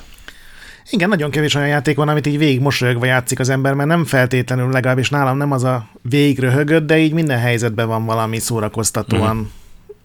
Igen, 0.89 1.09
nagyon 1.09 1.31
kevés 1.31 1.55
olyan 1.55 1.67
játék 1.67 1.95
van, 1.95 2.07
amit 2.07 2.27
így 2.27 2.37
végig 2.37 2.59
mosolyogva 2.59 3.05
játszik 3.05 3.39
az 3.39 3.49
ember, 3.49 3.73
mert 3.73 3.89
nem 3.89 4.05
feltétlenül, 4.05 4.71
legalábbis 4.71 5.09
nálam 5.09 5.37
nem 5.37 5.51
az 5.51 5.63
a 5.63 5.89
végigröhögött, 6.01 6.87
de 6.87 6.97
így 6.97 7.13
minden 7.13 7.39
helyzetben 7.39 7.87
van 7.87 8.05
valami 8.05 8.39
szórakoztatóan 8.39 9.35
Mhm. 9.35 9.45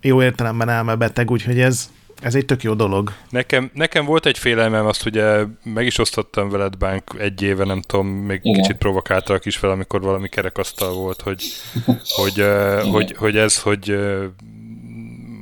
Jó 0.06 0.22
értelemben 0.22 0.68
elmebeteg, 0.68 1.30
úgyhogy 1.30 1.60
ez, 1.60 1.90
ez 2.22 2.34
egy 2.34 2.44
tök 2.44 2.62
jó 2.62 2.74
dolog. 2.74 3.12
Nekem, 3.30 3.70
nekem 3.74 4.04
volt 4.04 4.26
egy 4.26 4.38
félelmem, 4.38 4.86
azt 4.86 5.06
ugye 5.06 5.44
meg 5.62 5.86
is 5.86 5.98
osztottam 5.98 6.48
veled 6.48 6.76
Bánk 6.76 7.10
egy 7.18 7.42
éve, 7.42 7.64
nem 7.64 7.80
tudom, 7.80 8.06
még 8.06 8.40
Igen. 8.42 8.62
kicsit 8.62 8.76
provokáltalak 8.76 9.44
is 9.44 9.56
fel, 9.56 9.70
amikor 9.70 10.00
valami 10.00 10.28
kerekasztal 10.28 10.92
volt, 10.94 11.20
hogy, 11.20 11.44
hogy, 12.20 12.44
hogy, 12.90 13.14
hogy 13.16 13.36
ez, 13.36 13.62
hogy 13.62 13.98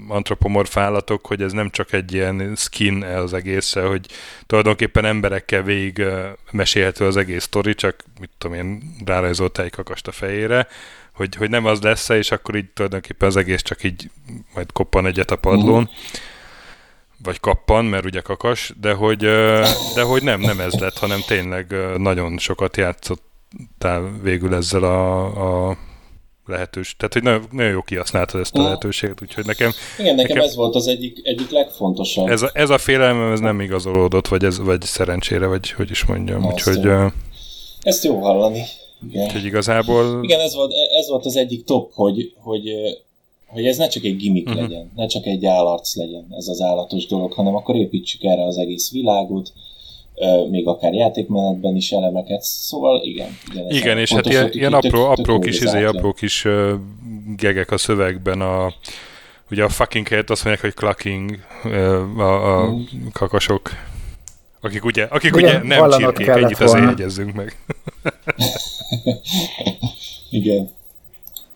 antropomorf 0.09 0.77
állatok, 0.77 1.27
hogy 1.27 1.43
ez 1.43 1.53
nem 1.53 1.70
csak 1.70 1.93
egy 1.93 2.12
ilyen 2.12 2.53
skin 2.57 3.03
az 3.03 3.32
egészre, 3.32 3.82
hogy 3.82 4.07
tulajdonképpen 4.47 5.05
emberekkel 5.05 5.62
végig 5.62 6.03
mesélhető 6.51 7.07
az 7.07 7.16
egész 7.16 7.43
sztori, 7.43 7.74
csak 7.74 7.97
mit 8.20 8.31
tudom 8.39 8.57
én, 8.57 8.97
rárajzoltál 9.05 9.65
egy 9.65 9.70
kakast 9.70 10.07
a 10.07 10.12
fejére, 10.12 10.66
hogy, 11.15 11.35
hogy 11.36 11.51
nem 11.51 11.65
az 11.66 11.81
lesz 11.81 12.09
és 12.09 12.31
akkor 12.31 12.57
így 12.57 12.70
tulajdonképpen 12.74 13.28
az 13.28 13.36
egész 13.36 13.62
csak 13.62 13.82
így 13.85 14.11
majd 14.55 14.73
koppan 14.73 15.07
egyet 15.07 15.31
a 15.31 15.36
padlón 15.36 15.91
vagy 17.23 17.41
kappan, 17.41 17.85
mert 17.85 18.05
ugye 18.05 18.20
kakas, 18.20 18.73
de 18.81 18.93
hogy, 18.93 19.19
de 19.95 20.03
hogy 20.03 20.23
nem, 20.23 20.41
nem 20.41 20.61
ez 20.61 20.73
lett, 20.73 20.99
hanem 20.99 21.20
tényleg 21.27 21.74
nagyon 21.97 22.39
sokat 22.39 22.77
játszottál 22.77 24.11
végül 24.23 24.55
ezzel 24.55 24.82
a, 24.82 25.69
a 25.70 25.77
lehetős. 26.47 26.97
Tehát, 26.97 27.12
hogy 27.12 27.23
nagyon, 27.23 27.45
nagyon 27.51 27.73
jó 27.73 27.82
kihasználtad 27.82 28.41
ezt 28.41 28.55
a 28.55 28.61
Mm. 28.61 28.65
lehetőséget, 28.65 29.23
úgyhogy 29.23 29.45
nekem 29.47 29.70
Igen, 29.99 30.15
nekem, 30.15 30.36
Nekem- 30.36 30.49
ez 30.49 30.55
volt 30.57 30.74
az 30.74 30.86
egyik, 30.86 31.19
egyik 31.23 31.51
legfontosabb. 31.51 32.28
ez 32.28 32.43
a, 32.43 32.51
ez 32.53 32.70
a 32.70 32.78
félelmem, 32.78 33.32
ez 33.32 33.41
nem 33.41 33.61
igazolódott, 33.61 34.28
vagy, 34.28 34.45
ez, 34.45 34.59
vagy 34.59 34.82
szerencsére, 34.82 35.47
vagy 35.47 35.70
hogy 35.70 35.91
is 35.91 36.05
mondjam. 36.05 36.47
Azt 36.47 36.53
Úgyhogy, 36.69 36.85
jó. 36.85 37.07
Ezt 37.81 38.05
jó 38.05 38.20
hallani. 38.23 38.62
Igen. 39.09 39.24
úgyhogy 39.24 39.44
igazából 39.44 40.24
Igen, 40.24 40.40
ez 40.40 40.55
volt, 40.55 40.72
ez 40.98 41.09
volt 41.09 41.24
az 41.24 41.36
egyik 41.36 41.64
top, 41.64 41.93
hogy, 41.94 42.32
hogy, 42.36 42.70
hogy 43.47 43.66
ez 43.66 43.76
ne 43.76 43.89
csak 43.89 44.05
egy 44.05 44.16
gimmick 44.16 44.48
Mhm. 44.48 44.59
legyen, 44.59 44.90
ne 44.97 45.06
csak 45.06 45.26
egy 45.26 45.47
állarc 45.47 45.97
legyen 45.97 46.26
ez 46.31 46.48
az 46.48 46.60
állatos 46.60 47.06
dolog, 47.06 47.32
hanem 47.32 47.55
akkor 47.55 47.76
építsük 47.76 48.22
erre 48.22 48.44
az 48.44 48.56
egész 48.59 48.90
világot, 48.90 49.52
még 50.51 50.66
akár 50.66 50.93
játékmenetben 50.93 51.76
is 51.76 51.93
elemeket, 51.93 52.43
szóval 52.43 53.02
igen. 53.05 53.28
Igen, 53.52 53.70
Igen, 53.70 53.98
és 53.98 54.12
hát 54.12 54.26
ilyen, 54.26 54.51
ilyen 54.52 54.72
apró, 54.72 54.89
tök- 54.90 55.14
tök 55.14 55.18
apró 55.18 55.32
jó 55.32 55.39
kis, 55.39 55.56
ez 55.60 55.62
izé, 55.74 55.85
apró 55.85 56.12
kis 56.12 56.44
uh, 56.44 56.70
gegek 57.36 57.70
a 57.70 57.78
szövegben 57.78 58.40
a 58.40 58.72
ugye 59.51 59.64
a 59.64 59.68
fucking 59.68 60.09
helyett 60.09 60.31
azt 60.31 60.44
mondják, 60.44 60.64
hogy 60.64 60.74
clucking 60.74 61.39
uh, 61.64 62.18
a, 62.20 62.59
a 62.59 62.64
Mhm. 62.70 62.81
kakasok. 63.12 63.70
Akik 64.60 64.85
ugye, 64.85 65.02
akik 65.05 65.36
Igen, 65.36 65.60
ugye 65.62 65.76
nem 65.76 65.90
csirkék, 65.90 66.26
ennyit 66.26 66.60
azért 66.60 66.85
jegyezzünk 66.85 67.35
meg. 67.35 67.56
Igen. 70.31 70.71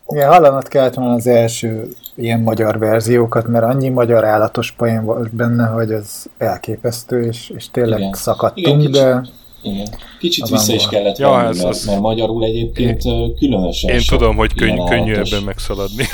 Igen, 0.08 0.28
hallanat 0.28 0.68
kellett 0.68 0.94
volna 0.94 1.14
az 1.14 1.26
első 1.26 1.88
ilyen 2.14 2.40
magyar 2.40 2.78
verziókat, 2.78 3.46
mert 3.46 3.64
annyi 3.64 3.88
magyar 3.88 4.24
állatos 4.24 4.72
poén 4.72 5.04
volt 5.04 5.34
benne, 5.34 5.66
hogy 5.66 5.92
az 5.92 6.30
elképesztő, 6.38 7.22
és, 7.22 7.52
és 7.56 7.70
tényleg 7.70 7.98
Igen. 7.98 8.12
szakadtunk, 8.12 8.66
Igen, 8.66 8.78
kicsit, 8.78 8.92
de... 8.92 9.22
Igen. 9.62 9.88
Kicsit 10.18 10.48
vissza 10.48 10.74
is 10.74 10.88
kellett 10.88 11.18
ja, 11.18 11.30
venni, 11.30 11.48
ez, 11.48 11.56
mert, 11.56 11.68
az... 11.68 11.86
mert 11.86 12.00
magyarul 12.00 12.44
egyébként 12.44 13.04
én, 13.04 13.34
különösen 13.34 13.94
Én 13.94 14.00
tudom, 14.06 14.36
hogy 14.36 14.54
könny, 14.54 14.84
könnyű 14.84 15.14
ebben 15.14 15.42
megszaladni. 15.42 16.04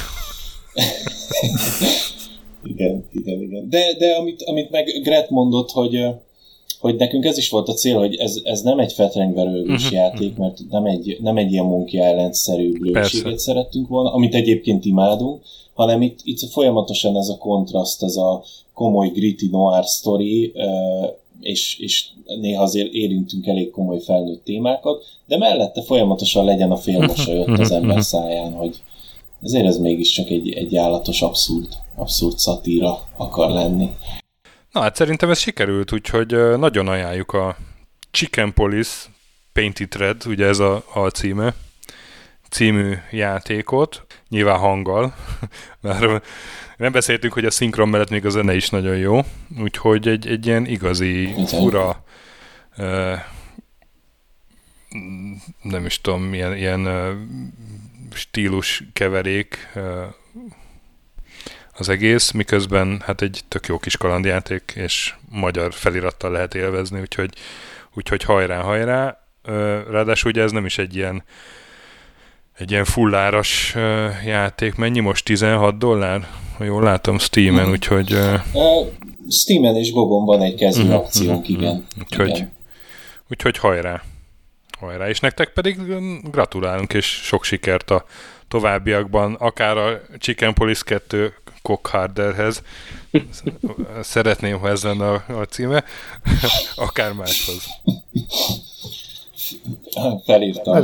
igen, 2.73 3.05
igen, 3.13 3.41
igen. 3.41 3.69
De, 3.69 3.81
de 3.99 4.15
amit, 4.15 4.43
amit 4.43 4.71
meg 4.71 5.01
Gret 5.03 5.31
mondott, 5.31 5.71
hogy 5.71 6.07
hogy 6.85 6.97
nekünk 6.97 7.24
ez 7.24 7.39
is 7.39 7.51
volt 7.51 7.69
a 7.69 7.73
cél, 7.73 7.98
hogy 7.98 8.15
ez, 8.15 8.40
ez 8.43 8.61
nem 8.61 8.78
egy 8.78 8.93
fetrengverőgős 8.93 9.85
uh-huh. 9.85 9.98
játék, 9.98 10.36
mert 10.36 10.59
nem 10.70 10.85
egy, 10.85 11.19
nem 11.20 11.36
egy 11.36 11.52
ilyen 11.52 11.65
Monkey 11.65 12.11
Island-szerű 12.11 12.73
szerettünk 13.36 13.89
volna, 13.89 14.12
amit 14.12 14.35
egyébként 14.35 14.85
imádunk, 14.85 15.43
hanem 15.74 16.02
itt, 16.02 16.19
itt 16.23 16.51
folyamatosan 16.51 17.16
ez 17.16 17.28
a 17.28 17.36
kontraszt, 17.36 18.02
ez 18.02 18.16
a 18.16 18.43
komoly 18.74 19.09
gritty 19.09 19.48
noir 19.51 19.85
story, 19.85 20.52
és, 21.40 21.78
és 21.78 22.06
néha 22.40 22.62
azért 22.62 22.93
érintünk 22.93 23.47
elég 23.47 23.70
komoly 23.70 24.01
felnőtt 24.01 24.44
témákat, 24.44 25.05
de 25.27 25.36
mellette 25.36 25.82
folyamatosan 25.82 26.44
legyen 26.44 26.70
a 26.70 26.77
félmosolyott 26.77 27.59
az 27.59 27.70
ember 27.70 28.02
száján, 28.02 28.52
hogy 28.52 28.81
ezért 29.43 29.66
ez 29.66 29.78
mégiscsak 29.78 30.31
egy, 30.31 30.52
egy 30.52 30.77
állatos 30.77 31.23
abszurd, 31.23 31.69
abszurd 31.97 32.39
szatíra 32.39 33.09
akar 33.16 33.51
lenni. 33.51 33.90
Na 34.75 34.81
hát 34.81 34.97
szerintem 34.97 35.31
ez 35.31 35.39
sikerült, 35.39 35.93
úgyhogy 35.93 36.59
nagyon 36.59 36.89
ajánljuk 36.89 37.33
a 37.33 37.57
Chicken 38.11 38.55
Police 38.55 39.07
Painted 39.53 39.95
Red, 39.95 40.27
ugye 40.27 40.47
ez 40.47 40.59
a, 40.59 40.85
a 40.95 41.09
címe, 41.09 41.55
című 42.51 42.95
játékot, 43.11 44.07
nyilván 44.29 44.59
hanggal, 44.59 45.15
mert 45.81 46.27
nem 46.77 46.93
beszéltünk, 46.93 47.33
hogy 47.33 47.45
a 47.45 47.51
szinkron 47.51 47.89
mellett 47.89 48.11
még 48.11 48.27
a 48.27 48.31
zene 48.31 48.55
is 48.55 48.69
nagyon 48.71 48.97
jó, 48.97 49.21
úgyhogy 49.59 50.09
egy, 50.09 50.27
egy 50.27 50.47
ilyen 50.47 50.67
igazi, 50.67 51.35
fura, 51.47 52.05
nem 55.63 55.85
is 55.85 56.01
tudom, 56.01 56.35
ilyen, 56.35 56.57
ilyen 56.57 56.89
stílus 58.13 58.85
keverék 58.93 59.69
az 61.77 61.89
egész, 61.89 62.31
miközben 62.31 63.03
hát 63.05 63.23
egy 63.23 63.41
tök 63.49 63.67
jó 63.67 63.79
kis 63.79 63.97
kalandjáték, 63.97 64.73
és 64.77 65.15
magyar 65.31 65.73
felirattal 65.73 66.31
lehet 66.31 66.55
élvezni, 66.55 67.01
úgyhogy, 67.01 67.35
úgyhogy 67.95 68.23
hajrá, 68.23 68.61
hajrá. 68.61 69.19
Ráadásul 69.91 70.31
ugye 70.31 70.43
ez 70.43 70.51
nem 70.51 70.65
is 70.65 70.79
egy 70.79 70.97
ilyen 70.97 71.25
egy 72.59 72.71
ilyen 72.71 72.85
fulláras 72.85 73.75
játék. 74.25 74.75
Mennyi 74.75 75.01
most? 75.01 75.25
16 75.25 75.79
dollár? 75.79 76.29
Ha 76.57 76.65
jól 76.65 76.83
látom 76.83 77.19
Steam-en, 77.19 77.67
mm. 77.67 77.71
úgyhogy... 77.71 78.13
Uh, 78.13 78.87
Steam-en 79.31 79.77
és 79.77 79.93
Gogon 79.93 80.25
van 80.25 80.43
egy 80.43 80.55
kezdő 80.55 80.83
uh-huh, 80.83 80.97
akciónk, 80.97 81.41
uh-huh, 81.41 81.57
igen. 81.57 81.87
Úgyhogy, 82.01 82.29
igen. 82.29 82.53
úgyhogy 83.31 83.59
hajrá. 83.59 84.03
Hajrá. 84.79 85.09
És 85.09 85.21
nektek 85.21 85.53
pedig 85.53 85.79
gratulálunk, 86.31 86.93
és 86.93 87.07
sok 87.07 87.45
sikert 87.45 87.91
a 87.91 88.05
továbbiakban, 88.49 89.35
akár 89.35 89.77
a 89.77 90.01
Chicken 90.19 90.55
Police 90.55 90.83
2 90.85 91.35
Cockharderhez. 91.69 92.62
Szeretném, 94.01 94.59
ha 94.59 94.69
ez 94.69 94.82
lenne 94.82 95.11
a, 95.11 95.24
a 95.28 95.45
címe, 95.45 95.85
akár 96.74 97.12
máshoz. 97.12 97.65
Felírtam. 100.24 100.74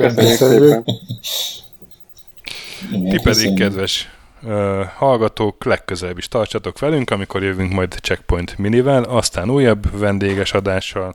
Ti 2.90 3.20
pedig, 3.23 3.55
kedves 3.55 4.09
uh, 4.43 4.85
hallgatók, 4.85 5.65
legközelebb 5.65 6.19
is 6.19 6.28
tartsatok 6.28 6.78
velünk, 6.78 7.11
amikor 7.11 7.43
jövünk 7.43 7.73
majd 7.73 7.94
Checkpoint 8.01 8.59
minivel, 8.59 9.02
aztán 9.02 9.51
újabb 9.51 9.98
vendéges 9.98 10.52
adással, 10.52 11.15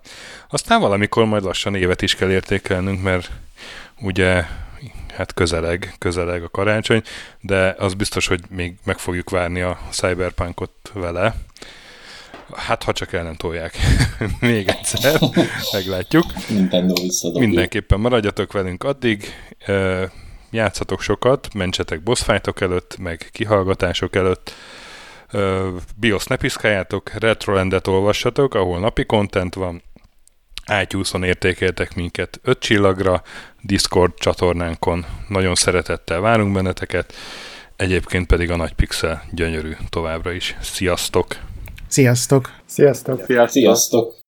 aztán 0.50 0.80
valamikor 0.80 1.26
majd 1.26 1.44
lassan 1.44 1.76
évet 1.76 2.02
is 2.02 2.16
kell 2.16 2.32
értékelnünk, 2.32 3.02
mert 3.02 3.32
ugye 4.02 4.44
hát 5.16 5.34
közeleg, 5.34 5.94
közeleg 5.98 6.44
a 6.44 6.50
karácsony, 6.50 7.02
de 7.42 7.76
az 7.78 7.94
biztos, 7.94 8.28
hogy 8.28 8.42
még 8.50 8.76
meg 8.84 8.98
fogjuk 8.98 9.30
várni 9.30 9.62
a 9.62 9.80
Cyberpunkot 9.92 10.72
vele. 10.94 11.36
Hát, 12.54 12.84
ha 12.84 12.94
csak 12.94 13.14
el 13.14 13.24
nem 13.24 13.36
tolják 13.36 13.78
még 14.40 14.68
egyszer, 14.68 15.20
meglátjuk. 15.72 16.26
Nintendo 16.50 16.94
Mindenképpen 17.34 18.00
maradjatok 18.00 18.52
velünk 18.52 18.84
addig, 18.84 19.34
játszatok 20.52 21.02
sokat, 21.02 21.54
mentsetek 21.54 22.04
boss 22.04 22.28
előtt, 22.60 22.98
meg 22.98 23.30
kihallgatások 23.32 24.16
előtt, 24.16 24.54
BIOS 25.96 26.26
ne 26.26 26.36
piszkáljátok, 26.36 27.14
Retrolandet 27.14 27.88
olvassatok, 27.88 28.54
ahol 28.54 28.80
napi 28.80 29.06
content 29.06 29.56
van, 29.56 29.82
iTunes-on 30.82 31.24
értékeltek 31.24 31.96
minket 31.96 32.40
5 32.44 32.60
csillagra, 32.60 33.24
Discord 33.62 34.14
csatornánkon 34.18 35.06
nagyon 35.28 35.56
szeretettel 35.56 36.20
várunk 36.20 36.54
benneteket, 36.54 37.14
egyébként 37.76 38.28
pedig 38.28 38.52
a 38.52 38.56
Nagy 38.56 38.74
Pixel 38.74 39.24
gyönyörű 39.32 39.72
továbbra 39.90 40.32
is. 40.32 40.56
Sziasztok! 40.62 41.36
Sziasztok! 41.88 42.52
Sziasztok! 42.66 43.24
Sziasztok! 43.26 43.50
Sziasztok. 43.50 44.24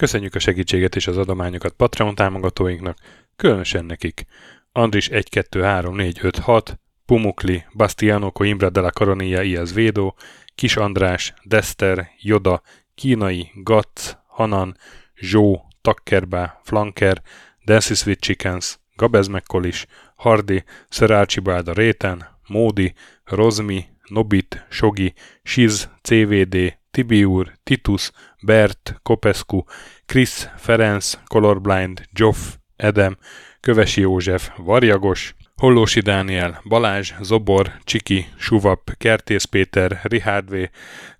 Köszönjük 0.00 0.34
a 0.34 0.38
segítséget 0.38 0.96
és 0.96 1.06
az 1.06 1.16
adományokat 1.16 1.72
Patreon 1.72 2.14
támogatóinknak, 2.14 2.98
különösen 3.36 3.84
nekik. 3.84 4.26
Andris 4.72 5.08
1, 5.08 5.28
2, 5.28 5.62
3, 5.62 5.94
4, 5.94 6.18
5, 6.18 6.38
6, 6.38 6.78
Pumukli, 7.06 7.64
Bastiano 7.72 8.30
Coimbra 8.30 8.70
de 8.70 8.80
la 8.80 8.90
Coronia 8.90 9.42
Iaz 9.42 9.72
Védó, 9.72 10.16
Kis 10.54 10.76
András, 10.76 11.34
Dester, 11.44 12.08
Joda, 12.20 12.62
Kínai, 12.94 13.50
Gatz, 13.54 14.16
Hanan, 14.26 14.76
Zsó, 15.14 15.64
Takkerbá, 15.80 16.60
Flanker, 16.64 17.22
Dancy 17.64 17.94
Sweet 17.94 18.20
Chickens, 18.20 18.78
Gabez 18.96 19.26
Mekkolis, 19.26 19.86
Hardy, 20.16 20.64
Sir 20.88 21.12
Archibald 21.12 21.68
a 21.68 21.72
Réten, 21.72 22.26
Módi, 22.48 22.94
Rozmi, 23.24 23.86
Nobit, 24.08 24.45
Sogi, 24.68 25.14
Siz, 25.42 25.88
CVD, 26.02 26.78
Tibiur, 26.90 27.52
Titus, 27.62 28.12
Bert, 28.42 29.00
Kopescu, 29.02 29.64
Chris, 30.06 30.48
Ferenc, 30.56 31.18
Colorblind, 31.28 32.02
Joff, 32.12 32.56
Edem, 32.76 33.16
Kövesi 33.60 34.00
József, 34.00 34.50
Varjagos, 34.56 35.34
Hollósi 35.56 36.00
Dániel, 36.00 36.60
Balázs, 36.64 37.12
Zobor, 37.20 37.72
Csiki, 37.84 38.26
Suvap, 38.38 38.90
Kertész 38.98 39.44
Péter, 39.44 40.00
Richard 40.02 40.50
V, 40.50 40.70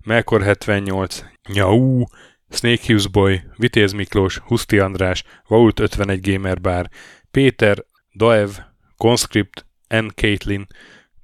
Melkor 0.05 0.41
78, 0.41 1.23
Nyau, 1.53 2.03
Snake 2.49 2.81
Hughes 2.85 3.07
Boy, 3.07 3.41
Vitéz 3.55 3.91
Miklós, 3.91 4.37
Huszti 4.37 4.79
András, 4.79 5.23
Vault 5.47 5.79
51 5.79 6.21
Gamer 6.21 6.61
Bar, 6.61 6.89
Péter, 7.31 7.85
Daev, 8.15 8.49
Conscript, 8.97 9.65
N. 9.87 10.05
Caitlin, 10.15 10.67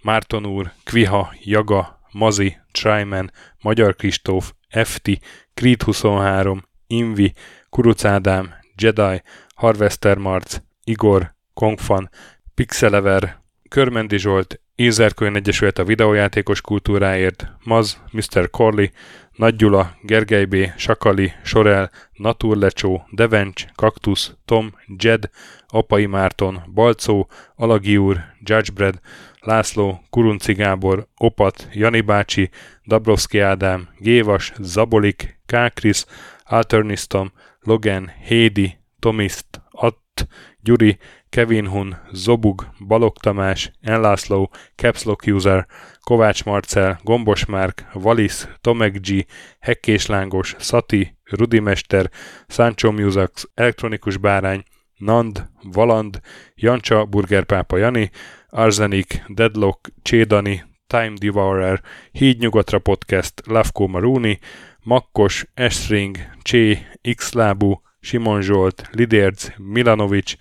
Márton 0.02 0.45
úr, 0.45 0.72
Kviha, 0.84 1.34
Jaga, 1.44 2.02
Mazi, 2.14 2.57
Tryman, 2.72 3.31
Magyar 3.61 3.95
Kristóf, 3.95 4.53
FT, 4.84 5.10
Creed 5.53 5.84
23, 5.84 6.64
Invi, 6.88 7.34
Kuruc 7.69 8.06
Ádám, 8.06 8.53
Jedi, 8.77 9.22
Harvester 9.56 10.18
Marc, 10.18 10.57
Igor, 10.84 11.34
Kongfan, 11.53 12.10
Pixelever, 12.56 13.41
Körmendi 13.69 14.18
Zsolt, 14.18 14.61
Ézerkönyv 14.76 15.35
Egyesület 15.35 15.77
a 15.77 15.84
videójátékos 15.84 16.61
kultúráért, 16.61 17.52
Maz, 17.64 18.02
Mr. 18.11 18.49
Corley, 18.49 18.88
Nagy 19.31 19.56
Gyula, 19.56 19.95
Gergely 20.02 20.45
B., 20.45 20.56
Sakali, 20.77 21.34
Sorel, 21.44 21.91
Naturlecsó, 22.11 23.07
Devencs, 23.11 23.65
Kaktusz, 23.76 24.34
Tom, 24.45 24.73
Jed, 24.98 25.30
Apai 25.68 26.06
Márton, 26.06 26.64
Balcó, 26.73 27.30
Alagi 27.56 27.98
úr, 27.98 28.23
Judgebred, 28.40 28.99
László, 29.44 30.03
Kurunci 30.10 30.53
Gábor, 30.53 31.07
Opat, 31.18 31.68
Jani 31.72 32.02
bácsi, 32.02 32.49
Dabrowski 32.86 33.40
Ádám, 33.40 33.90
Gévas, 33.98 34.53
Zabolik, 34.60 35.40
Kákris, 35.45 36.06
Alternisztom, 36.44 37.32
Logan, 37.60 38.11
Hédi, 38.26 38.78
Tomiszt, 38.99 39.61
Att, 39.72 40.28
Gyuri, 40.61 40.98
Kevin 41.30 41.68
Hun, 41.68 41.98
Zobug, 42.11 42.68
Balog 42.88 43.18
Tamás, 43.18 43.72
Enlászló, 43.82 44.52
Capslock 44.76 45.26
User, 45.28 45.68
Kovács 45.99 46.44
Marcel, 46.44 46.99
Gombos 47.03 47.45
Márk, 47.45 47.86
Valisz, 47.94 48.48
Tomek 48.61 48.99
G, 48.99 49.26
Hekkés 49.60 50.06
Lángos, 50.06 50.56
Szati, 50.60 51.18
Rudimester, 51.24 52.10
Sancho 52.48 52.91
Musax, 52.91 53.49
Elektronikus 53.53 54.18
Bárány, 54.18 54.64
Nand, 54.98 55.49
Valand, 55.64 56.20
Jancsa, 56.56 57.06
Burgerpápa 57.06 57.78
Jani, 57.78 58.11
Arzenik, 58.56 59.24
Deadlock, 59.28 59.90
Csédani, 60.02 60.64
Time 60.88 61.14
Devourer, 61.20 61.82
Hídnyugatra 62.12 62.80
Podcast, 62.80 63.42
Lavko 63.46 63.88
Maruni, 63.88 64.40
Makkos, 64.84 65.46
Estring, 65.54 66.18
Csé, 66.42 66.88
Xlábú, 67.16 67.82
Simon 68.00 68.42
Zsolt, 68.42 68.90
Lidérc, 68.92 69.48
Milanovic, 69.58 70.36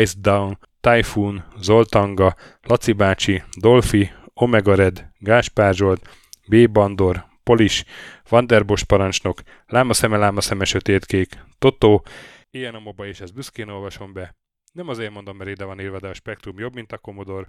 Ice 0.00 0.14
Down, 0.20 0.58
Typhoon, 0.80 1.44
Zoltanga, 1.60 2.36
Laci 2.62 2.92
bácsi, 2.92 3.42
Dolfi, 3.60 4.10
Omega 4.34 4.74
Red, 4.74 5.10
Gáspár 5.18 5.74
Zsolt, 5.74 6.08
B. 6.48 6.70
Bandor, 6.70 7.26
Polis, 7.42 7.84
Vanderbos 8.28 8.84
parancsnok, 8.84 9.40
Láma 9.66 9.92
szeme, 9.92 10.16
láma 10.16 10.40
sötétkék, 10.40 11.44
Totó, 11.58 12.04
ilyen 12.50 12.74
a 12.74 12.80
moba 12.80 13.06
és 13.06 13.20
ezt 13.20 13.34
büszkén 13.34 13.68
olvasom 13.68 14.12
be. 14.12 14.36
Nem 14.78 14.88
azért 14.88 15.12
mondom, 15.12 15.36
mert 15.36 15.50
ide 15.50 15.64
van 15.64 15.80
írva, 15.80 15.98
de 15.98 16.08
a 16.08 16.14
spektrum 16.14 16.58
jobb, 16.58 16.74
mint 16.74 16.92
a 16.92 16.98
Commodore. 16.98 17.46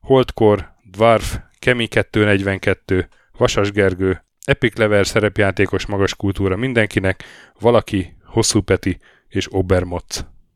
Holdkor, 0.00 0.72
Dwarf, 0.90 1.36
Kemi 1.58 1.86
242, 1.86 3.08
Vasas 3.38 3.70
Gergő, 3.70 4.24
Epic 4.44 4.76
Level 4.76 5.04
szerepjátékos 5.04 5.86
magas 5.86 6.14
kultúra 6.14 6.56
mindenkinek, 6.56 7.24
valaki, 7.60 8.16
Hosszú 8.24 8.60
Peti 8.60 8.98
és 9.28 9.46
Obermotz. 9.50 10.26